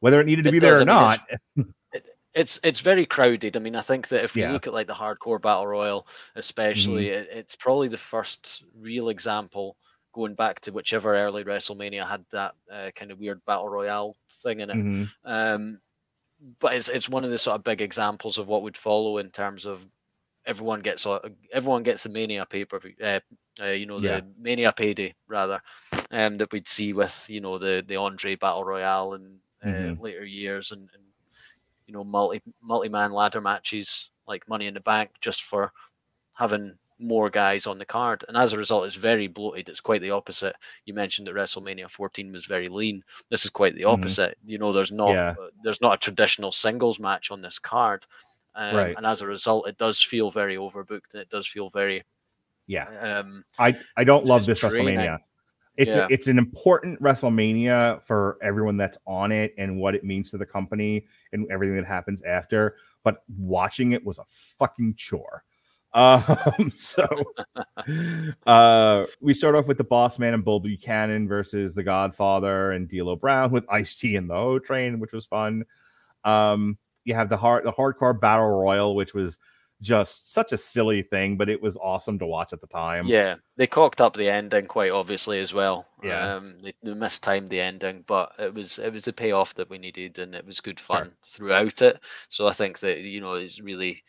[0.00, 1.20] whether it needed to be there or not.
[1.56, 3.56] It's, it's it's very crowded.
[3.56, 4.52] I mean, I think that if you yeah.
[4.52, 6.06] look at like the hardcore battle royal,
[6.36, 7.22] especially, mm-hmm.
[7.22, 9.76] it, it's probably the first real example
[10.12, 14.60] going back to whichever early WrestleMania had that uh, kind of weird battle royale thing
[14.60, 14.76] in it.
[14.76, 15.04] Mm-hmm.
[15.24, 15.80] Um,
[16.58, 19.30] but it's it's one of the sort of big examples of what would follow in
[19.30, 19.86] terms of
[20.46, 21.20] everyone gets a
[21.52, 23.20] everyone gets the mania paper uh,
[23.60, 24.20] uh, you know the yeah.
[24.38, 25.60] mania payday rather
[26.12, 29.92] um that we'd see with you know the the andre battle royale and mm-hmm.
[29.92, 31.02] uh, later years and, and,
[31.86, 35.72] you know multi multi man ladder matches like Money in the Bank just for
[36.34, 39.68] having more guys on the card, and as a result, it's very bloated.
[39.68, 40.54] It's quite the opposite.
[40.84, 43.02] You mentioned that WrestleMania 14 was very lean.
[43.30, 44.02] This is quite the mm-hmm.
[44.02, 44.38] opposite.
[44.38, 44.50] Mm-hmm.
[44.50, 45.34] You know, there's not yeah.
[45.40, 48.06] uh, there's not a traditional singles match on this card,
[48.54, 48.96] um, right.
[48.96, 52.04] and as a result, it does feel very overbooked, and it does feel very
[52.66, 53.18] yeah.
[53.18, 54.98] Um, I I don't love this training.
[54.98, 55.18] WrestleMania.
[55.80, 56.04] It's yeah.
[56.04, 60.36] a, it's an important WrestleMania for everyone that's on it and what it means to
[60.36, 62.76] the company and everything that happens after.
[63.02, 64.24] But watching it was a
[64.58, 65.42] fucking chore.
[65.92, 67.08] Um, so
[68.46, 72.88] uh, we start off with the Boss Man and Bull Buchanan versus the Godfather and
[72.88, 75.64] D'Lo Brown with Ice T and the O Train, which was fun.
[76.22, 79.40] Um, you have the hard the hardcore battle royal, which was
[79.80, 83.06] just such a silly thing, but it was awesome to watch at the time.
[83.06, 85.86] Yeah, they cocked up the ending quite obviously as well.
[86.02, 89.70] Yeah, um, they, they mistimed the ending, but it was it was the payoff that
[89.70, 91.12] we needed, and it was good fun sure.
[91.26, 92.00] throughout it.
[92.28, 94.02] So I think that you know it's really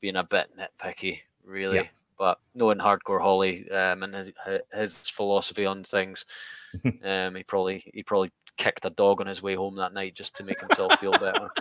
[0.00, 1.76] being a bit nitpicky, really.
[1.76, 1.86] Yeah.
[2.18, 4.30] But knowing Hardcore Holly um, and his,
[4.74, 6.26] his philosophy on things,
[7.04, 10.36] um, he probably he probably kicked a dog on his way home that night just
[10.36, 11.50] to make himself feel better.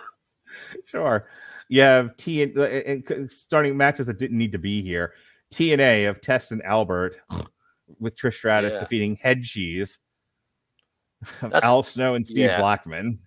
[0.86, 1.28] Sure.
[1.70, 5.14] You have T and starting matches that didn't need to be here.
[5.54, 7.18] TNA of Test and Albert
[8.00, 8.80] with Trish Stratus yeah.
[8.80, 10.00] defeating Head Cheese,
[11.64, 12.60] Al Snow and Steve yeah.
[12.60, 13.20] Blackman.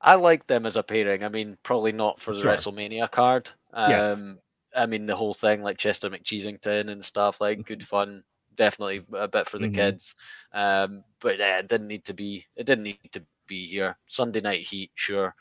[0.00, 1.24] I like them as a pairing.
[1.24, 2.52] I mean, probably not for the sure.
[2.52, 3.50] WrestleMania card.
[3.72, 4.22] Um, yes.
[4.76, 8.24] I mean, the whole thing like Chester McCheesington and stuff, like good fun.
[8.56, 9.74] Definitely a bit for the mm-hmm.
[9.74, 10.14] kids.
[10.52, 12.44] Um, but uh, it didn't need to be.
[12.56, 13.96] It didn't need to be here.
[14.08, 15.34] Sunday Night Heat, sure.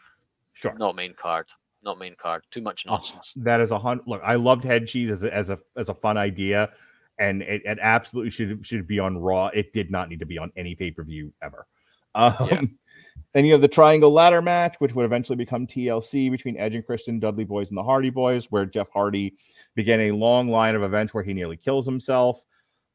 [0.54, 0.76] Sure.
[0.78, 1.48] Not main card
[1.84, 2.44] not main card.
[2.52, 3.34] Too much nonsense.
[3.38, 4.08] Oh, that is a hundred.
[4.08, 6.72] Look, I loved head cheese as a, as a as a fun idea,
[7.20, 9.48] and it, it absolutely should should be on Raw.
[9.48, 11.68] It did not need to be on any pay per view ever.
[12.16, 12.62] Um, yeah.
[13.34, 16.86] Then you have the Triangle Ladder match, which would eventually become TLC between Edge and
[16.86, 19.34] Christian, Dudley Boys, and the Hardy Boys, where Jeff Hardy
[19.76, 22.46] began a long line of events where he nearly kills himself.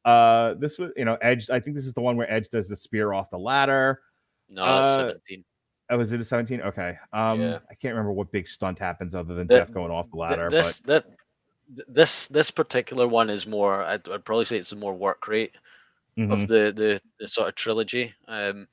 [0.05, 1.49] Uh, this was, you know, Edge.
[1.49, 3.99] I think this is the one where Edge does the spear off the ladder.
[4.47, 5.43] No, uh, 17.
[5.89, 6.61] Oh, was it a 17?
[6.61, 6.97] Okay.
[7.13, 7.59] Um, yeah.
[7.69, 10.49] I can't remember what big stunt happens other than Jeff going off the ladder.
[10.49, 11.05] This, but
[11.87, 13.83] this this particular one is more.
[13.83, 15.53] I'd, I'd probably say it's a more work rate
[16.17, 16.31] mm-hmm.
[16.31, 18.13] of the, the the sort of trilogy.
[18.27, 18.67] Um,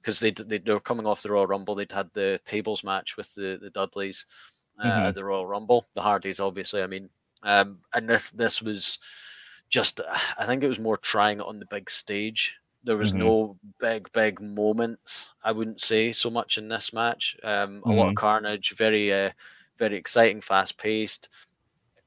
[0.00, 1.74] because they, they they were coming off the Royal Rumble.
[1.74, 4.26] They'd had the tables match with the the Dudleys,
[4.78, 5.12] uh, mm-hmm.
[5.12, 6.82] the Royal Rumble, the Hardys, obviously.
[6.82, 7.10] I mean,
[7.42, 8.98] um, and this this was
[9.68, 10.00] just.
[10.38, 13.20] I think it was more trying it on the big stage there was mm-hmm.
[13.20, 15.30] no big, big moments.
[15.44, 17.36] I wouldn't say so much in this match.
[17.42, 17.90] Um, mm-hmm.
[17.90, 18.14] A lot of mm-hmm.
[18.14, 19.30] carnage, very, uh,
[19.78, 21.28] very exciting, fast paced,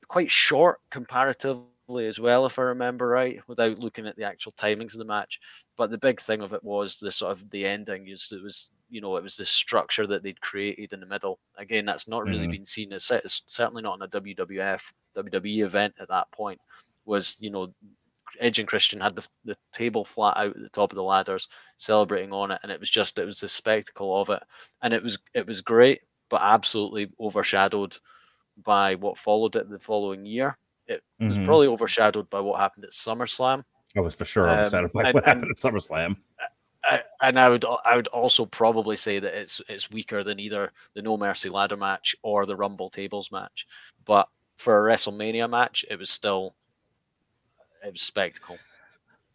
[0.07, 4.93] quite short comparatively as well, if I remember right, without looking at the actual timings
[4.93, 5.39] of the match.
[5.77, 8.07] But the big thing of it was the sort of the ending.
[8.07, 11.39] Is it was you know it was the structure that they'd created in the middle.
[11.57, 12.51] Again, that's not really mm-hmm.
[12.51, 12.93] been seen.
[12.93, 14.81] It's, it's certainly not in a WWF
[15.15, 16.59] WWE event at that point.
[17.05, 17.73] Was you know
[18.39, 21.47] Edge and Christian had the, the table flat out at the top of the ladders,
[21.77, 24.41] celebrating on it, and it was just it was the spectacle of it,
[24.81, 27.97] and it was it was great, but absolutely overshadowed
[28.63, 30.57] by what followed it the following year.
[30.87, 31.45] It was Mhm.
[31.45, 33.63] probably overshadowed by what happened at SummerSlam.
[33.95, 36.17] I was for sure Um, upset by and- what happened at SummerSlam.
[36.85, 40.71] I, and I would I would also probably say that it's it's weaker than either
[40.95, 43.65] the No Mercy ladder match or the Rumble tables match.
[44.03, 46.55] But for a WrestleMania match, it was still
[47.83, 48.57] it was spectacle.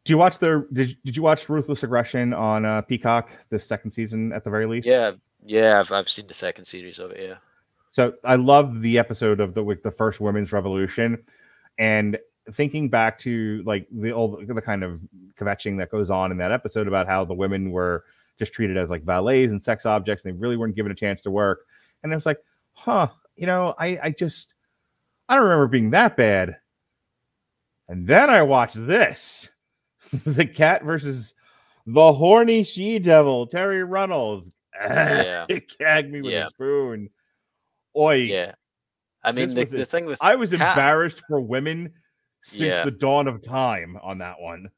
[0.05, 0.67] Do you watch the?
[0.73, 4.67] Did, did you watch Ruthless Aggression on uh, Peacock this second season at the very
[4.67, 4.87] least?
[4.87, 5.13] Yeah,
[5.45, 7.29] yeah, I've I've seen the second series of it.
[7.29, 7.35] Yeah,
[7.93, 11.23] So I love the episode of the with the first women's revolution,
[11.79, 12.19] and
[12.53, 15.01] thinking back to like the old the kind of
[15.39, 18.05] kvetching that goes on in that episode about how the women were
[18.39, 21.21] just treated as like valets and sex objects, and they really weren't given a chance
[21.21, 21.67] to work.
[22.03, 22.39] And I was like,
[22.73, 24.55] huh, you know, I I just
[25.29, 26.57] I don't remember being that bad.
[27.89, 29.49] And then I watched this,
[30.25, 31.35] the cat versus
[31.87, 34.51] the horny she devil, Terri Runnels.
[34.79, 35.47] Yeah.
[35.49, 36.47] it gagged me with Yeah.
[36.47, 37.11] a spoon.
[37.97, 38.53] Oi, yeah.
[39.25, 41.93] I mean, the, was the thing with I was embarrassed for women
[42.43, 42.85] since Yeah.
[42.85, 44.71] the dawn of time on that one.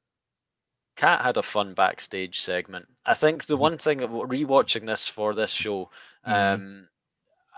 [0.96, 2.86] Cat had a fun backstage segment.
[3.06, 3.60] I think the Mhm.
[3.60, 5.90] one thing rewatching this for this show,
[6.26, 6.54] Mhm.
[6.54, 6.88] um,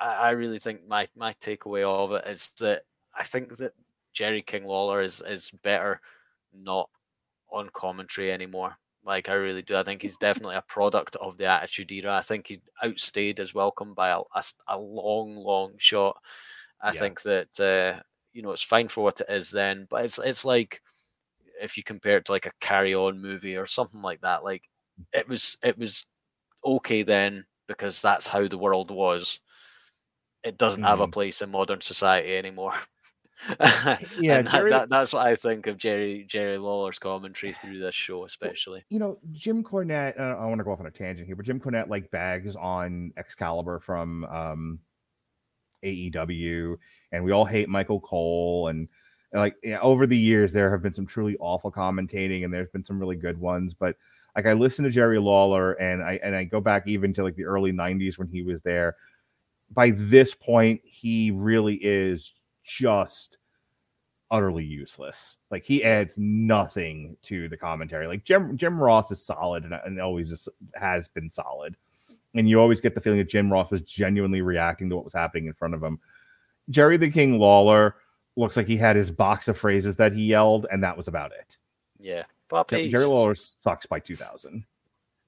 [0.00, 3.74] I, I really think my my takeaway of it is that I think that
[4.12, 6.00] Jerry King Lawler is is better
[6.52, 6.90] not
[7.50, 8.76] on commentary anymore.
[9.04, 9.76] Like I really do.
[9.76, 12.16] I think he's definitely a product of the Attitude Era.
[12.16, 16.16] I think he outstayed his welcome by a a long, long shot.
[16.80, 16.92] I Yeah.
[16.92, 20.44] think that uh, you know it's fine for what it is then, but it's it's
[20.44, 20.80] like
[21.60, 24.44] if you compare it to like a Carry On movie or something like that.
[24.44, 24.68] Like
[25.12, 26.06] it was it was
[26.64, 29.40] okay then because that's how the world was.
[30.44, 31.08] It doesn't have a Mhm.
[31.08, 32.74] place in modern society anymore.
[34.18, 38.24] Yeah, Jerry- that, that's what I think of Jerry Jerry Lawler's commentary through this show,
[38.24, 38.84] especially.
[38.90, 40.18] You know, Jim Cornette.
[40.18, 42.56] Uh, I want to go off on a tangent here, but Jim Cornette like bags
[42.56, 44.78] on Excalibur from um,
[45.84, 46.76] AEW,
[47.12, 48.68] and we all hate Michael Cole.
[48.68, 48.88] And,
[49.32, 52.70] and, like yeah, over the years, there have been some truly awful commentating, and there's
[52.70, 53.74] been some really good ones.
[53.74, 53.96] But
[54.36, 57.36] like I listen to Jerry Lawler, and I and I go back even to like
[57.36, 58.96] the early '90s when he was there.
[59.70, 62.34] By this point, he really is
[62.78, 63.38] just
[64.30, 65.38] utterly useless.
[65.50, 68.06] Like he adds nothing to the commentary.
[68.06, 71.76] Like Jim Jim Ross is solid and, and always is, has been solid.
[72.34, 75.12] And you always get the feeling that Jim Ross was genuinely reacting to what was
[75.12, 76.00] happening in front of him.
[76.70, 77.96] Jerry the King Lawler
[78.36, 81.32] looks like he had his box of phrases that he yelled, and that was about
[81.32, 81.58] it.
[81.98, 82.22] Yeah.
[82.22, 82.90] Jer- Puppies.
[82.90, 84.64] Jerry Lawler sucks by 2000.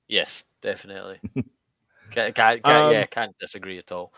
[0.08, 1.20] Yes, definitely.
[2.10, 4.12] Can't, can't, can't, Um, yeah, can't disagree at all.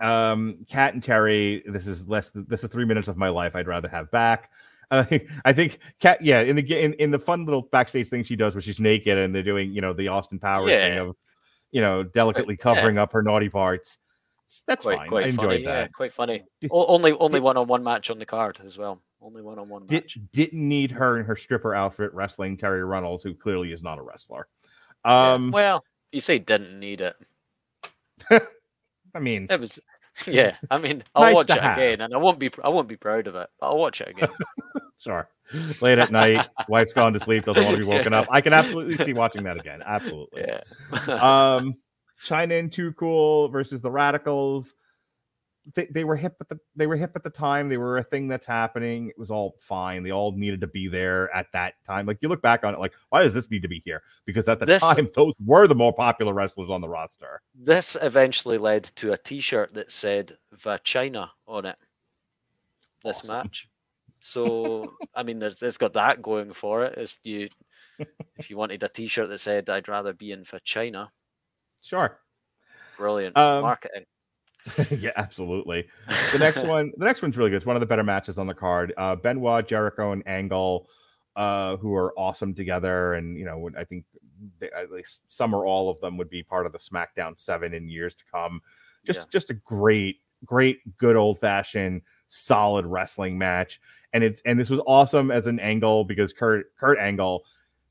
[0.00, 3.54] Um cat and terry this is less than, this is three minutes of my life
[3.54, 4.50] i'd rather have back
[4.90, 5.04] uh,
[5.44, 8.54] i think cat yeah in the in, in the fun little backstage thing she does
[8.54, 11.16] where she's naked and they're doing you know the austin powers thing of
[11.70, 13.98] you know delicately covering up her naughty parts
[14.66, 15.64] that's Quite, fine quite i enjoyed funny.
[15.64, 16.42] that Yeah, quite funny.
[16.60, 19.00] Did- only, only did- one-on-one match on the card as well.
[19.22, 20.18] Only one-on-one Did, match.
[20.32, 24.02] didn't need her in her stripper outfit wrestling terri runnels who clearly is not a
[24.02, 24.46] wrestler
[25.06, 25.32] Yeah.
[25.32, 25.82] um Well,
[26.12, 27.16] you say didn't need it.
[29.14, 29.78] i mean It was,
[30.26, 30.56] yeah.
[30.70, 31.76] I mean, I'll Nice watch it have.
[31.76, 34.08] again, and I won't be, I won't be proud of it, but I'll watch it
[34.08, 34.28] again.
[34.98, 35.28] sure
[35.82, 38.54] late at night wife's gone to sleep doesn't want to be woken up i can
[38.54, 40.62] absolutely see watching that again absolutely yeah.
[41.56, 41.76] um
[42.24, 44.74] Chyna and Too Cool versus the Radicalz.
[45.72, 47.70] They, they were hip at the they were hip at the time.
[47.70, 49.08] They were a thing that's happening.
[49.08, 50.02] It was all fine.
[50.02, 52.04] They all needed to be there at that time.
[52.04, 54.02] Like you look back on it, like why does this need to be here?
[54.26, 57.40] Because at the This- time, those were the more popular wrestlers on the roster.
[57.54, 61.76] this eventually led to a T-shirt that said "Vagina" on it.
[63.02, 63.28] This Awesome.
[63.30, 63.68] match.
[64.20, 66.98] So I mean, there's it's got that going for it.
[66.98, 67.48] If you
[68.36, 71.08] if you wanted a T-shirt that said "I'd rather be in for Chyna,"
[71.82, 72.18] Sure.
[72.98, 74.04] brilliant Um, marketing.
[74.90, 75.86] yeah, absolutely.
[76.32, 77.56] The next one, the next one's really good.
[77.56, 78.92] It's one of the better matches on the card.
[78.96, 80.88] Uh, Benoit, Jericho, and Angle,
[81.36, 84.04] uh, who are awesome together, and you know, I think
[84.58, 87.74] they, at least some or all of them would be part of the SmackDown Seven
[87.74, 88.60] in years to come.
[89.04, 89.24] Just, Yeah.
[89.30, 93.80] just a great, great, good old fashioned, solid wrestling match.
[94.12, 97.44] And it's and this was awesome as an angle because Kurt Kurt Angle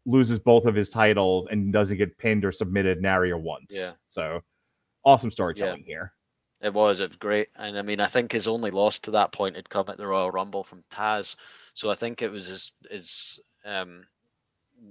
[0.05, 3.67] loses both of his titles and doesn't get pinned or submitted nary once.
[3.69, 3.91] Yeah.
[4.09, 4.41] So
[5.05, 6.13] awesome storytelling here.
[6.63, 6.99] It was.
[6.99, 9.69] It was great, and I mean, I think his only loss to that point had
[9.69, 11.35] come at the Royal Rumble from Taz.
[11.75, 14.07] So I think it was his, his um,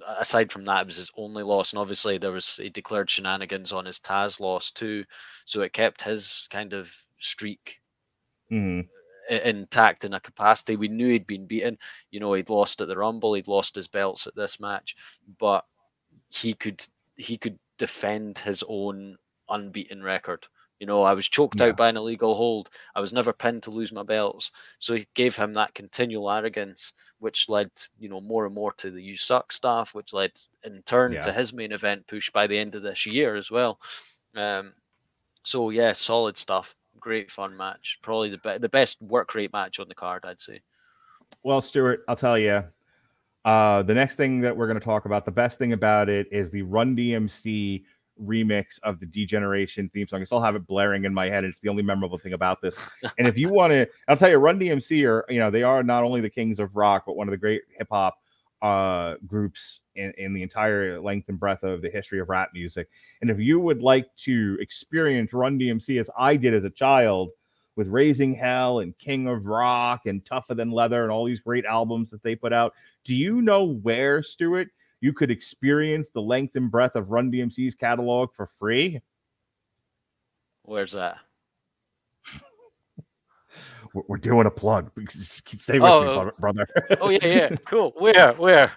[0.07, 3.73] aside from that, it was his only loss, and obviously there was he declared shenanigans
[3.73, 5.05] on his Taz loss too.
[5.47, 7.81] So it kept his kind of streak
[8.51, 8.89] Mhm.
[9.31, 10.77] intact in a capacity.
[10.77, 11.79] We knew he'd been beaten.
[12.11, 14.97] You know, he'd lost at the Rumble, he'd lost his belts at this match,
[15.39, 15.65] but
[16.31, 16.85] he could
[17.17, 19.17] he could defend his own
[19.49, 20.47] unbeaten record.
[20.83, 21.67] You know, I was choked yeah.
[21.67, 22.69] out by an illegal hold.
[22.97, 24.51] I was never pinned to lose my belts.
[24.81, 27.71] So he gave him that continual arrogance, which led,
[28.01, 30.33] you know, more and more to the you suck stuff, which led
[30.65, 31.21] in turn yeah.
[31.21, 33.79] to his main event push by the end of this year as well.
[34.35, 34.73] Um,
[35.45, 36.75] so yeah, solid stuff.
[36.99, 38.01] Great fun match.
[38.03, 40.63] Probably the be- the best work rate match on the card, I'd say.
[41.45, 42.65] Well, Stewart, I'll tell you.
[43.45, 46.27] Uh, the next thing that we're going to talk about, the best thing about it
[46.33, 47.85] is the Run DMC
[48.23, 50.21] remix of the D-Generation theme song.
[50.21, 51.45] I still have it blaring in my head.
[51.45, 52.77] It's the only memorable thing about this.
[53.19, 55.83] and if you want to, I'll tell you, Run DMC are you know they are
[55.83, 58.19] not only the kings of rock, but one of the great hip hop
[58.63, 62.89] uh, groups in, in the entire length and breadth of the history of rap music.
[63.21, 67.31] And if you would like to experience Run DMC as I did as a child
[67.75, 71.65] with Raising Hell and King of Rock and Tougher Than Leather and all these great
[71.65, 74.69] albums that they put out, do you know where, Stewart,
[75.03, 79.03] you could experience the length and breadth of Run DMC's catalog for free?
[80.63, 81.19] Where's that?
[83.93, 84.93] we're doing a plug.
[85.11, 86.69] Stay with oh, me, brother.
[87.01, 87.93] oh yeah, yeah, cool.
[87.99, 88.73] Where, where?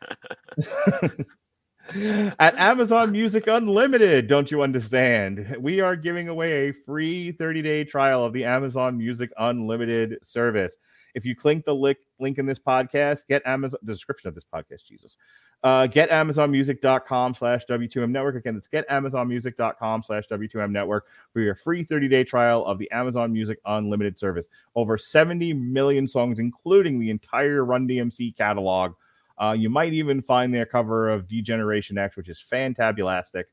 [2.39, 5.55] At Amazon Music Unlimited, don't you understand?
[5.59, 10.75] We are giving away a free 30-day trial of the Amazon Music Unlimited service.
[11.15, 14.43] If you click the link link in this podcast, get Amazon the description of this
[14.43, 15.17] podcast, Jesus.
[15.63, 18.35] Uh, get amazonmusic.com slash W2M network.
[18.35, 22.91] Again, it's get amazonmusic.com slash W2M network for your free 30 day trial of the
[22.91, 24.47] Amazon Music Unlimited service.
[24.75, 28.93] Over 70 million songs, including the entire Run DMC catalog.
[29.37, 33.45] Uh, you might even find their cover of D-Generation X, which is fantabulastic.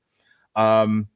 [0.55, 1.09] Um,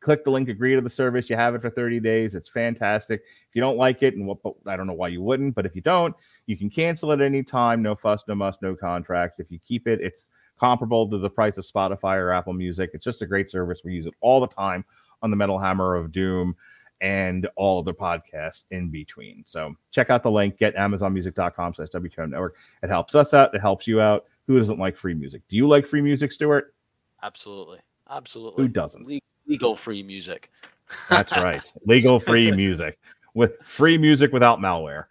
[0.00, 1.28] click the link, agree to the service.
[1.30, 2.34] You have it for 30 days.
[2.34, 3.22] It's fantastic.
[3.22, 5.74] If you don't like it, and what, I don't know why you wouldn't, but if
[5.74, 6.14] you don't,
[6.46, 7.82] you can cancel it any time.
[7.82, 9.38] No fuss, no muss no contracts.
[9.38, 12.90] If you keep it, it's comparable to the price of Spotify or Apple Music.
[12.94, 13.82] It's just a great service.
[13.84, 14.84] We use it all the time
[15.22, 16.56] on the Metal Hammer of Doom
[17.00, 19.44] and all the podcasts in between.
[19.46, 22.56] So check out the link, get amazonmusic.com slash W2M network.
[22.82, 23.54] It helps us out.
[23.54, 24.24] It helps you out.
[24.46, 25.42] Who doesn't like free music?
[25.48, 26.74] Do you like free music, Stewart?
[27.22, 27.80] Absolutely.
[28.08, 28.62] Absolutely.
[28.62, 29.20] Who doesn't?
[29.46, 30.50] Legal free music.
[31.10, 31.72] That's right.
[31.84, 32.98] Legal free music
[33.34, 35.04] with free music without malware.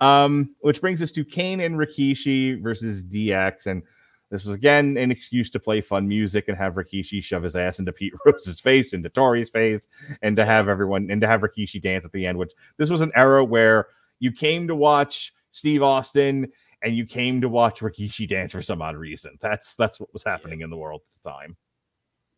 [0.00, 3.66] Um, which brings us to Kane and Rikishi versus DX.
[3.66, 3.82] And
[4.30, 7.78] this was again an excuse to play fun music and have Rikishi shove his ass
[7.78, 9.86] into Pete Rose's face, into Tori's face,
[10.22, 13.00] and to have everyone and to have Rikishi dance at the end, which this was
[13.00, 13.86] an era where
[14.18, 16.50] you came to watch Steve Austin
[16.82, 19.38] and you came to watch Rikishi dance for some odd reason.
[19.40, 20.64] That's that's what was happening yeah.
[20.64, 21.56] in the world at the time.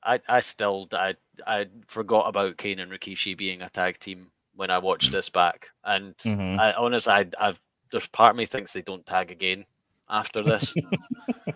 [0.05, 1.15] I, I still I
[1.47, 5.69] I forgot about Kane and Rikishi being a tag team when I watched this back,
[5.85, 6.61] and mm-hmm.
[6.61, 7.61] I honestly I, I've
[7.91, 9.65] there's part of me thinks they don't tag again
[10.11, 10.75] after this.
[11.47, 11.53] uh,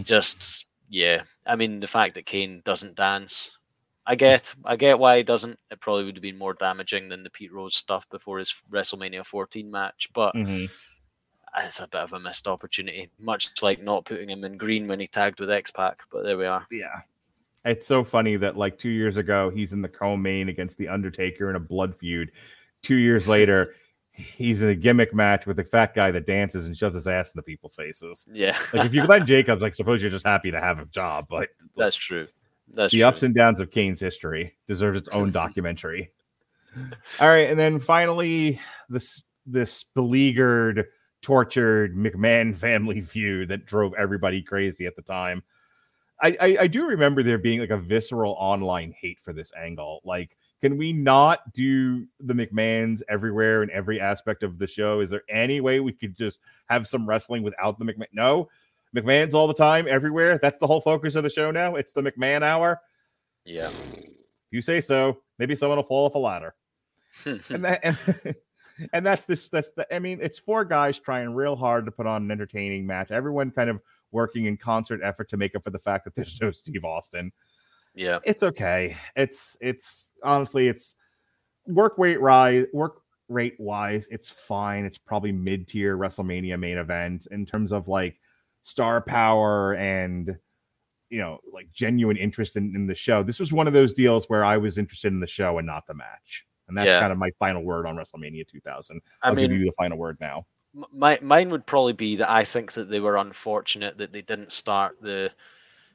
[0.00, 3.58] just yeah, I mean the fact that Kane doesn't dance,
[4.06, 5.58] I get I get why he doesn't.
[5.70, 9.24] It probably would have been more damaging than the Pete Rose stuff before his WrestleMania
[9.24, 10.34] 14 match, but.
[10.34, 10.66] Mm-hmm
[11.60, 15.00] it's a bit of a missed opportunity, much like not putting him in green when
[15.00, 16.02] he tagged with X Pac.
[16.12, 16.66] But there we are.
[16.70, 17.00] Yeah,
[17.68, 21.50] it's so funny that like two years ago he's in the co-main against the Undertaker
[21.50, 22.32] in a blood feud.
[22.82, 23.74] Two years later,
[24.12, 27.32] he's in a gimmick match with a fat guy that dances and shoves his ass
[27.34, 28.26] into people's faces.
[28.32, 31.26] Yeah, like if you Glenn Jacobs, like suppose you're just happy to have a job,
[31.28, 32.26] but that's true.
[32.72, 33.06] That's the true.
[33.06, 36.10] ups and downs of Kane's history deserves its own documentary.
[37.20, 40.86] All right, and then finally this this beleaguered,
[41.22, 45.42] tortured McMahon family feud that drove everybody crazy at the time.
[46.20, 50.00] I, I, I do remember there being like a visceral online hate for this angle.
[50.04, 55.00] Like, can we not do the McMahons everywhere in every aspect of the show?
[55.00, 58.08] Is there any way we could just have some wrestling without the McMahon?
[58.12, 58.48] No,
[58.96, 60.38] McMahon's all the time, everywhere.
[60.42, 61.76] That's the whole focus of the show now.
[61.76, 62.80] It's the McMahon hour.
[63.44, 63.68] Yeah.
[63.68, 64.06] If
[64.50, 66.54] you say so, maybe someone will fall off a ladder.
[67.24, 68.36] and that and,
[68.92, 72.06] and that's this that's the I mean, it's four guys trying real hard to put
[72.06, 73.10] on an entertaining match.
[73.10, 73.80] Everyone kind of
[74.12, 77.32] working in concert effort to make up for the fact that there's no Steve Austin.
[77.94, 78.18] Yeah.
[78.24, 78.96] It's okay.
[79.16, 80.96] It's it's honestly it's
[81.66, 84.84] work rate rise work rate wise, it's fine.
[84.84, 88.18] It's probably mid-tier WrestleMania main event in terms of like
[88.62, 90.36] star power and
[91.10, 93.22] you know like genuine interest in, in the show.
[93.22, 95.86] This was one of those deals where I was interested in the show and not
[95.86, 96.46] the match.
[96.68, 97.00] And that's yeah.
[97.00, 99.00] kind of my final word on WrestleMania 2000.
[99.22, 100.46] I'll I mean, give you the final word now
[100.92, 104.52] my mine would probably be that I think that they were unfortunate that they didn't
[104.52, 105.30] start the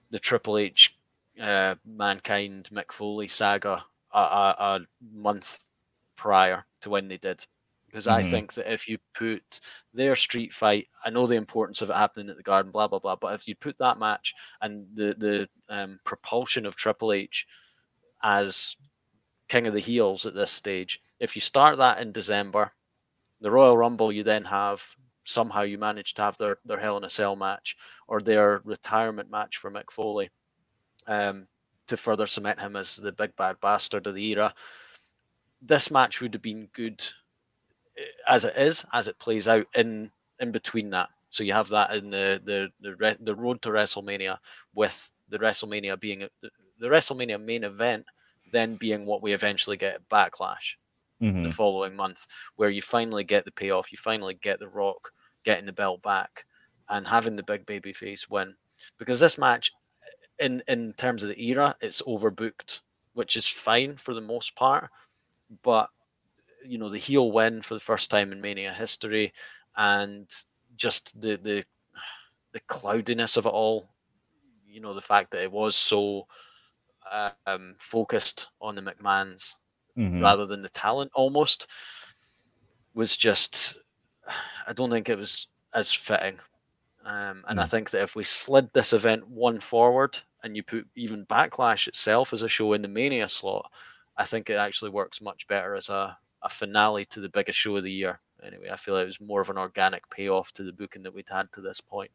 [0.09, 0.95] the Triple H
[1.41, 4.79] uh, Mankind Mick Foley saga a, a, a,
[5.11, 5.67] month
[6.15, 7.43] prior to when they did,
[7.87, 8.17] because mm-hmm.
[8.17, 9.59] I think that if you put
[9.93, 12.99] their street fight, I know the importance of it happening at the Garden, blah blah
[12.99, 17.47] blah, but if you put that match and the the um, propulsion of Triple H
[18.21, 18.75] as
[19.47, 22.71] King of the Heels at this stage, if you start that in December,
[23.43, 24.81] the Royal Rumble, you then have
[25.25, 27.75] somehow you manage to have their their Hell in a Cell match
[28.07, 30.29] or their retirement match for Mick Foley,
[31.07, 31.45] um,
[31.87, 34.53] to further cement him as the big bad bastard of the era.
[35.61, 37.05] This match would have been good
[38.27, 41.09] as it is, as it plays out in in between that.
[41.27, 44.37] So you have that in the the the, the road to WrestleMania
[44.73, 46.27] with the WrestleMania being
[46.79, 48.05] the WrestleMania main event,
[48.53, 50.75] then being what we eventually get at Backlash
[51.23, 51.43] mm-hmm.
[51.43, 55.11] the following month, where you finally get the payoff, you finally get the Rock
[55.43, 56.45] getting the belt back
[56.89, 58.55] and having the big baby face win.
[58.97, 59.71] Because this match,
[60.39, 62.81] in in terms of the era, it's overbooked,
[63.13, 64.89] which is fine for the most part,
[65.63, 65.89] but
[66.65, 69.33] you know the heel win for the first time in Mania history,
[69.77, 70.29] and
[70.75, 71.63] just the the
[72.51, 73.89] the cloudiness of it all.
[74.67, 76.27] You know the fact that it was so
[77.45, 79.55] um, focused on the McMahons
[79.97, 80.21] mm-hmm.
[80.21, 81.67] rather than the talent almost
[82.93, 83.75] was just.
[84.65, 86.39] I don't think it was as fitting.
[87.05, 87.61] Um, and mm.
[87.61, 91.89] I think that if we slid this event one forward and you put even Backlash
[91.89, 93.69] itself as a show in the Mania slot,
[94.15, 97.75] I think it actually works much better as a a finale to the biggest show
[97.77, 98.19] of the year.
[98.45, 101.13] Anyway, I feel like it was more of an organic payoff to the booking that
[101.13, 102.11] we'd had to this point.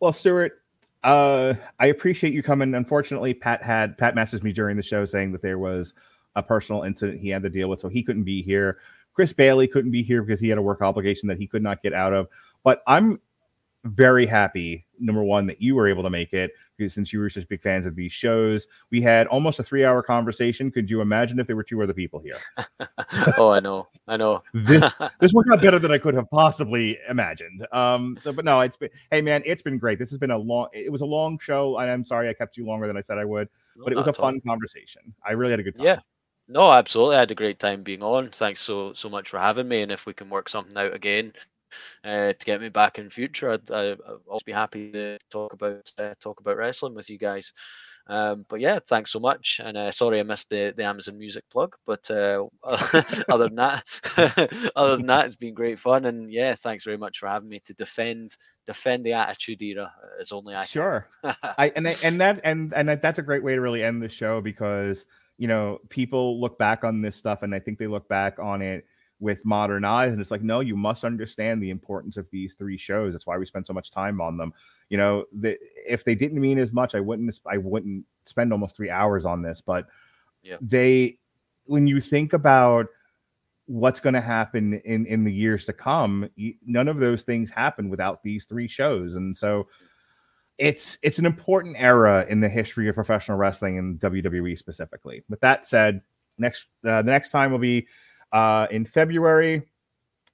[0.00, 0.62] Well, Stewart,
[1.04, 2.74] uh, I appreciate you coming.
[2.74, 5.92] Unfortunately, Pat had Pat messaged me during the show saying that there was
[6.36, 8.78] a personal incident he had to deal with, so he couldn't be here.
[9.12, 11.82] Chris Bailey couldn't be here because he had a work obligation that he could not
[11.82, 12.28] get out of.
[12.62, 13.20] But I'm
[13.84, 17.30] very happy number one that you were able to make it because since you were
[17.30, 20.70] such big fans of these shows we had almost a three hour conversation.
[20.70, 22.36] Could you imagine if there were two other people here?
[23.38, 23.88] Oh i know.
[24.06, 24.42] I know.
[24.52, 27.66] This, this, worked out better than i could have possibly imagined.
[27.72, 29.98] Um so but no it's been hey man it's been great.
[29.98, 31.78] This has been a long it was a long show.
[31.78, 34.06] I'm sorry i kept you longer than i said i would no, but it was
[34.06, 34.40] a fun all.
[34.52, 35.14] conversation.
[35.24, 35.86] I really had a good time.
[35.86, 36.00] Yeah
[36.50, 39.68] no absolutely i had a great time being on thanks so so much for having
[39.68, 41.32] me and if we can work something out again
[42.04, 43.52] uh, to get me back in future.
[43.52, 47.52] I'd, I'd, also be happy to talk about uh, talk about wrestling with you guys.
[48.06, 49.60] Um, but yeah, thanks so much.
[49.62, 52.44] And uh, sorry I missed the, the Amazon Music plug, but uh,
[53.28, 56.06] other than that, other than that, it's been great fun.
[56.06, 60.32] And yeah, thanks very much for having me to defend defend the Attitude Era as
[60.32, 61.06] only I sure.
[61.24, 64.40] I and and that and and that's a great way to really end the show
[64.40, 65.06] because
[65.40, 68.60] you know people look back on this stuff and I think they look back on
[68.60, 68.84] it
[69.20, 72.76] with modern eyes and it's like no you must understand the importance of these three
[72.76, 73.14] shows.
[73.14, 74.52] That's why we spend so much time on them.
[74.90, 78.76] You know the, if they didn't mean as much i wouldn't i wouldn't spend almost
[78.76, 79.86] three hours on this but
[80.42, 80.56] yeah.
[80.60, 81.18] they
[81.64, 82.86] when you think about
[83.64, 86.28] what's going to happen in in the years to come
[86.66, 89.14] none of those things happen without these three shows.
[89.14, 89.68] And so
[90.60, 95.24] it's it's an important era in the history of professional wrestling and WWE specifically.
[95.28, 96.02] With that said,
[96.38, 97.88] next uh, the next time will be
[98.30, 99.62] uh, in February,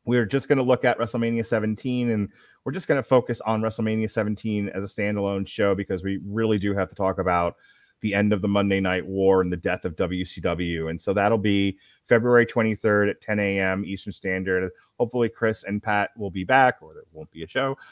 [0.04, 2.28] we're just going to look at WrestleMania 17 and
[2.64, 6.58] we're just going to focus on WrestleMania 17 as a standalone show because we really
[6.58, 7.54] do have to talk about
[8.00, 10.90] the end of the Monday Night War and the death of WCW.
[10.90, 13.84] And so that'll be February 23rd at 10 a.m.
[13.86, 14.70] Eastern Standard.
[14.98, 17.78] Hopefully, Chris and Pat will be back, or there won't be a show.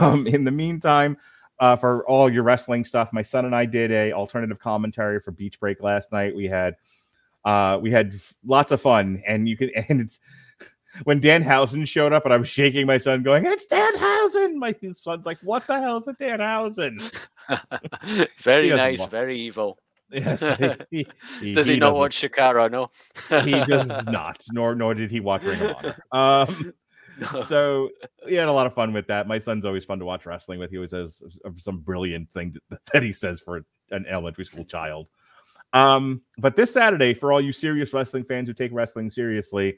[0.00, 1.18] Um, in the meantime,
[1.60, 5.30] uh, for all your wrestling stuff, my son and I did a alternative commentary for
[5.30, 6.34] Beach Break last night.
[6.34, 6.76] We had
[7.44, 10.20] uh, we had lots of fun, and you can and it's
[11.02, 15.26] when Danhausen showed up, and I was shaking my son, going, "It's Danhausen!" My son's
[15.26, 16.98] like, "What the hell is a Danhausen?"
[18.38, 19.78] very nice, very evil.
[20.10, 20.42] Yes,
[20.90, 21.08] he,
[21.40, 22.70] he, does he, he not watch Chikara?
[22.70, 22.88] No,
[23.42, 24.44] he does not.
[24.52, 26.04] Nor nor did he watch Ring of Honor.
[26.12, 26.72] Um,
[27.44, 27.90] so
[28.26, 29.26] we had a lot of fun with that.
[29.26, 30.70] My son's always fun to watch wrestling with.
[30.70, 31.22] He always says
[31.56, 32.54] some brilliant thing
[32.92, 35.08] that, he says for an elementary school child.
[35.72, 39.76] Um, but this Saturday, for all you serious wrestling fans who take wrestling seriously,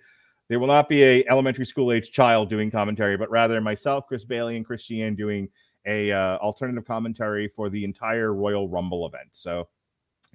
[0.48, 4.24] there will not be a elementary school age child doing commentary, but rather myself, Chris
[4.24, 5.48] Bailey, and Christiane doing
[5.86, 9.28] a uh, alternative commentary for the entire Royal Rumble event.
[9.32, 9.68] So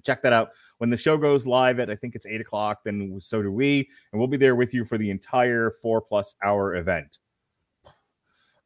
[0.04, 2.80] check that out when the show goes live at I think it's eight o'clock.
[2.84, 6.36] Then so do we, and we'll be there with you for the entire four plus
[6.44, 7.20] hour event.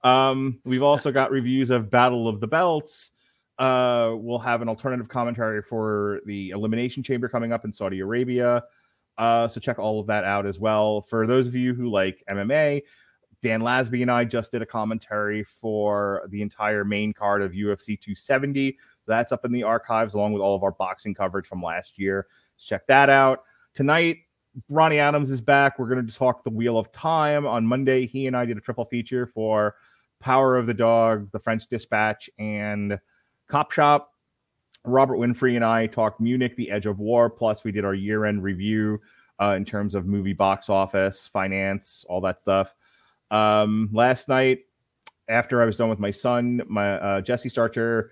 [0.04, 3.12] Um, we've also got reviews of Battle of the Belts
[3.58, 8.64] uh, we'll have an alternative commentary for the Elimination Chamber coming up in Saudi Arabia.
[9.18, 11.02] Uh, so check all of that out as well.
[11.02, 12.82] For those of you who like MMA,
[13.46, 17.90] Dan Lasby and I just did a commentary for the entire main card of UFC
[17.90, 18.76] 270.
[19.06, 22.26] That's up in the archives along with all of our boxing coverage from last year.
[22.58, 23.44] Check that out.
[23.76, 24.18] Tonight,
[24.72, 25.78] Ronnie Adams is back.
[25.78, 28.08] We're going to talk the Wheel of Time on Monday.
[28.08, 29.76] He and I did a triple feature for
[30.20, 32.98] Power of the Dog, The French Dispatch, and
[33.48, 34.12] Cop Shop.
[34.86, 37.30] Robert Winfree and I talked Munich, The Edge of War.
[37.30, 39.00] Plus, we did our year end review
[39.40, 42.74] uh, in terms of movie box office, finance, all that stuff.
[43.36, 44.60] Um, last night,
[45.28, 48.12] after I was done with my son, my uh, Jesse Starcher,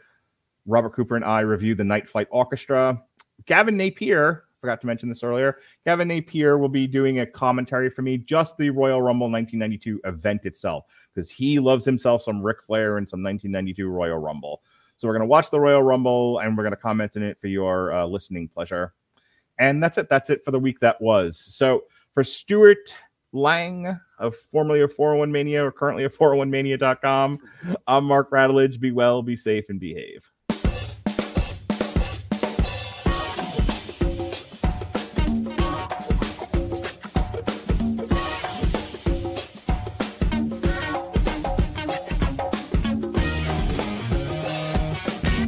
[0.66, 3.02] Robert Cooper, and I reviewed the Night Flight Orchestra.
[3.46, 5.60] Gavin Napier, forgot to mention this earlier.
[5.86, 10.42] Gavin Napier will be doing a commentary for me, just the Royal Rumble 1992 event
[10.44, 14.62] itself, because he loves himself some Ric Flair and some 1992 Royal Rumble.
[14.98, 17.40] So we're going to watch the Royal Rumble and we're going to comment in it
[17.40, 18.94] for your uh, listening pleasure.
[19.58, 20.10] And that's it.
[20.10, 21.38] That's it for the week that was.
[21.38, 22.98] So for Stewart
[23.34, 27.40] Lang of formerly of 401 Mania or currently of 401mania.com,
[27.88, 28.80] I'm Mark Radulich.
[28.80, 30.30] Be well, be safe, and behave.